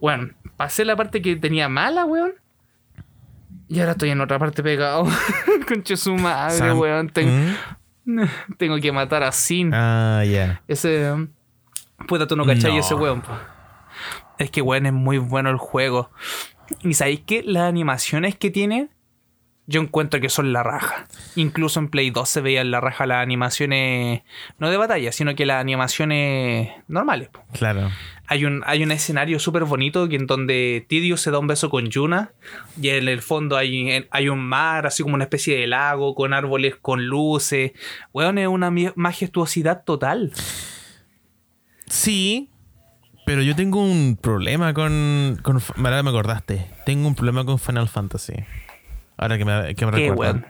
Bueno, 0.00 0.30
pasé 0.56 0.84
la 0.84 0.96
parte 0.96 1.22
que 1.22 1.36
tenía 1.36 1.68
mala, 1.68 2.04
weón. 2.04 2.32
Y 3.68 3.80
ahora 3.80 3.92
estoy 3.92 4.10
en 4.10 4.20
otra 4.20 4.38
parte 4.38 4.62
pegado. 4.62 5.06
Conche 5.68 5.96
su 5.96 6.14
madre, 6.14 6.58
Sam- 6.58 6.78
weón. 6.78 7.08
Ten- 7.08 7.56
¿Mm? 8.04 8.22
tengo 8.58 8.76
que 8.78 8.92
matar 8.92 9.22
a 9.22 9.32
Sin. 9.32 9.72
Ah, 9.72 10.22
ya. 10.24 10.62
Ese. 10.68 11.10
um, 11.10 11.28
Puta, 12.06 12.26
tú 12.26 12.36
no 12.36 12.44
cachai 12.44 12.72
No. 12.74 12.78
ese 12.80 12.94
weón, 12.94 13.22
po. 13.22 13.32
Es 14.38 14.50
que, 14.50 14.60
weón, 14.60 14.84
es 14.86 14.92
muy 14.92 15.16
bueno 15.18 15.48
el 15.50 15.56
juego. 15.56 16.10
Y 16.82 16.94
sabéis 16.94 17.20
que 17.20 17.42
las 17.42 17.64
animaciones 17.64 18.36
que 18.36 18.50
tiene 18.50 18.88
yo 19.66 19.80
encuentro 19.80 20.20
que 20.20 20.28
son 20.28 20.52
la 20.52 20.62
raja. 20.62 21.06
Incluso 21.36 21.80
en 21.80 21.88
Play 21.88 22.10
2 22.10 22.28
se 22.28 22.40
veían 22.42 22.70
la 22.70 22.80
raja 22.80 23.06
las 23.06 23.22
animaciones, 23.22 24.22
no 24.58 24.70
de 24.70 24.76
batalla, 24.76 25.10
sino 25.10 25.34
que 25.34 25.46
las 25.46 25.60
animaciones 25.60 26.70
normales. 26.86 27.30
Claro. 27.52 27.90
Hay 28.26 28.44
un, 28.44 28.62
hay 28.66 28.82
un 28.82 28.90
escenario 28.90 29.38
súper 29.38 29.64
bonito 29.64 30.06
en 30.10 30.26
donde 30.26 30.84
Tidus 30.88 31.20
se 31.20 31.30
da 31.30 31.38
un 31.38 31.46
beso 31.46 31.70
con 31.70 31.88
Yuna 31.88 32.32
y 32.80 32.90
en 32.90 33.08
el 33.08 33.22
fondo 33.22 33.56
hay, 33.56 34.06
hay 34.10 34.28
un 34.28 34.40
mar, 34.40 34.86
así 34.86 35.02
como 35.02 35.14
una 35.14 35.24
especie 35.24 35.58
de 35.58 35.66
lago 35.66 36.14
con 36.14 36.34
árboles 36.34 36.76
con 36.76 37.06
luces. 37.06 37.72
Weón, 38.12 38.38
es 38.38 38.48
una 38.48 38.70
majestuosidad 38.94 39.84
total. 39.84 40.32
Sí, 41.86 42.50
pero 43.24 43.42
yo 43.42 43.54
tengo 43.56 43.82
un 43.82 44.16
problema 44.20 44.74
con. 44.74 45.38
con 45.42 45.60
ahora 45.76 46.02
me 46.02 46.10
acordaste. 46.10 46.70
Tengo 46.84 47.08
un 47.08 47.14
problema 47.14 47.44
con 47.44 47.58
Final 47.58 47.88
Fantasy. 47.88 48.34
Ahora 49.16 49.38
que 49.38 49.44
me, 49.44 49.74
que 49.74 49.86
me 49.86 49.92
Qué 49.92 50.08
recuerdan. 50.10 50.46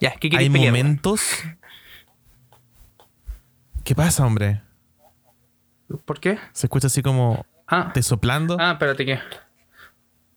Ya, 0.00 0.12
¿qué 0.16 0.28
Hay 0.36 0.48
pelear? 0.50 0.72
momentos. 0.72 1.42
¿Qué 3.84 3.94
pasa, 3.94 4.24
hombre? 4.24 4.62
¿Por 6.04 6.20
qué? 6.20 6.38
Se 6.52 6.66
escucha 6.66 6.86
así 6.86 7.02
como. 7.02 7.44
Ah, 7.66 7.90
¿Te 7.92 8.02
soplando? 8.02 8.56
ah, 8.58 8.72
espérate 8.72 9.04
que. 9.04 9.18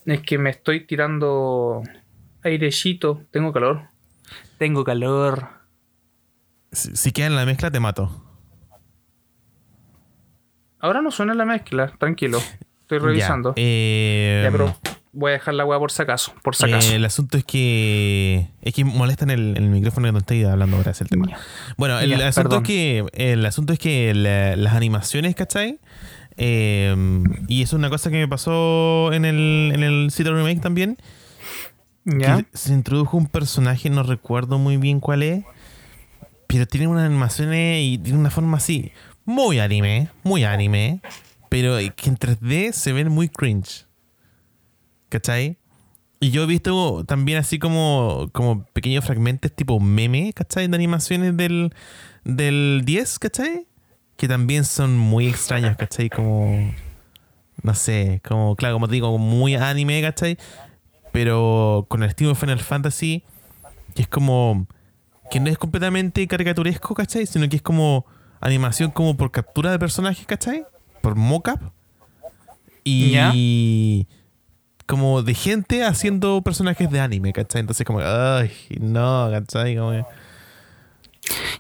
Es 0.06 0.22
que 0.22 0.38
me 0.38 0.50
estoy 0.52 0.86
tirando 0.86 1.82
airecito. 2.44 3.24
Tengo 3.32 3.52
calor. 3.54 3.88
Tengo 4.58 4.84
calor. 4.84 5.50
Si, 6.72 6.96
si 6.96 7.12
queda 7.12 7.28
en 7.28 7.36
la 7.36 7.46
mezcla, 7.46 7.72
te 7.72 7.80
mato. 7.80 8.25
Ahora 10.86 11.02
no 11.02 11.12
suena 11.12 11.34
la 11.34 11.46
mezcla, 11.46 11.94
tranquilo. 11.98 12.40
Estoy 12.82 13.00
revisando. 13.00 13.50
Ya, 13.56 13.62
eh, 13.64 14.42
Ya, 14.46 14.52
pero 14.52 14.76
voy 15.14 15.32
a 15.32 15.34
dejar 15.34 15.54
la 15.56 15.66
weá 15.66 15.80
por 15.80 15.92
si 15.92 16.02
acaso. 16.02 16.34
Por 16.44 16.56
si 16.56 16.66
acaso. 16.66 16.92
Eh, 16.92 16.96
el 16.98 17.06
asunto 17.06 17.38
es 17.38 17.44
que. 17.44 18.50
Es 18.62 18.74
que 18.74 18.84
molestan 18.86 19.30
el, 19.32 19.56
el 19.58 19.70
micrófono 19.70 20.06
cuando 20.06 20.20
estoy 20.20 20.44
hablando 20.44 20.78
ahora, 20.78 20.92
es 20.92 21.02
el 21.02 21.08
tema. 21.10 21.28
Bueno, 21.78 22.00
el, 22.00 22.10
Ya, 22.18 22.28
asunto 22.28 22.58
es 22.58 22.64
que. 22.64 23.06
El 23.14 23.46
asunto 23.46 23.74
es 23.74 23.80
que 23.80 24.14
la- 24.14 24.56
las 24.56 24.74
animaciones, 24.74 25.36
¿cachai? 25.36 25.80
Eh, 26.38 26.94
y 27.48 27.62
es 27.64 27.74
una 27.74 27.90
cosa 27.90 28.10
que 28.12 28.18
me 28.18 28.28
pasó 28.28 29.12
en 29.14 29.26
el, 29.26 29.72
en 29.74 29.84
el 29.84 30.12
Remake 30.16 30.60
también. 30.62 30.98
¿Ya? 32.08 32.38
que 32.44 32.46
se 32.54 32.72
introdujo 32.72 33.18
un 33.18 33.26
personaje, 33.26 33.90
no 33.90 34.04
recuerdo 34.04 34.60
muy 34.60 34.78
bien 34.78 35.00
cuál 35.00 35.24
es. 35.24 35.44
Pero 36.48 36.68
tiene 36.68 36.88
unas 36.88 37.06
animaciones 37.06 37.82
y 37.84 37.98
tiene 37.98 38.20
una 38.20 38.30
forma 38.30 38.58
así. 38.58 38.92
Muy 39.26 39.60
anime, 39.60 40.10
muy 40.24 40.44
anime. 40.44 41.02
Pero 41.50 41.78
que 41.96 42.10
en 42.10 42.18
3D 42.18 42.72
se 42.72 42.94
ven 42.94 43.10
muy 43.10 43.30
cringe. 43.30 43.86
¿Cachai? 45.10 45.58
Y 46.20 46.32
yo 46.32 46.44
he 46.44 46.46
visto 46.46 47.04
también 47.06 47.38
así 47.38 47.60
como, 47.60 48.30
como 48.32 48.66
pequeños 48.66 49.06
fragmentos 49.06 49.52
tipo 49.52 49.80
meme, 49.80 50.34
¿cachai? 50.34 50.68
De 50.68 50.76
animaciones 50.76 51.36
del, 51.36 51.74
del 52.24 52.82
10, 52.86 53.20
¿cachai? 53.20 53.68
Que 54.18 54.28
también 54.28 54.64
son 54.64 54.98
muy 54.98 55.28
extraños, 55.28 55.76
¿cachai? 55.78 56.10
Como, 56.10 56.74
no 57.62 57.76
sé, 57.76 58.22
como, 58.28 58.56
claro, 58.56 58.76
como 58.76 58.88
digo, 58.88 59.18
muy 59.18 59.56
anime, 59.56 60.02
¿cachai? 60.02 60.38
Pero 61.12 61.86
con 61.90 62.02
el 62.02 62.10
estilo 62.10 62.32
de 62.32 62.36
Final 62.36 62.60
Fantasy, 62.60 63.24
que 63.94 64.04
es 64.04 64.08
como, 64.08 64.68
que 65.30 65.40
no 65.40 65.50
es 65.50 65.58
completamente 65.58 66.26
caricaturesco, 66.28 66.96
¿cachai? 66.96 67.26
Sino 67.26 67.48
que 67.50 67.58
es 67.58 67.62
como 67.62 68.06
animación 68.42 68.92
como 68.92 69.16
por 69.18 69.32
captura 69.32 69.72
de 69.72 69.80
personajes, 69.80 70.26
¿cachai? 70.26 70.64
Por 71.02 71.16
mocap. 71.16 71.62
Y 72.84 74.08
como 74.86 75.24
de 75.24 75.34
gente 75.34 75.84
haciendo 75.84 76.42
personajes 76.44 76.90
de 76.92 77.00
anime, 77.00 77.34
¿cachai? 77.34 77.62
Entonces 77.62 77.86
como, 77.86 78.00
ay, 78.02 78.52
no, 78.80 79.30
¿cachai? 79.32 79.76
Como 79.76 79.92
que- 79.92 80.06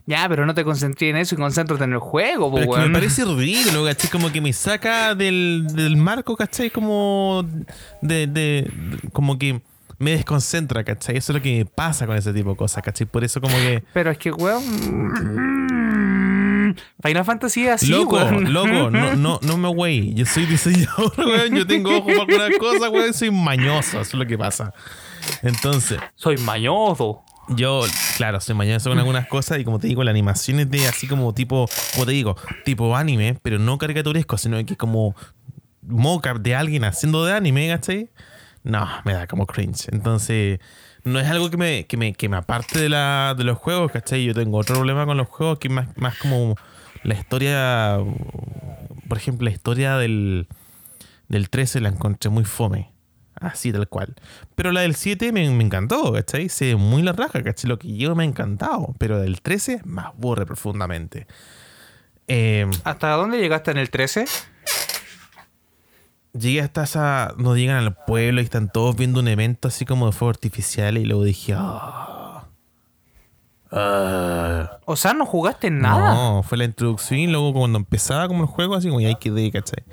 Ya, 0.05 0.27
pero 0.29 0.45
no 0.45 0.53
te 0.53 0.63
concentres 0.63 1.09
en 1.09 1.17
eso 1.17 1.33
y 1.33 1.37
concéntrate 1.39 1.83
en 1.85 1.93
el 1.93 1.99
juego, 1.99 2.51
po, 2.51 2.57
Pero 2.57 2.71
es 2.71 2.79
que 2.83 2.87
me 2.87 2.93
parece 2.93 3.25
ridículo, 3.25 3.83
¿cachai? 3.85 4.11
Como 4.11 4.31
que 4.31 4.41
me 4.41 4.53
saca 4.53 5.15
del, 5.15 5.65
del 5.73 5.97
marco, 5.97 6.35
¿cachai? 6.37 6.69
Como 6.69 7.43
de, 8.01 8.27
de- 8.27 8.27
de- 8.27 9.09
Como 9.11 9.39
que 9.39 9.61
me 9.97 10.11
desconcentra, 10.11 10.83
¿cachai? 10.83 11.17
Eso 11.17 11.31
es 11.31 11.37
lo 11.37 11.41
que 11.41 11.57
me 11.57 11.65
pasa 11.65 12.05
con 12.05 12.15
ese 12.15 12.31
tipo 12.33 12.51
de 12.51 12.55
cosas, 12.57 12.83
¿cachai? 12.83 13.07
Por 13.07 13.23
eso 13.23 13.41
como 13.41 13.55
que... 13.57 13.83
Pero 13.93 14.11
es 14.11 14.17
que, 14.19 14.31
weón. 14.31 15.64
Final 17.05 17.25
Fantasy 17.25 17.65
es 17.67 17.71
así, 17.71 17.87
loco, 17.87 18.15
weón. 18.15 18.51
loco, 18.53 18.67
no, 18.91 19.15
no, 19.15 19.39
no 19.41 19.57
me 19.57 19.69
güey. 19.69 20.13
Yo 20.13 20.25
soy 20.25 20.45
diseñador, 20.45 21.13
weón. 21.17 21.55
Yo 21.55 21.67
tengo 21.67 21.97
ojos 21.97 22.13
para 22.27 22.45
algunas 22.45 22.57
cosas, 22.59 22.89
weón. 22.89 23.13
Soy 23.13 23.31
mañoso, 23.31 24.01
eso 24.01 24.01
es 24.01 24.13
lo 24.13 24.25
que 24.25 24.37
pasa. 24.37 24.73
Entonces, 25.41 25.99
Soy 26.15 26.37
mañoso. 26.37 27.23
yo, 27.49 27.81
claro, 28.17 28.39
soy 28.39 28.55
mañoso 28.55 28.89
con 28.89 28.99
algunas 28.99 29.27
cosas 29.27 29.59
y 29.59 29.63
como 29.63 29.79
te 29.79 29.87
digo, 29.87 30.03
la 30.03 30.11
animación 30.11 30.59
es 30.59 30.69
de 30.69 30.87
así 30.87 31.07
como 31.07 31.33
tipo, 31.33 31.67
como 31.93 32.05
te 32.05 32.11
digo, 32.11 32.35
tipo 32.63 32.95
anime, 32.95 33.37
pero 33.41 33.57
no 33.59 33.77
caricaturesco, 33.77 34.37
sino 34.37 34.63
que 34.65 34.75
como 34.75 35.15
mocap 35.81 36.37
de 36.37 36.55
alguien 36.55 36.83
haciendo 36.83 37.25
de 37.25 37.33
anime, 37.33 37.67
¿cachai? 37.69 38.09
No, 38.63 38.87
me 39.03 39.13
da 39.13 39.27
como 39.27 39.45
cringe. 39.45 39.89
Entonces, 39.91 40.59
no 41.03 41.19
es 41.19 41.27
algo 41.27 41.51
que 41.51 41.57
me, 41.57 41.85
que 41.85 41.97
me, 41.97 42.13
que 42.13 42.29
me 42.29 42.37
aparte 42.37 42.79
de, 42.79 42.89
la, 42.89 43.35
de 43.37 43.43
los 43.43 43.57
juegos, 43.59 43.91
¿cachai? 43.91 44.23
Yo 44.25 44.33
tengo 44.33 44.57
otro 44.57 44.75
problema 44.75 45.05
con 45.05 45.17
los 45.17 45.27
juegos 45.27 45.59
que 45.59 45.67
es 45.67 45.73
más, 45.73 45.95
más 45.97 46.17
como 46.17 46.55
la 47.05 47.13
historia, 47.13 47.99
por 49.07 49.17
ejemplo, 49.17 49.45
la 49.45 49.51
historia 49.51 49.97
del, 49.97 50.47
del 51.27 51.49
13 51.49 51.79
la 51.79 51.89
encontré 51.89 52.29
muy 52.29 52.45
fome. 52.45 52.91
Así 53.35 53.71
tal 53.71 53.87
cual. 53.89 54.15
Pero 54.55 54.71
la 54.71 54.81
del 54.81 54.95
7 54.95 55.31
me, 55.31 55.49
me 55.49 55.63
encantó, 55.63 56.13
¿cachai? 56.13 56.47
Se 56.49 56.75
muy 56.75 57.03
la 57.03 57.11
raja, 57.11 57.43
¿cachai? 57.43 57.69
Lo 57.69 57.77
que 57.77 57.95
yo 57.95 58.15
me 58.15 58.23
ha 58.23 58.25
encantado. 58.25 58.95
Pero 58.97 59.19
del 59.19 59.41
13 59.41 59.81
me 59.83 60.01
aburre 60.01 60.45
profundamente. 60.45 61.27
Eh, 62.27 62.65
¿Hasta 62.83 63.11
dónde 63.11 63.37
llegaste 63.37 63.71
en 63.71 63.77
el 63.77 63.89
13? 63.89 64.25
llegué 66.33 66.61
hasta 66.61 66.83
esa. 66.83 67.33
No 67.37 67.55
llegan 67.55 67.77
al 67.77 67.95
pueblo 68.05 68.41
y 68.41 68.45
están 68.45 68.71
todos 68.71 68.95
viendo 68.95 69.19
un 69.19 69.27
evento 69.27 69.67
así 69.67 69.85
como 69.85 70.07
de 70.07 70.13
fuego 70.13 70.29
artificial. 70.29 70.97
Y 70.97 71.05
luego 71.05 71.23
dije, 71.23 71.53
ah. 71.57 72.14
Ah". 73.75 74.79
O 74.85 74.95
sea, 74.95 75.13
no 75.13 75.25
jugaste 75.25 75.69
nada. 75.69 76.13
No, 76.13 76.43
fue 76.43 76.57
la 76.57 76.63
introducción 76.65 77.19
y 77.19 77.27
luego 77.27 77.53
cuando 77.53 77.77
empezaba 77.77 78.27
como 78.27 78.43
el 78.43 78.47
juego, 78.49 78.75
así 78.75 78.87
como 78.87 79.01
ya 79.01 79.09
hay 79.09 79.15
que 79.15 79.51
¿cachai? 79.51 79.83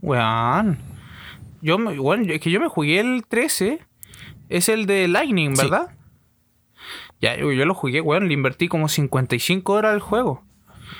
Weón. 0.00 0.78
Yo, 1.60 1.78
me- 1.78 1.98
weón, 1.98 2.28
es 2.30 2.40
que 2.40 2.50
yo 2.50 2.60
me 2.60 2.68
jugué 2.68 3.00
el 3.00 3.24
13. 3.28 3.80
Es 4.48 4.68
el 4.68 4.86
de 4.86 5.08
Lightning, 5.08 5.54
Sí. 5.56 5.62
¿verdad? 5.62 5.88
Ya, 7.20 7.36
yo, 7.36 7.50
yo 7.52 7.64
lo 7.64 7.74
jugué, 7.74 8.00
weón. 8.00 8.28
Le 8.28 8.34
invertí 8.34 8.68
como 8.68 8.88
55 8.88 9.72
horas 9.72 9.92
al 9.92 10.00
juego. 10.00 10.42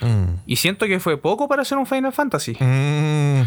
Mm. 0.01 0.41
Y 0.47 0.57
siento 0.57 0.86
que 0.86 1.01
fue 1.01 1.16
poco 1.16 1.49
para 1.49 1.62
hacer 1.62 1.78
un 1.78 1.86
Final 1.86 2.12
Fantasy. 2.12 2.53
Mm. 2.61 3.43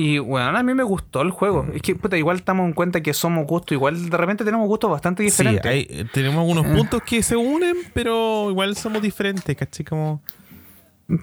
Y, 0.00 0.20
weón, 0.20 0.54
a 0.54 0.62
mí 0.62 0.74
me 0.74 0.84
gustó 0.84 1.22
el 1.22 1.32
juego. 1.32 1.66
Es 1.74 1.82
que, 1.82 1.96
puta, 1.96 2.16
igual 2.16 2.36
estamos 2.36 2.66
en 2.66 2.72
cuenta 2.72 3.00
que 3.02 3.12
somos 3.12 3.44
gustos. 3.48 3.72
Igual 3.72 4.08
de 4.08 4.16
repente 4.16 4.44
tenemos 4.44 4.68
gustos 4.68 4.88
bastante 4.88 5.24
Sí, 5.24 5.30
diferentes. 5.30 5.66
hay- 5.66 6.06
tenemos 6.12 6.38
algunos 6.38 6.66
puntos 6.66 7.02
que 7.02 7.20
se 7.20 7.34
unen, 7.36 7.76
pero 7.94 8.48
igual 8.48 8.76
somos 8.76 9.02
diferentes, 9.02 9.56
¿cachai? 9.56 9.84
Como. 9.84 10.22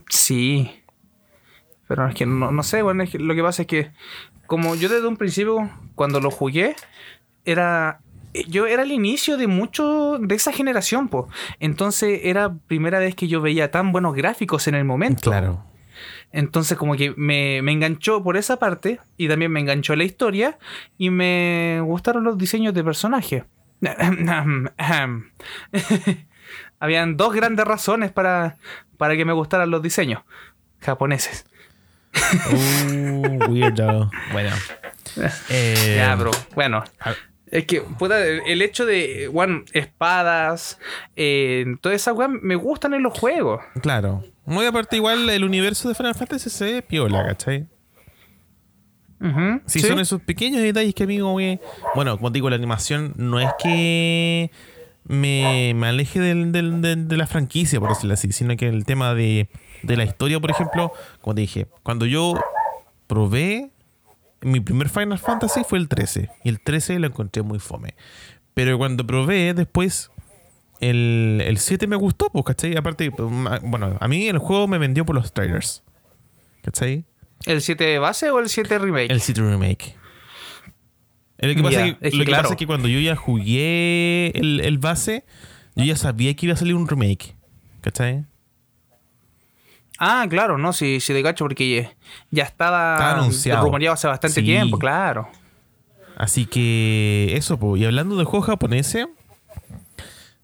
Sí. 0.10 0.69
Pero 1.88 2.06
es 2.10 2.15
que 2.15 2.26
no, 2.26 2.52
no 2.52 2.64
sé, 2.64 2.81
bueno, 2.81 3.03
es 3.03 3.11
que 3.11 3.19
lo 3.19 3.34
que 3.34 3.43
pasa 3.43 3.61
es 3.61 3.68
que 3.69 3.91
como 4.47 4.76
yo 4.76 4.89
desde 4.89 5.07
un 5.07 5.15
principio, 5.18 5.69
cuando 5.95 6.19
lo 6.19 6.30
jugué, 6.30 6.76
era... 7.45 8.02
Yo 8.49 8.65
era 8.68 8.84
el 8.84 8.91
inicio 8.91 9.38
de 9.38 9.47
mucho 9.47 10.18
de 10.19 10.35
esa 10.35 10.52
generación, 10.52 11.07
po. 11.07 11.30
Entonces 11.61 12.19
era 12.23 12.53
primera 12.68 12.99
vez 12.99 13.15
que 13.15 13.30
yo 13.30 13.39
veía 13.39 13.72
tan 13.72 13.93
buenos 13.93 14.14
gráficos 14.15 14.68
en 14.68 14.76
el 14.76 14.84
momento. 14.84 15.31
Claro. 15.31 15.64
Entonces 16.31 16.77
como 16.77 16.95
que 16.95 17.14
me, 17.15 17.61
me 17.61 17.72
enganchó 17.72 18.23
por 18.23 18.38
esa 18.38 18.57
parte 18.57 18.99
y 19.18 19.27
también 19.27 19.52
me 19.52 19.60
enganchó 19.60 19.95
la 19.95 20.03
historia 20.03 20.57
y 20.97 21.10
me 21.10 21.80
gustaron 21.81 22.23
los 22.23 22.38
diseños 22.38 22.73
de 22.73 22.84
personajes. 22.84 23.43
Habían 26.80 27.18
dos 27.18 27.34
grandes 27.34 27.65
razones 27.65 28.11
para, 28.11 28.57
para 28.97 29.15
que 29.15 29.26
me 29.26 29.34
gustaran 29.34 29.72
los 29.72 29.81
diseños 29.81 30.23
japoneses. 30.81 31.45
Uh, 32.52 33.45
weirdo. 33.49 34.11
Bueno. 34.31 34.56
Eh, 35.49 35.95
ya, 35.97 36.15
bro. 36.15 36.31
Bueno. 36.56 36.84
Es 37.47 37.65
que, 37.65 37.81
puta, 37.81 38.26
el 38.26 38.41
el 38.47 38.61
hecho 38.61 38.85
de, 38.85 39.30
bueno, 39.31 39.64
espadas, 39.72 40.80
eh, 41.15 41.65
toda 41.80 41.95
esa 41.95 42.11
weá 42.11 42.27
me 42.27 42.56
gustan 42.56 42.93
en 42.93 43.03
los 43.03 43.18
juegos. 43.18 43.61
Claro. 43.81 44.23
Muy 44.45 44.65
aparte, 44.65 44.95
igual 44.97 45.30
el 45.30 45.43
universo 45.43 45.89
de 45.89 45.95
Final 45.95 46.15
Fantasy 46.15 46.49
se 46.49 46.65
ve 46.65 46.81
piola, 46.81 47.26
¿cachai? 47.26 47.67
Ujú, 49.22 49.61
Sí, 49.65 49.80
¿sí? 49.80 49.88
son 49.88 49.99
esos 49.99 50.22
pequeños 50.22 50.61
detalles 50.61 50.93
que 50.93 51.03
a 51.03 51.07
mí 51.07 51.19
como 51.19 51.38
que... 51.38 51.59
Bueno, 51.95 52.17
como 52.17 52.31
te 52.31 52.38
digo, 52.38 52.49
la 52.49 52.57
animación 52.57 53.13
no 53.15 53.39
es 53.39 53.49
que 53.61 54.51
me, 55.05 55.73
me 55.76 55.88
aleje 55.88 56.19
del- 56.19 56.51
del- 56.51 56.81
del- 56.81 57.07
de 57.07 57.17
la 57.17 57.26
franquicia, 57.27 57.80
por 57.80 57.89
decirlo 57.89 58.13
así, 58.13 58.31
sino 58.34 58.55
que 58.57 58.67
el 58.67 58.85
tema 58.85 59.13
de, 59.15 59.49
de 59.84 59.97
la 59.97 60.03
historia, 60.03 60.39
por 60.39 60.51
ejemplo, 60.51 60.91
como 61.22 61.34
te 61.35 61.41
dije, 61.41 61.67
cuando 61.84 62.05
yo 62.05 62.34
probé 63.07 63.72
mi 64.41 64.59
primer 64.59 64.89
Final 64.89 65.17
Fantasy 65.17 65.61
fue 65.67 65.80
el 65.80 65.88
13 65.88 66.30
y 66.43 66.49
el 66.49 66.59
13 66.59 66.99
lo 66.99 67.07
encontré 67.07 67.41
muy 67.41 67.57
fome. 67.59 67.95
Pero 68.53 68.77
cuando 68.77 69.07
probé 69.07 69.53
después 69.53 70.11
el, 70.80 71.41
el 71.45 71.57
7 71.57 71.88
me 71.88 71.95
gustó, 71.95 72.30
pues, 72.30 72.45
¿cachai? 72.45 72.76
Aparte, 72.77 73.10
bueno, 73.10 73.97
a 73.99 74.07
mí 74.07 74.27
el 74.27 74.38
juego 74.39 74.68
me 74.68 74.77
vendió 74.77 75.06
por 75.06 75.15
los 75.15 75.34
trailers. 75.34 75.84
¿Cachai? 76.64 77.06
¿El 77.45 77.61
7 77.61 77.99
base 77.99 78.31
o 78.31 78.39
el 78.39 78.49
7 78.49 78.80
remake? 78.80 79.11
El 79.11 79.22
City 79.22 79.41
Remake. 79.41 79.95
Lo 81.38 81.53
que, 81.53 81.61
pasa, 81.61 81.85
es 81.85 81.95
que, 81.95 82.07
es 82.07 82.11
que 82.11 82.18
lo 82.18 82.23
que 82.23 82.30
claro. 82.31 82.43
pasa 82.43 82.53
es 82.56 82.57
que 82.60 82.65
cuando 82.65 82.88
yo 82.88 82.99
ya 82.99 83.15
jugué 83.15 84.31
el, 84.35 84.61
el 84.61 84.77
base, 84.80 85.26
yo 85.76 85.84
ya 85.84 85.95
sabía 85.95 86.34
que 86.35 86.45
iba 86.47 86.53
a 86.53 86.57
salir 86.57 86.73
un 86.76 86.88
remake. 86.88 87.35
¿Cachai? 87.81 88.26
Ah, 89.99 90.26
claro, 90.30 90.57
no, 90.57 90.73
sí, 90.73 90.99
sí, 90.99 91.14
de 91.14 91.23
cacho, 91.23 91.45
porque 91.45 91.95
ya, 92.31 92.43
estaba, 92.43 92.93
Estaba 92.95 93.19
anunciado. 93.19 93.64
rumoreado 93.64 93.93
hace 93.93 94.07
bastante 94.07 94.41
Sí. 94.41 94.45
tiempo, 94.45 94.77
claro. 94.80 95.30
Así 96.18 96.45
que 96.45 97.34
eso, 97.35 97.60
pues. 97.60 97.81
Y 97.81 97.85
hablando 97.85 98.15
de 98.18 98.23
juegos 98.26 98.47
japoneses, 98.47 99.07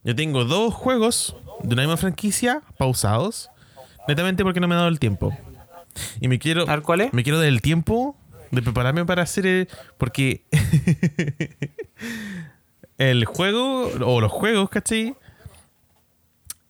yo 0.03 0.15
tengo 0.15 0.45
dos 0.45 0.73
juegos 0.73 1.35
de 1.63 1.73
una 1.73 1.83
misma 1.83 1.97
franquicia 1.97 2.61
pausados, 2.77 3.49
netamente 4.07 4.43
porque 4.43 4.59
no 4.59 4.67
me 4.67 4.75
ha 4.75 4.79
dado 4.79 4.89
el 4.89 4.99
tiempo. 4.99 5.35
Y 6.19 6.27
me 6.27 6.39
quiero, 6.39 6.63
A 6.63 6.75
ver, 6.75 6.81
¿cuál 6.81 7.01
es? 7.01 7.13
me 7.13 7.23
quiero 7.23 7.37
dar 7.37 7.47
el 7.47 7.61
tiempo 7.61 8.15
de 8.51 8.61
prepararme 8.61 9.05
para 9.05 9.23
hacer 9.23 9.45
el. 9.45 9.69
Porque 9.97 10.45
el 12.97 13.25
juego, 13.25 13.89
o 14.05 14.21
los 14.21 14.31
juegos, 14.31 14.69
¿cachai? 14.69 15.15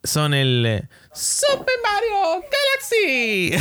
Son 0.03 0.33
el 0.33 0.65
eh, 0.65 0.89
Super 1.13 1.75
Mario 1.83 2.43
Galaxy 2.51 3.53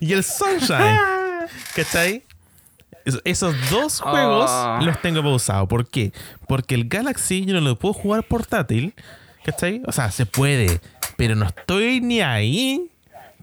y 0.00 0.12
el 0.14 0.24
Sunshine, 0.24 0.98
¿cachai? 1.76 2.24
Es- 3.04 3.20
Esos 3.24 3.54
dos 3.70 4.00
juegos 4.00 4.46
Ah. 4.50 4.80
los 4.82 5.00
tengo 5.02 5.22
pausados. 5.22 5.68
¿Por 5.68 5.88
qué? 5.88 6.12
Porque 6.46 6.74
el 6.74 6.88
Galaxy 6.88 7.44
yo 7.44 7.54
no 7.54 7.60
lo 7.60 7.78
puedo 7.78 7.94
jugar 7.94 8.24
portátil, 8.24 8.94
¿cachai? 9.44 9.82
O 9.86 9.92
sea, 9.92 10.10
se 10.10 10.26
puede, 10.26 10.80
pero 11.16 11.34
no 11.34 11.46
estoy 11.46 12.00
ni 12.00 12.20
ahí 12.20 12.88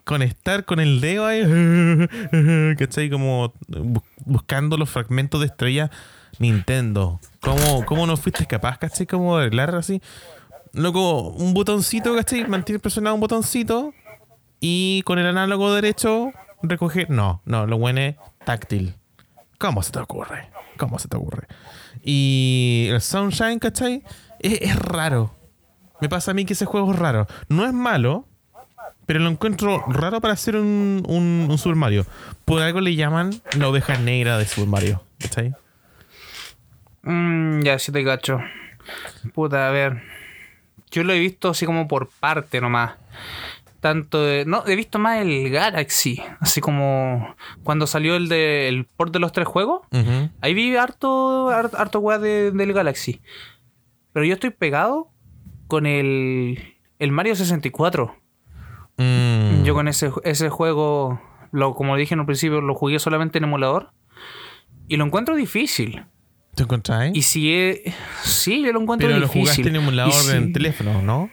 con 0.06 0.22
estar 0.22 0.66
con 0.66 0.80
el 0.80 1.02
dedo 1.02 1.26
ahí, 1.28 1.42
¿cachai? 2.78 3.10
Como 3.10 3.54
bu- 3.68 4.04
buscando 4.26 4.78
los 4.78 4.90
fragmentos 4.90 5.40
de 5.40 5.48
estrella 5.48 5.92
Nintendo. 6.40 7.20
¿Cómo, 7.42 7.86
cómo 7.86 8.06
no 8.08 8.18
fuiste 8.18 8.46
capaz, 8.46 8.78
cachai? 8.78 9.06
Como 9.08 9.38
de 9.38 9.44
arreglar 9.46 9.76
así. 9.76 10.02
Loco, 10.74 11.30
un 11.30 11.54
botoncito, 11.54 12.16
¿cachai? 12.16 12.46
Mantener 12.48 12.80
presionado 12.80 13.16
un 13.16 13.22
botoncito 13.22 13.94
y 14.60 15.02
con 15.04 15.20
el 15.20 15.26
análogo 15.26 15.74
derecho 15.74 16.32
recoger. 16.62 17.10
No, 17.10 17.42
no, 17.46 17.66
lo 17.68 17.78
bueno 17.78 18.02
es 18.02 18.16
táctil. 18.46 18.94
¿Cómo 19.60 19.84
se 19.84 19.92
te 19.92 20.00
ocurre? 20.00 20.50
¿Cómo 20.78 20.98
se 20.98 21.08
te 21.08 21.18
ocurre? 21.18 21.48
Y 22.02 22.88
el 22.90 23.02
Sunshine, 23.02 23.60
¿cachai? 23.60 24.04
Es, 24.40 24.62
es 24.62 24.76
raro. 24.78 25.36
Me 26.02 26.10
pasa 26.10 26.32
a 26.32 26.34
mí 26.34 26.46
que 26.46 26.54
ese 26.54 26.66
juego 26.66 26.94
es 26.94 26.98
raro. 26.98 27.28
No 27.50 27.66
es 27.66 27.74
malo, 27.74 28.26
pero 29.06 29.20
lo 29.20 29.30
encuentro 29.30 29.84
raro 29.88 30.22
para 30.22 30.34
hacer 30.34 30.56
un, 30.56 31.04
un, 31.08 31.58
Super 31.58 31.76
Mario. 31.76 32.06
Por 32.46 32.62
algo 32.62 32.80
le 32.80 32.96
llaman 32.96 33.42
la 33.58 33.68
oveja 33.68 33.98
negra 33.98 34.38
de 34.38 34.46
Super 34.46 34.70
Mario. 34.70 35.04
¿Cachai? 35.20 35.54
Mm, 37.02 37.62
ya, 37.62 37.80
sí 37.80 37.92
te 37.92 38.06
cacho. 38.06 38.40
Puta, 39.34 39.68
a 39.68 39.72
ver. 39.72 40.04
Yo 40.92 41.04
lo 41.04 41.12
he 41.12 41.20
visto 41.20 41.50
así 41.50 41.66
como 41.66 41.88
por 41.88 42.08
parte 42.08 42.62
nomás. 42.62 42.94
Tanto 43.80 44.22
de- 44.24 44.44
No, 44.46 44.64
he 44.68 44.76
visto 44.76 45.00
más 45.00 45.22
el 45.22 45.50
Galaxy. 45.50 46.22
Así 46.40 46.60
como 46.62 47.36
cuando 47.64 47.88
salió 47.88 48.16
el 48.16 48.28
de 48.28 48.68
el 48.68 48.86
port 48.86 49.14
de 49.14 49.20
los 49.20 49.32
tres 49.32 49.48
juegos. 49.48 49.82
Ahí 50.42 50.54
vi 50.54 50.76
harto, 50.76 51.50
harto, 51.50 51.78
harto 51.78 52.00
weá 52.00 52.20
de- 52.20 52.52
del 52.52 52.74
Galaxy. 52.74 53.22
Pero 54.14 54.26
yo 54.26 54.34
estoy 54.34 54.50
pegado 54.50 55.12
con 55.68 55.86
el, 55.86 56.76
el 57.00 57.12
Mario 57.12 57.36
64. 57.36 58.16
Mm. 58.98 59.64
Yo 59.64 59.74
con 59.74 59.88
ese, 59.88 60.12
ese 60.24 60.50
juego, 60.50 61.22
lo, 61.52 61.74
como 61.74 61.96
dije 61.96 62.14
en 62.16 62.20
un 62.20 62.26
principio, 62.26 62.60
lo 62.62 62.76
jugué 62.76 63.00
solamente 63.00 63.38
en 63.38 63.46
emulador. 63.46 63.92
Y 64.88 64.98
lo 64.98 65.06
encuentro 65.06 65.36
difícil. 65.36 66.04
¿Te 66.56 66.64
encontrás? 66.64 67.12
Y 67.14 67.22
si 67.22 67.54
es... 67.54 67.80
Sí, 68.24 68.62
yo 68.66 68.74
lo 68.74 68.82
encuentro 68.82 69.08
Pero 69.08 69.20
lo 69.20 69.28
difícil. 69.28 69.42
jugaste 69.44 69.70
en 69.70 69.76
emulador 69.78 70.12
si- 70.14 70.36
en 70.36 70.52
teléfono, 70.52 71.02
¿no? 71.02 71.30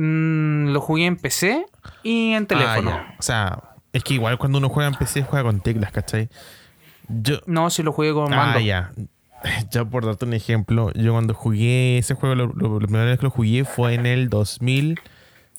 Mm, 0.00 0.68
lo 0.68 0.80
jugué 0.80 1.06
en 1.06 1.16
PC 1.16 1.66
y 2.02 2.32
en 2.32 2.46
teléfono. 2.46 2.90
Ah, 2.92 3.06
ya. 3.10 3.16
O 3.18 3.22
sea, 3.22 3.62
es 3.92 4.04
que 4.04 4.14
igual 4.14 4.38
cuando 4.38 4.58
uno 4.58 4.68
juega 4.68 4.88
en 4.88 4.94
PC 4.94 5.22
juega 5.24 5.42
con 5.44 5.60
teclas, 5.60 5.90
¿cachai? 5.92 6.28
Yo. 7.08 7.38
no, 7.46 7.68
si 7.70 7.82
lo 7.82 7.92
jugué 7.92 8.12
con 8.12 8.30
mando. 8.30 8.58
Ah, 8.58 8.62
ya. 8.62 8.92
Ya 9.70 9.84
por 9.84 10.04
darte 10.04 10.24
un 10.24 10.34
ejemplo, 10.34 10.92
yo 10.94 11.12
cuando 11.12 11.32
jugué 11.32 11.98
ese 11.98 12.14
juego, 12.14 12.34
lo, 12.34 12.46
lo- 12.56 12.80
la 12.80 12.86
primera 12.86 13.04
vez 13.04 13.18
que 13.20 13.24
lo 13.26 13.30
jugué 13.30 13.64
fue 13.64 13.94
en 13.94 14.04
el 14.04 14.28
2000. 14.30 15.00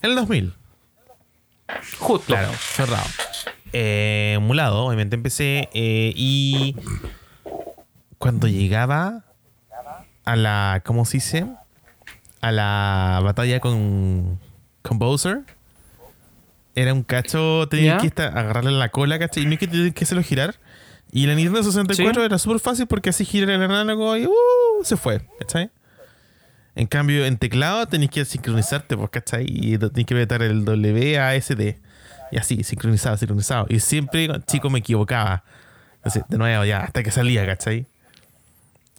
En 0.02 0.10
el 0.10 0.16
2000. 0.18 0.54
Justo. 2.00 2.26
Claro, 2.28 2.52
cerrado. 2.54 3.06
Eh, 3.72 4.34
emulado, 4.36 4.86
obviamente 4.86 5.16
empecé. 5.16 5.70
eh, 5.74 6.12
y 6.16 6.76
cuando 8.18 8.48
llegaba 8.48 9.24
a 10.26 10.36
la. 10.36 10.82
¿Cómo 10.86 11.06
se 11.06 11.18
dice? 11.18 11.46
A 12.42 12.52
la 12.52 13.20
batalla 13.24 13.60
con. 13.60 14.40
Con 14.82 15.00
Bowser. 15.00 15.42
Era 16.76 16.94
un 16.94 17.04
cacho. 17.04 17.68
Tenía 17.70 17.96
¿Ya? 17.96 17.98
que 18.02 18.08
estar, 18.08 18.38
agarrarle 18.38 18.72
la 18.72 18.90
cola, 18.90 19.20
¿cachai? 19.20 19.44
Y 19.44 19.46
no 19.46 19.54
es 19.54 19.60
que 19.60 19.68
tenías 19.68 19.94
que 19.94 20.04
hacerlo 20.04 20.24
girar. 20.24 20.56
Y 21.12 21.26
la 21.26 21.34
Nintendo 21.36 21.64
64 21.64 22.22
Sí. 22.22 22.26
era 22.26 22.38
súper 22.38 22.60
fácil 22.60 22.86
porque 22.88 23.10
así 23.10 23.26
gira 23.26 23.54
el 23.54 23.62
análogo 23.62 24.16
y 24.16 24.28
uh, 24.28 24.32
se 24.84 24.96
fue, 24.96 25.22
¿cachai? 25.40 25.72
En 26.76 26.86
cambio, 26.88 27.26
en 27.26 27.38
teclado 27.38 27.88
tenéis 27.88 28.12
que 28.12 28.24
sincronizarte, 28.26 28.96
pues, 28.96 29.10
¿cachai? 29.10 29.46
Y 29.50 29.78
tenéis 29.78 30.06
que 30.06 30.16
meter 30.16 30.42
el 30.44 30.60
WASD. 30.62 31.76
Y 32.32 32.38
así, 32.38 32.64
sincronizado, 32.64 33.18
sincronizado. 33.18 33.66
Y 33.70 33.80
siempre, 33.80 34.30
chico, 34.46 34.70
me 34.70 34.80
equivocaba. 34.80 35.44
Entonces, 35.98 36.24
de 36.30 36.38
nuevo, 36.38 36.64
ya, 36.64 36.82
hasta 36.82 37.02
que 37.04 37.10
salía, 37.12 37.46
¿cachai? 37.46 37.88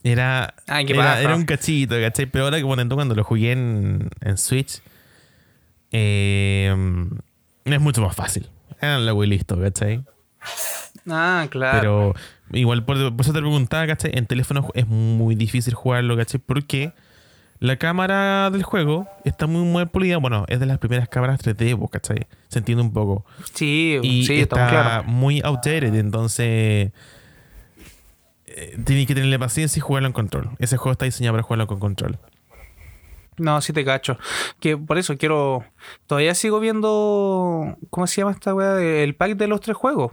Era, 0.02 0.54
Ay, 0.66 0.86
qué 0.86 0.94
era, 0.94 1.36
un 1.36 1.44
cachito, 1.44 1.94
¿cachai? 2.00 2.26
Pero 2.26 2.44
ahora 2.44 2.56
que 2.56 2.62
bueno, 2.64 2.88
cuando 2.94 3.14
lo 3.14 3.22
jugué 3.22 3.52
en, 3.52 4.08
en 4.22 4.38
Switch, 4.38 4.80
eh, 5.92 6.74
es 7.64 7.80
mucho 7.80 8.00
más 8.02 8.16
fácil. 8.16 8.48
Era 8.80 8.98
lo 8.98 9.22
y 9.22 9.26
listo, 9.26 9.60
¿cachai? 9.60 10.02
Ah, 11.08 11.46
claro. 11.50 11.80
Pero 11.80 12.14
igual 12.58 12.84
por, 12.84 12.96
por 13.14 13.20
eso 13.24 13.32
te 13.32 13.40
preguntaba, 13.40 13.86
¿cachai? 13.86 14.12
En 14.14 14.26
teléfono 14.26 14.68
es 14.74 14.86
muy 14.86 15.34
difícil 15.34 15.74
jugarlo, 15.74 16.16
¿cachai? 16.16 16.40
Porque 16.44 16.92
la 17.58 17.76
cámara 17.76 18.48
del 18.50 18.62
juego 18.62 19.06
está 19.24 19.46
muy 19.46 19.64
muy 19.64 19.84
pulida. 19.86 20.16
Bueno, 20.16 20.46
es 20.48 20.60
de 20.60 20.66
las 20.66 20.78
primeras 20.78 21.08
cámaras 21.10 21.40
3D, 21.40 21.78
pues, 21.78 21.90
¿cachai? 21.90 22.26
Se 22.48 22.58
entiende 22.58 22.82
un 22.82 22.92
poco. 22.92 23.26
sí, 23.52 23.98
Y 24.02 24.24
sí, 24.24 24.40
está 24.40 24.64
estamos 24.64 24.70
claros. 24.70 25.06
muy 25.06 25.42
outdated, 25.44 25.94
entonces 25.94 26.92
eh, 28.56 28.78
tienes 28.84 29.06
que 29.06 29.14
tenerle 29.14 29.38
paciencia 29.38 29.78
y 29.78 29.80
jugarlo 29.80 30.06
en 30.08 30.12
control. 30.12 30.50
Ese 30.58 30.76
juego 30.76 30.92
está 30.92 31.04
diseñado 31.04 31.34
para 31.34 31.42
jugarlo 31.42 31.66
con 31.66 31.78
control. 31.80 32.18
No, 33.38 33.60
sí 33.62 33.72
te 33.72 33.84
cacho. 33.84 34.18
Que 34.60 34.76
por 34.76 34.98
eso 34.98 35.16
quiero. 35.16 35.64
Todavía 36.06 36.34
sigo 36.34 36.60
viendo. 36.60 37.76
¿Cómo 37.88 38.06
se 38.06 38.20
llama 38.20 38.32
esta 38.32 38.54
weá? 38.54 38.78
El 38.80 39.14
pack 39.14 39.32
de 39.36 39.46
los 39.46 39.60
tres 39.60 39.76
juegos. 39.76 40.12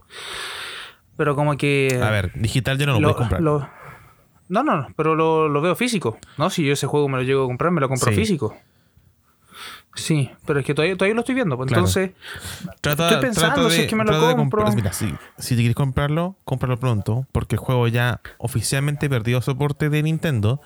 Pero 1.18 1.36
como 1.36 1.58
que. 1.58 2.00
A 2.02 2.10
ver, 2.10 2.32
digital 2.36 2.78
ya 2.78 2.86
no 2.86 2.94
lo, 2.94 3.00
lo- 3.00 3.08
puedes 3.10 3.18
comprar. 3.18 3.42
lo- 3.42 3.70
no, 4.50 4.64
no, 4.64 4.78
no, 4.78 4.88
pero 4.96 5.14
lo, 5.14 5.50
lo 5.50 5.60
veo 5.60 5.76
físico. 5.76 6.18
No, 6.38 6.50
si 6.50 6.64
yo 6.66 6.72
ese 6.72 6.88
juego 6.88 7.10
me 7.10 7.18
lo 7.18 7.24
llego 7.24 7.44
a 7.44 7.48
comprar, 7.48 7.70
me 7.72 7.82
lo 7.82 7.90
compro 7.90 8.12
Sí. 8.12 8.16
físico. 8.16 8.56
Sí, 9.98 10.30
pero 10.46 10.60
es 10.60 10.66
que 10.66 10.74
todavía, 10.74 10.96
todavía 10.96 11.16
lo 11.16 11.22
estoy 11.22 11.36
viendo. 11.36 11.58
pues, 11.58 11.68
Claro. 11.68 11.82
Entonces, 11.88 12.12
Trata, 12.82 13.08
Estoy 13.10 13.22
pensando 13.22 13.56
trata 13.56 13.70
si 13.72 13.78
de, 13.78 13.84
es 13.84 13.90
que 13.90 13.96
me 13.96 14.04
lo 14.06 14.12
de 14.14 14.36
compro. 14.36 14.64
comprar- 14.64 14.76
Mira, 14.76 14.94
si, 14.94 15.14
si 15.40 15.50
te 15.56 15.62
quieres 15.62 15.76
comprarlo, 15.76 16.36
cómpralo 16.46 16.80
pronto, 16.80 17.26
porque 17.32 17.56
el 17.56 17.60
juego 17.60 17.88
ya 17.88 18.22
oficialmente 18.38 19.10
perdió 19.10 19.42
soporte 19.42 19.90
de 19.90 20.04
Nintendo. 20.04 20.62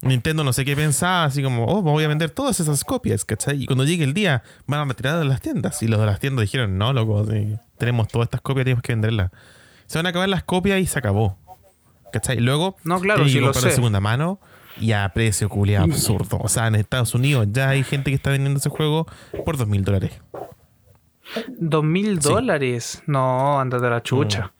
Nintendo 0.00 0.42
no 0.42 0.52
sé 0.52 0.64
qué 0.64 0.74
pensaba, 0.74 1.24
así 1.24 1.42
como, 1.44 1.64
oh, 1.66 1.80
voy 1.82 2.02
a 2.02 2.08
vender 2.08 2.30
todas 2.30 2.58
esas 2.58 2.82
copias, 2.82 3.24
¿cachai? 3.24 3.62
Y 3.62 3.66
cuando 3.66 3.84
llegue 3.84 4.02
el 4.02 4.14
día, 4.14 4.42
van 4.66 4.80
a 4.80 4.84
retirar 4.84 5.18
de 5.20 5.24
las 5.24 5.40
tiendas. 5.40 5.80
Y 5.84 5.86
los 5.86 6.00
de 6.00 6.06
las 6.06 6.18
tiendas 6.18 6.42
dijeron, 6.42 6.76
no, 6.76 6.92
loco, 6.92 7.24
sí, 7.30 7.56
tenemos 7.78 8.08
todas 8.08 8.26
estas 8.26 8.40
copias, 8.40 8.64
tenemos 8.64 8.82
que 8.82 8.92
venderlas. 8.92 9.30
Se 9.86 9.98
van 9.98 10.06
a 10.06 10.08
acabar 10.08 10.28
las 10.28 10.42
copias 10.42 10.80
y 10.80 10.86
se 10.86 10.98
acabó. 10.98 11.38
¿Cachai? 12.12 12.38
Luego, 12.40 12.76
No, 12.82 12.98
claro, 13.00 13.24
que 13.24 13.40
lo 13.40 13.52
de 13.52 13.60
sé. 13.60 13.70
segunda 13.70 14.00
mano 14.00 14.40
y 14.82 14.92
a 14.92 15.08
precio 15.14 15.48
culiado 15.48 15.84
absurdo. 15.84 16.38
O 16.40 16.48
sea, 16.48 16.66
en 16.66 16.74
Estados 16.74 17.14
Unidos 17.14 17.46
ya 17.50 17.68
hay 17.70 17.84
gente 17.84 18.10
que 18.10 18.16
está 18.16 18.30
vendiendo 18.30 18.58
ese 18.58 18.68
juego 18.68 19.06
por 19.44 19.56
dos 19.56 19.68
mil 19.68 19.84
dólares. 19.84 20.12
dos 21.58 21.84
mil 21.84 22.18
dólares. 22.18 23.02
No, 23.06 23.60
andate 23.60 23.86
a 23.86 23.90
la 23.90 24.02
chucha. 24.02 24.52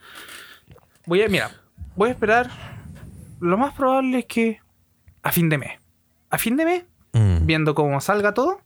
Voy 1.07 1.23
a, 1.23 1.29
mira, 1.29 1.51
voy 1.97 2.09
a 2.09 2.13
esperar. 2.13 2.51
Lo 3.41 3.59
más 3.59 3.75
probable 3.75 4.21
es 4.21 4.27
que 4.27 4.61
a 5.23 5.33
fin 5.33 5.49
de 5.49 5.59
mes. 5.59 5.73
A 6.31 6.39
fin 6.39 6.57
de 6.57 6.65
mes, 6.65 6.85
Mm. 7.15 7.45
viendo 7.45 7.75
cómo 7.75 8.01
salga 8.01 8.33
todo, 8.33 8.63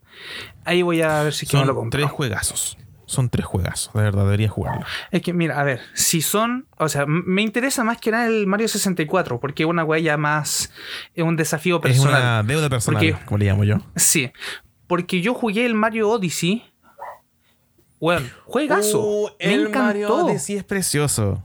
ahí 0.64 0.82
voy 0.82 1.02
a 1.02 1.22
ver 1.24 1.32
si 1.32 1.46
es 1.46 1.50
que 1.50 1.56
me 1.56 1.62
lo 1.64 1.68
Son 1.72 1.76
compro. 1.76 1.98
tres 2.00 2.10
juegazos. 2.12 2.78
Son 3.06 3.30
tres 3.30 3.46
juegazos. 3.46 3.92
De 3.94 4.02
verdad, 4.02 4.24
debería 4.24 4.48
jugarlo. 4.48 4.84
Es 5.10 5.22
que, 5.22 5.32
mira, 5.32 5.58
a 5.58 5.64
ver, 5.64 5.80
si 5.94 6.20
son. 6.20 6.66
O 6.76 6.88
sea, 6.88 7.06
me 7.06 7.40
interesa 7.42 7.82
más 7.84 7.98
que 7.98 8.10
nada 8.10 8.26
el 8.26 8.46
Mario 8.46 8.68
64, 8.68 9.40
porque 9.40 9.62
es 9.62 9.68
una 9.68 9.84
huella 9.84 10.16
más. 10.16 10.70
Es 11.14 11.24
un 11.24 11.36
desafío 11.36 11.76
Es 11.76 11.82
personal. 11.82 12.20
una 12.22 12.42
deuda 12.42 12.68
personal, 12.68 13.00
Porque- 13.02 13.24
como 13.24 13.38
le 13.38 13.44
llamo 13.46 13.64
yo. 13.64 13.76
Sí. 13.96 14.30
Porque 14.86 15.20
yo 15.20 15.34
jugué 15.34 15.64
el 15.66 15.74
Mario 15.74 16.10
Odyssey. 16.10 16.64
Weón, 17.98 18.30
juegazo. 18.44 19.00
Uh, 19.02 19.28
me 19.40 19.54
el 19.54 19.60
encantó. 19.68 19.78
Mario 19.84 20.14
Odyssey 20.14 20.56
es 20.56 20.64
precioso. 20.64 21.42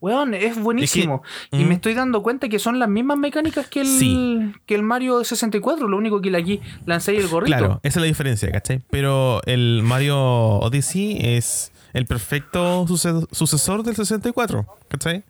Weón, 0.00 0.34
es 0.34 0.58
buenísimo. 0.60 1.22
y 1.50 1.64
Mm. 1.64 1.68
me 1.68 1.74
estoy 1.74 1.94
dando 1.94 2.22
cuenta 2.22 2.48
que 2.48 2.58
son 2.58 2.78
las 2.78 2.88
mismas 2.88 3.16
mecánicas 3.16 3.66
que 3.68 3.80
el, 3.80 3.86
Sí. 3.86 4.52
que 4.66 4.74
el 4.74 4.82
Mario 4.82 5.24
64. 5.24 5.88
Lo 5.88 5.96
único 5.96 6.20
que 6.20 6.30
le 6.30 6.38
aquí 6.38 6.60
lancé 6.84 7.16
el 7.16 7.26
gorrito. 7.28 7.56
Claro, 7.56 7.80
esa 7.82 7.98
es 7.98 8.02
la 8.02 8.06
diferencia, 8.06 8.50
¿cachai? 8.52 8.82
Pero 8.90 9.40
el 9.46 9.80
Mario 9.82 10.18
Odyssey 10.18 11.16
es 11.20 11.72
el 11.94 12.04
perfecto 12.06 12.86
suce- 12.86 13.26
sucesor 13.32 13.82
del 13.82 13.96
64, 13.96 14.66
¿cachai? 14.88 15.22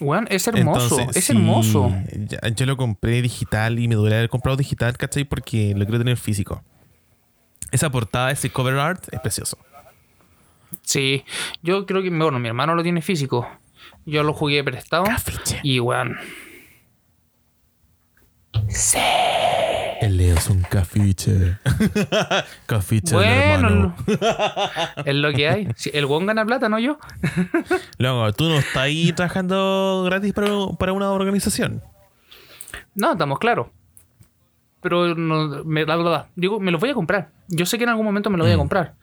Weón, 0.00 0.26
es 0.30 0.46
hermoso. 0.48 0.98
Entonces, 1.00 1.16
es 1.16 1.24
sí, 1.26 1.32
hermoso. 1.32 1.92
ya- 2.14 2.48
yo 2.48 2.66
lo 2.66 2.76
compré 2.76 3.20
digital 3.20 3.78
y 3.78 3.88
me 3.88 3.94
duele 3.94 4.16
haber 4.16 4.28
comprado 4.30 4.56
digital, 4.56 4.96
¿cachai? 4.96 5.24
Porque 5.24 5.74
lo 5.76 5.84
quiero 5.84 5.98
tener 5.98 6.16
físico. 6.16 6.62
Esa 7.72 7.90
portada, 7.90 8.30
ese 8.30 8.48
cover 8.50 8.76
art, 8.78 9.04
es 9.12 9.20
precioso. 9.20 9.58
Sí. 10.82 11.24
Yo 11.62 11.86
creo 11.86 12.02
que, 12.02 12.10
bueno, 12.10 12.38
mi 12.38 12.48
hermano 12.48 12.74
lo 12.74 12.82
tiene 12.82 13.02
físico. 13.02 13.46
Yo 14.06 14.22
lo 14.22 14.32
jugué 14.32 14.62
prestado. 14.64 15.04
Cafiche. 15.04 15.60
Y 15.62 15.80
weón. 15.80 16.16
El 20.00 20.16
Leo 20.18 20.36
es 20.36 20.48
un 20.50 20.62
cafiche. 20.62 21.58
cafiche 22.66 23.14
Bueno, 23.14 23.34
hermano. 23.68 23.96
es 25.04 25.14
lo 25.14 25.32
que 25.32 25.48
hay. 25.48 25.68
Sí, 25.76 25.90
el 25.94 26.04
weón 26.04 26.26
gana 26.26 26.44
plata, 26.44 26.68
no 26.68 26.78
yo. 26.78 26.98
Luego, 27.98 28.32
tú 28.32 28.48
no 28.48 28.56
estás 28.58 28.76
ahí 28.76 29.12
trabajando 29.12 30.02
gratis 30.04 30.32
para, 30.32 30.48
para 30.78 30.92
una 30.92 31.10
organización. 31.10 31.82
No, 32.94 33.12
estamos 33.12 33.38
claros. 33.38 33.68
Pero 34.80 35.14
no, 35.14 35.64
me, 35.64 35.86
la 35.86 35.96
verdad, 35.96 36.26
digo, 36.36 36.60
me 36.60 36.70
los 36.70 36.80
voy 36.80 36.90
a 36.90 36.94
comprar. 36.94 37.30
Yo 37.48 37.64
sé 37.64 37.78
que 37.78 37.84
en 37.84 37.90
algún 37.90 38.04
momento 38.04 38.28
me 38.30 38.36
lo 38.36 38.44
voy 38.44 38.52
a 38.52 38.56
Mm. 38.56 38.58
comprar. 38.58 38.94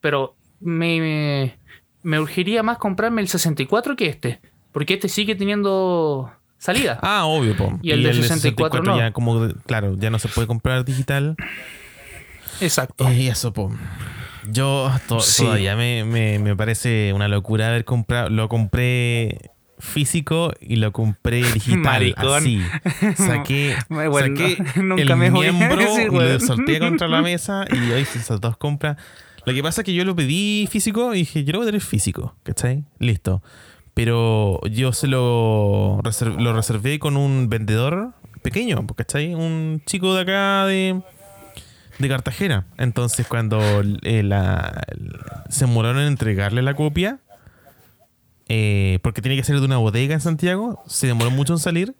Pero 0.00 0.36
me, 0.60 1.00
me, 1.00 1.58
me 2.02 2.18
urgiría 2.20 2.62
más 2.62 2.78
comprarme 2.78 3.20
el 3.22 3.28
64 3.28 3.96
que 3.96 4.06
este. 4.08 4.40
Porque 4.72 4.94
este 4.94 5.08
sigue 5.08 5.34
teniendo 5.34 6.30
salida. 6.58 6.98
Ah, 7.02 7.24
obvio, 7.26 7.56
po. 7.56 7.78
Y 7.82 7.90
el 7.90 8.02
de 8.02 8.14
64 8.14 8.82
no. 8.82 8.96
ya 8.98 9.12
como, 9.12 9.48
claro, 9.66 9.96
ya 9.98 10.10
no 10.10 10.18
se 10.18 10.28
puede 10.28 10.46
comprar 10.46 10.84
digital. 10.84 11.36
Exacto. 12.60 13.08
Eh, 13.08 13.14
Y 13.22 13.28
eso, 13.28 13.52
po. 13.52 13.72
Yo 14.50 14.90
to- 15.08 15.20
Sí. 15.20 15.44
todavía 15.44 15.76
me, 15.76 16.04
me- 16.04 16.38
me 16.38 16.56
parece 16.56 17.12
una 17.12 17.28
locura 17.28 17.68
haber 17.68 17.84
comprado. 17.84 18.28
Lo 18.28 18.48
compré 18.48 19.50
físico 19.78 20.52
y 20.60 20.76
lo 20.76 20.92
compré 20.92 21.42
digital. 21.54 21.82
Maricón. 21.82 22.42
Así. 22.42 22.62
Saqué, 23.16 23.76
bueno. 23.88 24.36
saqué 24.36 24.56
Nunca 24.80 25.02
el 25.02 25.16
me 25.16 25.30
miembro, 25.30 25.76
decir, 25.76 26.06
lo 26.12 26.18
weón. 26.18 26.40
sorteé 26.40 26.78
contra 26.80 27.08
la 27.08 27.22
mesa 27.22 27.64
y 27.70 27.90
hoy 27.92 28.02
hice 28.02 28.18
esas 28.18 28.40
dos 28.40 28.56
compras. 28.56 28.96
Lo 29.44 29.52
que 29.52 29.62
pasa 29.62 29.80
es 29.80 29.84
que 29.84 29.94
yo 29.94 30.04
lo 30.04 30.14
pedí 30.14 30.66
físico 30.70 31.14
y 31.14 31.18
dije, 31.18 31.44
yo 31.44 31.52
voy 31.54 31.62
a 31.62 31.66
tener 31.66 31.80
físico, 31.80 32.36
¿cachai? 32.42 32.84
Listo. 32.98 33.42
Pero 33.94 34.60
yo 34.70 34.92
se 34.92 35.06
lo, 35.06 35.98
reser- 36.02 36.38
lo 36.40 36.52
reservé 36.54 36.98
con 36.98 37.16
un 37.16 37.48
vendedor 37.48 38.12
pequeño, 38.42 38.86
¿cachai? 38.96 39.34
Un 39.34 39.82
chico 39.86 40.14
de 40.14 40.22
acá 40.22 40.66
de, 40.66 41.02
Cartagena. 42.08 42.66
Entonces, 42.78 43.26
cuando 43.26 43.60
eh, 44.02 44.28
se 45.50 45.66
demoraron 45.66 46.00
en 46.02 46.08
entregarle 46.08 46.62
la 46.62 46.74
copia, 46.74 47.18
eh, 48.48 48.98
porque 49.02 49.22
tiene 49.22 49.36
que 49.36 49.44
ser 49.44 49.58
de 49.60 49.64
una 49.66 49.76
bodega 49.76 50.14
en 50.14 50.20
Santiago, 50.20 50.82
se 50.86 51.06
demoró 51.06 51.30
mucho 51.30 51.52
en 51.52 51.58
salir. 51.58 51.94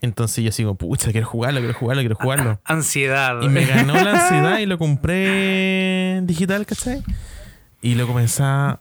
Entonces 0.00 0.44
yo 0.44 0.52
sigo, 0.52 0.74
pucha, 0.76 1.10
quiero 1.10 1.26
jugarlo, 1.26 1.60
quiero 1.60 1.74
jugarlo, 1.74 2.02
quiero 2.02 2.14
jugarlo. 2.16 2.60
Ansiedad. 2.64 3.42
Y 3.42 3.48
me 3.48 3.64
ganó 3.64 3.94
la 3.94 4.12
ansiedad 4.22 4.58
y 4.58 4.66
lo 4.66 4.78
compré 4.78 6.20
digital, 6.22 6.66
¿cachai? 6.66 7.02
Y 7.82 7.94
lo 7.94 8.06
comencé 8.06 8.42
a... 8.44 8.80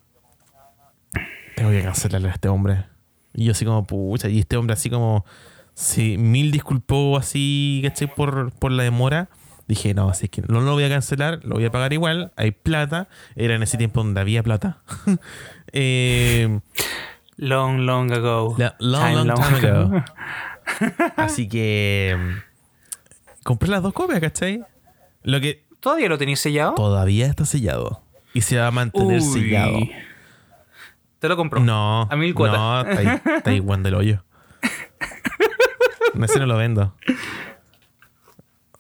Tengo 1.55 1.71
que 1.71 1.81
cancelarle 1.81 2.29
a 2.29 2.33
este 2.33 2.49
hombre. 2.49 2.85
Y 3.33 3.45
yo 3.45 3.51
así 3.51 3.65
como, 3.65 3.85
pucha, 3.85 4.29
y 4.29 4.39
este 4.39 4.57
hombre 4.57 4.73
así 4.73 4.89
como... 4.89 5.25
Sí, 5.73 6.17
mil 6.17 6.51
disculpó 6.51 7.17
así, 7.17 7.81
¿cachai? 7.83 8.13
Por, 8.13 8.51
por 8.51 8.71
la 8.71 8.83
demora. 8.83 9.29
Dije, 9.67 9.93
no, 9.93 10.09
así 10.09 10.27
que 10.27 10.41
no 10.47 10.61
lo 10.61 10.73
voy 10.73 10.83
a 10.85 10.89
cancelar, 10.89 11.41
lo 11.43 11.55
voy 11.55 11.65
a 11.65 11.71
pagar 11.71 11.93
igual. 11.93 12.31
Hay 12.35 12.51
plata. 12.51 13.07
Era 13.35 13.55
en 13.55 13.63
ese 13.63 13.77
tiempo 13.77 14.01
donde 14.01 14.19
había 14.21 14.41
plata. 14.41 14.77
eh, 15.73 16.59
Long, 17.37 17.81
long 17.85 18.11
ago. 18.11 18.55
La- 18.57 18.75
long, 18.79 19.27
long 19.27 19.35
time 19.39 19.69
ago. 19.69 20.03
así 21.15 21.47
que... 21.47 22.15
mm, 22.17 23.43
Compré 23.43 23.69
las 23.69 23.81
dos 23.81 23.93
copias, 23.93 24.19
¿cachai? 24.19 24.63
Lo 25.23 25.39
que 25.39 25.65
¿Todavía 25.79 26.09
lo 26.09 26.17
tenéis 26.17 26.39
sellado? 26.39 26.73
todavía 26.75 27.27
está 27.27 27.45
sellado. 27.45 28.01
Y 28.33 28.41
se 28.41 28.57
va 28.57 28.67
a 28.67 28.71
mantener 28.71 29.21
Uy. 29.21 29.41
sellado. 29.41 29.79
Te 31.19 31.29
lo 31.29 31.37
compro. 31.37 31.59
No. 31.61 32.07
A 32.11 32.15
mil 32.15 32.33
cuotas. 32.35 32.57
No, 32.59 32.81
está 33.37 33.49
ahí, 33.49 33.59
Juan 33.59 33.83
del 33.83 33.95
hoyo. 33.95 34.23
No, 36.13 36.25
ese 36.25 36.39
no 36.39 36.45
lo 36.45 36.57
vendo. 36.57 36.95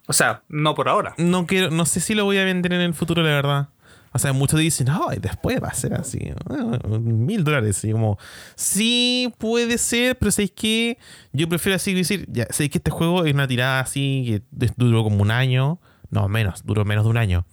O 0.07 0.13
sea, 0.13 0.41
no 0.47 0.73
por 0.75 0.89
ahora. 0.89 1.13
No 1.17 1.45
quiero, 1.45 1.69
no 1.69 1.85
sé 1.85 1.99
si 1.99 2.13
lo 2.15 2.25
voy 2.25 2.37
a 2.37 2.43
vender 2.45 2.73
en 2.73 2.81
el 2.81 2.93
futuro, 2.93 3.21
la 3.23 3.29
verdad. 3.29 3.69
O 4.17 4.19
sea, 4.19 4.33
muchos 4.33 4.59
dicen, 4.59 4.87
no, 4.87 5.13
y 5.13 5.17
después 5.17 5.61
va 5.61 5.67
a 5.67 5.75
ser 5.75 5.93
así, 5.93 6.31
ah, 6.49 6.79
mil 6.97 7.43
dólares. 7.43 7.83
Y 7.83 7.91
como, 7.91 8.17
sí, 8.55 9.31
puede 9.37 9.77
ser, 9.77 10.17
pero 10.17 10.31
¿sabéis 10.31 10.53
qué? 10.55 10.97
Yo 11.33 11.47
prefiero 11.47 11.75
así 11.75 11.93
decir, 11.93 12.25
ya, 12.27 12.47
¿sabéis 12.49 12.71
que 12.71 12.79
este 12.79 12.89
juego 12.89 13.25
es 13.25 13.33
una 13.35 13.47
tirada 13.47 13.79
así 13.79 14.41
que 14.49 14.71
duró 14.75 15.03
como 15.03 15.21
un 15.21 15.29
año? 15.29 15.79
No, 16.09 16.27
menos, 16.27 16.65
duró 16.65 16.83
menos 16.83 17.03
de 17.03 17.11
un 17.11 17.17
año. 17.17 17.45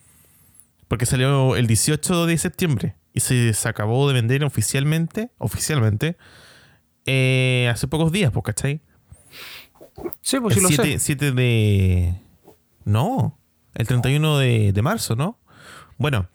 Porque 0.89 1.05
salió 1.05 1.55
el 1.55 1.67
18 1.67 2.25
de 2.25 2.39
septiembre 2.39 2.97
y 3.13 3.21
se, 3.21 3.53
se 3.53 3.69
acabó 3.69 4.09
de 4.09 4.15
vender 4.15 4.43
oficialmente, 4.43 5.33
oficialmente, 5.37 6.17
eh, 7.05 7.69
hace 7.71 7.89
pocos 7.89 8.11
días, 8.11 8.33
pues, 8.33 8.43
¿cachai? 8.43 8.81
Sí, 10.23 10.41
pues 10.41 10.55
sí 10.55 10.63
lo 10.63 10.69
7, 10.69 10.93
sé. 10.93 10.99
7 10.99 11.33
de... 11.33 12.15
No, 12.87 13.39
el 13.75 13.87
31 13.87 14.39
de, 14.39 14.73
de 14.73 14.81
marzo, 14.83 15.15
¿no? 15.15 15.39
Bueno, 15.99 16.27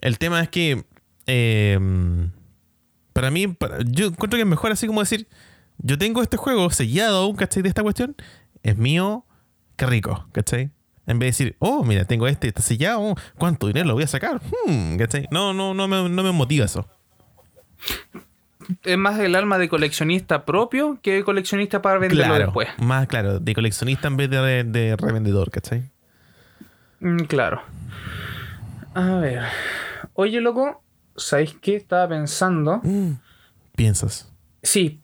el 0.00 0.18
tema 0.18 0.40
es 0.40 0.48
que 0.48 0.84
eh, 1.26 1.78
para 3.12 3.30
mí, 3.30 3.46
para- 3.48 3.78
yo 3.84 4.06
encuentro 4.06 4.36
que 4.36 4.42
es 4.42 4.46
mejor 4.48 4.72
así 4.72 4.86
como 4.86 5.00
decir, 5.00 5.28
yo 5.78 5.96
tengo 5.98 6.22
este 6.22 6.36
juego 6.36 6.70
sellado 6.70 7.22
aún, 7.22 7.36
¿cachai? 7.36 7.62
De 7.62 7.68
esta 7.68 7.82
cuestión, 7.82 8.14
es 8.62 8.76
mío, 8.76 9.24
qué 9.76 9.86
rico, 9.86 10.26
¿cachai? 10.32 10.70
En 11.06 11.18
vez 11.18 11.26
de 11.38 11.44
decir, 11.44 11.56
oh, 11.58 11.82
mira, 11.84 12.04
tengo 12.04 12.26
este, 12.28 12.48
está 12.48 12.62
sellado, 12.62 13.14
¿cuánto 13.36 13.66
dinero 13.66 13.86
lo 13.88 13.94
voy 13.94 14.04
a 14.04 14.06
sacar? 14.06 14.40
Hmm, 14.66 14.96
¿cachai? 14.96 15.26
No, 15.30 15.52
no, 15.52 15.74
no 15.74 15.88
me, 15.88 16.08
no 16.08 16.22
me 16.22 16.32
motiva 16.32 16.66
eso. 16.66 16.88
Es 18.84 18.96
más 18.98 19.18
el 19.18 19.34
alma 19.34 19.58
de 19.58 19.68
coleccionista 19.68 20.44
propio 20.44 20.98
que 21.02 21.14
de 21.14 21.24
coleccionista 21.24 21.82
para 21.82 21.98
venderlo 21.98 22.24
Claro, 22.24 22.44
después. 22.44 22.68
más 22.78 23.08
claro, 23.08 23.40
de 23.40 23.54
coleccionista 23.54 24.06
en 24.08 24.16
vez 24.16 24.30
de, 24.30 24.64
de 24.64 24.96
revendedor, 24.96 25.50
¿cachai? 25.50 25.90
Mm, 27.00 27.24
claro. 27.24 27.62
A 28.94 29.16
ver. 29.16 29.42
Oye, 30.20 30.38
loco, 30.42 30.82
¿sabéis 31.16 31.56
qué? 31.62 31.76
Estaba 31.76 32.06
pensando. 32.10 32.82
Mm, 32.82 33.12
Piensas. 33.74 34.30
Sí, 34.62 35.00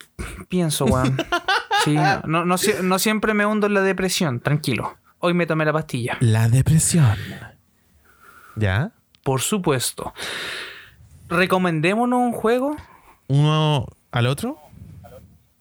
pienso, 0.50 0.84
weón. 0.84 1.16
Sí, 1.84 1.94
no, 1.94 2.20
no, 2.26 2.44
no 2.44 2.56
sie- 2.58 2.82
no 2.82 2.98
siempre 2.98 3.32
me 3.32 3.46
hundo 3.46 3.66
en 3.66 3.72
la 3.74 3.80
depresión, 3.80 4.40
tranquilo. 4.40 4.96
Hoy 5.20 5.32
me 5.32 5.46
tomé 5.46 5.64
la 5.64 5.72
pastilla. 5.72 6.18
La 6.20 6.48
depresión. 6.48 7.16
¿Ya? 8.56 8.90
Por 9.22 9.40
supuesto. 9.40 10.12
¿Recomendémonos 11.28 12.18
un 12.18 12.32
juego? 12.32 12.76
¿Uno 13.28 13.86
al 14.10 14.26
otro? 14.26 14.58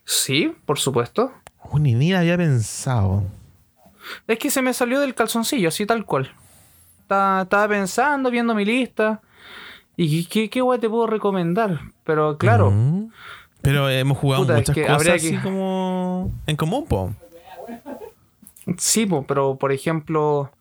Sí, 0.03 0.53
por 0.65 0.79
supuesto. 0.79 1.31
Oh, 1.59 1.79
ni 1.79 1.93
ni 1.93 2.13
había 2.13 2.35
pensado. 2.37 3.23
Es 4.27 4.37
que 4.37 4.49
se 4.49 4.61
me 4.61 4.73
salió 4.73 4.99
del 4.99 5.15
calzoncillo, 5.15 5.69
así 5.69 5.85
tal 5.85 6.05
cual. 6.05 6.31
Estaba 7.01 7.67
pensando, 7.69 8.31
viendo 8.31 8.53
mi 8.55 8.65
lista. 8.65 9.21
¿Y 9.97 10.25
qué, 10.25 10.49
qué 10.49 10.61
guay 10.61 10.79
te 10.79 10.89
puedo 10.89 11.07
recomendar? 11.07 11.79
Pero 12.03 12.37
claro. 12.37 12.73
Pero 13.61 13.89
hemos 13.89 14.17
jugado 14.17 14.43
Puta, 14.43 14.53
es 14.53 14.59
muchas 14.69 14.75
que 14.75 14.85
cosas 14.85 15.07
así 15.15 15.31
que- 15.37 15.41
como 15.41 16.31
en 16.45 16.55
común, 16.55 16.85
po. 16.85 17.13
sí, 18.77 19.05
po, 19.05 19.25
pero 19.25 19.55
por 19.57 19.71
ejemplo, 19.71 20.51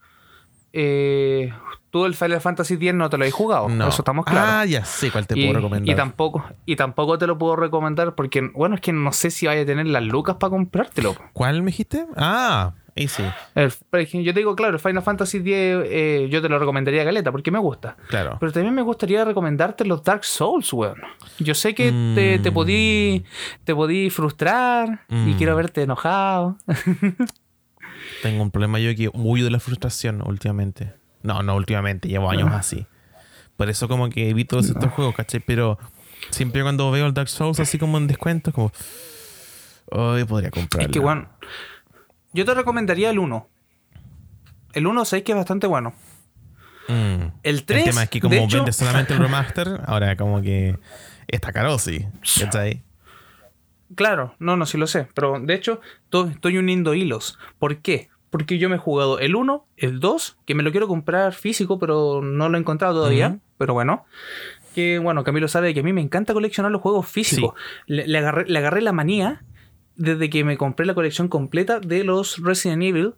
eh, 0.73 1.53
tú 1.95 2.05
el 2.05 2.13
Final 2.13 2.41
Fantasy 2.41 2.73
X 2.73 2.93
no 2.93 3.09
te 3.09 3.17
lo 3.17 3.23
has 3.23 3.31
jugado. 3.31 3.69
No. 3.69 3.87
Eso 3.87 4.01
estamos 4.01 4.25
claros. 4.25 4.49
Ah, 4.51 4.65
ya 4.65 4.83
sé 4.83 5.11
cuál 5.11 5.25
te 5.25 5.39
y, 5.39 5.45
puedo 5.45 5.59
recomendar. 5.59 5.93
y 5.93 5.95
tampoco, 5.95 6.43
y 6.65 6.75
tampoco 6.75 7.17
te 7.17 7.25
lo 7.25 7.37
puedo 7.37 7.55
recomendar 7.55 8.15
porque, 8.15 8.41
bueno, 8.53 8.75
es 8.75 8.81
que 8.81 8.91
no 8.91 9.13
sé 9.13 9.31
si 9.31 9.47
vaya 9.47 9.61
a 9.61 9.65
tener 9.65 9.87
las 9.87 10.03
lucas 10.03 10.35
para 10.37 10.49
comprártelo. 10.49 11.15
¿Cuál 11.31 11.61
me 11.63 11.67
dijiste? 11.67 12.05
Ah, 12.17 12.73
ahí 12.97 13.07
sí, 13.07 13.23
El- 13.55 13.71
yo 14.23 14.33
te 14.33 14.39
digo, 14.41 14.57
claro, 14.57 14.73
el 14.73 14.79
Final 14.81 15.03
Fantasy 15.03 15.37
X 15.37 15.47
eh, 15.53 16.27
yo 16.29 16.41
te 16.41 16.49
lo 16.49 16.59
recomendaría 16.59 17.01
a 17.01 17.05
Galeta 17.05 17.31
porque 17.31 17.49
me 17.49 17.59
gusta. 17.59 17.95
claro. 18.09 18.35
Pero 18.41 18.51
también 18.51 18.75
me 18.75 18.81
gustaría 18.81 19.23
recomendarte 19.23 19.85
los 19.85 20.03
Dark 20.03 20.25
Souls, 20.25 20.73
weón. 20.73 20.97
Yo 21.39 21.55
sé 21.55 21.73
que 21.73 21.93
te, 22.13 22.39
te 22.39 22.51
podí, 22.51 23.23
te 23.63 23.73
podí 23.73 24.09
frustrar 24.09 25.05
y 25.09 25.15
Mm. 25.15 25.37
quiero 25.37 25.55
verte 25.55 25.83
enojado. 25.83 26.57
Tengo 28.21 28.43
un 28.43 28.51
problema 28.51 28.79
yo 28.79 28.93
que 28.95 29.09
huyo 29.13 29.45
de 29.45 29.51
la 29.51 29.59
frustración 29.61 30.21
últimamente. 30.25 30.93
No, 31.25 31.41
no 31.43 31.55
últimamente, 31.55 32.07
llevo 32.07 32.29
años 32.29 32.49
Ah. 32.51 32.57
así. 32.59 32.85
Por 33.57 33.69
eso 33.69 33.87
como 33.87 34.09
que 34.09 34.29
evito 34.29 34.59
estos 34.59 34.91
juegos, 34.91 35.15
¿cachai? 35.15 35.39
Pero 35.39 35.77
siempre 36.29 36.61
cuando 36.61 36.91
veo 36.91 37.05
el 37.07 37.13
Dark 37.13 37.29
Souls 37.29 37.59
así 37.59 37.77
como 37.77 37.97
en 37.97 38.07
descuento, 38.07 38.49
es 38.51 38.53
como... 38.53 38.71
Hoy 39.91 40.23
podría 40.25 40.51
comprarlo. 40.51 40.87
Es 40.87 40.93
que, 40.93 40.99
weón, 40.99 41.27
yo 42.33 42.43
te 42.45 42.53
recomendaría 42.53 43.09
el 43.11 43.19
1. 43.19 43.47
El 44.73 44.87
1 44.87 45.05
sé 45.05 45.23
que 45.23 45.31
es 45.31 45.37
bastante 45.37 45.67
bueno. 45.67 45.93
Mm. 46.89 47.27
El 47.43 47.63
3, 47.65 47.83
El 47.85 47.89
tema 47.91 48.03
es 48.03 48.09
que 48.09 48.19
como 48.19 48.35
hecho- 48.35 48.57
vende 48.57 48.73
solamente 48.73 49.13
el 49.13 49.19
remaster, 49.23 49.81
ahora 49.85 50.15
como 50.17 50.41
que 50.41 50.77
está 51.27 51.51
caro, 51.53 51.79
sí. 51.79 52.05
¿Cachai? 52.39 52.83
Claro, 53.95 54.35
no, 54.39 54.57
no, 54.57 54.65
sí 54.65 54.77
lo 54.77 54.87
sé. 54.87 55.07
Pero 55.13 55.39
de 55.39 55.53
hecho, 55.53 55.79
to- 56.09 56.27
estoy 56.27 56.57
uniendo 56.57 56.93
hilos. 56.93 57.37
¿Por 57.59 57.77
qué? 57.77 58.09
Porque 58.35 58.57
yo 58.57 58.67
me 58.67 58.75
he 58.75 58.79
jugado 58.79 59.19
el 59.19 59.33
1, 59.33 59.65
el 59.77 60.01
2, 60.01 60.39
que 60.45 60.55
me 60.55 60.63
lo 60.63 60.71
quiero 60.71 60.89
comprar 60.89 61.33
físico, 61.33 61.79
pero 61.79 62.21
no 62.21 62.49
lo 62.49 62.57
he 62.57 62.59
encontrado 62.59 62.95
todavía. 62.95 63.29
Ujú. 63.29 63.39
Pero 63.57 63.73
bueno. 63.75 64.03
Que 64.73 64.99
bueno, 64.99 65.23
Camilo 65.23 65.47
sabe 65.47 65.73
que 65.73 65.79
a 65.79 65.83
mí 65.83 65.93
me 65.93 66.01
encanta 66.01 66.33
coleccionar 66.33 66.69
los 66.69 66.81
juegos 66.81 67.07
físicos. 67.07 67.53
Le, 67.87 68.05
le 68.05 68.17
agarré, 68.17 68.43
le 68.45 68.59
agarré 68.59 68.81
la 68.81 68.91
manía 68.91 69.45
desde 69.95 70.29
que 70.29 70.43
me 70.43 70.57
compré 70.57 70.85
la 70.85 70.93
colección 70.93 71.29
completa 71.29 71.79
de 71.79 72.03
los 72.03 72.43
Resident 72.43 72.83
Evil. 72.83 73.13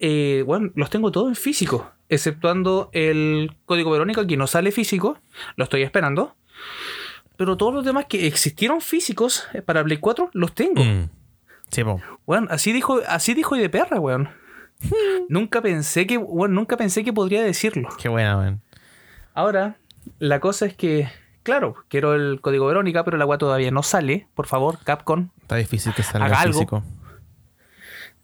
Eh, 0.00 0.42
bueno, 0.44 0.72
los 0.74 0.90
tengo 0.90 1.12
todos 1.12 1.28
en 1.28 1.36
físico. 1.36 1.92
Exceptuando 2.08 2.90
el 2.92 3.56
código 3.66 3.92
Verónica, 3.92 4.26
que 4.26 4.36
no 4.36 4.48
sale 4.48 4.72
físico. 4.72 5.16
Lo 5.54 5.62
estoy 5.62 5.82
esperando. 5.82 6.34
Pero 7.36 7.56
todos 7.56 7.72
los 7.72 7.84
demás 7.84 8.06
que 8.08 8.26
existieron 8.26 8.80
físicos 8.80 9.44
eh, 9.52 9.62
para 9.62 9.84
Play 9.84 9.98
4 9.98 10.30
los 10.32 10.56
tengo. 10.56 10.82
Mm. 10.82 11.08
Sí, 11.74 11.84
po. 11.84 12.00
Weón, 12.26 12.46
así 12.50 12.72
dijo, 12.72 13.00
así 13.08 13.34
dijo 13.34 13.56
y 13.56 13.60
de 13.60 13.68
perra, 13.70 13.98
weón. 14.00 14.28
nunca 15.28 15.60
pensé 15.62 16.06
que, 16.06 16.18
weón, 16.18 16.54
nunca 16.54 16.76
pensé 16.76 17.04
que 17.04 17.12
podría 17.12 17.42
decirlo. 17.42 17.88
Qué 18.00 18.08
buena, 18.08 18.36
man. 18.36 18.60
Ahora, 19.34 19.76
la 20.18 20.40
cosa 20.40 20.66
es 20.66 20.74
que, 20.74 21.08
claro, 21.42 21.76
quiero 21.88 22.14
el 22.14 22.40
código 22.40 22.66
Verónica, 22.66 23.04
pero 23.04 23.16
la 23.16 23.26
weá 23.26 23.38
todavía 23.38 23.70
no 23.70 23.82
sale. 23.82 24.28
Por 24.34 24.46
favor, 24.46 24.78
Capcom. 24.84 25.30
Está 25.42 25.56
difícil 25.56 25.92
que 25.94 26.02
salga 26.02 26.26
Haga 26.26 26.40
algo. 26.40 26.52
físico. 26.54 26.82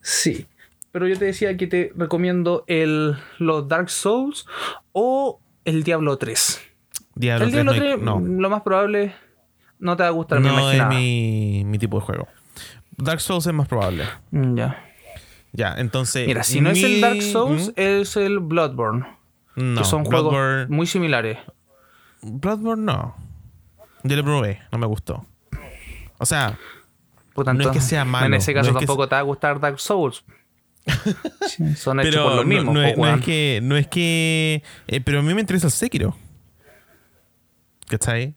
Sí. 0.03 0.47
Pero 0.93 1.07
yo 1.07 1.19
te 1.19 1.25
decía 1.27 1.57
que 1.57 1.67
te 1.67 1.93
recomiendo 1.97 2.65
el, 2.67 3.17
los 3.39 3.69
Dark 3.69 3.91
Souls 3.91 4.47
o 4.93 5.41
el 5.65 5.85
Diablo 5.85 6.17
3. 6.19 6.61
Diablo 7.15 7.45
el 7.47 7.53
3 7.53 7.65
Diablo 7.65 7.73
no, 7.73 7.73
hay- 7.73 7.93
3, 7.95 8.03
no. 8.03 8.21
lo 8.21 8.51
más 8.51 8.63
probable, 8.63 9.15
no 9.79 9.97
te 9.97 10.03
va 10.03 10.09
a 10.09 10.13
gustar, 10.13 10.41
me 10.41 10.49
No 10.49 10.55
es 10.59 10.63
imaginaba. 10.77 10.91
mi, 10.95 11.63
mi 11.65 11.79
tipo 11.79 12.01
de 12.01 12.07
juego. 12.07 12.29
Dark 13.03 13.21
Souls 13.21 13.47
es 13.47 13.53
más 13.53 13.69
probable. 13.69 14.05
Mm, 14.31 14.57
Ya. 14.57 14.87
Ya, 15.53 15.75
entonces. 15.79 16.29
Mira, 16.29 16.45
si 16.45 16.61
no 16.61 16.71
es 16.71 16.83
el 16.83 17.01
Dark 17.01 17.21
Souls, 17.23 17.69
¿Mm? 17.69 17.73
es 17.81 18.17
el 18.17 18.39
Bloodborne. 18.39 19.05
No, 19.57 19.81
que 19.81 19.85
son 19.85 20.05
juegos 20.05 20.69
muy 20.69 20.87
similares. 20.87 21.39
Bloodborne 22.23 22.85
no. 22.85 23.17
Yo 24.05 24.17
lo 24.17 24.23
probé, 24.25 24.61
no 24.71 24.79
me 24.79 24.87
gustó. 24.87 25.27
O 26.19 26.25
sea, 26.27 26.57
Puta, 27.35 27.53
No 27.53 27.63
es 27.65 27.69
que 27.71 27.81
sea 27.81 28.05
malo, 28.05 28.27
En 28.27 28.35
ese 28.35 28.53
no 28.53 28.61
caso 28.61 28.71
es 28.71 28.75
que 28.77 28.87
tampoco 28.87 29.09
te 29.09 29.15
va 29.17 29.19
a 29.21 29.23
gustar 29.23 29.59
Dark 29.59 29.81
Souls. 29.81 30.25
Son 31.77 31.99
hechos 32.01 32.11
pero 32.15 32.25
por 32.25 32.35
los 32.37 32.45
no- 32.45 32.49
mismos. 32.49 32.75
no, 32.75 32.83
es, 32.83 32.97
no 32.97 33.09
es 33.15 33.21
que. 33.25 33.61
No 33.63 33.77
es 33.77 33.87
que 33.89 34.63
eh, 34.87 35.01
pero 35.01 35.19
a 35.19 35.23
mí 35.23 35.35
me 35.35 35.41
interesa 35.41 35.67
el 35.67 35.73
Sekiro. 35.73 36.17
¿Cachai? 37.89 38.35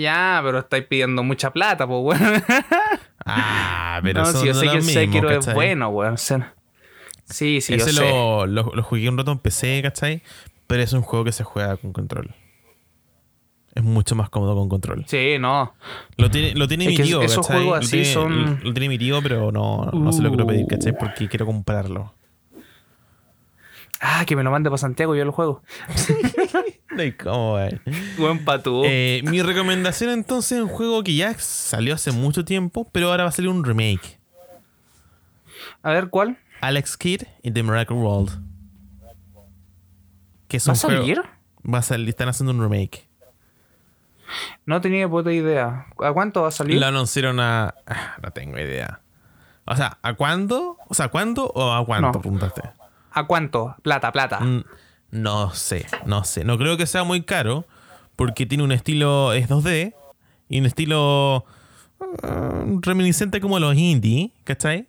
Ya, 0.00 0.40
pero 0.44 0.58
estáis 0.60 0.84
pidiendo 0.84 1.22
mucha 1.22 1.52
plata, 1.52 1.86
pues, 1.86 2.20
weón. 2.20 2.42
Ah, 3.28 3.98
pero 4.04 4.20
no, 4.20 4.26
son 4.26 4.40
si 4.42 4.46
yo 4.46 4.54
sé 4.54 4.68
que 4.68 4.76
el 4.76 4.82
Sekiro 4.84 5.30
es 5.30 5.52
bueno, 5.52 5.88
weón. 5.88 6.16
Sí, 6.16 7.60
sí, 7.60 7.76
yo 7.76 7.84
Ese 7.84 7.92
sé. 7.92 8.00
lo, 8.08 8.46
lo, 8.46 8.70
lo 8.72 8.82
jugué 8.84 9.08
un 9.08 9.18
rato 9.18 9.32
en 9.32 9.38
PC, 9.38 9.80
¿cachai? 9.82 10.22
Pero 10.68 10.80
es 10.82 10.92
un 10.92 11.02
juego 11.02 11.24
que 11.24 11.32
se 11.32 11.42
juega 11.42 11.76
con 11.76 11.92
control. 11.92 12.34
Es 13.74 13.82
mucho 13.82 14.14
más 14.14 14.30
cómodo 14.30 14.54
con 14.54 14.68
control. 14.68 15.04
Sí, 15.08 15.36
no. 15.40 15.74
Lo 16.16 16.30
tiene, 16.30 16.54
lo 16.54 16.68
tiene 16.68 16.84
Es 16.84 16.90
mi 16.98 17.04
tío, 17.04 17.20
esos 17.20 17.44
¿cachai? 17.46 17.62
juegos 17.62 17.78
Lo 17.80 17.84
así 17.84 17.90
tiene- 17.90 18.12
son- 18.12 18.60
Lo 18.62 18.72
tiene 18.72 18.88
mi 18.88 18.96
tío, 18.98 19.20
pero 19.22 19.50
no, 19.50 19.90
no 19.92 20.12
se 20.12 20.22
lo 20.22 20.28
quiero 20.28 20.46
pedir, 20.46 20.66
¿cachai? 20.68 20.96
Porque 20.96 21.28
quiero 21.28 21.46
comprarlo. 21.46 22.14
Ah, 24.00 24.24
que 24.26 24.36
me 24.36 24.42
lo 24.42 24.50
mande 24.50 24.68
para 24.70 24.78
Santiago 24.78 25.14
y 25.14 25.18
yo 25.18 25.24
lo 25.24 25.32
juego. 25.32 25.62
No 26.96 27.02
hay 27.02 27.12
cómo, 27.12 27.52
güey. 27.52 27.78
Buen 28.16 28.42
patú. 28.44 28.82
Eh, 28.86 29.20
mi 29.24 29.42
recomendación 29.42 30.08
entonces 30.10 30.52
es 30.58 30.62
un 30.64 30.68
juego 30.70 31.02
que 31.04 31.14
ya 31.14 31.34
salió 31.34 31.94
hace 31.94 32.10
mucho 32.10 32.44
tiempo, 32.46 32.88
pero 32.90 33.10
ahora 33.10 33.24
va 33.24 33.28
a 33.28 33.32
salir 33.32 33.50
un 33.50 33.64
remake. 33.64 34.18
a 35.82 35.90
ver, 35.90 36.08
¿cuál? 36.08 36.38
Alex 36.62 36.96
Kidd 36.96 37.24
y 37.42 37.50
The 37.50 37.62
Miracle 37.62 37.96
World. 37.96 38.40
Que 40.48 40.58
¿Va 40.66 40.72
a 40.72 40.76
salir? 40.76 41.20
Va 41.70 41.78
a 41.78 41.82
salir, 41.82 42.08
están 42.08 42.28
haciendo 42.30 42.52
un 42.52 42.62
remake. 42.62 43.06
No 44.64 44.80
tenía 44.80 45.06
puta 45.08 45.32
idea. 45.32 45.86
¿A 46.02 46.12
cuánto 46.12 46.42
va 46.42 46.48
a 46.48 46.52
salir? 46.52 46.80
Lo 46.80 46.86
anunciaron 46.86 47.40
a. 47.40 47.74
ah, 47.86 48.16
No 48.22 48.30
tengo 48.30 48.58
idea. 48.58 49.00
O 49.66 49.76
sea, 49.76 49.98
¿a 50.00 50.14
cuándo? 50.14 50.78
O 50.88 50.94
sea, 50.94 51.08
¿cuándo 51.08 51.46
o 51.54 51.72
a 51.72 51.84
cuánto? 51.84 52.12
No. 52.12 52.20
Preguntaste. 52.20 52.62
¿A 53.16 53.26
cuánto? 53.26 53.74
Plata, 53.82 54.12
plata. 54.12 54.40
Mm, 54.40 54.64
No 55.10 55.54
sé, 55.54 55.86
no 56.04 56.22
sé. 56.24 56.44
No 56.44 56.58
creo 56.58 56.76
que 56.76 56.86
sea 56.86 57.02
muy 57.02 57.22
caro 57.22 57.64
porque 58.14 58.44
tiene 58.46 58.62
un 58.64 58.72
estilo, 58.72 59.32
es 59.32 59.48
2D 59.48 59.94
y 60.48 60.60
un 60.60 60.66
estilo 60.66 61.44
ah, 62.22 62.64
reminiscente 62.82 63.40
como 63.40 63.58
los 63.58 63.74
indie, 63.76 64.32
¿cachai? 64.44 64.86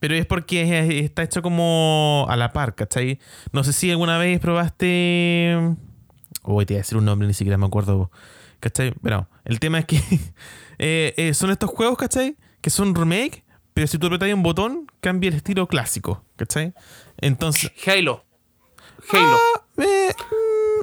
Pero 0.00 0.14
es 0.14 0.26
porque 0.26 0.62
es- 0.62 1.04
está 1.04 1.22
hecho 1.22 1.40
como 1.42 2.26
a 2.28 2.36
la 2.36 2.52
par, 2.52 2.74
¿cachai? 2.74 3.18
No 3.52 3.62
sé 3.64 3.72
si 3.72 3.90
alguna 3.90 4.18
vez 4.18 4.38
probaste... 4.40 5.56
Uy, 6.44 6.66
te 6.66 6.74
iba 6.74 6.78
a 6.78 6.82
decir 6.82 6.98
un 6.98 7.04
nombre, 7.04 7.28
ni 7.28 7.34
siquiera 7.34 7.58
me 7.58 7.66
acuerdo. 7.66 8.10
¿Cachai? 8.60 8.92
Pero 9.02 9.28
el 9.44 9.60
tema 9.60 9.78
es 9.80 9.84
que 9.86 9.96
eh, 10.78 11.14
eh, 11.16 11.34
son 11.34 11.50
estos 11.50 11.70
juegos, 11.70 11.96
¿cachai? 11.98 12.36
Que 12.60 12.70
son 12.70 12.94
remake, 12.94 13.44
pero 13.78 13.86
si 13.86 13.96
tú 13.96 14.08
apretas 14.08 14.34
un 14.34 14.42
botón, 14.42 14.90
cambia 15.00 15.28
el 15.28 15.36
estilo 15.36 15.68
clásico, 15.68 16.24
¿cachai? 16.34 16.74
Entonces... 17.18 17.70
Halo. 17.86 18.24
Halo. 19.12 19.36
Eh, 19.76 20.10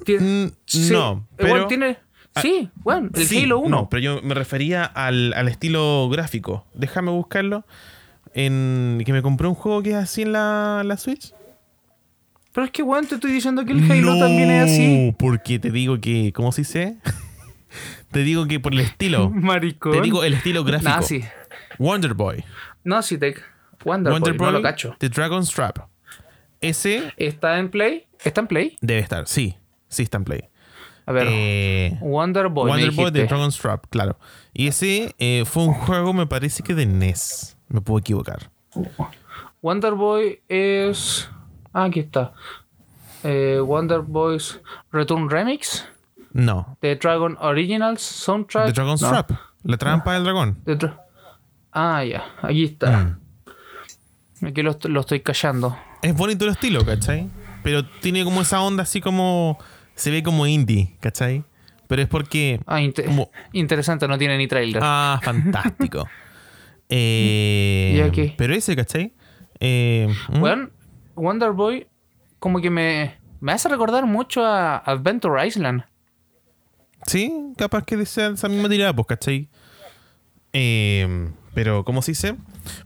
Tiene- 0.06 0.46
mm, 0.46 0.52
sí, 0.66 0.90
no, 0.94 1.28
pero... 1.36 1.68
tiene. 1.68 1.98
Sí, 2.42 2.70
bueno, 2.76 3.10
el 3.14 3.26
Sí, 3.28 3.44
Halo 3.44 3.60
1. 3.60 3.70
No, 3.70 3.90
pero 3.90 4.02
yo 4.02 4.22
me 4.24 4.34
refería 4.34 4.86
al, 4.86 5.34
al 5.34 5.50
estilo 5.50 6.08
gráfico. 6.08 6.66
Déjame 6.74 7.12
buscarlo. 7.12 7.66
En 8.34 9.04
que 9.06 9.12
me 9.12 9.22
compré 9.22 9.50
un 9.50 9.56
juego 9.56 9.84
que 9.84 9.90
es 9.90 9.98
así 9.98 10.22
en 10.22 10.32
la, 10.32 10.82
la 10.86 10.96
Switch. 10.96 11.34
Pero 12.54 12.64
es 12.64 12.72
que, 12.72 12.82
weón, 12.82 13.08
te 13.08 13.16
estoy 13.16 13.34
diciendo 13.34 13.66
que 13.66 13.74
el 13.74 13.92
Halo 13.92 14.18
también 14.18 14.52
es 14.52 14.72
así. 14.72 15.14
Porque 15.20 15.60
te 15.60 15.70
digo 15.70 16.00
que. 16.00 16.32
¿Cómo 16.34 16.54
se 16.54 16.62
dice? 16.62 16.98
te 18.12 18.20
digo 18.20 18.48
que 18.48 18.62
por 18.62 18.72
el 18.72 18.80
estilo. 18.80 19.30
Maricón. 19.34 19.92
te 19.92 20.02
digo 20.02 20.24
el 20.24 20.36
estilo 20.36 20.64
gráfico. 20.64 20.92
No, 20.96 21.02
sí. 21.02 21.22
Wonder 21.80 22.14
Boy. 22.14 22.44
No, 22.86 23.02
sí, 23.02 23.18
te. 23.18 23.36
Wonder, 23.84 24.14
Wonder 24.14 24.34
Boy, 24.34 24.38
Boy. 24.38 24.46
no 24.48 24.52
lo 24.60 24.62
cacho. 24.64 24.96
The 25.00 25.10
Dragon's 25.10 25.52
Trap. 25.52 25.80
Ese 26.62 27.14
¿Está 27.18 27.60
en 27.60 27.70
Play? 27.70 28.08
¿Está 28.24 28.42
en 28.42 28.48
Play? 28.48 28.78
debe 28.80 29.02
estar. 29.02 29.28
Sí, 29.28 29.58
sí 29.90 30.04
está 30.04 30.18
en 30.18 30.24
Play. 30.24 30.50
A 31.06 31.12
ver. 31.12 31.28
Eh, 31.30 31.98
Wonder 32.02 32.48
Boy. 32.48 32.70
Wonder 32.70 32.92
Boy 32.92 33.12
de. 33.12 33.26
Dragon's 33.26 33.58
Trap, 33.60 33.88
claro. 33.90 34.18
Y 34.54 34.68
ese 34.68 35.14
eh, 35.20 35.44
fue 35.46 35.64
un 35.66 35.74
juego, 35.74 36.14
me 36.14 36.26
parece 36.26 36.64
que 36.64 36.74
de 36.74 36.86
NES. 36.86 37.58
Me 37.68 37.82
puedo 37.82 38.00
equivocar. 38.00 38.50
Wonder 39.62 39.94
Boy 39.94 40.42
es. 40.48 41.30
Ah, 41.74 41.86
aquí 41.86 42.00
está. 42.00 42.34
Eh, 43.24 43.60
Wonder 43.60 44.02
Boys 44.02 44.62
Return 44.92 45.30
Remix. 45.30 45.86
No. 46.32 46.78
The 46.82 46.96
Dragon 46.96 47.38
Originals 47.40 48.02
Soundtrack. 48.02 48.68
The 48.68 48.74
Dragon's 48.74 49.02
No, 49.02 49.10
Trap. 49.10 49.32
La 49.64 49.78
trampa 49.78 50.14
del 50.14 50.24
dragón. 50.24 50.64
The 50.66 50.76
ah, 51.76 52.04
ya. 52.04 52.24
Aquí 52.42 52.64
está. 52.64 53.18
Mm. 54.42 54.46
Aquí 54.48 54.62
lo, 54.64 54.78
lo 54.84 55.00
estoy 55.02 55.20
callando. 55.20 55.78
Es 56.02 56.16
bonito 56.16 56.46
el 56.46 56.52
estilo, 56.52 56.84
¿cachai? 56.86 57.30
Pero 57.64 57.86
tiene 58.02 58.24
como 58.24 58.42
esa 58.42 58.62
onda 58.62 58.84
así 58.84 59.02
como. 59.02 59.58
Se 59.96 60.12
ve 60.12 60.24
como 60.24 60.46
indie, 60.46 60.98
¿cachai? 61.00 61.44
Pero 61.88 62.02
es 62.02 62.08
porque. 62.08 62.60
Ah, 62.68 62.80
Como- 63.06 63.32
interesante, 63.54 64.08
no 64.08 64.18
tiene 64.18 64.38
ni 64.38 64.48
trailer. 64.48 64.82
Ah, 64.84 65.20
fantástico. 65.24 66.08
Eh, 66.88 67.96
¿Y 67.98 68.02
aquí? 68.02 68.36
Pero 68.38 68.54
ese, 68.54 68.76
¿cachai? 68.76 69.16
Eh, 69.60 70.08
¿mm? 70.30 70.40
Weón, 70.40 70.72
Wonder 71.16 71.52
Boy, 71.52 71.88
como 72.38 72.62
que 72.62 72.70
me, 72.70 73.18
Me 73.40 73.54
hace 73.54 73.70
recordar 73.70 74.06
mucho 74.06 74.46
a 74.46 74.78
Adventure 74.78 75.48
Island. 75.48 75.84
Sí, 77.08 77.54
capaz 77.58 77.84
que 77.86 78.06
sea 78.06 78.28
esa 78.28 78.50
misma 78.50 78.70
tirada, 78.70 78.94
pues, 78.94 79.08
¿cachai? 79.08 79.50
Eh, 80.58 81.32
pero, 81.54 81.84
¿cómo 81.84 82.02
se 82.02 82.12
dice? 82.12 82.38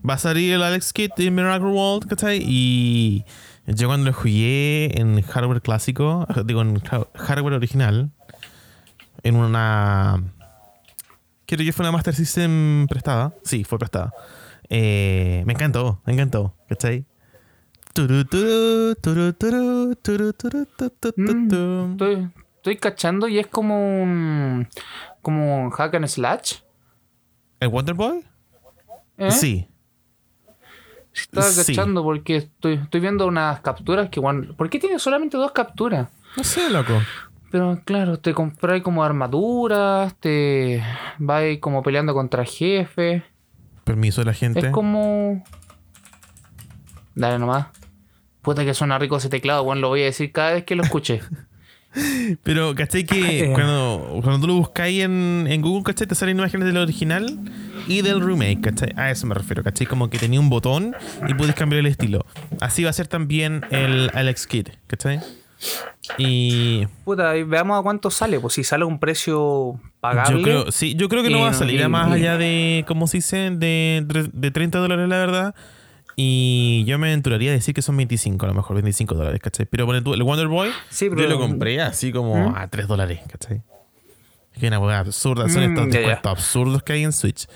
Va 0.08 0.16
a 0.16 0.18
salir 0.18 0.54
el 0.54 0.64
Alex 0.64 0.92
Kidd 0.92 1.12
de 1.16 1.30
Miracle 1.30 1.70
World, 1.70 2.08
¿cachai? 2.08 2.42
Y 2.44 3.26
yo 3.68 3.88
cuando 3.88 4.10
lo 4.10 4.14
jugué 4.14 5.00
en 5.00 5.22
hardware 5.22 5.62
clásico, 5.62 6.26
digo, 6.46 6.62
en 6.64 6.80
hardware 6.80 7.54
original, 7.54 8.10
en 9.22 9.36
una... 9.36 10.24
Quiero 11.46 11.64
que 11.64 11.72
fue 11.72 11.84
una 11.84 11.92
Master 11.92 12.16
System 12.16 12.88
prestada. 12.88 13.36
Sí, 13.44 13.64
fue 13.64 13.78
prestada. 13.78 14.14
Eh, 14.68 15.44
me 15.46 15.54
encantó, 15.54 16.02
me 16.08 16.14
encantó, 16.14 16.56
¿cachai? 16.68 17.06
Mm, 21.16 21.92
estoy, 21.92 22.30
estoy 22.56 22.78
cachando 22.78 23.28
y 23.28 23.38
es 23.38 23.46
como 23.48 24.02
un, 24.02 24.68
como 25.22 25.66
un 25.66 25.70
hack 25.70 25.94
and 25.94 26.08
slash. 26.08 26.62
¿El 27.60 27.70
Wonder 27.70 27.96
Boy? 27.96 28.24
¿Eh? 29.18 29.32
Sí. 29.32 29.68
Estaba 31.14 31.48
Sí. 31.48 31.74
cachando 31.76 32.04
porque 32.04 32.38
estoy, 32.38 32.76
estoy 32.76 33.02
viendo 33.02 33.28
unas 33.28 33.60
capturas 33.62 34.10
que... 34.10 34.20
igual- 34.20 34.56
¿Por 34.56 34.70
qué 34.70 34.80
tiene 34.80 35.00
solamente 35.00 35.38
dos 35.38 35.52
capturas? 35.52 36.08
No 36.38 36.44
sé, 36.44 36.70
loco. 36.70 36.94
Pero 37.52 37.82
claro, 37.84 38.20
te 38.20 38.34
compráis 38.34 38.84
como 38.84 39.04
armaduras, 39.04 40.16
te 40.20 40.84
vais 41.18 41.60
como 41.60 41.82
peleando 41.82 42.14
contra 42.14 42.46
jefes. 42.46 43.24
Permiso 43.84 44.22
de 44.22 44.26
la 44.26 44.34
gente. 44.34 44.60
Es 44.60 44.72
como... 44.72 45.44
Dale 47.16 47.40
nomás. 47.40 47.68
Puta 48.44 48.64
que 48.64 48.74
suena 48.74 48.98
rico 49.00 49.18
ese 49.18 49.30
teclado, 49.30 49.64
bueno, 49.64 49.82
lo 49.82 49.88
voy 49.90 50.02
a 50.04 50.06
decir 50.06 50.32
cada 50.32 50.54
vez 50.54 50.64
que 50.64 50.76
lo 50.76 50.84
escuche. 50.84 51.22
Pero, 52.44 52.76
¿cachai? 52.76 53.06
Que 53.06 53.20
Eh. 53.50 53.52
cuando, 53.54 54.20
cuando 54.24 54.42
tú 54.42 54.48
lo 54.48 54.54
buscáis 54.56 55.04
en, 55.04 55.46
en 55.50 55.62
Google, 55.62 55.84
¿cachai? 55.84 56.08
Te 56.08 56.16
salen 56.16 56.38
imágenes 56.38 56.66
del 56.68 56.78
original 56.78 57.40
y 57.88 58.02
del 58.02 58.22
remake, 58.22 58.62
¿cachai? 58.62 58.94
A 58.96 59.12
eso 59.12 59.28
me 59.28 59.36
refiero, 59.36 59.64
¿cachai? 59.64 59.88
Como 59.88 60.10
que 60.10 60.18
tenía 60.18 60.40
un 60.40 60.50
botón 60.50 60.96
y 61.28 61.34
puedes 61.34 61.56
cambiar 61.56 61.80
el 61.80 61.86
estilo. 61.88 62.26
Así 62.60 62.84
va 62.84 62.90
a 62.90 62.94
ser 62.94 63.08
también 63.08 63.66
el 63.72 64.10
Alex 64.14 64.48
Kidd, 64.48 64.68
¿cachai? 64.88 65.20
Y 66.18 66.86
Puta, 67.04 67.36
y 67.38 67.44
veamos 67.44 67.80
a 67.80 67.84
cuánto 67.84 68.10
sale. 68.10 68.40
Pues 68.40 68.54
si 68.54 68.64
sale 68.64 68.84
a 68.84 68.88
un 68.88 69.00
precio 69.00 69.80
pagable. 70.00 70.38
yo 70.38 70.44
creo, 70.44 70.72
sí, 70.72 70.96
yo 70.96 71.10
creo 71.10 71.24
que 71.24 71.30
no 71.30 71.42
va 71.42 71.50
a 71.50 71.54
salir 71.54 71.84
a 71.84 71.90
más 71.90 72.12
allá 72.12 72.38
de, 72.38 72.86
¿cómo 72.88 73.08
se 73.08 73.18
dice? 73.18 73.52
De, 73.52 74.06
de 74.34 74.52
30 74.52 74.80
dólares, 74.80 75.08
la 75.08 75.18
verdad. 75.18 75.56
Y 76.22 76.84
yo 76.84 77.00
me 77.00 77.08
aventuraría 77.08 77.52
a 77.52 77.54
decir 77.54 77.74
que 77.74 77.82
son 77.82 77.96
25, 77.96 78.46
a 78.46 78.50
lo 78.50 78.54
mejor 78.54 78.76
25 78.76 79.16
dólares, 79.16 79.40
¿cachai? 79.42 79.66
Pero 79.68 79.86
bueno, 79.86 80.04
tú, 80.04 80.14
el 80.14 80.22
Wonder 80.22 80.48
Boy, 80.50 80.70
Sí, 80.90 81.08
yo 81.10 81.16
lo 81.28 81.40
compré 81.40 81.80
así 81.82 82.12
como 82.12 82.50
¿Mm? 82.50 82.56
a 82.58 82.68
3 82.68 82.90
dólares, 82.90 83.22
¿cachai? 83.32 83.62
Es 84.54 84.60
que 84.60 84.68
una 84.68 84.80
hueá 84.80 85.00
absurda, 85.00 85.48
son 85.48 85.62
Mm, 85.62 85.70
estos 85.78 85.90
descuentos 85.92 86.30
absurdos 86.30 86.84
que 86.84 86.92
hay 86.92 87.04
en 87.06 87.14
Switch. 87.14 87.48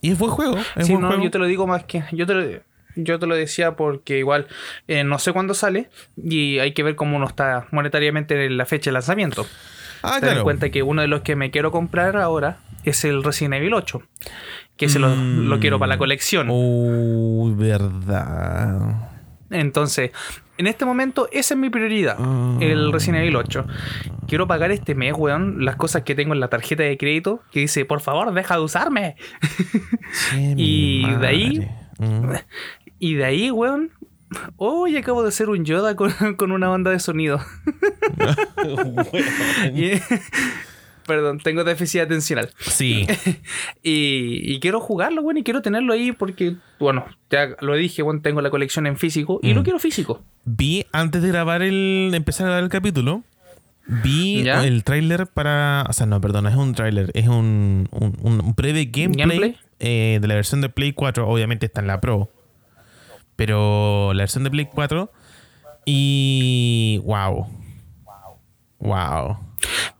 Y 0.00 0.12
es 0.12 0.18
buen 0.18 0.30
juego, 0.30 0.56
es 0.76 0.86
Sí, 0.86 0.92
buen 0.92 1.02
no, 1.02 1.08
juego. 1.08 1.24
yo 1.24 1.30
te 1.32 1.38
lo 1.40 1.46
digo 1.46 1.66
más 1.66 1.82
que. 1.84 2.04
Yo 2.12 2.24
te 2.24 2.34
lo, 2.34 2.60
yo 2.94 3.18
te 3.18 3.26
lo 3.26 3.34
decía 3.34 3.74
porque 3.74 4.18
igual 4.18 4.46
eh, 4.86 5.02
no 5.02 5.18
sé 5.18 5.32
cuándo 5.32 5.54
sale 5.54 5.90
y 6.16 6.60
hay 6.60 6.72
que 6.72 6.84
ver 6.84 6.94
cómo 6.94 7.16
uno 7.16 7.26
está 7.26 7.66
monetariamente 7.72 8.46
en 8.46 8.56
la 8.56 8.64
fecha 8.64 8.90
de 8.90 8.92
lanzamiento. 8.92 9.44
ah, 10.04 10.10
Ten 10.20 10.28
en 10.28 10.28
claro. 10.34 10.44
cuenta 10.44 10.70
que 10.70 10.84
uno 10.84 11.02
de 11.02 11.08
los 11.08 11.22
que 11.22 11.34
me 11.34 11.50
quiero 11.50 11.72
comprar 11.72 12.16
ahora 12.16 12.58
es 12.84 13.04
el 13.04 13.24
Resident 13.24 13.54
Evil 13.54 13.74
8. 13.74 14.02
Que 14.82 14.88
se 14.88 14.98
lo, 14.98 15.10
Mm. 15.14 15.48
lo 15.48 15.60
quiero 15.60 15.78
para 15.78 15.90
la 15.90 15.96
colección. 15.98 16.48
Uy, 16.50 17.54
verdad. 17.54 19.10
Entonces, 19.48 20.10
en 20.58 20.66
este 20.66 20.84
momento, 20.84 21.28
esa 21.30 21.54
es 21.54 21.60
mi 21.60 21.70
prioridad. 21.70 22.16
Ah. 22.18 22.56
El 22.60 22.92
Resident 22.92 23.18
Evil 23.22 23.36
8. 23.36 23.64
Quiero 24.26 24.48
pagar 24.48 24.72
este 24.72 24.96
mes, 24.96 25.14
weón, 25.16 25.64
las 25.64 25.76
cosas 25.76 26.02
que 26.02 26.16
tengo 26.16 26.34
en 26.34 26.40
la 26.40 26.48
tarjeta 26.48 26.82
de 26.82 26.98
crédito 26.98 27.42
que 27.52 27.60
dice, 27.60 27.84
por 27.84 28.00
favor, 28.00 28.34
deja 28.34 28.56
de 28.56 28.60
usarme. 28.62 29.14
Y 30.56 31.08
de 31.08 31.26
ahí-. 31.28 31.70
Mm. 31.98 32.32
Y 32.98 33.14
de 33.14 33.24
ahí, 33.24 33.50
weón. 33.52 33.90
Hoy 34.56 34.96
acabo 34.96 35.22
de 35.22 35.28
hacer 35.28 35.48
un 35.48 35.64
Yoda 35.64 35.94
con, 35.94 36.10
con 36.36 36.50
una 36.50 36.66
banda 36.68 36.90
de 36.90 36.98
sonido. 36.98 37.38
Y- 39.74 39.92
perdón, 41.16 41.38
tengo 41.38 41.64
déficit 41.64 42.00
atencional. 42.02 42.50
Sí. 42.60 43.06
Y, 43.82 44.54
y 44.54 44.60
quiero 44.60 44.80
jugarlo, 44.80 45.22
weón, 45.22 45.38
y 45.38 45.42
quiero 45.42 45.60
tenerlo 45.62 45.92
ahí 45.92 46.12
porque, 46.12 46.56
bueno, 46.78 47.04
ya 47.30 47.48
lo 47.60 47.74
dije, 47.74 48.02
weón, 48.02 48.22
tengo 48.22 48.40
la 48.40 48.50
colección 48.50 48.86
en 48.86 48.96
físico 48.96 49.40
y 49.42 49.52
Mm. 49.52 49.54
lo 49.56 49.62
quiero 49.62 49.78
físico. 49.78 50.22
Vi 50.44 50.86
antes 50.92 51.22
de 51.22 51.28
grabar 51.28 51.62
el. 51.62 52.08
de 52.10 52.16
empezar 52.16 52.46
a 52.46 52.50
grabar 52.50 52.64
el 52.64 52.70
capítulo. 52.70 53.22
Vi 53.86 54.44
¿Ya? 54.44 54.64
el 54.64 54.84
tráiler 54.84 55.26
para. 55.26 55.84
O 55.88 55.92
sea, 55.92 56.06
no, 56.06 56.20
perdona, 56.20 56.50
es 56.50 56.56
un 56.56 56.72
tráiler. 56.74 57.10
Es 57.14 57.26
un, 57.28 57.88
un, 57.90 58.16
un 58.22 58.54
breve 58.54 58.84
gameplay, 58.86 59.26
¿Gameplay? 59.26 59.56
eh, 59.80 60.18
de 60.22 60.28
la 60.28 60.34
versión 60.36 60.60
de 60.60 60.68
Play 60.68 60.92
4. 60.92 61.28
Obviamente 61.28 61.66
está 61.66 61.80
en 61.80 61.88
la 61.88 62.00
Pro. 62.00 62.30
Pero 63.36 64.12
la 64.14 64.22
versión 64.22 64.44
de 64.44 64.50
Play 64.50 64.66
4. 64.72 65.10
Y. 65.84 67.00
¡Wow! 67.04 67.46
¡Wow! 68.78 69.36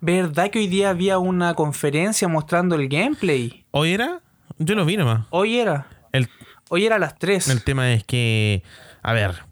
¿Verdad 0.05 0.51
que 0.51 0.59
hoy 0.59 0.67
día 0.67 0.91
había 0.91 1.19
una 1.19 1.55
conferencia 1.55 2.27
mostrando 2.27 2.75
el 2.75 2.89
gameplay? 2.89 3.65
¿Hoy 3.71 3.93
era? 3.93 4.21
Yo 4.59 4.75
lo 4.75 4.85
vi 4.85 4.97
nomás. 4.97 5.27
Hoy 5.31 5.59
era. 5.59 5.87
El, 6.11 6.29
Hoy 6.71 6.85
era 6.87 6.97
a 6.97 6.99
las 6.99 7.17
3. 7.21 7.49
El 7.49 7.63
tema 7.63 7.93
es 7.93 8.03
que, 8.03 8.65
a 9.01 9.13
ver, 9.13 9.45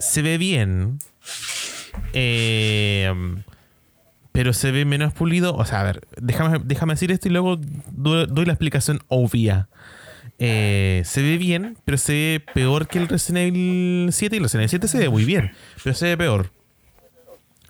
se 0.00 0.22
ve 0.22 0.38
bien, 0.38 0.98
eh, 2.14 3.12
pero 4.32 4.52
se 4.52 4.72
ve 4.72 4.84
menos 4.84 5.12
pulido. 5.12 5.54
O 5.54 5.64
sea, 5.64 5.80
a 5.82 5.84
ver, 5.84 6.00
déjame, 6.20 6.58
déjame 6.64 6.94
decir 6.94 7.12
esto 7.12 7.28
y 7.28 7.30
luego 7.30 7.56
do- 7.92 8.26
doy 8.26 8.44
la 8.44 8.52
explicación 8.54 8.98
obvia. 9.08 9.68
Eh, 10.38 11.02
se 11.04 11.22
ve 11.22 11.38
bien, 11.38 11.78
pero 11.84 11.96
se 11.96 12.12
ve 12.12 12.44
peor 12.54 12.88
que 12.88 12.98
el 12.98 13.06
Resident 13.08 13.54
Evil 13.54 14.08
7 14.12 14.34
y 14.34 14.38
el 14.38 14.42
Resident 14.44 14.62
Evil 14.62 14.70
7 14.70 14.88
se 14.88 14.98
ve 14.98 15.08
muy 15.08 15.24
bien, 15.24 15.52
pero 15.84 15.94
se 15.94 16.06
ve 16.06 16.16
peor. 16.16 16.50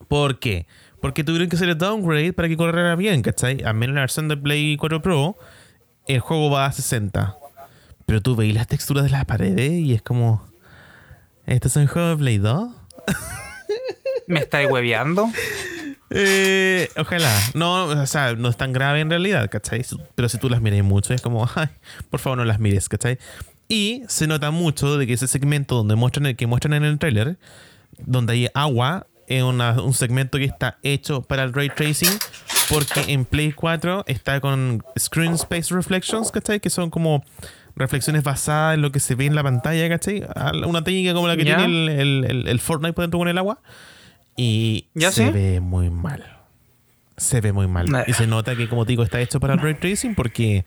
¿Por 0.08 0.38
qué? 0.38 0.66
Porque 0.66 0.66
tuvieron 1.00 1.48
que 1.48 1.56
hacer 1.56 1.68
el 1.68 1.78
downgrade 1.78 2.32
para 2.32 2.48
que 2.48 2.56
corriera 2.56 2.96
bien, 2.96 3.22
¿cachai? 3.22 3.62
Al 3.62 3.74
menos 3.74 3.90
en 3.90 3.94
la 3.96 4.00
versión 4.02 4.28
de 4.28 4.36
Play 4.36 4.76
4 4.76 5.02
Pro, 5.02 5.36
el 6.06 6.20
juego 6.20 6.50
va 6.50 6.66
a 6.66 6.72
60. 6.72 7.36
Pero 8.06 8.22
tú 8.22 8.36
veis 8.36 8.54
las 8.54 8.66
texturas 8.66 9.04
de 9.04 9.10
las 9.10 9.24
paredes 9.24 9.72
y 9.72 9.94
es 9.94 10.02
como. 10.02 10.46
¿Esto 11.46 11.68
es 11.68 11.76
un 11.76 11.86
juego 11.86 12.08
de 12.08 12.16
Play 12.16 12.38
2? 12.38 12.70
¿Me 14.26 14.40
estáis 14.40 14.70
hueveando? 14.70 15.30
Eh, 16.10 16.88
ojalá. 16.96 17.32
No, 17.54 17.84
o 17.84 18.06
sea, 18.06 18.34
no 18.34 18.48
es 18.48 18.56
tan 18.56 18.72
grave 18.72 19.00
en 19.00 19.10
realidad, 19.10 19.48
¿cachai? 19.50 19.84
Pero 20.14 20.28
si 20.28 20.38
tú 20.38 20.48
las 20.48 20.60
miras 20.60 20.84
mucho, 20.84 21.14
es 21.14 21.22
como, 21.22 21.48
ay, 21.54 21.68
por 22.10 22.20
favor 22.20 22.38
no 22.38 22.44
las 22.44 22.58
mires, 22.58 22.88
¿cachai? 22.88 23.18
Y 23.68 24.02
se 24.08 24.26
nota 24.26 24.50
mucho 24.50 24.96
de 24.96 25.06
que 25.06 25.14
ese 25.14 25.26
segmento 25.26 25.74
donde 25.74 25.96
muestran 25.96 26.26
el, 26.26 26.36
que 26.36 26.46
muestran 26.46 26.74
en 26.74 26.84
el 26.84 26.98
trailer, 26.98 27.38
donde 27.98 28.34
hay 28.34 28.48
agua, 28.54 29.06
es 29.28 29.42
una- 29.42 29.80
un 29.82 29.92
segmento 29.94 30.38
que 30.38 30.44
está 30.44 30.78
hecho 30.82 31.22
para 31.22 31.42
el 31.44 31.52
ray 31.52 31.68
tracing, 31.70 32.10
porque 32.68 33.12
en 33.12 33.24
Play 33.24 33.52
4 33.52 34.04
está 34.06 34.40
con 34.40 34.82
Screen 34.98 35.32
Space 35.34 35.74
Reflections, 35.74 36.30
¿cachai? 36.30 36.60
Que 36.60 36.70
son 36.70 36.90
como 36.90 37.24
reflexiones 37.74 38.22
basadas 38.22 38.74
en 38.74 38.82
lo 38.82 38.90
que 38.92 39.00
se 39.00 39.14
ve 39.14 39.26
en 39.26 39.34
la 39.34 39.42
pantalla, 39.42 39.88
¿cachai? 39.88 40.24
Una 40.66 40.82
técnica 40.82 41.12
como 41.14 41.28
la 41.28 41.36
que 41.36 41.44
Ya. 41.44 41.56
tiene 41.58 42.00
el, 42.00 42.24
el, 42.24 42.48
el- 42.48 42.60
Fortnite 42.60 42.92
por 42.94 43.02
dentro 43.04 43.18
con 43.18 43.28
el 43.28 43.36
agua. 43.38 43.60
Y 44.36 44.86
¿Ya 44.94 45.10
se 45.12 45.26
sé? 45.26 45.30
ve 45.30 45.60
muy 45.60 45.90
mal. 45.90 46.24
Se 47.16 47.40
ve 47.40 47.52
muy 47.52 47.66
mal. 47.66 47.86
Nah. 47.90 48.02
Y 48.06 48.12
se 48.12 48.26
nota 48.26 48.54
que, 48.56 48.68
como 48.68 48.84
te 48.84 48.92
digo, 48.92 49.02
está 49.02 49.20
hecho 49.20 49.40
para 49.40 49.54
el 49.54 49.60
ray 49.60 49.74
tracing 49.74 50.14
porque 50.14 50.64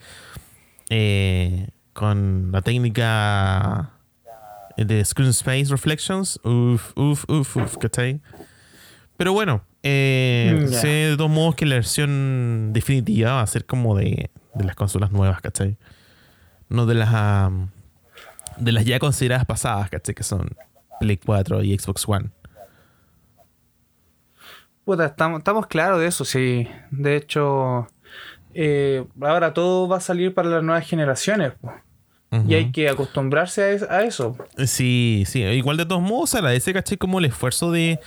eh, 0.90 1.68
con 1.94 2.52
la 2.52 2.62
técnica 2.62 3.92
de 4.78 5.04
Screen 5.04 5.30
Space 5.32 5.66
Reflections, 5.70 6.40
uff, 6.44 6.98
uff, 6.98 7.26
uff, 7.30 7.58
uff, 7.58 7.78
¿cachai? 7.78 8.22
Pero 9.20 9.34
bueno, 9.34 9.62
eh, 9.84 10.62
Mm, 10.64 10.68
sé 10.70 10.88
de 10.88 11.18
todos 11.18 11.30
modos 11.30 11.56
que 11.56 11.66
la 11.66 11.76
versión 11.76 12.70
definitiva 12.72 13.34
va 13.34 13.42
a 13.42 13.48
ser 13.48 13.66
como 13.66 13.98
de, 13.98 14.30
de 14.56 14.64
las 14.64 14.76
consolas 14.78 15.12
nuevas, 15.12 15.42
¿cachai? 15.42 15.76
No 16.70 16.86
de 16.86 16.96
las 16.96 17.10
ah, 17.12 17.52
de 18.56 18.72
las 18.72 18.86
ya 18.86 18.98
consideradas 18.98 19.46
pasadas, 19.46 19.90
¿cachai? 19.90 20.16
Que 20.16 20.24
son 20.24 20.50
Play 21.02 21.18
4 21.18 21.64
y 21.64 21.78
Xbox 21.78 22.08
One. 22.08 22.30
Puta, 24.86 25.06
estamos, 25.06 25.40
estamos 25.40 25.68
claros 25.68 26.00
de 26.00 26.08
eso, 26.08 26.26
sí. 26.26 26.68
De 26.92 27.16
hecho, 27.18 27.88
eh, 28.54 29.06
ahora 29.22 29.54
todo 29.54 29.88
va 29.88 29.98
a 29.98 30.02
salir 30.02 30.34
para 30.34 30.50
las 30.50 30.64
nuevas 30.64 30.88
generaciones. 30.88 31.52
po. 31.60 31.74
Y 32.48 32.54
hay 32.54 32.72
que 32.72 32.88
acostumbrarse 32.88 33.64
a, 33.64 33.70
es- 33.72 33.84
a 33.84 34.04
eso. 34.04 34.38
Sí, 34.66 35.24
sí. 35.26 35.42
Igual 35.42 35.78
de 35.78 35.86
todos 35.88 36.02
modos 36.02 36.36
agradece, 36.36 36.74
¿cachai? 36.74 36.98
Como 36.98 37.18
el 37.20 37.26
esfuerzo 37.26 37.72
de, 37.72 38.00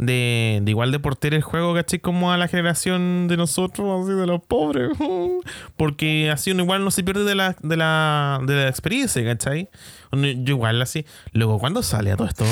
de, 0.00 0.60
de 0.62 0.70
igual 0.70 0.92
de 0.92 1.00
porter 1.00 1.34
el 1.34 1.42
juego, 1.42 1.74
¿cachai? 1.74 1.98
Como 1.98 2.30
a 2.32 2.38
la 2.38 2.46
generación 2.48 3.26
de 3.28 3.36
nosotros, 3.36 4.04
así 4.06 4.16
de 4.16 4.26
los 4.26 4.40
pobres. 4.40 4.90
Porque 5.76 6.30
así 6.30 6.52
uno 6.52 6.62
igual 6.62 6.84
no 6.84 6.90
se 6.92 7.02
pierde 7.02 7.24
de 7.24 7.34
la, 7.34 7.56
de 7.62 7.76
la, 7.76 8.40
de 8.46 8.54
la 8.54 8.68
experiencia, 8.68 9.24
¿cachai? 9.24 9.68
Yo 10.12 10.54
igual 10.54 10.80
así. 10.80 11.04
Luego, 11.32 11.58
¿cuándo 11.58 11.82
sale 11.82 12.12
a 12.12 12.16
todo 12.16 12.28
esto? 12.28 12.44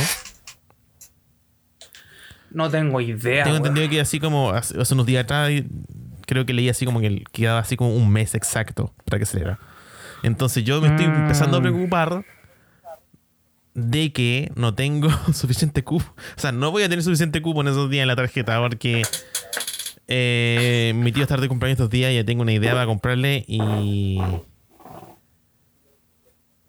No 2.50 2.70
tengo 2.70 3.00
idea. 3.00 3.44
Tengo 3.44 3.56
entendido 3.58 3.88
que 3.88 4.00
así 4.00 4.18
como 4.20 4.50
hace, 4.50 4.80
hace 4.80 4.94
unos 4.94 5.06
días 5.06 5.24
atrás, 5.24 5.50
creo 6.26 6.46
que 6.46 6.52
leí 6.52 6.68
así 6.68 6.84
como 6.84 7.00
que 7.00 7.22
quedaba 7.32 7.58
así 7.60 7.76
como 7.76 7.94
un 7.94 8.10
mes 8.10 8.34
exacto 8.34 8.92
para 9.04 9.18
que 9.18 9.26
saliera. 9.26 9.58
Entonces 10.22 10.64
yo 10.64 10.80
me 10.80 10.88
estoy 10.88 11.06
Mm. 11.08 11.14
empezando 11.22 11.58
a 11.58 11.60
preocupar 11.60 12.24
de 13.76 14.10
que 14.10 14.50
no 14.56 14.74
tengo 14.74 15.10
suficiente 15.34 15.84
cupo. 15.84 16.06
O 16.36 16.40
sea, 16.40 16.50
no 16.50 16.70
voy 16.70 16.82
a 16.82 16.88
tener 16.88 17.04
suficiente 17.04 17.42
cupo 17.42 17.60
en 17.60 17.68
esos 17.68 17.90
días 17.90 18.02
en 18.02 18.08
la 18.08 18.16
tarjeta 18.16 18.58
porque 18.58 19.02
eh, 20.08 20.92
mi 20.96 21.12
tío 21.12 21.22
está 21.22 21.36
de 21.36 21.46
cumpleaños 21.46 21.78
estos 21.78 21.90
días 21.90 22.10
y 22.10 22.14
ya 22.16 22.24
tengo 22.24 22.42
una 22.42 22.52
idea 22.52 22.72
para 22.72 22.86
comprarle 22.86 23.44
y... 23.46 24.18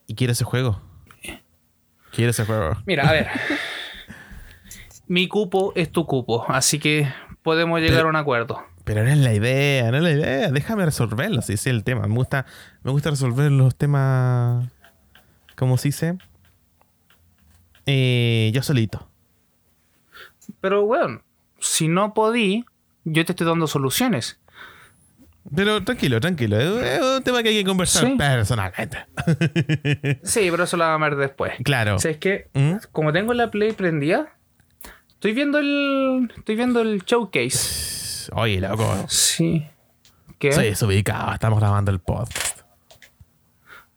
Y 0.06 0.16
quiero 0.16 0.34
ese 0.34 0.44
juego. 0.44 0.82
Quiero 2.12 2.32
ese 2.32 2.46
juego. 2.46 2.78
Mira, 2.86 3.08
a 3.10 3.12
ver. 3.12 3.28
Mi 5.08 5.28
cupo 5.28 5.72
es 5.76 5.92
tu 5.92 6.06
cupo, 6.06 6.46
así 6.50 6.80
que 6.80 7.08
podemos 7.42 7.80
llegar 7.80 7.98
Pero- 7.98 8.08
a 8.08 8.10
un 8.10 8.16
acuerdo. 8.18 8.62
Pero 8.84 9.04
no 9.04 9.10
es 9.10 9.18
la 9.18 9.34
idea, 9.34 9.92
no 9.92 9.98
es 9.98 10.04
la 10.04 10.12
idea. 10.12 10.50
Déjame 10.50 10.86
resolverlo, 10.86 11.42
si 11.42 11.54
es 11.54 11.68
el 11.68 11.84
tema. 11.84 12.08
Me 12.08 12.16
gusta, 12.16 12.46
me 12.84 12.92
gusta 12.92 13.10
resolver 13.10 13.52
los 13.52 13.76
temas, 13.76 14.66
¿cómo 15.58 15.78
se 15.78 15.90
dice? 15.90 16.18
Eh, 17.88 18.52
yo 18.54 18.62
solito. 18.62 19.10
Pero, 20.62 20.84
weón, 20.84 21.24
si 21.60 21.88
no 21.88 22.14
podí, 22.14 22.64
yo 23.04 23.26
te 23.26 23.32
estoy 23.32 23.48
dando 23.48 23.66
soluciones. 23.68 24.40
Pero 25.56 25.82
tranquilo, 25.84 26.20
tranquilo. 26.20 26.60
Es 26.60 27.02
un 27.02 27.24
tema 27.24 27.42
que 27.42 27.50
hay 27.50 27.56
que 27.56 27.64
conversar 27.64 28.06
Sí. 28.06 28.16
personalmente. 28.18 29.06
Sí, 30.24 30.48
pero 30.52 30.66
eso 30.66 30.76
lo 30.78 30.84
vamos 30.84 31.06
a 31.06 31.10
ver 31.10 31.18
después. 31.18 31.54
claro. 31.64 31.96
O 31.96 32.00
sea, 32.00 32.12
es 32.12 32.18
que, 32.18 32.50
¿Mm? 32.54 32.74
como 32.92 33.14
tengo 33.14 33.34
la 33.34 33.50
Play 33.50 33.72
prendida, 33.72 34.36
estoy 35.08 35.32
viendo 35.34 35.58
el. 35.60 36.32
Estoy 36.38 36.56
viendo 36.58 36.82
el 36.82 37.02
showcase. 37.06 38.30
Oye, 38.34 38.60
loco. 38.60 39.06
Sí. 39.08 39.66
¿Qué? 40.38 40.52
Soy 40.52 40.66
desubicado. 40.66 41.34
Estamos 41.34 41.60
grabando 41.60 41.92
el 41.92 42.00
podcast. 42.00 42.60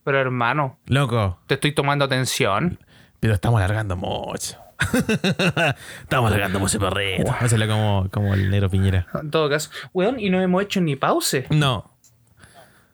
Pero 0.05 0.21
hermano, 0.21 0.79
Loco, 0.87 1.41
te 1.47 1.55
estoy 1.55 1.73
tomando 1.75 2.05
atención. 2.05 2.79
Pero 3.21 3.35
estamos 3.35 3.59
alargando 3.61 3.97
mucho. 3.97 4.57
estamos 6.03 6.29
alargando 6.31 6.59
mucho 6.59 6.79
perrito. 6.81 7.31
Hazle 7.39 7.69
como, 7.69 8.09
como 8.11 8.35
el 8.35 8.51
negro 8.51 8.71
Piñera. 8.71 9.07
En 9.21 9.31
todo 9.31 9.49
caso, 9.51 9.71
weón, 9.93 10.19
y 10.19 10.31
no 10.31 10.41
hemos 10.41 10.63
hecho 10.63 10.81
ni 10.81 10.97
pause. 10.97 11.47
No. 11.51 11.91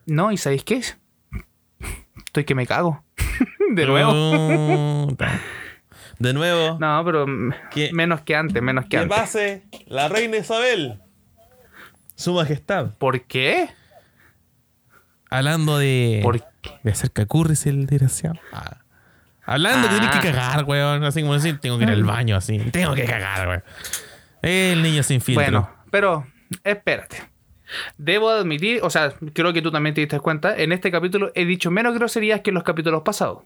No, 0.05 0.31
¿y 0.31 0.37
sabéis 0.37 0.63
qué? 0.63 0.81
Estoy 2.25 2.43
que 2.45 2.55
me 2.55 2.67
cago. 2.67 3.03
De 3.73 3.85
nuevo. 3.85 5.07
De 6.19 6.33
nuevo. 6.33 6.77
No, 6.79 7.01
pero 7.05 7.25
¿Qué? 7.71 7.91
menos 7.93 8.21
que 8.21 8.35
antes, 8.35 8.61
menos 8.61 8.85
que 8.85 8.89
Que 8.91 8.97
antes. 8.97 9.17
pase 9.17 9.63
la 9.85 10.07
reina 10.07 10.37
Isabel. 10.37 10.99
Su 12.15 12.33
majestad. 12.33 12.95
¿Por 12.97 13.21
qué? 13.23 13.69
Hablando 15.29 15.77
de. 15.77 16.21
¿Por 16.23 16.41
De 16.83 16.91
hacer 16.91 17.11
cacurris 17.11 17.65
el 17.67 17.85
desgraciado. 17.85 18.39
Ah. 18.51 18.77
Hablando 19.47 19.87
que 19.89 19.95
Ah. 19.95 19.99
tienes 19.99 20.15
que 20.17 20.31
cagar, 20.31 20.63
weón. 20.65 21.03
Así 21.03 21.21
como 21.21 21.33
decir, 21.33 21.57
tengo 21.59 21.77
que 21.79 21.85
ir 21.85 21.89
al 21.89 22.03
baño, 22.03 22.35
así. 22.35 22.59
Tengo 22.71 22.93
que 22.93 23.05
cagar, 23.05 23.47
weón. 23.47 23.63
El 24.43 24.83
niño 24.83 25.01
sin 25.01 25.19
filtro. 25.21 25.43
Bueno, 25.43 25.69
pero 25.89 26.27
espérate. 26.63 27.27
Debo 27.97 28.29
admitir, 28.29 28.79
o 28.83 28.89
sea, 28.89 29.13
creo 29.33 29.51
que 29.51 29.61
tú 29.61 29.71
también 29.71 29.93
te 29.95 30.01
diste 30.01 30.19
cuenta, 30.19 30.55
en 30.55 30.71
este 30.71 30.89
capítulo 30.91 31.31
he 31.35 31.43
dicho 31.45 31.69
menos 31.71 31.93
groserías 31.95 32.41
que 32.41 32.51
en 32.51 32.53
los 32.55 32.63
capítulos 32.63 33.01
pasados. 33.03 33.43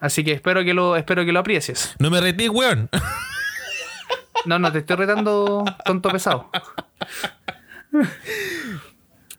Así 0.00 0.24
que 0.24 0.32
espero 0.32 0.62
que 0.64 0.74
lo, 0.74 0.96
espero 0.96 1.24
que 1.24 1.32
lo 1.32 1.40
aprecies. 1.40 1.94
No 1.98 2.10
me 2.10 2.20
retí, 2.20 2.48
weón. 2.48 2.88
No, 4.46 4.58
no 4.58 4.70
te 4.72 4.78
estoy 4.78 4.96
retando 4.96 5.64
tonto 5.84 6.10
pesado. 6.10 6.50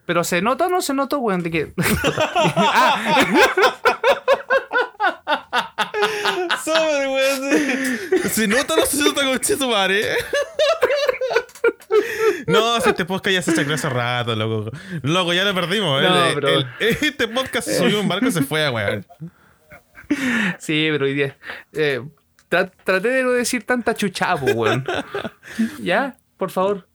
Pero 0.06 0.24
se 0.24 0.42
nota 0.42 0.66
o 0.66 0.68
no 0.68 0.82
se 0.82 0.92
nota, 0.94 1.16
weón, 1.16 1.42
de 1.42 1.50
que. 1.50 1.72
Sobre, 1.72 1.86
weón. 6.66 8.30
Se 8.30 8.46
nota 8.48 8.74
o 8.74 8.76
no 8.78 8.86
se 8.86 9.02
nota 9.02 9.22
con 9.24 9.38
tu 9.58 9.68
madre. 9.68 10.02
No, 12.46 12.80
si 12.80 12.88
este 12.90 13.04
podcast 13.04 13.34
ya 13.34 13.42
se 13.42 13.54
chacró 13.54 13.74
hace 13.74 13.88
rato, 13.88 14.34
loco. 14.34 14.70
Loco, 15.02 15.32
ya 15.32 15.44
lo 15.44 15.54
perdimos. 15.54 16.02
No, 16.02 16.26
El- 16.26 16.34
pero- 16.34 16.48
el- 16.48 16.66
este 16.78 17.28
podcast 17.28 17.68
se 17.68 17.78
subió 17.78 18.00
un 18.00 18.08
barco 18.08 18.26
y 18.26 18.32
se 18.32 18.42
fue, 18.42 18.68
weón. 18.70 19.06
Sí, 20.58 20.88
pero 20.90 21.04
hoy 21.04 21.14
día. 21.14 21.36
eh, 21.72 22.00
tra- 22.50 22.70
traté 22.84 23.08
de 23.08 23.22
no 23.22 23.30
decir 23.32 23.64
tanta 23.64 23.94
chuchapo, 23.94 24.46
weón. 24.46 24.84
¿Ya? 25.80 26.16
Por 26.36 26.50
favor. 26.50 26.88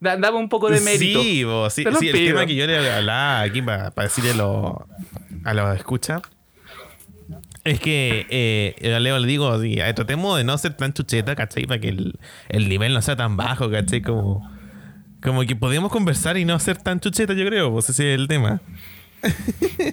Da- 0.00 0.16
dame 0.16 0.38
un 0.38 0.48
poco 0.48 0.68
de 0.70 0.80
mérito. 0.80 1.20
Sí, 1.22 1.44
vos, 1.44 1.72
sí, 1.72 1.84
Te 1.84 1.90
lo 1.90 1.98
sí, 1.98 2.08
el 2.08 2.14
tema 2.28 2.46
que 2.46 2.54
yo 2.54 2.66
le 2.66 2.90
hablaba 2.92 3.40
aquí 3.42 3.62
para 3.62 3.90
decirle 3.90 4.34
lo- 4.34 4.86
a 5.44 5.54
los 5.54 5.76
escucha 5.76 6.20
es 7.66 7.80
que 7.80 8.26
eh, 8.30 8.94
a 8.94 9.00
Leo 9.00 9.18
le 9.18 9.26
digo 9.26 9.48
así, 9.48 9.76
tratemos 9.94 10.38
de 10.38 10.44
no 10.44 10.56
ser 10.56 10.74
tan 10.74 10.92
chucheta, 10.92 11.34
¿cachai? 11.34 11.66
Para 11.66 11.80
que 11.80 11.88
el, 11.88 12.18
el 12.48 12.68
nivel 12.68 12.94
no 12.94 13.02
sea 13.02 13.16
tan 13.16 13.36
bajo, 13.36 13.70
¿cachai? 13.70 14.02
Como, 14.02 14.48
como 15.22 15.42
que 15.42 15.56
podemos 15.56 15.90
conversar 15.90 16.36
y 16.36 16.44
no 16.44 16.58
ser 16.58 16.78
tan 16.78 17.00
chucheta, 17.00 17.34
yo 17.34 17.46
creo, 17.46 17.72
pues 17.72 17.90
ese 17.90 18.14
es 18.14 18.20
el 18.20 18.28
tema. 18.28 18.60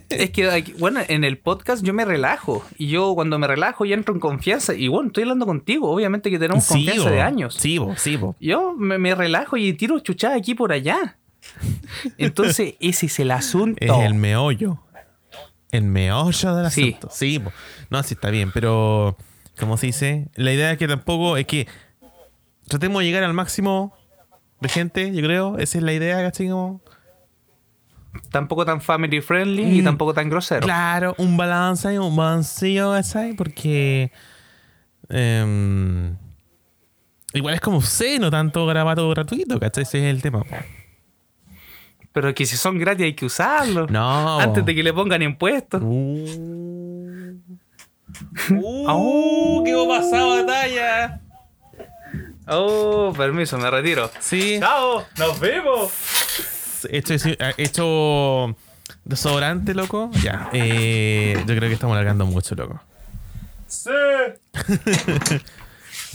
Es 0.10 0.30
que, 0.30 0.74
bueno, 0.78 1.00
en 1.08 1.24
el 1.24 1.38
podcast 1.38 1.84
yo 1.84 1.94
me 1.94 2.06
relajo. 2.06 2.64
Y 2.78 2.88
yo 2.88 3.16
cuando 3.16 3.40
me 3.40 3.48
relajo 3.48 3.86
ya 3.86 3.96
entro 3.96 4.14
en 4.14 4.20
confianza. 4.20 4.76
Y 4.76 4.88
bueno, 4.88 5.08
estoy 5.08 5.24
hablando 5.24 5.46
contigo. 5.46 5.90
Obviamente 5.90 6.30
que 6.30 6.38
tenemos 6.38 6.68
confianza 6.68 7.04
bo, 7.04 7.10
de 7.10 7.22
años. 7.22 7.56
Sí, 7.56 7.78
bo, 7.78 7.96
sí, 7.98 8.16
bo. 8.16 8.36
Yo 8.40 8.74
me, 8.78 8.98
me 9.00 9.16
relajo 9.16 9.58
y 9.58 9.74
tiro 9.74 10.00
chuchada 10.00 10.36
aquí 10.36 10.54
por 10.54 10.72
allá. 10.72 11.18
Entonces, 12.18 12.76
ese 12.80 13.08
es 13.08 13.20
el 13.20 13.32
asunto. 13.32 13.84
Es 13.84 14.06
el 14.06 14.14
meollo. 14.14 14.80
El 15.74 15.84
meollo 15.84 16.56
del 16.56 16.72
Sí. 16.72 16.90
asunto. 16.90 17.10
Sí, 17.12 17.40
po. 17.40 17.52
no, 17.90 18.02
sí 18.04 18.14
está 18.14 18.30
bien, 18.30 18.52
pero 18.54 19.18
como 19.60 19.76
se 19.78 19.88
dice, 19.88 20.30
la 20.36 20.54
idea 20.54 20.72
es 20.72 20.78
que 20.78 20.88
tampoco 20.88 21.36
es 21.36 21.46
que 21.46 21.68
tratemos 22.68 23.02
de 23.02 23.06
llegar 23.08 23.24
al 23.24 23.34
máximo 23.34 23.94
de 24.62 24.70
gente, 24.70 25.14
yo 25.14 25.22
creo. 25.22 25.58
Esa 25.58 25.80
es 25.80 25.84
la 25.84 25.92
idea, 25.94 26.22
¿cachai? 26.22 26.48
Como, 26.50 26.82
Tampoco 28.30 28.64
tan 28.64 28.80
family 28.80 29.22
friendly 29.22 29.64
y 29.78 29.82
Mm. 29.82 29.86
tampoco 29.86 30.14
tan 30.14 30.30
grosero. 30.30 30.62
claro, 30.62 31.16
un 31.18 31.36
balance 31.36 31.98
un 32.00 32.16
balanceo, 32.16 32.92
¿cachai? 32.92 33.34
Porque 33.34 34.12
em, 35.10 36.16
igual 37.34 37.56
es 37.56 37.62
como 37.62 37.82
sé, 37.82 38.20
no 38.20 38.30
tanto 38.32 38.66
grabato 38.68 39.10
gratuito, 39.10 39.60
¿cachai? 39.60 39.82
Ese 39.84 39.98
es 40.08 40.16
el 40.16 40.22
tema. 40.22 40.44
po. 40.44 40.56
Pero 42.14 42.34
que 42.34 42.46
si 42.46 42.56
son 42.58 42.78
gratis 42.78 43.06
hay 43.06 43.14
que 43.16 43.26
usarlos. 43.26 43.90
No. 43.90 44.40
Antes 44.40 44.64
de 44.66 44.76
que 44.76 44.84
le 44.84 44.94
pongan 44.94 45.22
impuestos. 45.22 45.82
Uh. 45.84 47.40
Au. 48.88 49.64
¿Qué 49.66 49.74
va 49.76 49.88
pasado 50.00 50.30
batalla? 50.46 51.20
Oh, 52.48 53.14
permiso, 53.16 53.58
me 53.58 53.70
retiro. 53.72 54.12
Sí. 54.20 54.58
¡Chao! 54.60 55.06
¡Nos 55.18 55.40
vemos! 55.40 55.92
Hecho, 56.90 57.16
hecho 57.58 58.56
desodorante, 59.06 59.74
loco. 59.74 60.12
Ya. 60.22 60.50
eh, 60.52 61.36
yo 61.48 61.56
creo 61.56 61.70
que 61.70 61.74
estamos 61.74 61.94
alargando 61.96 62.26
mucho, 62.26 62.56
loco. 62.56 62.82
¡Sí! 63.68 63.90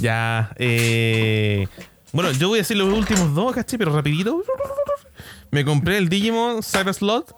Ya. 0.01 0.53
eh, 0.57 1.67
bueno, 2.13 2.33
yo 2.33 2.49
voy 2.49 2.59
a 2.59 2.63
decir 2.63 2.77
los 2.77 2.93
últimos 2.93 3.35
dos, 3.35 3.55
¿cachai? 3.55 3.79
Pero 3.79 3.95
rapidito. 3.95 4.43
Me 5.51 5.65
compré 5.65 5.99
el 5.99 6.09
Digimon 6.09 6.63
Cyber 6.63 6.95
Slot. 6.95 7.35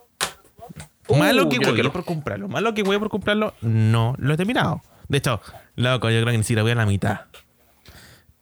Malo 1.17 1.49
que 1.49 1.59
quiero. 1.59 1.93
por 1.93 2.05
comprarlo. 2.05 2.49
Malo 2.49 2.75
que 2.75 2.83
voy 2.83 2.99
por 2.99 3.11
comprarlo. 3.11 3.55
No 3.61 4.15
lo 4.19 4.35
he 4.35 4.37
terminado. 4.37 4.83
De 5.09 5.19
hecho, 5.19 5.41
loco, 5.75 6.09
yo 6.11 6.21
creo 6.21 6.33
que 6.33 6.39
ni 6.39 6.45
siquiera 6.45 6.63
voy 6.63 6.73
a 6.73 6.77
la 6.77 6.87
mitad. 6.87 7.23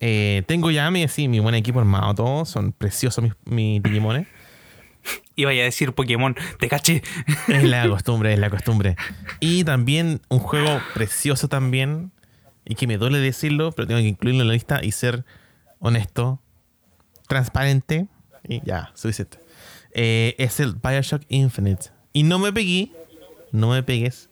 Eh, 0.00 0.42
tengo 0.46 0.70
ya 0.70 0.90
mi, 0.90 1.08
sí, 1.08 1.28
mi 1.28 1.40
buen 1.40 1.54
equipo 1.54 1.80
armado, 1.80 2.14
todos. 2.14 2.48
Son 2.48 2.72
preciosos 2.72 3.24
mis, 3.24 3.32
mis 3.44 3.82
Digimones. 3.82 4.26
Iba 5.34 5.50
a 5.50 5.54
decir 5.54 5.92
Pokémon, 5.92 6.36
te 6.58 6.68
caché. 6.68 7.02
Es 7.48 7.64
la 7.64 7.88
costumbre, 7.88 8.32
es 8.32 8.38
la 8.38 8.50
costumbre. 8.50 8.96
Y 9.40 9.64
también 9.64 10.20
un 10.28 10.40
juego 10.40 10.80
precioso 10.94 11.48
también, 11.48 12.10
y 12.64 12.74
que 12.74 12.86
me 12.86 12.98
duele 12.98 13.18
decirlo, 13.18 13.72
pero 13.72 13.86
tengo 13.86 14.00
que 14.00 14.08
incluirlo 14.08 14.42
en 14.42 14.48
la 14.48 14.54
lista 14.54 14.80
y 14.82 14.92
ser 14.92 15.24
honesto, 15.80 16.40
transparente, 17.26 18.06
y 18.48 18.60
ya, 18.64 18.90
suficiente. 18.94 19.38
Eh, 19.92 20.34
es 20.38 20.60
el 20.60 20.74
Bioshock 20.74 21.22
Infinite. 21.28 21.86
Y 22.12 22.22
no 22.22 22.38
me 22.38 22.52
pegué, 22.52 22.90
no 23.52 23.70
me 23.70 23.82
pegues. 23.82 24.30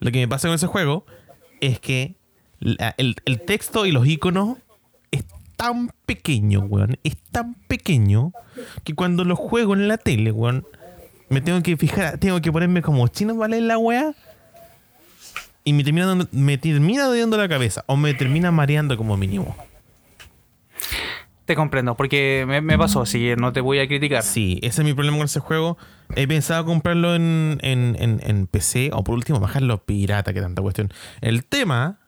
Lo 0.00 0.10
que 0.10 0.18
me 0.18 0.28
pasa 0.28 0.48
con 0.48 0.54
ese 0.54 0.66
juego 0.66 1.04
es 1.60 1.80
que 1.80 2.16
el, 2.60 3.16
el 3.24 3.40
texto 3.42 3.84
y 3.86 3.92
los 3.92 4.06
iconos 4.06 4.58
es 5.10 5.24
tan 5.56 5.90
pequeño, 6.06 6.60
weón. 6.60 6.98
Es 7.04 7.16
tan 7.30 7.54
pequeño 7.54 8.32
que 8.84 8.94
cuando 8.94 9.24
lo 9.24 9.36
juego 9.36 9.74
en 9.74 9.88
la 9.88 9.98
tele, 9.98 10.30
weón, 10.32 10.66
me 11.28 11.40
tengo 11.40 11.62
que 11.62 11.76
fijar, 11.76 12.18
tengo 12.18 12.40
que 12.40 12.50
ponerme 12.52 12.80
como 12.82 13.06
chino 13.08 13.46
leer 13.46 13.64
la 13.64 13.78
weá. 13.78 14.14
Y 15.64 15.72
me 15.74 15.84
termina, 15.84 16.06
dando- 16.06 16.28
me 16.32 16.56
termina 16.56 17.04
doliendo 17.04 17.36
la 17.36 17.48
cabeza. 17.48 17.84
O 17.86 17.96
me 17.96 18.14
termina 18.14 18.50
mareando 18.50 18.96
como 18.96 19.16
mínimo. 19.16 19.54
Te 21.48 21.56
comprendo, 21.56 21.94
porque 21.94 22.44
me, 22.46 22.60
me 22.60 22.76
pasó, 22.76 23.00
así 23.00 23.20
que 23.20 23.34
no 23.36 23.54
te 23.54 23.62
voy 23.62 23.78
a 23.78 23.88
criticar. 23.88 24.22
Sí, 24.22 24.60
ese 24.62 24.82
es 24.82 24.84
mi 24.84 24.92
problema 24.92 25.16
con 25.16 25.24
ese 25.24 25.40
juego. 25.40 25.78
He 26.14 26.28
pensado 26.28 26.66
comprarlo 26.66 27.14
en, 27.14 27.58
en, 27.62 27.96
en, 27.98 28.20
en 28.22 28.46
PC 28.46 28.90
o 28.92 29.02
por 29.02 29.14
último 29.14 29.40
bajarlo 29.40 29.82
pirata, 29.82 30.34
que 30.34 30.42
tanta 30.42 30.60
cuestión. 30.60 30.92
El 31.22 31.46
tema 31.46 32.00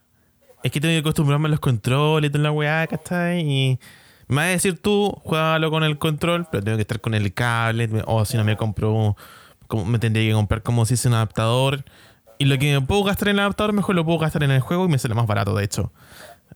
es 0.63 0.71
que 0.71 0.79
tengo 0.79 0.93
que 0.93 0.99
acostumbrarme 0.99 1.47
a 1.47 1.53
los 1.53 1.61
controles 1.61 2.31
toda 2.31 2.45
la 2.45 2.53
weá, 2.53 2.87
¿cachai? 2.87 3.41
Y 3.41 3.79
me 4.29 4.37
vas 4.37 4.45
a 4.45 4.49
decir 4.49 4.79
tú, 4.79 5.11
juégalo 5.25 5.71
con 5.71 5.85
el 5.85 5.97
control, 5.97 6.47
pero 6.53 6.63
tengo 6.63 6.77
que 6.77 6.83
estar 6.83 7.01
con 7.01 7.15
el 7.15 7.33
cable, 7.33 7.89
o 8.05 8.27
si 8.27 8.37
no 8.37 8.45
me 8.45 8.59
compro, 8.59 9.17
como, 9.69 9.87
me 9.87 9.99
tendría 9.99 10.29
que 10.29 10.35
comprar 10.35 10.63
como 10.63 10.85
si 10.85 10.93
es 10.93 11.07
un 11.07 11.15
adaptador. 11.15 11.83
Y 12.37 12.45
lo 12.45 12.59
que 12.59 12.79
me 12.79 12.87
puedo 12.87 13.05
gastar 13.05 13.29
en 13.29 13.37
el 13.37 13.41
adaptador, 13.41 13.73
mejor 13.73 13.95
lo 13.95 14.05
puedo 14.05 14.19
gastar 14.19 14.43
en 14.43 14.51
el 14.51 14.61
juego 14.61 14.85
y 14.85 14.89
me 14.89 14.99
sale 14.99 15.15
más 15.15 15.27
barato, 15.27 15.55
de 15.55 15.65
hecho. 15.65 15.95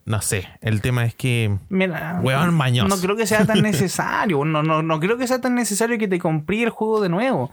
No 0.03 0.21
sé, 0.21 0.47
el 0.61 0.81
tema 0.81 1.05
es 1.05 1.15
que... 1.15 1.57
Mira, 1.69 2.19
Weón 2.21 2.53
mañoso. 2.53 2.87
no 2.95 3.01
creo 3.01 3.15
que 3.15 3.25
sea 3.25 3.45
tan 3.45 3.61
necesario. 3.63 4.43
No, 4.45 4.61
no, 4.61 4.83
no 4.83 4.99
creo 4.99 5.17
que 5.17 5.27
sea 5.27 5.41
tan 5.41 5.55
necesario 5.55 5.97
que 5.97 6.07
te 6.07 6.19
compré 6.19 6.63
el 6.63 6.69
juego 6.69 7.01
de 7.01 7.09
nuevo. 7.09 7.49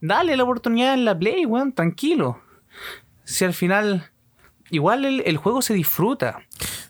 Dale 0.00 0.36
la 0.36 0.44
oportunidad 0.44 0.94
en 0.94 1.04
la 1.04 1.18
Play, 1.18 1.44
weón, 1.44 1.72
tranquilo. 1.72 2.40
Si 3.24 3.44
al 3.44 3.52
final. 3.54 4.08
Igual 4.70 5.04
el, 5.04 5.22
el 5.26 5.36
juego 5.36 5.60
se 5.60 5.74
disfruta. 5.74 6.38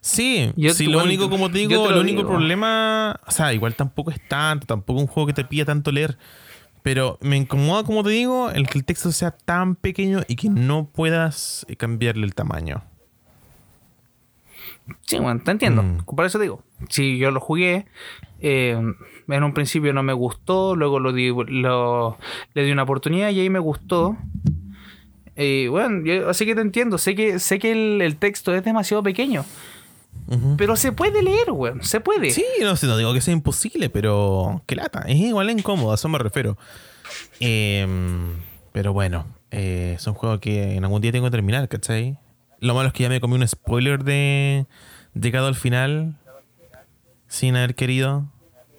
Sí, 0.00 0.52
Yo 0.56 0.72
sí, 0.72 0.84
te- 0.86 0.90
lo 0.92 1.02
único, 1.02 1.28
como 1.28 1.50
te 1.50 1.58
digo, 1.58 1.70
te 1.82 1.88
lo 1.90 1.96
lo 1.96 2.00
único 2.00 2.18
digo. 2.18 2.28
problema, 2.30 3.18
o 3.26 3.30
sea, 3.32 3.52
igual 3.52 3.74
tampoco 3.74 4.12
es 4.12 4.20
tanto, 4.28 4.66
tampoco 4.68 5.00
es 5.00 5.06
un 5.06 5.08
juego 5.12 5.26
que 5.26 5.32
te 5.32 5.44
pilla 5.44 5.64
tanto 5.64 5.90
leer, 5.90 6.16
pero 6.84 7.18
me 7.22 7.36
incomoda, 7.36 7.82
como 7.82 8.04
te 8.04 8.10
digo, 8.10 8.50
el 8.50 8.68
que 8.68 8.78
el 8.78 8.84
texto 8.84 9.10
sea 9.10 9.32
tan 9.32 9.74
pequeño 9.74 10.20
y 10.28 10.36
que 10.36 10.48
no 10.48 10.86
puedas 10.92 11.66
cambiarle 11.76 12.24
el 12.24 12.36
tamaño. 12.36 12.84
Sí, 15.06 15.18
bueno, 15.18 15.40
te 15.44 15.50
entiendo. 15.52 15.82
Mm. 15.82 15.98
Por 16.04 16.24
eso 16.26 16.38
digo. 16.38 16.62
Si 16.88 17.18
yo 17.18 17.30
lo 17.30 17.40
jugué. 17.40 17.86
eh, 18.40 18.76
en 19.28 19.44
un 19.44 19.54
principio 19.54 19.92
no 19.92 20.02
me 20.02 20.12
gustó. 20.12 20.74
Luego 20.76 20.98
lo 21.00 21.12
di, 21.12 21.28
lo- 21.48 22.18
le 22.54 22.64
di 22.64 22.72
una 22.72 22.82
oportunidad 22.82 23.30
y 23.30 23.40
ahí 23.40 23.50
me 23.50 23.60
gustó. 23.60 24.16
Y 25.36 25.68
bueno, 25.68 26.04
yo- 26.04 26.28
así 26.28 26.44
que 26.44 26.54
te 26.54 26.60
entiendo. 26.60 26.98
Sé 26.98 27.14
que, 27.14 27.38
sé 27.38 27.58
que 27.58 27.72
el, 27.72 28.02
el 28.02 28.16
texto 28.16 28.54
es 28.54 28.64
demasiado 28.64 29.02
pequeño. 29.02 29.44
Ujú. 30.28 30.56
Pero 30.58 30.76
se 30.76 30.92
puede 30.92 31.22
leer, 31.22 31.50
weón. 31.52 31.82
Se 31.82 32.00
puede. 32.00 32.30
Sí, 32.30 32.44
no 32.60 32.76
sé, 32.76 32.86
no 32.86 32.96
digo 32.96 33.14
que 33.14 33.20
sea 33.20 33.32
imposible, 33.32 33.88
pero 33.90 34.62
qué 34.66 34.76
lata, 34.76 35.04
es 35.06 35.16
igual 35.16 35.50
incómodo, 35.50 35.92
a 35.92 35.94
eso 35.94 36.08
me 36.08 36.18
refiero. 36.18 36.56
Em, 37.40 38.36
pero 38.72 38.92
bueno, 38.92 39.26
eh, 39.50 39.94
es 39.96 40.06
un 40.06 40.14
juego 40.14 40.38
que 40.40 40.74
en 40.74 40.84
algún 40.84 41.00
día 41.00 41.12
tengo 41.12 41.26
que 41.26 41.30
terminar, 41.32 41.68
¿cachai? 41.68 42.18
Lo 42.62 42.74
malo 42.74 42.86
es 42.88 42.94
que 42.94 43.02
ya 43.02 43.08
me 43.08 43.20
comí 43.20 43.34
un 43.34 43.46
spoiler 43.46 44.04
de 44.04 44.66
llegado 45.14 45.48
al 45.48 45.56
final 45.56 46.14
sin 47.26 47.56
haber 47.56 47.74
querido. 47.74 48.30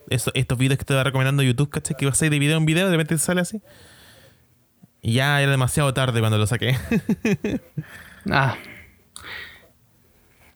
Esto- 0.10 0.32
estos 0.36 0.58
videos 0.58 0.78
que 0.80 0.86
te 0.86 0.94
va 0.94 1.04
recomendando 1.04 1.44
YouTube, 1.44 1.70
¿cachai? 1.70 1.98
Que 1.98 2.06
vas 2.06 2.22
a 2.22 2.26
ir 2.26 2.32
de 2.32 2.40
video 2.40 2.58
en 2.58 2.66
video, 2.66 2.86
de 2.90 2.96
repente 2.96 3.18
sale 3.18 3.42
así. 3.42 3.62
Y 5.02 5.14
ya 5.16 5.42
era 5.42 5.52
demasiado 5.52 5.94
tarde 5.94 6.20
cuando 6.22 6.38
lo 6.38 6.48
saqué. 6.48 6.78
Ah. 8.32 8.56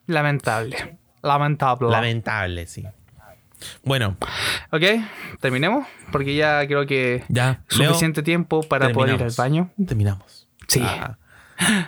Lamentable. 0.05 0.97
Lamentable. 1.21 1.89
Lamentable, 1.91 2.65
sí. 2.65 2.85
Bueno, 3.83 4.15
ok, 4.71 4.83
terminemos. 5.41 5.85
Porque 6.13 6.33
ya 6.35 6.65
creo 6.65 6.85
que 6.85 7.25
ya. 7.27 7.61
Leo, 7.77 7.89
suficiente 7.89 8.23
tiempo 8.23 8.61
para 8.63 8.89
poder 8.93 9.15
ir 9.15 9.23
al 9.23 9.33
baño. 9.37 9.69
Terminamos. 9.85 10.47
Sí. 10.69 10.79
Ah. 10.81 11.17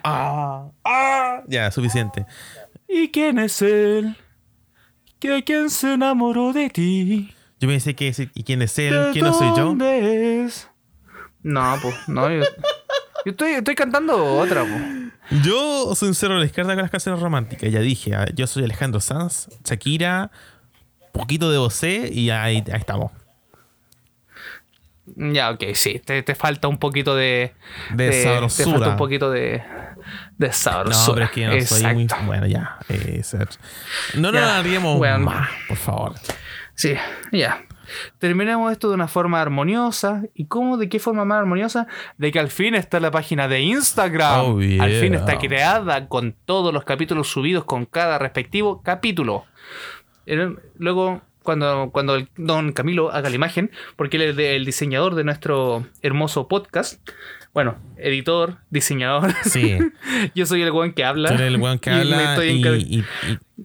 Ah, 0.04 0.68
ah. 0.84 1.42
Ya, 1.48 1.72
suficiente. 1.72 2.26
¿Y 2.88 3.10
quién 3.10 3.38
es 3.40 3.62
él? 3.62 4.16
¿Que 5.20 5.44
quién 5.44 5.70
se 5.70 5.94
enamoró 5.94 6.54
de 6.54 6.70
ti? 6.70 7.34
Yo 7.60 7.68
pensé 7.68 7.94
que 7.96 8.08
ese- 8.08 8.30
¿y 8.34 8.44
quién 8.44 8.62
es 8.62 8.78
él? 8.80 8.94
¿De 8.94 9.12
¿Quién 9.12 9.26
no 9.26 9.34
soy 9.34 9.50
yo? 9.50 9.66
dónde 9.66 10.46
es? 10.46 10.70
No, 11.44 11.76
pues, 11.82 11.96
no. 12.08 12.30
Yo, 12.30 12.40
yo 13.26 13.32
estoy, 13.32 13.52
estoy 13.52 13.76
cantando 13.76 14.38
otra, 14.38 14.64
pues. 14.64 15.44
Yo 15.44 15.94
soy 15.94 16.10
un 16.10 16.16
cero 16.16 16.36
a 16.36 16.40
la 16.40 16.46
izquierda 16.46 16.74
con 16.74 16.82
las 16.82 16.92
canciones 16.92 17.22
románticas. 17.22 17.72
Ya 17.72 17.80
dije, 17.82 18.16
ah, 18.16 18.26
yo 18.34 18.48
soy 18.48 18.64
Alejandro 18.64 19.00
Sanz, 19.00 19.48
Shakira, 19.64 20.32
poquito 21.12 21.52
de 21.52 21.58
Bosé 21.60 22.10
y 22.12 22.30
ahí, 22.32 22.64
ahí 22.72 22.80
estamos. 22.80 23.12
Ya, 25.16 25.50
ok, 25.52 25.64
sí. 25.74 26.00
Te, 26.04 26.24
te 26.24 26.36
falta 26.36 26.68
un 26.68 26.78
poquito 26.78 27.16
de. 27.16 27.54
De 27.94 28.10
Te 28.10 28.24
sabrosura. 28.24 28.72
falta 28.72 28.90
un 28.90 28.98
poquito 28.98 29.32
de. 29.32 29.64
De 30.38 30.48
No, 30.48 30.54
sabrosura. 30.54 31.30
pero 31.34 31.54
es 31.54 31.70
que 31.70 31.76
no 31.82 31.84
soy 31.84 31.94
muy. 31.94 32.08
Bueno, 32.26 32.46
ya. 32.48 32.78
eh, 32.90 33.22
No 34.16 34.32
nos 34.32 34.42
haríamos 34.44 34.98
bueno. 34.98 35.20
más, 35.20 35.50
por 35.68 35.78
favor. 35.78 36.14
Sí, 36.76 36.94
ya. 37.32 37.64
Terminemos 38.20 38.72
esto 38.72 38.88
de 38.90 38.94
una 38.96 39.08
forma 39.08 39.42
armoniosa. 39.42 40.22
¿Y 40.36 40.46
cómo? 40.46 40.78
¿De 40.78 40.90
qué 40.90 41.00
forma 41.00 41.26
más 41.26 41.40
armoniosa? 41.40 41.88
De 42.18 42.32
que 42.32 42.40
al 42.40 42.50
fin 42.50 42.76
está 42.76 43.00
la 43.00 43.10
página 43.12 43.48
de 43.48 43.62
Instagram. 43.62 44.42
Oh, 44.46 44.62
yeah. 44.62 44.84
Al 44.84 44.92
fin 44.94 45.16
está 45.16 45.38
creada 45.40 46.08
con 46.08 46.36
todos 46.46 46.72
los 46.74 46.84
capítulos 46.84 47.28
subidos 47.30 47.64
con 47.66 47.86
cada 47.86 48.20
respectivo 48.20 48.82
capítulo. 48.84 49.46
Luego, 50.78 51.22
cuando, 51.44 51.90
cuando 51.92 52.16
el 52.16 52.28
don 52.38 52.72
Camilo 52.74 53.12
haga 53.12 53.30
la 53.30 53.36
imagen, 53.36 53.72
porque 53.96 54.18
él 54.18 54.24
es 54.24 54.36
de- 54.36 54.56
el 54.56 54.66
diseñador 54.66 55.16
de 55.16 55.24
nuestro 55.24 55.86
hermoso 56.02 56.48
podcast. 56.48 57.00
Bueno, 57.54 57.78
editor, 57.98 58.58
diseñador. 58.70 59.34
Sí. 59.44 59.78
Yo 60.36 60.46
soy 60.46 60.62
el 60.62 60.72
weón 60.72 60.94
que 60.94 61.04
habla. 61.04 61.30
Tú 61.30 61.36
eres 61.36 61.48
el 61.48 61.58
weón 61.60 61.80
que 61.80 61.90
y 61.90 61.94
me 61.94 62.00
habla 62.02 62.32
estoy 62.34 63.04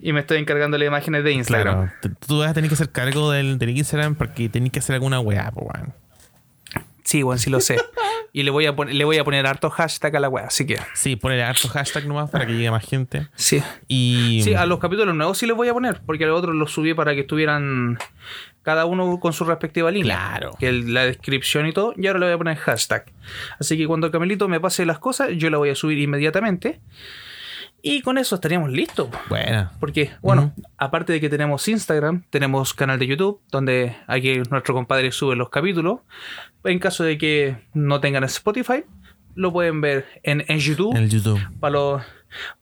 y, 0.01 0.11
me 0.13 0.19
estoy 0.21 0.39
encargando 0.39 0.75
de 0.77 0.85
las 0.85 0.87
imágenes 0.87 1.23
de 1.23 1.31
Instagram. 1.33 1.89
claro, 2.01 2.17
tú- 2.27 2.39
vas 2.39 2.49
a 2.49 2.53
tener 2.53 2.69
que 2.69 2.73
hacer 2.73 2.89
cargo 2.91 3.31
del, 3.31 3.57
del 3.59 3.69
Instagram 3.69 4.15
porque 4.15 4.49
tenés 4.49 4.71
que 4.71 4.79
hacer 4.79 4.95
alguna 4.95 5.19
weá, 5.19 5.51
pues, 5.51 5.67
weón. 5.73 5.93
Sí, 7.05 7.21
bueno, 7.23 7.37
sí 7.39 7.49
lo 7.49 7.61
sé. 7.61 7.77
Y 8.33 8.43
le 8.43 8.51
voy 8.51 8.65
a, 8.65 8.75
pon- 8.75 8.89
le 8.91 9.05
voy 9.05 9.17
a 9.17 9.23
poner 9.23 9.45
harto 9.47 9.69
hashtag 9.69 10.15
a 10.17 10.19
la 10.19 10.27
wea, 10.27 10.47
así 10.47 10.65
que. 10.65 10.77
Sí, 10.95 11.15
poner 11.15 11.41
harto 11.43 11.69
hashtag 11.69 12.05
nomás 12.07 12.29
para 12.31 12.45
que 12.45 12.53
llegue 12.53 12.69
más 12.71 12.83
gente. 12.85 13.27
Sí. 13.35 13.63
Y. 13.87 14.41
Sí, 14.43 14.53
a 14.55 14.65
los 14.65 14.79
capítulos 14.79 15.15
nuevos 15.15 15.37
sí 15.37 15.45
les 15.45 15.55
voy 15.55 15.69
a 15.69 15.73
poner, 15.73 16.01
porque 16.05 16.25
a 16.25 16.27
los 16.27 16.39
otros 16.39 16.53
los 16.55 16.71
subí 16.73 16.93
para 16.93 17.13
que 17.13 17.21
estuvieran 17.21 17.97
cada 18.63 18.85
uno 18.85 19.19
con 19.19 19.31
su 19.33 19.45
respectiva 19.45 19.91
línea. 19.91 20.15
Claro. 20.15 20.51
Que 20.59 20.67
el- 20.67 20.93
la 20.93 21.05
descripción 21.05 21.67
y 21.67 21.71
todo, 21.73 21.93
y 21.95 22.07
ahora 22.07 22.19
le 22.19 22.25
voy 22.25 22.33
a 22.33 22.37
poner 22.39 22.57
hashtag. 22.57 23.05
Así 23.59 23.77
que 23.77 23.85
cuando 23.87 24.09
Camelito 24.11 24.47
me 24.49 24.59
pase 24.59 24.85
las 24.85 24.97
cosas, 24.99 25.29
yo 25.37 25.49
la 25.51 25.57
voy 25.59 25.69
a 25.69 25.75
subir 25.75 25.99
inmediatamente. 25.99 26.81
Y 27.87 28.01
con 28.01 28.17
eso 28.17 28.33
estaríamos 28.33 28.71
listos. 28.71 29.09
Buena. 29.29 29.71
Porque, 29.79 30.09
bueno, 30.23 30.51
aparte 30.75 31.13
de 31.13 31.21
que 31.21 31.29
tenemos 31.29 31.67
Instagram, 31.67 32.23
tenemos 32.31 32.73
canal 32.73 32.97
de 32.97 33.05
YouTube, 33.05 33.39
donde 33.51 33.95
aquí 34.07 34.41
nuestro 34.49 34.73
compadre 34.73 35.11
sube 35.11 35.35
los 35.35 35.49
capítulos. 35.49 35.99
En 36.63 36.79
caso 36.79 37.03
de 37.03 37.19
que 37.19 37.57
no 37.75 37.99
tengan 37.99 38.23
Spotify, 38.23 38.85
lo 39.35 39.53
pueden 39.53 39.81
ver 39.81 40.07
en, 40.23 40.43
en 40.47 40.57
YouTube. 40.57 40.95
En 40.95 41.03
el 41.03 41.09
YouTube. 41.11 41.39
Para 41.59 41.73
los, 41.73 42.01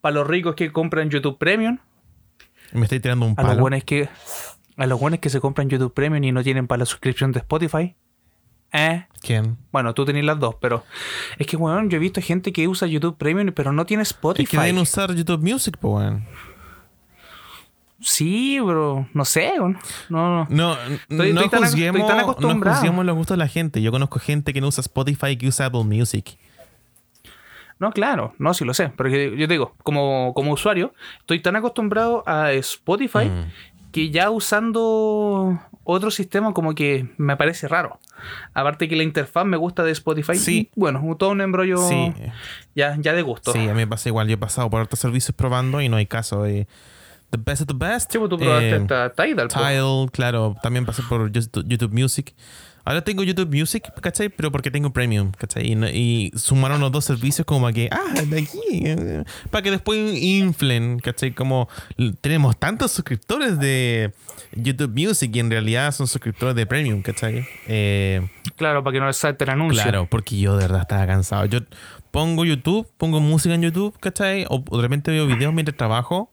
para 0.02 0.14
los 0.14 0.28
ricos 0.28 0.56
que 0.56 0.74
compran 0.74 1.10
YouTube 1.10 1.38
Premium. 1.38 1.78
Me 2.74 2.82
estoy 2.82 3.00
tirando 3.00 3.26
un 3.26 3.36
A 3.38 3.44
los 3.44 3.52
palo. 3.52 3.62
buenos 3.62 3.86
que, 3.86 4.10
a 4.76 4.88
los 4.88 5.00
buenos 5.00 5.22
que 5.22 5.30
se 5.30 5.40
compran 5.40 5.70
YouTube 5.70 5.94
Premium 5.94 6.22
y 6.26 6.34
no 6.34 6.44
tienen 6.44 6.68
para 6.68 6.80
la 6.80 6.86
suscripción 6.86 7.32
de 7.32 7.40
Spotify. 7.40 7.96
¿Eh? 8.74 9.06
¿Quién? 9.22 9.58
Bueno, 9.72 9.94
tú 9.94 10.04
tenés 10.04 10.26
las 10.26 10.40
dos, 10.40 10.56
pero 10.60 10.84
es 11.38 11.46
que, 11.48 11.56
bueno, 11.58 11.88
yo 11.88 11.98
he 11.98 12.00
visto 12.00 12.20
gente 12.22 12.52
que 12.52 12.68
usa 12.68 12.88
YouTube 12.88 13.18
Premium 13.18 13.52
pero 13.54 13.72
no 13.72 13.86
tiene 13.86 14.04
Spotify. 14.04 14.44
Es 14.44 14.50
que 14.50 14.58
deben 14.58 14.78
usar 14.80 15.14
YouTube 15.14 15.42
Music, 15.42 15.78
pues, 15.80 15.94
weón. 16.06 16.26
Sí, 18.02 18.60
pero 18.66 19.08
no 19.14 19.24
sé, 19.24 19.54
weón. 19.58 19.78
no, 20.10 20.46
no. 20.46 20.48
No, 20.50 20.74
Estoy- 20.74 21.34
no, 21.34 21.42
estoy 21.42 21.50
tan- 21.50 21.64
juzguemos, 21.64 22.02
estoy 22.02 22.08
tan 22.10 22.18
no 22.26 22.32
acostumbrado. 22.32 22.76
juzguemos 22.78 23.06
los 23.06 23.16
gustos 23.16 23.38
de 23.38 23.44
la 23.44 23.48
gente. 23.48 23.82
Yo 23.82 23.92
conozco 23.92 24.20
gente 24.20 24.52
que 24.54 24.60
no 24.60 24.68
usa 24.68 24.82
Spotify 24.82 25.28
y 25.28 25.38
que 25.38 25.48
usa 25.48 25.68
Apple 25.68 25.84
Music. 25.86 26.38
No, 27.80 27.92
claro, 27.92 28.34
no, 28.40 28.54
sí 28.54 28.66
lo 28.66 28.74
sé. 28.74 28.92
Pero 28.98 29.10
que 29.10 29.38
yo 29.38 29.48
te 29.48 29.54
digo, 29.54 29.76
como, 29.84 30.34
como 30.36 30.52
usuario, 30.52 30.94
estoy 31.20 31.42
tan 31.42 31.56
acostumbrado 31.56 32.24
a 32.28 32.52
Spotify 32.54 33.26
Mm. 33.30 33.52
Que 33.94 34.10
ya 34.10 34.30
usando 34.32 35.60
otro 35.86 36.12
sistema 36.12 36.52
como 36.54 36.76
que 36.76 37.08
me 37.18 37.38
parece 37.38 37.68
raro. 37.68 38.00
Aparte 38.54 38.90
que 38.90 38.96
la 38.96 39.04
interfaz 39.04 39.46
me 39.46 39.56
gusta 39.56 39.84
de 39.84 39.92
Spotify. 39.92 40.36
Sí. 40.36 40.70
y, 40.76 40.80
bueno, 40.80 41.16
todo 41.18 41.30
un 41.30 41.42
embrollo 41.42 41.78
Sí, 41.78 42.12
ya, 42.76 42.98
ya 43.00 43.14
de 43.14 43.22
gusto. 43.22 43.54
sí, 43.54 43.60
a 43.60 43.74
mí 43.74 43.76
me 43.76 43.88
pasa 43.88 44.10
igual. 44.10 44.28
Yo 44.28 44.34
he 44.34 44.38
pasado 44.38 44.70
por 44.70 44.82
otros 44.82 45.00
servicios 45.00 45.36
probando 45.36 45.80
y 45.80 45.88
no 45.88 45.98
hay 45.98 46.08
caso. 46.08 46.46
eh, 46.46 46.68
the 47.30 47.38
best 47.38 47.62
of 47.62 47.68
the 47.68 47.74
best. 47.74 48.12
Sí, 48.12 48.18
pues 48.18 48.30
tú 48.30 48.38
probaste 48.38 48.70
eh, 48.70 48.76
esta 48.76 49.12
Tidal. 49.14 49.50
claro. 50.12 50.56
También 50.62 50.86
pasé 50.86 51.04
por 51.04 51.32
YouTube 51.32 51.94
Music. 51.94 52.34
Ahora 52.86 53.02
tengo 53.04 53.24
YouTube 53.24 53.54
Music, 53.56 53.84
¿cachai? 54.02 54.30
Pero 54.30 54.52
porque 54.52 54.70
tengo 54.70 54.92
Premium, 54.92 55.32
¿cachai? 55.32 55.72
Y, 55.72 55.86
y 55.98 56.32
sumaron 56.38 56.82
los 56.82 56.92
dos 56.92 57.06
servicios 57.06 57.46
como 57.46 57.72
que, 57.72 57.88
ah, 57.92 58.22
de 58.22 58.40
aquí, 58.42 58.84
para 59.50 59.62
que 59.62 59.72
después 59.72 60.22
inflen, 60.22 61.00
¿cachai? 61.00 61.32
Como 61.34 61.70
tenemos 62.20 62.58
tantos 62.58 62.92
suscriptores 62.92 63.58
de 63.58 64.14
YouTube 64.52 64.92
Music 64.94 65.32
y 65.34 65.40
en 65.40 65.50
realidad 65.50 65.92
son 65.94 66.08
suscriptores 66.08 66.56
de 66.56 66.66
Premium, 66.66 67.02
¿cachai? 67.02 67.48
Eh, 67.68 68.28
Claro, 68.58 68.84
para 68.84 68.94
que 68.94 69.00
no 69.00 69.08
les 69.08 69.18
salte 69.18 69.46
el 69.46 69.50
anuncio. 69.52 69.82
Claro, 69.82 70.08
porque 70.10 70.38
yo 70.38 70.58
de 70.58 70.64
verdad 70.64 70.82
estaba 70.82 71.08
cansado. 71.08 71.46
Yo 71.46 71.60
pongo 72.12 72.44
YouTube, 72.44 72.88
pongo 72.98 73.20
música 73.22 73.56
en 73.56 73.62
YouTube, 73.62 73.98
¿cachai? 74.00 74.46
O, 74.50 74.64
o 74.70 74.78
de 74.78 74.82
repente 74.82 75.10
veo 75.10 75.26
videos 75.26 75.54
mientras 75.54 75.78
trabajo 75.78 76.33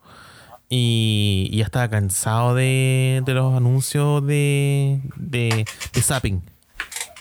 Y, 0.73 1.49
y 1.51 1.57
ya 1.59 1.65
estaba 1.65 1.89
cansado 1.91 2.55
de, 2.55 3.23
de 3.27 3.35
los 3.35 3.53
anuncios 3.57 4.25
de, 4.25 5.01
de, 5.17 5.67
de 5.93 6.01
Zapping, 6.03 6.43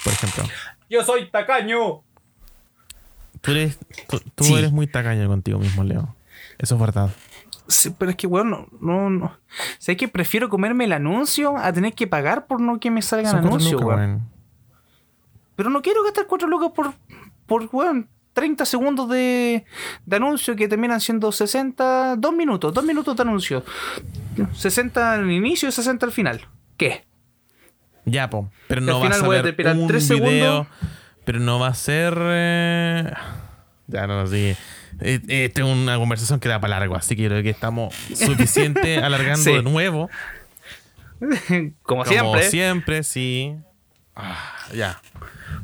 por 0.03 0.13
ejemplo. 0.13 0.43
Yo 0.87 1.03
soy 1.03 1.29
tacaño. 1.31 2.03
Tú 3.41 3.51
eres, 3.51 3.79
tú, 4.07 4.19
tú 4.35 4.43
Sí. 4.43 4.53
eres 4.53 4.71
muy 4.71 4.85
tacaño 4.85 5.27
contigo 5.27 5.57
mismo, 5.57 5.83
Leo. 5.83 6.15
Eso 6.59 6.75
es 6.75 6.81
verdad. 6.81 7.09
Sí, 7.67 7.89
pero 7.97 8.11
es 8.11 8.17
que, 8.17 8.27
weón, 8.27 8.49
no, 8.51 8.67
no, 8.81 9.09
no. 9.09 9.37
Sé 9.79 9.97
que 9.97 10.07
prefiero 10.07 10.47
comerme 10.49 10.85
el 10.85 10.93
anuncio 10.93 11.57
a 11.57 11.73
tener 11.73 11.93
que 11.93 12.05
pagar 12.05 12.45
por 12.45 12.61
no 12.61 12.79
que 12.79 12.91
me 12.91 13.01
salgan 13.01 13.31
Son 13.31 13.41
cuatro 13.41 13.55
anuncios, 13.57 13.81
weón. 13.81 14.29
Pero 15.55 15.69
no 15.71 15.81
quiero 15.81 16.03
gastar 16.03 16.25
4 16.27 16.47
lucas 16.47 16.71
por, 16.75 16.93
por 17.47 17.67
weón, 17.71 18.07
30 18.33 18.65
segundos 18.65 19.09
de, 19.09 19.65
de 20.05 20.15
anuncio 20.15 20.55
que 20.55 20.67
terminan 20.67 21.01
siendo 21.01 21.31
60, 21.31 22.15
2 22.17 22.33
minutos, 22.33 22.73
2 22.73 22.83
minutos 22.85 23.15
de 23.15 23.21
anuncio. 23.23 23.65
60 24.53 25.13
al 25.13 25.29
inicio 25.31 25.69
y 25.69 25.71
60 25.71 26.05
al 26.05 26.11
final. 26.11 26.47
¿Qué? 26.77 27.05
Ya, 28.05 28.29
po. 28.29 28.49
Pero 28.67 28.79
al 28.81 28.85
no 28.87 28.99
vas 28.99 29.07
final 29.09 29.23
a 29.23 29.25
voy 29.27 29.35
a 29.37 29.39
esperar 29.49 29.75
un 29.75 29.87
tres 29.87 30.07
video. 30.09 30.27
segundos. 30.29 30.67
Pero 31.25 31.39
no 31.39 31.59
va 31.59 31.67
a 31.67 31.73
ser. 31.73 32.17
eh, 32.21 33.11
Ya 33.87 34.07
no 34.07 34.25
sé. 34.27 34.55
Eh, 35.01 35.19
Esta 35.27 35.61
es 35.61 35.67
una 35.67 35.97
conversación 35.97 36.39
que 36.39 36.49
da 36.49 36.59
para 36.59 36.79
largo, 36.79 36.95
así 36.95 37.15
que 37.15 37.23
yo 37.23 37.29
creo 37.29 37.43
que 37.43 37.49
estamos 37.49 37.93
suficiente 37.93 38.97
alargando 39.03 39.43
Sí. 39.43 39.51
de 39.51 39.61
nuevo. 39.63 40.09
Como, 41.19 41.71
Como 41.83 42.05
siempre. 42.05 42.43
siempre, 42.49 43.03
sí. 43.03 43.55
Ah, 44.15 44.55
ya. 44.73 45.01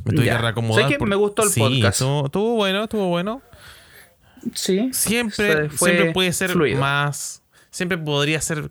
Me 0.05 0.13
tuve 0.13 0.25
Ya. 0.25 0.35
que 0.37 0.41
reacomodar. 0.41 0.83
¿Sabes 0.83 0.97
qué? 0.97 1.05
Me 1.05 1.15
gustó 1.15 1.43
el 1.43 1.49
sí, 1.49 1.59
podcast. 1.59 2.01
Estuvo, 2.01 2.25
estuvo 2.25 2.55
bueno, 2.55 2.83
estuvo 2.83 3.07
bueno. 3.07 3.41
Sí. 4.53 4.89
Siempre, 4.93 5.69
siempre 5.71 6.11
puede 6.13 6.31
ser 6.31 6.51
fluido. 6.51 6.79
más. 6.79 7.43
Siempre 7.71 7.97
podría 7.97 8.39
ser 8.41 8.69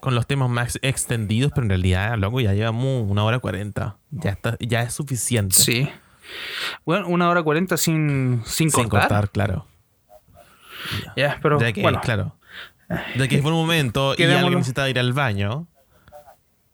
con 0.00 0.14
los 0.14 0.26
temas 0.26 0.50
más 0.50 0.78
extendidos, 0.82 1.52
pero 1.54 1.64
en 1.64 1.70
realidad, 1.70 2.18
loco, 2.18 2.40
ya 2.40 2.52
llevamos 2.52 3.08
una 3.10 3.24
hora 3.24 3.38
cuarenta. 3.38 3.96
Ya 4.10 4.30
está, 4.30 4.56
ya 4.60 4.82
es 4.82 4.92
suficiente. 4.92 5.54
Sí. 5.54 5.88
Bueno, 6.84 7.06
una 7.08 7.28
hora 7.30 7.42
40 7.42 7.76
sin, 7.76 8.42
sin, 8.44 8.70
Sin 8.70 8.88
cortar. 8.88 9.00
cortar, 9.08 9.30
claro. 9.30 9.66
Ya, 11.16 11.38
pero 11.40 11.58
ya 11.60 11.72
que, 11.72 11.80
bueno. 11.82 12.00
claro. 12.02 12.36
Ya 13.16 13.28
que 13.28 13.40
fue 13.40 13.50
un 13.50 13.56
momento 13.56 14.14
y 14.18 14.22
alguien 14.24 14.54
necesitaba 14.54 14.90
ir 14.90 14.98
al 14.98 15.12
baño. 15.12 15.66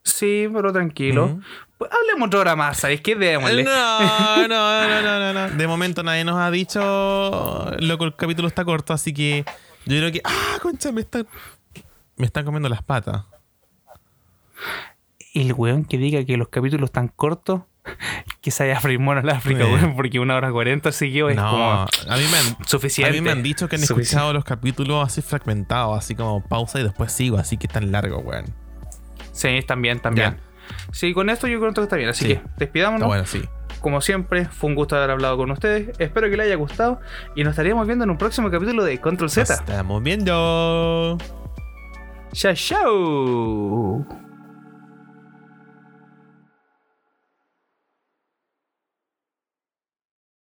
Sí, 0.02 0.48
pero 0.52 0.72
tranquilo. 0.72 1.40
Pues 1.81 1.90
hablemos 1.98 2.27
otra 2.27 2.40
hora 2.40 2.57
más, 2.57 2.77
¿sabes 2.77 3.01
qué? 3.01 3.16
Démosle. 3.16 3.65
No, 3.65 4.47
no, 4.47 4.47
no, 4.48 5.02
no, 5.02 5.32
no, 5.32 5.32
no. 5.48 5.57
De 5.57 5.66
momento 5.66 6.02
nadie 6.02 6.24
nos 6.24 6.36
ha 6.39 6.51
dicho, 6.51 7.70
loco, 7.78 8.05
el 8.05 8.15
capítulo 8.15 8.48
está 8.48 8.66
corto, 8.66 8.93
así 8.93 9.15
que 9.15 9.47
yo 9.86 9.97
creo 9.97 10.12
que, 10.12 10.20
ah, 10.23 10.59
concha, 10.61 10.93
me 10.93 11.01
están, 11.01 11.27
me 12.16 12.27
están 12.27 12.44
comiendo 12.44 12.69
las 12.69 12.82
patas. 12.82 13.24
Y 15.32 15.40
el 15.40 15.55
weón 15.55 15.86
que 15.86 15.97
diga 15.97 16.23
que 16.27 16.36
los 16.36 16.48
capítulos 16.48 16.89
están 16.90 17.09
cortos, 17.09 17.62
que 18.43 18.51
se 18.51 18.65
haya 18.65 18.78
mono 18.98 19.20
en 19.20 19.31
África, 19.31 19.65
Sí. 19.65 19.73
weón, 19.73 19.97
porque 19.97 20.19
una 20.20 20.36
hora 20.36 20.52
40 20.52 20.93
siguió 20.93 21.31
es 21.31 21.36
no, 21.36 21.51
como 21.51 21.65
a 21.73 22.16
mí 22.19 22.24
me 22.31 22.39
han, 22.40 22.66
suficiente. 22.66 23.09
a 23.09 23.12
mí 23.15 23.23
me 23.23 23.31
han 23.31 23.43
dicho 23.43 23.70
que 23.70 23.77
han 23.77 23.81
Suficiente. 23.81 24.02
escuchado 24.02 24.32
los 24.35 24.44
capítulos 24.44 25.02
así 25.07 25.23
fragmentados, 25.23 25.97
así 25.97 26.15
como 26.15 26.47
pausa 26.47 26.78
y 26.78 26.82
después 26.82 27.11
sigo, 27.11 27.39
así 27.39 27.57
que 27.57 27.69
están 27.69 27.90
largos, 27.90 28.23
weón. 28.23 28.44
Sí, 29.32 29.61
también, 29.66 30.01
también. 30.01 30.36
Sí, 30.92 31.12
con 31.14 31.30
esto 31.30 31.47
yo 31.47 31.60
creo 31.60 31.72
que 31.72 31.80
está 31.80 31.97
bien. 31.97 32.09
Así 32.09 32.24
Sí. 32.26 32.34
que 32.34 32.42
despidámonos. 32.59 33.01
Está 33.02 33.06
bueno, 33.09 33.26
sí. 33.26 33.42
Como 33.80 34.01
siempre, 34.01 34.44
fue 34.47 34.68
un 34.68 34.76
gusto 34.76 34.97
haber 34.97 35.10
hablado 35.10 35.36
con 35.38 35.51
ustedes. 35.51 35.98
Espero 35.98 36.28
que 36.28 36.36
les 36.36 36.47
haya 36.47 36.56
gustado. 36.56 37.01
Y 37.34 37.44
nos 37.44 37.52
estaríamos 37.52 37.86
viendo 37.86 38.05
en 38.05 38.10
un 38.10 38.18
próximo 38.18 38.51
capítulo 38.51 38.84
de 38.84 38.98
Control 39.01 39.26
Nos 39.26 39.32
Z. 39.32 39.55
estamos 39.55 40.02
viendo. 40.02 41.16
Chao, 42.32 42.55
chao. 42.55 44.30